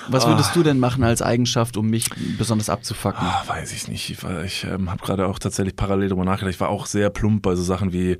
Was 0.09 0.27
würdest 0.27 0.55
du 0.55 0.63
denn 0.63 0.79
machen 0.79 1.03
als 1.03 1.21
Eigenschaft, 1.21 1.77
um 1.77 1.89
mich 1.89 2.09
besonders 2.37 2.69
abzufacken? 2.69 3.25
Ah, 3.25 3.43
weiß 3.47 3.73
ich 3.73 3.87
nicht. 3.87 4.09
Ich, 4.09 4.17
ich 4.45 4.63
ähm, 4.65 4.89
habe 4.89 5.03
gerade 5.03 5.27
auch 5.27 5.39
tatsächlich 5.39 5.75
parallel 5.75 6.09
darüber 6.09 6.25
nachgedacht. 6.25 6.53
Ich 6.53 6.59
war 6.59 6.69
auch 6.69 6.85
sehr 6.85 7.09
plump 7.09 7.41
bei 7.41 7.55
so 7.55 7.63
Sachen 7.63 7.93
wie 7.93 8.17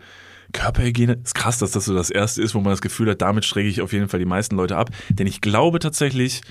Körperhygiene. 0.53 1.19
Ist 1.23 1.36
krass, 1.36 1.57
dass 1.57 1.71
das 1.71 1.86
so 1.86 1.93
das 1.93 2.09
Erste 2.09 2.41
ist, 2.41 2.55
wo 2.55 2.59
man 2.59 2.71
das 2.71 2.81
Gefühl 2.81 3.09
hat, 3.09 3.21
damit 3.21 3.45
schräge 3.45 3.69
ich 3.69 3.81
auf 3.81 3.93
jeden 3.93 4.09
Fall 4.09 4.19
die 4.19 4.25
meisten 4.25 4.55
Leute 4.55 4.77
ab. 4.77 4.89
Denn 5.09 5.27
ich 5.27 5.41
glaube 5.41 5.79
tatsächlich, 5.79 6.41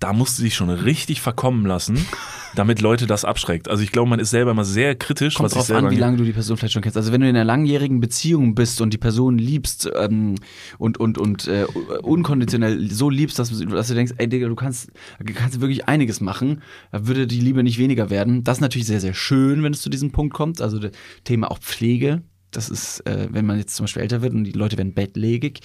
da 0.00 0.12
musst 0.12 0.38
du 0.38 0.42
dich 0.42 0.54
schon 0.54 0.70
richtig 0.70 1.20
verkommen 1.20 1.64
lassen, 1.66 1.98
damit 2.56 2.80
Leute 2.80 3.06
das 3.06 3.24
abschreckt. 3.24 3.68
Also 3.68 3.82
ich 3.84 3.92
glaube, 3.92 4.10
man 4.10 4.18
ist 4.18 4.30
selber 4.30 4.50
immer 4.50 4.64
sehr 4.64 4.96
kritisch, 4.96 5.34
Kommt 5.34 5.44
was 5.46 5.52
drauf 5.52 5.66
an, 5.70 5.84
wie 5.92 5.96
lange 6.00 6.16
du 6.16 6.24
die 6.24 6.32
Person 6.32 6.56
vielleicht 6.56 6.72
schon 6.72 6.82
kennst. 6.82 6.96
Also 6.96 7.12
wenn 7.12 7.20
du 7.20 7.28
in 7.28 7.36
einer 7.36 7.44
langjährigen 7.44 8.00
Beziehung 8.00 8.54
bist 8.56 8.80
und 8.80 8.92
die 8.92 8.98
Person 8.98 9.38
liebst 9.38 9.88
ähm, 9.96 10.34
und 10.78 10.98
und 10.98 11.16
und 11.18 11.46
äh, 11.46 11.66
unkonditionell 12.02 12.90
so 12.90 13.08
liebst, 13.10 13.38
dass, 13.38 13.50
du- 13.50 13.64
dass 13.66 13.88
du 13.88 13.94
denkst, 13.94 14.14
ey 14.18 14.28
Digga, 14.28 14.48
du 14.48 14.54
kannst, 14.56 14.90
kannst 15.34 15.60
wirklich 15.60 15.86
einiges 15.86 16.20
machen, 16.20 16.62
da 16.92 17.06
würde 17.06 17.26
die 17.26 17.40
Liebe 17.40 17.62
nicht 17.62 17.78
weniger 17.78 18.10
werden. 18.10 18.42
Das 18.44 18.56
ist 18.58 18.60
natürlich 18.62 18.86
sehr, 18.86 19.00
sehr 19.00 19.14
schön, 19.14 19.62
wenn 19.62 19.72
es 19.72 19.82
zu 19.82 19.90
diesem 19.90 20.10
Punkt 20.10 20.34
kommt. 20.34 20.60
Also 20.60 20.78
das 20.78 20.92
Thema 21.24 21.50
auch 21.50 21.58
Pflege. 21.58 22.22
Das 22.50 22.68
ist, 22.68 23.06
äh, 23.06 23.28
wenn 23.30 23.46
man 23.46 23.58
jetzt 23.58 23.76
zum 23.76 23.84
Beispiel 23.84 24.02
älter 24.02 24.22
wird 24.22 24.32
und 24.34 24.42
die 24.42 24.50
Leute 24.52 24.76
werden 24.76 24.92
bettlägig, 24.92 25.60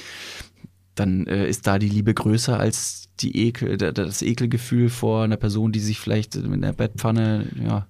dann 0.96 1.28
äh, 1.28 1.48
ist 1.48 1.68
da 1.68 1.78
die 1.80 1.90
Liebe 1.90 2.14
größer 2.14 2.60
als 2.60 3.10
die 3.20 3.48
Ekel, 3.48 3.78
da- 3.78 3.92
das 3.92 4.22
Ekelgefühl 4.22 4.90
vor 4.90 5.24
einer 5.24 5.38
Person, 5.38 5.72
die 5.72 5.80
sich 5.80 6.00
vielleicht 6.00 6.36
in 6.36 6.62
der 6.62 6.74
Bettpfanne, 6.74 7.48
ja, 7.64 7.88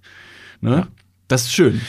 ne? 0.62 0.88
Das 1.28 1.44
ist 1.44 1.54
schön. 1.54 1.82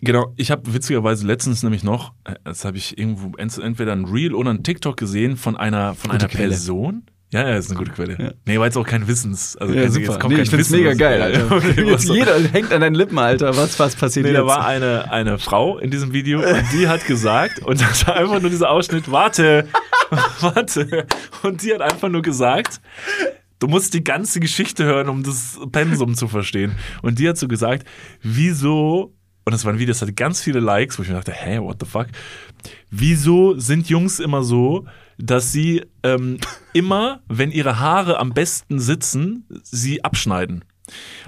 Genau, 0.00 0.32
ich 0.36 0.50
habe 0.50 0.72
witzigerweise 0.74 1.26
letztens 1.26 1.62
nämlich 1.62 1.82
noch, 1.82 2.12
äh, 2.24 2.34
das 2.44 2.64
habe 2.64 2.76
ich 2.76 2.98
irgendwo 2.98 3.32
ent- 3.36 3.58
entweder 3.58 3.92
ein 3.92 4.04
Reel 4.04 4.34
oder 4.34 4.50
ein 4.50 4.62
TikTok 4.62 4.96
gesehen 4.96 5.36
von 5.36 5.56
einer 5.56 5.94
von 5.94 6.10
Gute 6.10 6.24
einer 6.24 6.28
Quelle. 6.32 6.48
Person. 6.50 7.02
Ja, 7.36 7.48
ja, 7.50 7.56
ist 7.56 7.68
eine 7.70 7.78
gute 7.78 7.90
Quelle. 7.90 8.16
Ja. 8.18 8.30
Nee, 8.46 8.58
war 8.58 8.64
jetzt 8.64 8.78
auch 8.78 8.86
kein 8.86 9.06
Wissens. 9.06 9.56
Also 9.56 9.74
Ja, 9.74 9.82
kein, 9.82 9.92
super. 9.92 10.06
jetzt 10.06 10.20
kommt 10.20 10.30
Nee, 10.30 10.36
kein 10.36 10.44
ich 10.44 10.50
find's 10.50 10.70
Wissen, 10.70 10.82
mega 10.82 10.94
geil, 10.94 11.20
Alter. 11.20 11.54
Okay, 11.56 11.82
jetzt 11.90 12.08
jeder 12.08 12.40
hängt 12.40 12.72
an 12.72 12.80
deinen 12.80 12.94
Lippen, 12.94 13.18
Alter. 13.18 13.54
Was, 13.56 13.78
was 13.78 13.94
passiert 13.94 14.24
Nee, 14.24 14.32
jetzt? 14.32 14.40
da 14.40 14.46
war 14.46 14.66
eine, 14.66 15.12
eine 15.12 15.38
Frau 15.38 15.76
in 15.78 15.90
diesem 15.90 16.12
Video 16.14 16.40
und 16.40 16.64
die 16.72 16.88
hat 16.88 17.04
gesagt, 17.06 17.58
und 17.60 17.80
das 17.80 18.06
war 18.06 18.16
einfach 18.16 18.40
nur 18.40 18.48
dieser 18.50 18.70
Ausschnitt, 18.70 19.10
warte, 19.10 19.66
warte. 20.40 21.06
Und 21.42 21.62
die 21.62 21.74
hat 21.74 21.82
einfach 21.82 22.08
nur 22.08 22.22
gesagt, 22.22 22.80
du 23.58 23.66
musst 23.68 23.92
die 23.94 24.04
ganze 24.04 24.40
Geschichte 24.40 24.84
hören, 24.84 25.08
um 25.08 25.22
das 25.22 25.58
Pensum 25.72 26.14
zu 26.14 26.28
verstehen. 26.28 26.72
Und 27.02 27.18
die 27.18 27.28
hat 27.28 27.36
so 27.38 27.48
gesagt, 27.48 27.86
wieso, 28.22 29.12
und 29.46 29.52
das 29.52 29.64
war 29.64 29.72
ein 29.72 29.78
Video, 29.78 29.92
das 29.92 30.02
hatte 30.02 30.12
ganz 30.12 30.42
viele 30.42 30.58
Likes, 30.58 30.98
wo 30.98 31.04
ich 31.04 31.08
mir 31.08 31.14
dachte, 31.14 31.32
hä, 31.32 31.60
what 31.60 31.76
the 31.78 31.86
fuck? 31.86 32.08
Wieso 32.90 33.56
sind 33.56 33.88
Jungs 33.88 34.18
immer 34.18 34.42
so, 34.42 34.86
dass 35.18 35.52
sie 35.52 35.86
ähm, 36.02 36.38
immer, 36.72 37.20
wenn 37.28 37.52
ihre 37.52 37.78
Haare 37.78 38.18
am 38.18 38.34
besten 38.34 38.80
sitzen, 38.80 39.46
sie 39.62 40.02
abschneiden? 40.02 40.64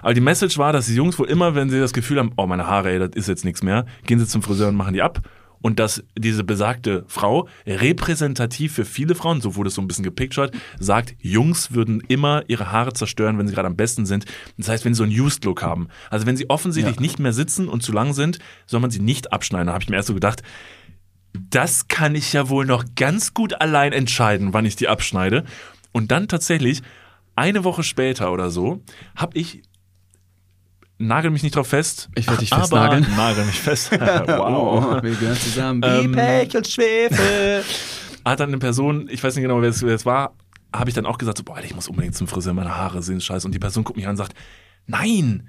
Aber 0.02 0.14
die 0.14 0.20
Message 0.20 0.58
war, 0.58 0.72
dass 0.72 0.86
die 0.86 0.96
Jungs 0.96 1.16
wohl 1.16 1.28
immer, 1.28 1.54
wenn 1.54 1.70
sie 1.70 1.78
das 1.78 1.92
Gefühl 1.92 2.18
haben, 2.18 2.32
oh, 2.36 2.46
meine 2.48 2.66
Haare, 2.66 2.90
ey, 2.90 2.98
das 2.98 3.10
ist 3.14 3.28
jetzt 3.28 3.44
nichts 3.44 3.62
mehr, 3.62 3.86
gehen 4.04 4.18
sie 4.18 4.26
zum 4.26 4.42
Friseur 4.42 4.68
und 4.68 4.76
machen 4.76 4.94
die 4.94 5.02
ab. 5.02 5.20
Und 5.60 5.78
dass 5.78 6.04
diese 6.16 6.44
besagte 6.44 7.04
Frau 7.08 7.48
repräsentativ 7.66 8.72
für 8.74 8.84
viele 8.84 9.14
Frauen, 9.14 9.40
so 9.40 9.56
wurde 9.56 9.68
es 9.68 9.74
so 9.74 9.82
ein 9.82 9.88
bisschen 9.88 10.04
gepictured, 10.04 10.52
sagt, 10.78 11.14
Jungs 11.20 11.72
würden 11.72 12.00
immer 12.08 12.44
ihre 12.48 12.70
Haare 12.70 12.92
zerstören, 12.92 13.38
wenn 13.38 13.48
sie 13.48 13.54
gerade 13.54 13.66
am 13.68 13.76
besten 13.76 14.06
sind. 14.06 14.24
Das 14.56 14.68
heißt, 14.68 14.84
wenn 14.84 14.94
sie 14.94 14.98
so 14.98 15.04
einen 15.04 15.18
Used-Look 15.18 15.62
haben. 15.62 15.88
Also 16.10 16.26
wenn 16.26 16.36
sie 16.36 16.48
offensichtlich 16.48 16.96
Ja. 16.96 17.02
nicht 17.02 17.18
mehr 17.18 17.32
sitzen 17.32 17.68
und 17.68 17.82
zu 17.82 17.92
lang 17.92 18.12
sind, 18.12 18.38
soll 18.66 18.80
man 18.80 18.90
sie 18.90 19.00
nicht 19.00 19.32
abschneiden. 19.32 19.66
Da 19.66 19.72
habe 19.72 19.82
ich 19.82 19.90
mir 19.90 19.96
erst 19.96 20.08
so 20.08 20.14
gedacht, 20.14 20.42
das 21.50 21.88
kann 21.88 22.14
ich 22.14 22.32
ja 22.32 22.48
wohl 22.48 22.64
noch 22.66 22.84
ganz 22.96 23.34
gut 23.34 23.60
allein 23.60 23.92
entscheiden, 23.92 24.52
wann 24.54 24.64
ich 24.64 24.76
die 24.76 24.88
abschneide. 24.88 25.44
Und 25.92 26.10
dann 26.10 26.28
tatsächlich, 26.28 26.82
eine 27.36 27.64
Woche 27.64 27.82
später 27.82 28.32
oder 28.32 28.50
so, 28.50 28.82
habe 29.14 29.38
ich, 29.38 29.62
nagel 30.98 31.30
mich 31.30 31.42
nicht 31.42 31.56
drauf 31.56 31.68
fest, 31.68 32.10
Ich 32.14 32.26
werd 32.28 32.40
dich 32.40 32.50
festnageln. 32.50 33.06
Nagel 33.16 33.44
mich 33.44 33.60
fest. 33.60 33.90
wow. 33.98 34.98
Oh, 34.98 35.02
wir 35.02 35.14
gehören 35.14 35.36
zusammen. 35.36 35.80
Ähm, 35.84 36.12
Wie 36.12 36.16
Pech 36.16 36.56
und 36.56 36.66
Schwefel. 36.66 37.64
Hat 38.24 38.40
dann 38.40 38.48
eine 38.48 38.58
Person, 38.58 39.08
ich 39.10 39.22
weiß 39.22 39.36
nicht 39.36 39.42
genau, 39.42 39.62
wer 39.62 39.70
es, 39.70 40.04
war, 40.04 40.34
habe 40.74 40.90
ich 40.90 40.94
dann 40.94 41.06
auch 41.06 41.16
gesagt, 41.16 41.38
so, 41.38 41.44
boah, 41.44 41.58
ich 41.62 41.74
muss 41.74 41.88
unbedingt 41.88 42.14
zum 42.14 42.26
Friseur, 42.26 42.52
meine 42.52 42.76
Haare 42.76 43.02
sehen 43.02 43.20
scheiße. 43.20 43.46
Und 43.46 43.54
die 43.54 43.58
Person 43.58 43.84
guckt 43.84 43.96
mich 43.96 44.06
an 44.06 44.10
und 44.10 44.16
sagt, 44.18 44.34
nein. 44.86 45.48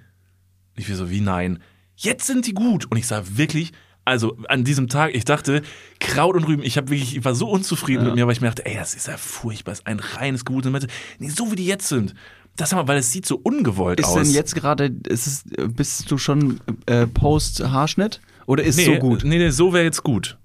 Ich 0.75 0.87
will 0.87 0.95
so, 0.95 1.09
wie 1.09 1.19
nein? 1.19 1.59
Jetzt 1.95 2.27
sind 2.27 2.47
die 2.47 2.53
gut. 2.53 2.89
Und 2.89 2.95
ich 2.95 3.05
sah 3.05 3.23
wirklich, 3.25 3.73
also 4.05 4.37
an 4.47 4.63
diesem 4.63 4.87
Tag, 4.87 5.13
ich 5.13 5.25
dachte, 5.25 5.61
Kraut 5.99 6.35
und 6.35 6.45
Rüben, 6.45 6.63
ich 6.63 6.77
habe 6.77 6.89
wirklich, 6.89 7.17
ich 7.17 7.25
war 7.25 7.35
so 7.35 7.49
unzufrieden 7.49 8.05
mit 8.05 8.15
mir, 8.15 8.25
weil 8.25 8.33
ich 8.33 8.41
mir 8.41 8.47
dachte, 8.47 8.65
ey, 8.65 8.75
das 8.75 8.95
ist 8.95 9.07
ja 9.07 9.17
furchtbar, 9.17 9.71
das 9.71 9.79
ist 9.79 9.87
ein 9.87 9.99
reines 9.99 10.45
Gutes. 10.45 10.71
Nee, 11.19 11.29
so 11.29 11.51
wie 11.51 11.55
die 11.55 11.65
jetzt 11.65 11.89
sind. 11.89 12.15
Das 12.59 12.73
wir, 12.73 12.89
weil 12.89 12.97
es 12.97 13.09
sieht 13.13 13.25
so 13.25 13.37
ungewollt 13.37 14.01
Ist 14.01 14.07
aus. 14.07 14.15
denn 14.15 14.31
jetzt 14.31 14.53
gerade, 14.53 14.93
ist 15.07 15.27
es, 15.27 15.43
bist 15.69 16.11
du 16.11 16.17
schon 16.17 16.59
äh, 16.87 17.07
Post-Haarschnitt? 17.07 18.19
Oder 18.47 18.63
ist 18.65 18.75
nee, 18.75 18.83
so 18.83 18.95
gut? 18.95 19.23
Nee, 19.23 19.37
nee, 19.37 19.49
so 19.49 19.71
wäre 19.71 19.85
jetzt 19.85 20.03
gut. 20.03 20.37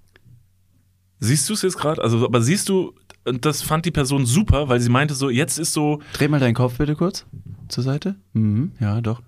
Siehst 1.19 1.49
du 1.49 1.55
es 1.55 1.63
jetzt 1.63 1.77
gerade? 1.77 2.01
Also, 2.01 2.25
aber 2.25 2.41
siehst 2.41 2.69
du, 2.69 2.95
das 3.25 3.63
fand 3.63 3.85
die 3.85 3.91
Person 3.91 4.27
super, 4.27 4.69
weil 4.69 4.79
sie 4.79 4.91
meinte 4.91 5.15
so, 5.15 5.29
jetzt 5.29 5.59
ist 5.59 5.73
so, 5.73 6.03
Dreh 6.13 6.29
mal 6.29 6.39
deinen 6.39 6.55
Kopf 6.55 6.79
bitte 6.79 6.95
kurz 6.95 7.27
zur 7.67 7.83
Seite. 7.83 8.15
Mhm, 8.33 8.71
ja, 8.79 9.01
doch. 9.01 9.21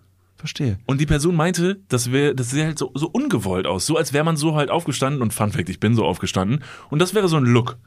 Verstehe. 0.47 0.78
Und 0.86 1.01
die 1.01 1.06
Person 1.06 1.35
meinte, 1.35 1.81
das 1.89 2.12
wäre, 2.12 2.32
das 2.32 2.51
sähe 2.51 2.66
halt 2.66 2.78
so, 2.78 2.93
so 2.94 3.09
ungewollt 3.09 3.66
aus. 3.66 3.85
So 3.85 3.97
als 3.97 4.12
wäre 4.12 4.23
man 4.24 4.36
so 4.36 4.55
halt 4.55 4.70
aufgestanden 4.70 5.20
und 5.20 5.35
Fun 5.35 5.51
Fact, 5.51 5.68
ich 5.68 5.81
bin 5.81 5.97
so 5.97 6.05
aufgestanden. 6.05 6.62
Und 6.89 7.01
das 7.01 7.14
wäre 7.14 7.27
so 7.27 7.36
ein 7.36 7.44
Look. 7.44 7.78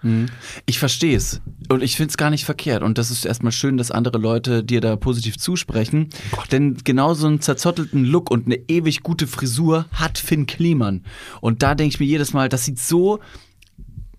Ich 0.65 0.77
verstehe 0.77 1.15
es. 1.15 1.39
Und 1.69 1.81
ich 1.81 1.95
finde 1.95 2.09
es 2.09 2.17
gar 2.17 2.29
nicht 2.29 2.43
verkehrt. 2.43 2.83
Und 2.83 2.97
das 2.97 3.11
ist 3.11 3.23
erstmal 3.23 3.53
schön, 3.53 3.77
dass 3.77 3.91
andere 3.91 4.17
Leute 4.17 4.61
dir 4.61 4.81
da 4.81 4.97
positiv 4.97 5.37
zusprechen. 5.37 6.09
Denn 6.51 6.77
genau 6.83 7.13
so 7.13 7.27
einen 7.27 7.39
zerzottelten 7.39 8.03
Look 8.03 8.29
und 8.29 8.45
eine 8.45 8.59
ewig 8.67 9.03
gute 9.03 9.25
Frisur 9.25 9.85
hat 9.93 10.17
Finn 10.17 10.45
Kliman. 10.45 11.05
Und 11.39 11.63
da 11.63 11.75
denke 11.75 11.93
ich 11.93 11.99
mir 12.01 12.07
jedes 12.07 12.33
Mal, 12.33 12.49
das 12.49 12.65
sieht 12.65 12.79
so, 12.79 13.21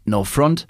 no 0.06 0.24
front, 0.24 0.66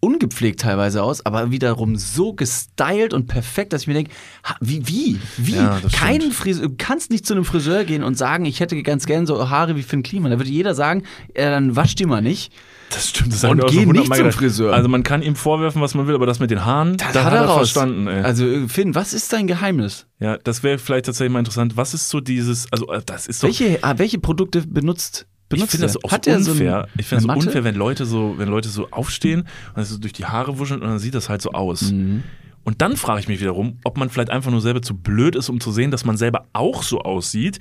ungepflegt 0.00 0.60
teilweise 0.60 1.02
aus, 1.02 1.26
aber 1.26 1.50
wiederum 1.50 1.96
so 1.96 2.32
gestylt 2.32 3.12
und 3.12 3.26
perfekt, 3.26 3.72
dass 3.72 3.82
ich 3.82 3.88
mir 3.88 3.94
denke, 3.94 4.12
wie, 4.60 4.86
wie, 4.86 5.18
wie? 5.36 5.56
Ja, 5.56 5.80
Kein. 5.92 6.30
Friseur, 6.32 6.68
du 6.68 6.74
kannst 6.76 7.10
nicht 7.10 7.26
zu 7.26 7.34
einem 7.34 7.44
Friseur 7.44 7.84
gehen 7.84 8.02
und 8.02 8.16
sagen, 8.16 8.44
ich 8.44 8.60
hätte 8.60 8.80
ganz 8.82 9.06
gern 9.06 9.26
so 9.26 9.50
Haare 9.50 9.76
wie 9.76 9.82
Finn 9.82 10.02
Kliman. 10.02 10.30
Da 10.30 10.38
würde 10.38 10.50
jeder 10.50 10.74
sagen, 10.74 11.04
äh, 11.34 11.50
dann 11.50 11.74
wasch 11.74 11.94
die 11.94 12.06
mal 12.06 12.20
nicht. 12.20 12.52
Das 12.90 13.08
stimmt. 13.08 13.32
Das 13.32 13.44
Und 13.44 13.66
geh 13.66 13.84
nicht 13.86 14.14
zum. 14.14 14.32
Friseur. 14.32 14.72
Also 14.72 14.88
man 14.88 15.02
kann 15.02 15.22
ihm 15.22 15.36
vorwerfen, 15.36 15.82
was 15.82 15.94
man 15.94 16.06
will, 16.06 16.14
aber 16.14 16.26
das 16.26 16.38
mit 16.38 16.50
den 16.50 16.64
Haaren, 16.64 16.96
das, 16.96 17.08
hat 17.08 17.32
er, 17.32 17.42
raus. 17.42 17.56
verstanden. 17.56 18.06
Ey. 18.06 18.22
Also 18.22 18.46
äh, 18.46 18.68
Finn, 18.68 18.94
was 18.94 19.12
ist 19.12 19.32
dein 19.32 19.46
Geheimnis? 19.46 20.06
ja, 20.20 20.36
das 20.38 20.62
wäre 20.62 20.78
vielleicht 20.78 21.06
tatsächlich 21.06 21.32
mal 21.32 21.40
interessant. 21.40 21.76
Was 21.76 21.94
ist 21.94 22.08
so 22.08 22.20
dieses, 22.20 22.70
also 22.72 22.90
äh, 22.92 23.02
das 23.04 23.26
ist 23.26 23.42
doch, 23.42 23.48
Welche, 23.48 23.78
ah, 23.82 23.98
welche 23.98 24.18
Produkte 24.18 24.66
benutzt, 24.66 25.26
ich 25.48 25.60
benutzt 25.60 25.70
finde 25.72 25.86
das 25.86 26.02
auch 26.04 26.12
Hat 26.12 26.24
so 26.26 26.38
so 26.40 26.50
unfair. 26.52 26.84
ein- 26.84 26.88
ich 26.98 27.06
finde 27.06 27.24
es 27.24 27.28
eine 27.30 27.40
so 27.40 27.46
unfair, 27.46 27.64
wenn 27.64 27.74
Leute 27.74 28.04
so, 28.06 28.34
wenn 28.38 28.48
Leute 28.48 28.68
so 28.68 28.88
aufstehen 28.90 29.44
und 29.74 29.82
es 29.82 29.88
so 29.88 29.98
durch 29.98 30.12
die 30.12 30.26
Haare 30.26 30.58
wuscheln 30.58 30.82
und 30.82 30.88
dann 30.88 30.98
sieht 30.98 31.14
das 31.14 31.28
halt 31.28 31.42
so 31.42 31.52
aus. 31.52 31.90
Mhm. 31.92 32.22
Und 32.64 32.82
dann 32.82 32.96
frage 32.96 33.20
ich 33.20 33.28
mich 33.28 33.40
wiederum, 33.40 33.78
ob 33.84 33.96
man 33.96 34.10
vielleicht 34.10 34.30
einfach 34.30 34.50
nur 34.50 34.60
selber 34.60 34.82
zu 34.82 34.94
blöd 34.94 35.36
ist, 35.36 35.48
um 35.48 35.58
zu 35.60 35.72
sehen, 35.72 35.90
dass 35.90 36.04
man 36.04 36.16
selber 36.18 36.46
auch 36.52 36.82
so 36.82 37.00
aussieht, 37.00 37.58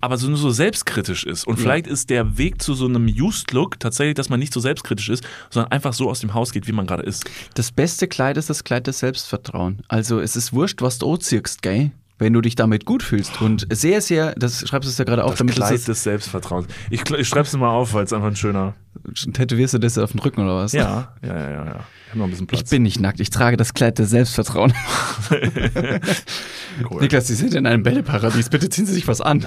aber 0.00 0.16
so 0.18 0.28
nur 0.28 0.38
so 0.38 0.50
selbstkritisch 0.50 1.24
ist. 1.24 1.46
Und 1.46 1.58
vielleicht 1.58 1.86
ist 1.86 2.08
der 2.10 2.38
Weg 2.38 2.62
zu 2.62 2.74
so 2.74 2.86
einem 2.86 3.06
Used-Look 3.06 3.80
tatsächlich, 3.80 4.14
dass 4.14 4.28
man 4.30 4.38
nicht 4.40 4.52
so 4.52 4.60
selbstkritisch 4.60 5.08
ist, 5.10 5.24
sondern 5.50 5.72
einfach 5.72 5.92
so 5.92 6.08
aus 6.08 6.20
dem 6.20 6.32
Haus 6.32 6.52
geht, 6.52 6.66
wie 6.66 6.72
man 6.72 6.86
gerade 6.86 7.02
ist. 7.02 7.24
Das 7.54 7.70
beste 7.70 8.06
Kleid 8.08 8.36
ist 8.38 8.48
das 8.48 8.62
Kleid 8.64 8.86
des 8.86 8.98
Selbstvertrauen. 9.00 9.80
Also 9.88 10.20
es 10.20 10.36
ist 10.36 10.52
wurscht, 10.52 10.80
was 10.80 10.98
du 10.98 11.12
anziehst, 11.12 11.60
gell? 11.62 11.90
Wenn 12.18 12.32
du 12.32 12.40
dich 12.40 12.54
damit 12.54 12.86
gut 12.86 13.02
fühlst. 13.02 13.42
Und 13.42 13.66
sehr, 13.70 14.00
sehr, 14.00 14.34
das 14.36 14.66
schreibst 14.66 14.88
du 14.88 14.90
es 14.90 14.96
ja 14.96 15.04
gerade 15.04 15.24
auf, 15.24 15.32
Das 15.32 15.38
damit 15.38 15.54
Kleid 15.54 15.78
du 15.80 15.84
des 15.84 16.02
Selbstvertrauens. 16.02 16.66
Ich, 16.88 17.08
ich 17.10 17.28
schreibe 17.28 17.46
es 17.46 17.54
mal 17.56 17.68
auf, 17.68 17.92
weil 17.92 18.04
es 18.04 18.12
einfach 18.12 18.28
ein 18.28 18.36
schöner. 18.36 18.74
das, 19.04 19.26
tätowierst 19.32 19.74
du 19.74 19.78
das 19.78 19.98
auf 19.98 20.12
den 20.12 20.20
Rücken 20.20 20.40
oder 20.40 20.56
was? 20.56 20.72
Ja, 20.72 21.14
ja, 21.22 21.28
ja, 21.36 21.50
ja. 21.50 21.66
ja. 21.66 21.80
Ich 22.06 22.10
habe 22.10 22.18
noch 22.20 22.24
ein 22.26 22.30
bisschen 22.30 22.46
Platz. 22.46 22.62
Ich 22.62 22.70
bin 22.70 22.82
nicht 22.84 23.00
nackt, 23.00 23.20
ich 23.20 23.30
trage 23.30 23.56
das 23.56 23.74
Kleid 23.74 23.98
des 23.98 24.10
Selbstvertrauen. 24.10 24.72
Cool. 26.90 27.00
Niklas, 27.00 27.26
Sie 27.26 27.34
sind 27.34 27.54
in 27.54 27.66
einem 27.66 27.82
Bälleparadies, 27.82 28.50
bitte 28.50 28.68
ziehen 28.68 28.86
Sie 28.86 28.92
sich 28.92 29.08
was 29.08 29.20
an. 29.20 29.46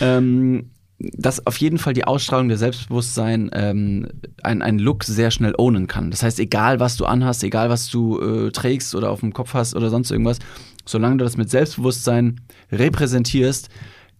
ähm, 0.00 0.70
dass 0.98 1.46
auf 1.46 1.58
jeden 1.58 1.78
Fall 1.78 1.92
die 1.92 2.04
Ausstrahlung 2.04 2.48
der 2.48 2.56
Selbstbewusstsein 2.56 3.50
ähm, 3.52 4.08
ein, 4.42 4.62
ein 4.62 4.78
Look 4.78 5.04
sehr 5.04 5.30
schnell 5.30 5.54
ownen 5.58 5.86
kann. 5.86 6.10
Das 6.10 6.22
heißt, 6.22 6.38
egal 6.40 6.80
was 6.80 6.96
du 6.96 7.04
anhast, 7.04 7.44
egal 7.44 7.68
was 7.68 7.88
du 7.88 8.20
äh, 8.20 8.50
trägst 8.50 8.94
oder 8.94 9.10
auf 9.10 9.20
dem 9.20 9.32
Kopf 9.32 9.54
hast 9.54 9.74
oder 9.74 9.90
sonst 9.90 10.10
irgendwas, 10.10 10.38
solange 10.86 11.18
du 11.18 11.24
das 11.24 11.36
mit 11.36 11.50
Selbstbewusstsein 11.50 12.40
repräsentierst, 12.72 13.68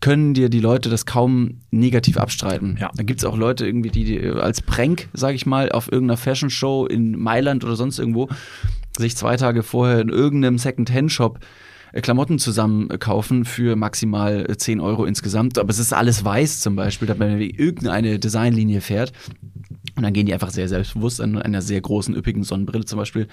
können 0.00 0.34
dir 0.34 0.50
die 0.50 0.60
Leute 0.60 0.90
das 0.90 1.06
kaum 1.06 1.60
negativ 1.70 2.18
abstreiten. 2.18 2.76
Ja. 2.78 2.90
Da 2.94 3.02
gibt 3.02 3.20
es 3.20 3.24
auch 3.24 3.36
Leute 3.36 3.66
irgendwie, 3.66 3.90
die, 3.90 4.04
die 4.04 4.28
als 4.28 4.60
Prank, 4.60 5.08
sage 5.14 5.36
ich 5.36 5.46
mal, 5.46 5.72
auf 5.72 5.90
irgendeiner 5.90 6.18
Fashion 6.18 6.50
Show 6.50 6.86
in 6.86 7.18
Mailand 7.18 7.64
oder 7.64 7.76
sonst 7.76 7.98
irgendwo 7.98 8.28
sich 8.98 9.16
zwei 9.16 9.36
Tage 9.36 9.62
vorher 9.62 10.00
in 10.00 10.10
irgendeinem 10.10 10.58
Second-Hand-Shop 10.58 11.40
äh, 11.92 12.00
Klamotten 12.00 12.38
zusammen 12.38 12.90
äh, 12.90 12.98
kaufen 12.98 13.44
für 13.44 13.76
maximal 13.76 14.46
äh, 14.48 14.56
10 14.56 14.80
Euro 14.80 15.04
insgesamt. 15.04 15.58
Aber 15.58 15.70
es 15.70 15.78
ist 15.78 15.92
alles 15.92 16.24
weiß 16.24 16.60
zum 16.60 16.76
Beispiel, 16.76 17.08
dass 17.08 17.18
man 17.18 17.40
irgendeine 17.40 18.18
Designlinie 18.18 18.80
fährt. 18.80 19.12
Und 19.96 20.02
dann 20.02 20.12
gehen 20.12 20.26
die 20.26 20.34
einfach 20.34 20.50
sehr 20.50 20.68
selbstbewusst 20.68 21.20
an 21.22 21.40
einer 21.40 21.62
sehr 21.62 21.80
großen, 21.80 22.14
üppigen 22.14 22.44
Sonnenbrille 22.44 22.84
zum 22.84 22.98
Beispiel 22.98 23.28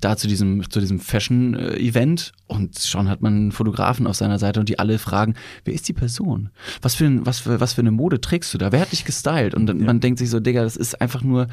da 0.00 0.16
zu 0.16 0.26
diesem, 0.26 0.68
zu 0.70 0.80
diesem 0.80 1.00
Fashion-Event. 1.00 2.32
Und 2.46 2.78
schon 2.78 3.08
hat 3.08 3.20
man 3.20 3.34
einen 3.34 3.52
Fotografen 3.52 4.06
auf 4.06 4.16
seiner 4.16 4.38
Seite 4.38 4.58
und 4.58 4.68
die 4.70 4.78
alle 4.78 4.98
fragen, 4.98 5.34
wer 5.64 5.74
ist 5.74 5.86
die 5.86 5.92
Person? 5.92 6.48
Was 6.80 6.94
für, 6.94 7.04
ein, 7.04 7.26
was 7.26 7.40
für, 7.40 7.60
was 7.60 7.74
für 7.74 7.82
eine 7.82 7.90
Mode 7.90 8.20
trägst 8.20 8.52
du 8.54 8.58
da? 8.58 8.72
Wer 8.72 8.80
hat 8.80 8.92
dich 8.92 9.04
gestylt? 9.04 9.54
Und 9.54 9.66
dann, 9.66 9.84
man 9.84 10.00
denkt 10.00 10.18
sich 10.18 10.30
so, 10.30 10.40
Digga, 10.40 10.62
das 10.62 10.76
ist 10.76 11.00
einfach 11.00 11.22
nur 11.22 11.46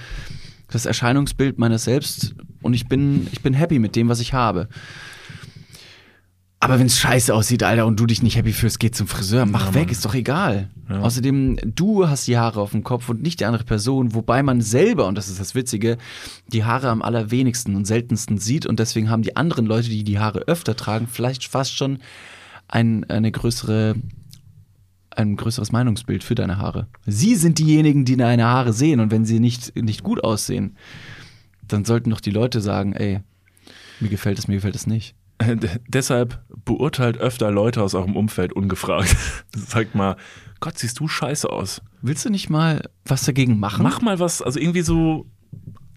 das 0.69 0.86
Erscheinungsbild 0.86 1.60
meines 1.60 1.84
Selbst 1.84 2.34
und 2.61 2.73
ich 2.73 2.88
bin, 2.88 3.27
ich 3.32 3.41
bin 3.41 3.53
happy 3.53 3.77
mit 3.80 3.95
dem, 3.95 4.10
was 4.10 4.19
ich 4.19 4.34
habe. 4.34 4.68
Aber 6.66 6.80
wenn 6.80 6.88
es 6.88 6.98
scheiße 6.98 7.32
aussieht, 7.32 7.62
Alter, 7.62 7.86
und 7.86 8.00
du 8.00 8.08
dich 8.08 8.24
nicht 8.24 8.38
happy 8.38 8.52
fühlst, 8.52 8.80
geh 8.80 8.90
zum 8.90 9.06
Friseur, 9.06 9.46
mach 9.46 9.76
weg, 9.76 9.92
ist 9.92 10.04
doch 10.04 10.16
egal. 10.16 10.72
Außerdem, 10.90 11.60
du 11.64 12.08
hast 12.10 12.26
die 12.28 12.40
Haare 12.40 12.60
auf 12.60 12.72
dem 12.72 12.84
Kopf 12.84 13.08
und 13.08 13.22
nicht 13.22 13.40
die 13.40 13.46
andere 13.46 13.64
Person, 13.64 14.16
wobei 14.16 14.42
man 14.42 14.62
selber, 14.62 15.06
und 15.06 15.14
das 15.14 15.28
ist 15.28 15.40
das 15.40 15.54
Witzige, 15.54 16.00
die 16.48 16.64
Haare 16.64 16.90
am 16.90 17.04
allerwenigsten 17.04 17.76
und 17.76 17.86
seltensten 17.86 18.40
sieht 18.40 18.66
und 18.66 18.80
deswegen 18.80 19.12
haben 19.12 19.22
die 19.22 19.36
anderen 19.36 19.68
Leute, 19.68 19.90
die 19.90 20.04
die 20.04 20.18
Haare 20.18 20.40
öfter 20.48 20.76
tragen, 20.76 21.08
vielleicht 21.08 21.48
fast 21.48 21.78
schon 21.78 22.00
ein, 22.68 23.04
eine 23.12 23.32
größere, 23.32 23.94
ein 25.12 25.36
größeres 25.36 25.72
Meinungsbild 25.72 26.24
für 26.24 26.34
deine 26.34 26.58
Haare. 26.58 26.88
Sie 27.06 27.36
sind 27.36 27.60
diejenigen, 27.60 28.06
die 28.06 28.18
deine 28.18 28.46
Haare 28.46 28.74
sehen 28.74 29.02
und 29.02 29.12
wenn 29.12 29.26
sie 29.26 29.40
nicht, 29.40 29.76
nicht 29.76 30.02
gut 30.02 30.24
aussehen, 30.24 30.78
dann 31.68 31.86
sollten 31.86 32.10
doch 32.10 32.22
die 32.22 32.32
Leute 32.32 32.60
sagen, 32.60 32.94
ey, 32.94 33.20
mir 34.00 34.10
gefällt 34.10 34.40
es, 34.40 34.48
mir 34.48 34.56
gefällt 34.56 34.76
es 34.76 34.88
nicht. 34.88 35.14
Äh, 35.38 35.57
deshalb 35.88 36.41
beurteilt 36.64 37.18
öfter 37.18 37.52
Leute 37.52 37.82
aus 37.84 37.94
eurem 37.94 38.16
Umfeld 38.16 38.53
ungefragt. 38.53 39.16
Sagt 39.56 39.95
mal, 39.95 40.16
Gott, 40.62 40.78
siehst 40.80 40.99
du 40.99 41.07
scheiße 41.07 41.49
aus. 41.49 41.82
Willst 42.02 42.24
du 42.26 42.30
nicht 42.30 42.49
mal 42.49 42.82
was 43.06 43.24
dagegen 43.24 43.60
machen? 43.60 43.84
Mach 43.84 44.02
mal 44.02 44.20
was, 44.20 44.41
also 44.41 44.60
irgendwie 44.60 44.82
so 44.82 45.26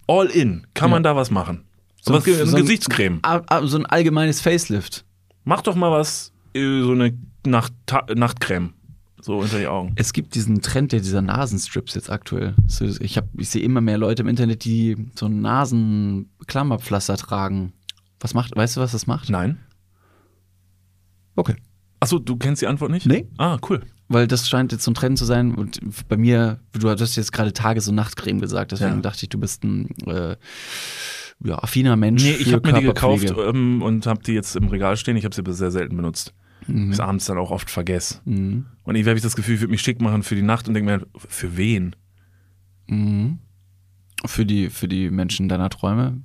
all 0.07 0.27
in. 0.27 0.67
Kann 0.73 0.89
man 0.91 1.03
da 1.03 1.15
was 1.15 1.31
machen? 1.31 1.63
So, 2.01 2.13
was, 2.13 2.23
so 2.25 2.57
Gesichtscreme. 2.57 3.21
So 3.63 3.77
ein 3.77 3.85
allgemeines 3.85 4.41
Facelift. 4.41 5.05
Mach 5.43 5.61
doch 5.61 5.75
mal 5.75 5.91
was, 5.91 6.33
äh, 6.53 6.81
so 6.81 6.91
eine 6.91 7.17
Nacht 7.45 7.73
Nachtcreme. 8.13 8.73
So 9.21 9.37
unter 9.39 9.59
die 9.59 9.67
Augen. 9.67 9.91
Es 9.95 10.13
gibt 10.13 10.33
diesen 10.35 10.61
Trend 10.61 10.91
der 10.93 10.99
dieser 11.01 11.21
Nasenstrips 11.21 11.93
jetzt 11.95 12.09
aktuell. 12.09 12.55
Ich, 13.01 13.17
hab- 13.17 13.27
ich 13.37 13.49
sehe 13.49 13.61
immer 13.61 13.81
mehr 13.81 13.97
Leute 13.97 14.21
im 14.23 14.29
Internet, 14.29 14.63
die 14.63 14.95
so 15.15 15.25
ein 15.25 15.41
Nasenklammerpflaster 15.41 17.17
tragen. 17.17 17.73
Was 18.19 18.33
macht, 18.33 18.55
weißt 18.55 18.77
du, 18.77 18.81
was 18.81 18.91
das 18.91 19.07
macht? 19.07 19.29
Nein. 19.29 19.59
Okay. 21.35 21.55
Achso, 21.99 22.19
du 22.19 22.37
kennst 22.37 22.61
die 22.61 22.67
Antwort 22.67 22.91
nicht? 22.91 23.05
Nee. 23.05 23.27
Ah, 23.37 23.57
cool. 23.69 23.81
Weil 24.07 24.27
das 24.27 24.49
scheint 24.49 24.71
jetzt 24.71 24.83
so 24.83 24.91
ein 24.91 24.95
Trend 24.95 25.17
zu 25.17 25.25
sein. 25.25 25.53
Und 25.55 25.79
bei 26.07 26.17
mir, 26.17 26.59
du 26.73 26.89
hattest 26.89 27.15
jetzt 27.17 27.31
gerade 27.31 27.53
Tages- 27.53 27.87
und 27.87 27.95
Nachtcreme 27.95 28.39
gesagt, 28.41 28.71
deswegen 28.71 28.95
Ja. 28.95 29.01
dachte 29.01 29.23
ich, 29.23 29.29
du 29.29 29.39
bist 29.39 29.63
ein 29.63 29.89
äh, 30.07 30.35
ja, 31.43 31.59
affiner 31.59 31.95
Mensch. 31.95 32.23
Nee, 32.23 32.33
ich 32.33 32.51
habe 32.53 32.71
mir 32.71 32.79
die 32.79 32.85
gekauft 32.85 33.33
ähm, 33.37 33.81
und 33.81 34.05
habe 34.07 34.21
die 34.23 34.33
jetzt 34.33 34.55
im 34.55 34.67
Regal 34.67 34.97
stehen. 34.97 35.15
Ich 35.15 35.25
habe 35.25 35.35
sie 35.35 35.41
aber 35.41 35.53
sehr 35.53 35.71
selten 35.71 35.95
benutzt. 35.95 36.33
ich 36.67 36.89
es 36.89 36.99
abends 36.99 37.25
dann 37.25 37.37
auch 37.37 37.51
oft 37.51 37.69
vergesse. 37.69 38.19
Mhm. 38.25 38.65
Und 38.83 38.95
irgendwie 38.95 39.09
habe 39.09 39.17
ich 39.17 39.23
das 39.23 39.35
Gefühl, 39.35 39.55
ich 39.55 39.61
würde 39.61 39.71
mich 39.71 39.81
schick 39.81 40.01
machen 40.01 40.23
für 40.23 40.35
die 40.35 40.41
Nacht 40.41 40.67
und 40.67 40.73
denke 40.73 40.91
mir, 40.91 41.07
für 41.15 41.55
wen? 41.55 41.95
Mhm. 42.87 43.39
Für 44.25 44.45
die, 44.45 44.69
für 44.69 44.87
die 44.87 45.09
Menschen 45.09 45.47
deiner 45.47 45.69
Träume. 45.69 46.21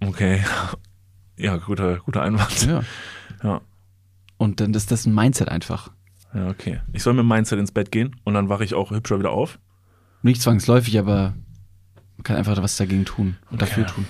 Okay. 0.00 0.42
Ja, 1.36 1.56
guter, 1.56 1.96
guter 1.96 2.22
Einwand. 2.22 2.64
Ja. 2.64 2.84
Ja. 3.42 3.60
Und 4.36 4.60
dann 4.60 4.72
ist 4.72 4.92
das 4.92 5.04
ein 5.04 5.12
Mindset 5.16 5.48
einfach. 5.48 5.90
Ja, 6.32 6.46
okay. 6.48 6.80
Ich 6.92 7.02
soll 7.02 7.12
mit 7.14 7.24
dem 7.24 7.28
Mindset 7.28 7.58
ins 7.58 7.72
Bett 7.72 7.90
gehen 7.90 8.14
und 8.22 8.34
dann 8.34 8.48
wache 8.48 8.62
ich 8.62 8.72
auch 8.74 8.92
hübscher 8.92 9.18
wieder 9.18 9.30
auf. 9.32 9.58
Nicht 10.22 10.40
zwangsläufig, 10.40 10.96
aber 10.96 11.34
man 12.16 12.22
kann 12.22 12.36
einfach 12.36 12.56
was 12.62 12.76
dagegen 12.76 13.04
tun 13.04 13.36
und 13.50 13.56
Okay. 13.60 13.66
dafür 13.68 13.86
tun. 13.88 14.06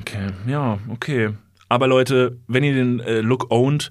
Okay, 0.00 0.26
ja, 0.46 0.78
okay. 0.90 1.30
Aber 1.70 1.86
Leute, 1.86 2.38
wenn 2.46 2.62
ihr 2.62 2.74
den 2.74 3.00
äh, 3.00 3.20
Look 3.22 3.50
ownt, 3.50 3.90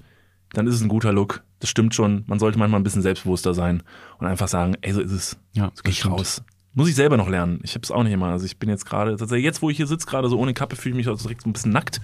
dann 0.52 0.68
ist 0.68 0.74
es 0.76 0.80
ein 0.80 0.88
guter 0.88 1.12
Look. 1.12 1.42
Das 1.58 1.68
stimmt 1.70 1.92
schon. 1.92 2.22
Man 2.28 2.38
sollte 2.38 2.56
manchmal 2.56 2.78
ein 2.80 2.84
bisschen 2.84 3.02
selbstbewusster 3.02 3.52
sein 3.52 3.82
und 4.18 4.28
einfach 4.28 4.46
sagen, 4.46 4.76
ey, 4.82 4.92
so 4.92 5.00
ist 5.00 5.10
es. 5.10 5.36
Ja, 5.54 5.72
So 5.74 5.82
geh 5.82 5.90
ich 5.90 6.06
raus. 6.06 6.44
Muss 6.76 6.90
ich 6.90 6.94
selber 6.94 7.16
noch 7.16 7.30
lernen. 7.30 7.58
Ich 7.62 7.74
habe 7.74 7.84
es 7.84 7.90
auch 7.90 8.02
nicht 8.02 8.12
immer. 8.12 8.26
Also 8.26 8.44
ich 8.44 8.58
bin 8.58 8.68
jetzt 8.68 8.84
gerade, 8.84 9.16
tatsächlich 9.16 9.46
jetzt, 9.46 9.62
wo 9.62 9.70
ich 9.70 9.78
hier 9.78 9.86
sitze, 9.86 10.06
gerade 10.06 10.28
so 10.28 10.38
ohne 10.38 10.52
Kappe, 10.52 10.76
fühle 10.76 10.92
ich 10.92 10.96
mich 10.96 11.08
auch 11.08 11.18
direkt 11.18 11.40
so 11.40 11.48
ein 11.48 11.54
bisschen 11.54 11.72
nackt. 11.72 12.02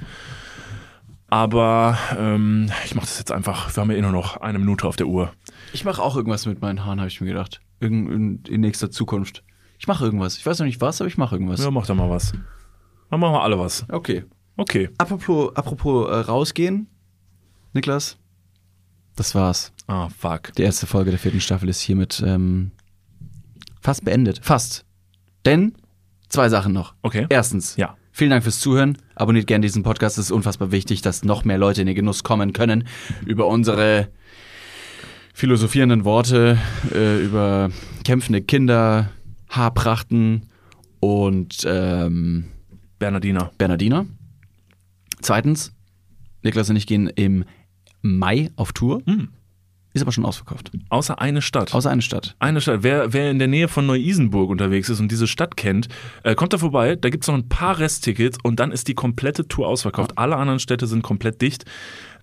Aber 1.29 1.99
ähm, 2.19 2.71
ich 2.87 2.95
mache 2.95 3.05
das 3.05 3.19
jetzt 3.19 3.33
einfach. 3.33 3.77
Wir 3.77 3.83
haben 3.83 3.91
ja 3.91 3.99
eh 3.99 4.01
nur 4.01 4.13
noch 4.13 4.39
eine 4.39 4.59
Minute 4.59 4.89
auf 4.89 4.97
der 4.97 5.09
Uhr. 5.09 5.31
Ich 5.75 5.85
mache 5.85 6.01
auch 6.01 6.17
irgendwas 6.17 6.47
mit 6.47 6.63
meinen 6.63 6.87
Haaren, 6.87 7.01
habe 7.01 7.09
ich 7.09 7.21
mir 7.21 7.27
gedacht. 7.27 7.61
Irgend, 7.81 8.11
in, 8.11 8.43
in 8.49 8.61
nächster 8.63 8.91
Zukunft. 8.91 9.45
Ich 9.79 9.87
mache 9.87 10.07
irgendwas. 10.07 10.39
Ich 10.39 10.47
weiß 10.47 10.59
noch 10.61 10.67
nicht 10.67 10.81
was, 10.81 11.03
aber 11.03 11.09
ich 11.09 11.19
mache 11.19 11.35
irgendwas. 11.35 11.63
Ja, 11.63 11.71
mach 11.71 11.87
doch 11.87 11.95
mal 11.95 12.09
was. 12.09 12.33
Dann 13.11 13.21
machen 13.21 13.35
wir 13.35 13.43
alle 13.43 13.59
was. 13.59 13.85
Okay. 13.91 14.25
Okay. 14.57 14.89
Apropos, 14.97 15.55
apropos 15.55 16.09
äh, 16.09 16.15
rausgehen, 16.15 16.87
Niklas, 17.75 18.17
das 19.17 19.35
war's. 19.35 19.75
Ah, 19.87 20.09
fuck. 20.09 20.55
Die 20.55 20.63
erste 20.63 20.87
Folge 20.87 21.11
der 21.11 21.19
vierten 21.19 21.43
Staffel 21.43 21.69
ist 21.69 21.83
hiermit 21.83 22.23
ähm, 22.25 22.71
fast 23.83 24.05
beendet. 24.05 24.41
Fast. 24.43 24.85
Denn 25.45 25.75
zwei 26.29 26.49
Sachen 26.49 26.73
noch. 26.73 26.95
Okay. 27.03 27.27
Erstens, 27.29 27.77
Ja. 27.77 27.97
vielen 28.13 28.31
Dank 28.31 28.43
fürs 28.45 28.61
Zuhören. 28.61 28.97
Abonniert 29.15 29.47
gerne 29.47 29.63
diesen 29.63 29.83
Podcast. 29.83 30.17
Es 30.19 30.27
ist 30.27 30.31
unfassbar 30.31 30.71
wichtig, 30.73 31.03
dass 31.03 31.25
noch 31.25 31.45
mehr 31.45 31.59
Leute 31.59 31.81
in 31.83 31.87
den 31.87 31.97
Genuss 31.97 32.23
kommen 32.23 32.53
können 32.53 32.85
über 33.27 33.47
unsere 33.47 34.09
philosophierenden 35.35 36.05
Worte, 36.05 36.59
äh, 36.95 37.23
über 37.25 37.71
kämpfende 38.05 38.43
Kinder, 38.43 39.11
Haarprachten 39.49 40.47
und 41.01 41.65
ähm, 41.67 42.45
Bernardiner. 42.99 43.51
Bernardiner. 43.59 44.07
Zweitens, 45.21 45.73
Niklas 46.43 46.71
und 46.71 46.77
ich 46.77 46.87
gehen 46.87 47.09
im 47.09 47.45
Mai 48.03 48.51
auf 48.57 48.73
Tour. 48.73 49.03
Hm. 49.07 49.29
Ist 49.95 50.03
aber 50.03 50.13
schon 50.13 50.25
ausverkauft. 50.25 50.71
Außer 50.89 51.21
eine 51.21 51.43
Stadt. 51.43 51.75
Außer 51.75 51.91
eine 51.91 52.01
Stadt. 52.01 52.35
Eine 52.39 52.63
Stadt. 52.63 52.83
Wer, 52.83 53.13
wer 53.13 53.31
in 53.31 53.39
der 53.39 53.49
Nähe 53.49 53.69
von 53.69 53.85
Neu-Isenburg 53.87 54.49
unterwegs 54.49 54.89
ist 54.89 55.01
und 55.01 55.13
diese 55.13 55.27
Stadt 55.27 55.57
kennt, 55.57 55.89
äh, 56.23 56.35
kommt 56.35 56.55
da 56.55 56.59
vorbei. 56.59 56.97
Da 56.97 57.11
gibt's 57.11 57.27
noch 57.27 57.35
ein 57.35 57.49
paar 57.49 57.79
Resttickets 57.79 58.39
und 58.43 58.59
dann 58.59 58.73
ist 58.73 58.89
die 58.89 58.95
komplette 58.95 59.47
Tour 59.49 59.69
ausverkauft. 59.69 60.17
Alle 60.17 60.37
anderen 60.37 60.61
Städte 60.61 60.87
sind 60.87 61.03
komplett 61.03 61.43
dicht. 61.43 61.67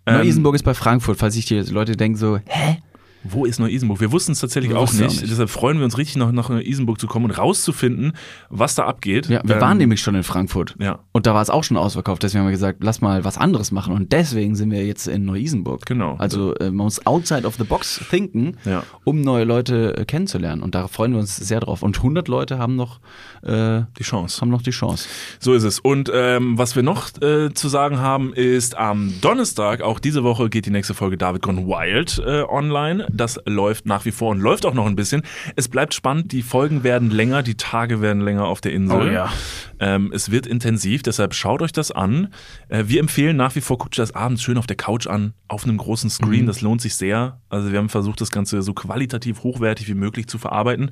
Ähm, 0.07 0.17
Neu-Isenburg 0.17 0.55
ist 0.55 0.63
bei 0.63 0.73
Frankfurt, 0.73 1.17
falls 1.17 1.35
sich 1.35 1.45
die 1.45 1.59
Leute 1.59 1.95
denken 1.95 2.17
so, 2.17 2.39
hä? 2.45 2.77
Wo 3.23 3.45
ist 3.45 3.59
Neu-Isenburg? 3.59 3.99
Wir 3.99 4.11
wussten 4.11 4.31
es 4.31 4.39
tatsächlich 4.39 4.73
auch 4.73 4.91
nicht. 4.93 5.03
auch 5.03 5.07
nicht. 5.09 5.29
Deshalb 5.29 5.49
freuen 5.49 5.77
wir 5.77 5.85
uns 5.85 5.97
richtig, 5.97 6.15
noch 6.17 6.31
nach 6.31 6.47
Neu-Isenburg 6.49 6.99
zu 6.99 7.07
kommen 7.07 7.25
und 7.25 7.31
rauszufinden, 7.31 8.13
was 8.49 8.75
da 8.75 8.85
abgeht. 8.85 9.27
Ja, 9.27 9.41
wir 9.43 9.55
Ähm, 9.55 9.61
waren 9.61 9.77
nämlich 9.77 10.01
schon 10.01 10.15
in 10.15 10.23
Frankfurt. 10.23 10.75
Ja, 10.79 10.99
Und 11.11 11.25
da 11.25 11.33
war 11.33 11.41
es 11.41 11.49
auch 11.49 11.63
schon 11.63 11.75
ausverkauft. 11.77 12.23
Deswegen 12.23 12.39
haben 12.41 12.47
wir 12.47 12.51
gesagt, 12.53 12.79
lass 12.81 13.01
mal 13.01 13.25
was 13.25 13.37
anderes 13.37 13.71
machen. 13.71 13.93
Und 13.93 14.13
deswegen 14.13 14.55
sind 14.55 14.71
wir 14.71 14.85
jetzt 14.85 15.07
in 15.07 15.25
Neu-Isenburg. 15.25 15.85
Genau. 15.85 16.15
Also 16.17 16.55
äh, 16.55 16.65
man 16.71 16.85
muss 16.85 17.05
outside 17.05 17.45
of 17.45 17.55
the 17.55 17.63
box 17.65 18.01
thinken, 18.09 18.55
Ja. 18.65 18.83
um 19.03 19.19
neue 19.21 19.43
Leute 19.43 19.97
äh, 19.97 20.05
kennenzulernen. 20.05 20.61
Und 20.63 20.73
da 20.75 20.87
freuen 20.87 21.11
wir 21.11 21.19
uns 21.19 21.35
sehr 21.35 21.59
drauf. 21.59 21.83
Und 21.83 21.97
100 21.97 22.27
Leute 22.29 22.57
haben 22.57 22.75
noch, 22.77 22.99
äh, 23.43 23.81
die 23.97 24.03
Chance. 24.03 24.39
haben 24.41 24.49
noch 24.49 24.61
die 24.61 24.71
Chance. 24.71 25.07
So 25.39 25.53
ist 25.53 25.63
es. 25.63 25.79
Und 25.79 26.09
ähm, 26.13 26.57
was 26.57 26.75
wir 26.75 26.83
noch 26.83 27.09
äh, 27.21 27.53
zu 27.53 27.67
sagen 27.67 27.99
haben, 27.99 28.33
ist 28.33 28.77
am 28.77 29.13
Donnerstag, 29.21 29.81
auch 29.81 29.99
diese 29.99 30.23
Woche, 30.23 30.49
geht 30.49 30.65
die 30.65 30.71
nächste 30.71 30.93
Folge 30.93 31.17
David 31.17 31.41
Gone 31.41 31.67
Wild 31.67 32.21
äh, 32.25 32.43
online. 32.43 33.07
Das 33.13 33.39
läuft 33.45 33.85
nach 33.85 34.05
wie 34.05 34.11
vor 34.11 34.31
und 34.31 34.39
läuft 34.39 34.65
auch 34.65 34.73
noch 34.73 34.85
ein 34.85 34.95
bisschen. 34.95 35.23
Es 35.55 35.67
bleibt 35.67 35.93
spannend, 35.93 36.31
die 36.31 36.41
Folgen 36.41 36.83
werden 36.83 37.09
länger, 37.09 37.43
die 37.43 37.55
Tage 37.55 38.01
werden 38.01 38.21
länger 38.21 38.45
auf 38.45 38.61
der 38.61 38.73
Insel. 38.73 39.01
Oh 39.01 39.11
ja. 39.11 39.29
ähm, 39.79 40.11
es 40.13 40.31
wird 40.31 40.47
intensiv, 40.47 41.03
deshalb 41.03 41.33
schaut 41.33 41.61
euch 41.61 41.71
das 41.71 41.91
an. 41.91 42.33
Äh, 42.67 42.85
wir 42.87 42.99
empfehlen 42.99 43.37
nach 43.37 43.55
wie 43.55 43.61
vor, 43.61 43.77
guckt 43.77 43.93
euch 43.93 44.07
das 44.07 44.15
abends 44.15 44.41
schön 44.41 44.57
auf 44.57 44.67
der 44.67 44.77
Couch 44.77 45.07
an, 45.07 45.33
auf 45.47 45.63
einem 45.63 45.77
großen 45.77 46.09
Screen. 46.09 46.45
Das 46.45 46.61
lohnt 46.61 46.81
sich 46.81 46.95
sehr. 46.95 47.39
Also 47.49 47.71
wir 47.71 47.79
haben 47.79 47.89
versucht, 47.89 48.21
das 48.21 48.31
Ganze 48.31 48.61
so 48.61 48.73
qualitativ 48.73 49.43
hochwertig 49.43 49.87
wie 49.87 49.93
möglich 49.95 50.27
zu 50.27 50.37
verarbeiten. 50.37 50.91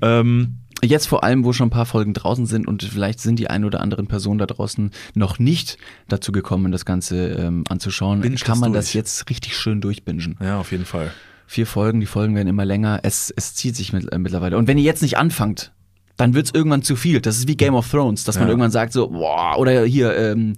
Ähm, 0.00 0.58
Jetzt 0.84 1.06
vor 1.06 1.22
allem, 1.22 1.44
wo 1.44 1.52
schon 1.52 1.68
ein 1.68 1.70
paar 1.70 1.86
Folgen 1.86 2.12
draußen 2.12 2.44
sind 2.46 2.66
und 2.66 2.82
vielleicht 2.82 3.20
sind 3.20 3.38
die 3.38 3.48
ein 3.48 3.64
oder 3.64 3.80
anderen 3.80 4.08
Personen 4.08 4.38
da 4.38 4.46
draußen 4.46 4.90
noch 5.14 5.38
nicht 5.38 5.78
dazu 6.08 6.32
gekommen, 6.32 6.72
das 6.72 6.84
Ganze 6.84 7.28
ähm, 7.28 7.62
anzuschauen, 7.68 8.20
Binge 8.20 8.34
kann 8.36 8.58
man 8.58 8.72
durch. 8.72 8.86
das 8.86 8.92
jetzt 8.92 9.30
richtig 9.30 9.56
schön 9.56 9.80
durchbingen. 9.80 10.36
ja, 10.40 10.58
auf 10.58 10.72
jeden 10.72 10.84
Fall. 10.84 11.12
Vier 11.52 11.66
Folgen, 11.66 12.00
die 12.00 12.06
Folgen 12.06 12.34
werden 12.34 12.48
immer 12.48 12.64
länger. 12.64 13.00
Es, 13.02 13.30
es 13.36 13.54
zieht 13.54 13.76
sich 13.76 13.92
mit, 13.92 14.10
äh, 14.10 14.18
mittlerweile. 14.18 14.56
Und 14.56 14.68
wenn 14.68 14.78
ihr 14.78 14.84
jetzt 14.84 15.02
nicht 15.02 15.18
anfangt, 15.18 15.74
dann 16.16 16.32
wird's 16.32 16.50
irgendwann 16.54 16.80
zu 16.82 16.96
viel. 16.96 17.20
Das 17.20 17.36
ist 17.36 17.46
wie 17.46 17.58
Game 17.58 17.74
of 17.74 17.90
Thrones, 17.90 18.24
dass 18.24 18.36
man 18.36 18.44
Ja. 18.44 18.48
irgendwann 18.52 18.70
sagt 18.70 18.94
so, 18.94 19.08
boah, 19.10 19.58
oder 19.58 19.84
hier 19.84 20.16
ähm, 20.16 20.54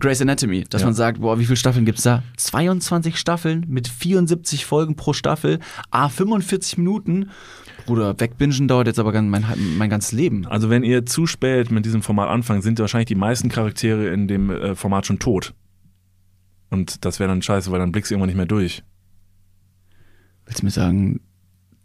Grey's 0.00 0.22
Anatomy, 0.22 0.64
dass 0.70 0.80
Ja. 0.80 0.86
man 0.86 0.94
sagt, 0.94 1.20
boah, 1.20 1.38
wie 1.38 1.44
viele 1.44 1.58
Staffeln 1.58 1.84
gibt's 1.84 2.02
da? 2.02 2.22
22 2.38 3.18
Staffeln 3.18 3.66
mit 3.68 3.88
74 3.88 4.64
Folgen 4.64 4.96
pro 4.96 5.12
Staffel, 5.12 5.58
a 5.90 6.08
45 6.08 6.78
Minuten. 6.78 7.28
Bruder, 7.84 8.18
wegbingen 8.18 8.68
dauert 8.68 8.86
jetzt 8.86 8.98
aber 8.98 9.12
mein, 9.20 9.44
mein 9.76 9.90
ganzes 9.90 10.12
Leben. 10.12 10.46
Also 10.46 10.70
wenn 10.70 10.82
ihr 10.82 11.04
zu 11.04 11.26
spät 11.26 11.70
mit 11.70 11.84
diesem 11.84 12.00
Format 12.00 12.30
anfangt, 12.30 12.62
sind 12.62 12.78
wahrscheinlich 12.78 13.08
die 13.08 13.14
meisten 13.16 13.50
Charaktere 13.50 14.08
in 14.08 14.28
dem 14.28 14.48
äh, 14.48 14.74
Format 14.76 15.04
schon 15.04 15.18
tot. 15.18 15.52
Und 16.70 17.04
das 17.04 17.20
wäre 17.20 17.28
dann 17.28 17.42
scheiße, 17.42 17.70
weil 17.70 17.80
dann 17.80 17.92
blickst 17.92 18.10
du 18.10 18.14
irgendwann 18.14 18.28
nicht 18.28 18.36
mehr 18.38 18.46
durch. 18.46 18.82
Willst 20.46 20.60
du 20.62 20.64
mir 20.64 20.70
sagen, 20.70 21.20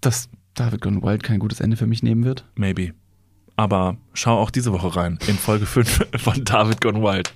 dass 0.02 0.30
David 0.54 0.82
Gone 0.82 1.02
Wild 1.02 1.24
kein 1.24 1.40
gutes 1.40 1.60
Ende 1.60 1.78
für 1.78 1.88
mich 1.88 2.04
nehmen 2.04 2.24
wird? 2.24 2.46
Maybe. 2.56 2.94
Aber 3.58 3.98
schau 4.14 4.38
auch 4.40 4.50
diese 4.50 4.72
Woche 4.72 4.96
rein 4.96 5.20
in 5.28 5.36
Folge 5.36 5.66
5 5.66 6.08
von 6.18 6.44
David 6.46 6.82
Gone 6.82 7.02
Wild. 7.02 7.34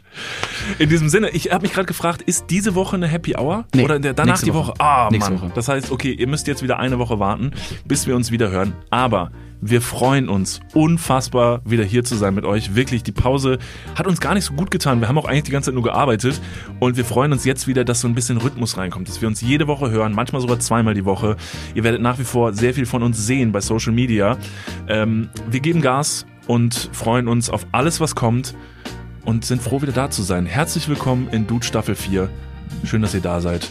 In 0.79 0.89
diesem 0.89 1.09
Sinne, 1.09 1.29
ich 1.29 1.51
habe 1.51 1.63
mich 1.63 1.73
gerade 1.73 1.85
gefragt, 1.85 2.21
ist 2.21 2.45
diese 2.49 2.73
Woche 2.73 2.95
eine 2.95 3.07
Happy 3.07 3.35
Hour? 3.35 3.65
Nee, 3.75 3.83
Oder 3.83 3.99
der, 3.99 4.13
danach 4.13 4.41
die 4.41 4.53
Woche? 4.53 4.73
Ah, 4.79 5.09
Nächste 5.11 5.31
Mann. 5.33 5.41
Woche. 5.41 5.51
Das 5.53 5.67
heißt, 5.67 5.91
okay, 5.91 6.11
ihr 6.13 6.27
müsst 6.27 6.47
jetzt 6.47 6.63
wieder 6.63 6.79
eine 6.79 6.97
Woche 6.99 7.19
warten, 7.19 7.51
bis 7.85 8.07
wir 8.07 8.15
uns 8.15 8.31
wieder 8.31 8.49
hören. 8.49 8.73
Aber 8.89 9.31
wir 9.69 9.81
freuen 9.81 10.29
uns 10.29 10.59
unfassbar, 10.73 11.61
wieder 11.65 11.83
hier 11.83 12.03
zu 12.03 12.15
sein 12.15 12.35
mit 12.35 12.45
euch. 12.45 12.75
Wirklich, 12.75 13.03
die 13.03 13.11
Pause 13.11 13.57
hat 13.95 14.05
uns 14.05 14.19
gar 14.21 14.35
nicht 14.35 14.45
so 14.45 14.53
gut 14.53 14.69
getan. 14.69 15.01
Wir 15.01 15.07
haben 15.07 15.17
auch 15.17 15.25
eigentlich 15.25 15.43
die 15.43 15.51
ganze 15.51 15.67
Zeit 15.67 15.73
nur 15.73 15.83
gearbeitet. 15.83 16.39
Und 16.79 16.97
wir 16.97 17.05
freuen 17.05 17.31
uns 17.31 17.45
jetzt 17.45 17.67
wieder, 17.67 17.83
dass 17.83 18.01
so 18.01 18.07
ein 18.07 18.15
bisschen 18.15 18.37
Rhythmus 18.37 18.77
reinkommt. 18.77 19.07
Dass 19.07 19.21
wir 19.21 19.27
uns 19.27 19.41
jede 19.41 19.67
Woche 19.67 19.89
hören, 19.89 20.13
manchmal 20.13 20.41
sogar 20.41 20.59
zweimal 20.59 20.93
die 20.93 21.05
Woche. 21.05 21.35
Ihr 21.73 21.83
werdet 21.83 22.01
nach 22.01 22.19
wie 22.19 22.23
vor 22.23 22.53
sehr 22.53 22.73
viel 22.73 22.85
von 22.85 23.01
uns 23.01 23.25
sehen 23.25 23.51
bei 23.51 23.61
Social 23.61 23.91
Media. 23.91 24.37
Ähm, 24.87 25.29
wir 25.49 25.59
geben 25.59 25.81
Gas 25.81 26.25
und 26.47 26.89
freuen 26.93 27.27
uns 27.27 27.49
auf 27.49 27.65
alles, 27.71 27.99
was 27.99 28.15
kommt. 28.15 28.55
Und 29.23 29.45
sind 29.45 29.63
froh, 29.63 29.81
wieder 29.81 29.93
da 29.93 30.11
zu 30.11 30.21
sein. 30.21 30.45
Herzlich 30.45 30.87
willkommen 30.87 31.27
in 31.31 31.47
Dude 31.47 31.65
Staffel 31.65 31.95
4. 31.95 32.29
Schön, 32.83 33.01
dass 33.01 33.15
ihr 33.15 33.21
da 33.21 33.41
seid. 33.41 33.67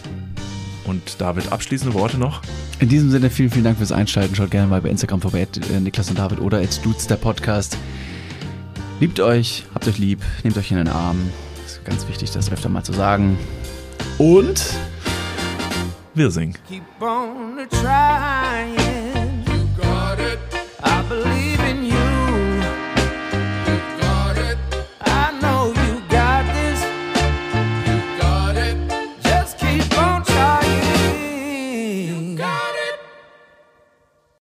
Und 0.85 1.19
David, 1.19 1.51
abschließende 1.51 1.93
Worte 1.93 2.17
noch? 2.17 2.41
In 2.79 2.89
diesem 2.89 3.09
Sinne, 3.09 3.29
vielen, 3.29 3.49
vielen 3.49 3.63
Dank 3.63 3.77
fürs 3.77 3.91
Einschalten. 3.91 4.35
Schaut 4.35 4.51
gerne 4.51 4.67
mal 4.67 4.81
bei 4.81 4.89
Instagram 4.89 5.21
vorbei, 5.21 5.47
äh, 5.73 5.79
Niklas 5.79 6.09
und 6.09 6.19
David 6.19 6.39
oder 6.39 6.59
at 6.59 6.83
Dudes, 6.85 7.07
der 7.07 7.15
Podcast. 7.15 7.77
Liebt 8.99 9.19
euch, 9.19 9.65
habt 9.73 9.87
euch 9.87 9.97
lieb, 9.97 10.21
nehmt 10.43 10.57
euch 10.57 10.71
in 10.71 10.77
den 10.77 10.87
Arm. 10.87 11.29
Ist 11.65 11.83
ganz 11.83 12.07
wichtig, 12.07 12.31
das 12.31 12.51
öfter 12.51 12.69
mal 12.69 12.83
zu 12.83 12.93
sagen. 12.93 13.37
Und 14.17 14.63
wir 16.13 16.31
singen. 16.31 16.55
Keep 16.69 16.83
on 17.01 17.57
trying. 17.69 18.75
You 19.47 19.67
got 19.75 20.19
it. 20.19 20.39
I 20.83 21.01
believe 21.09 21.34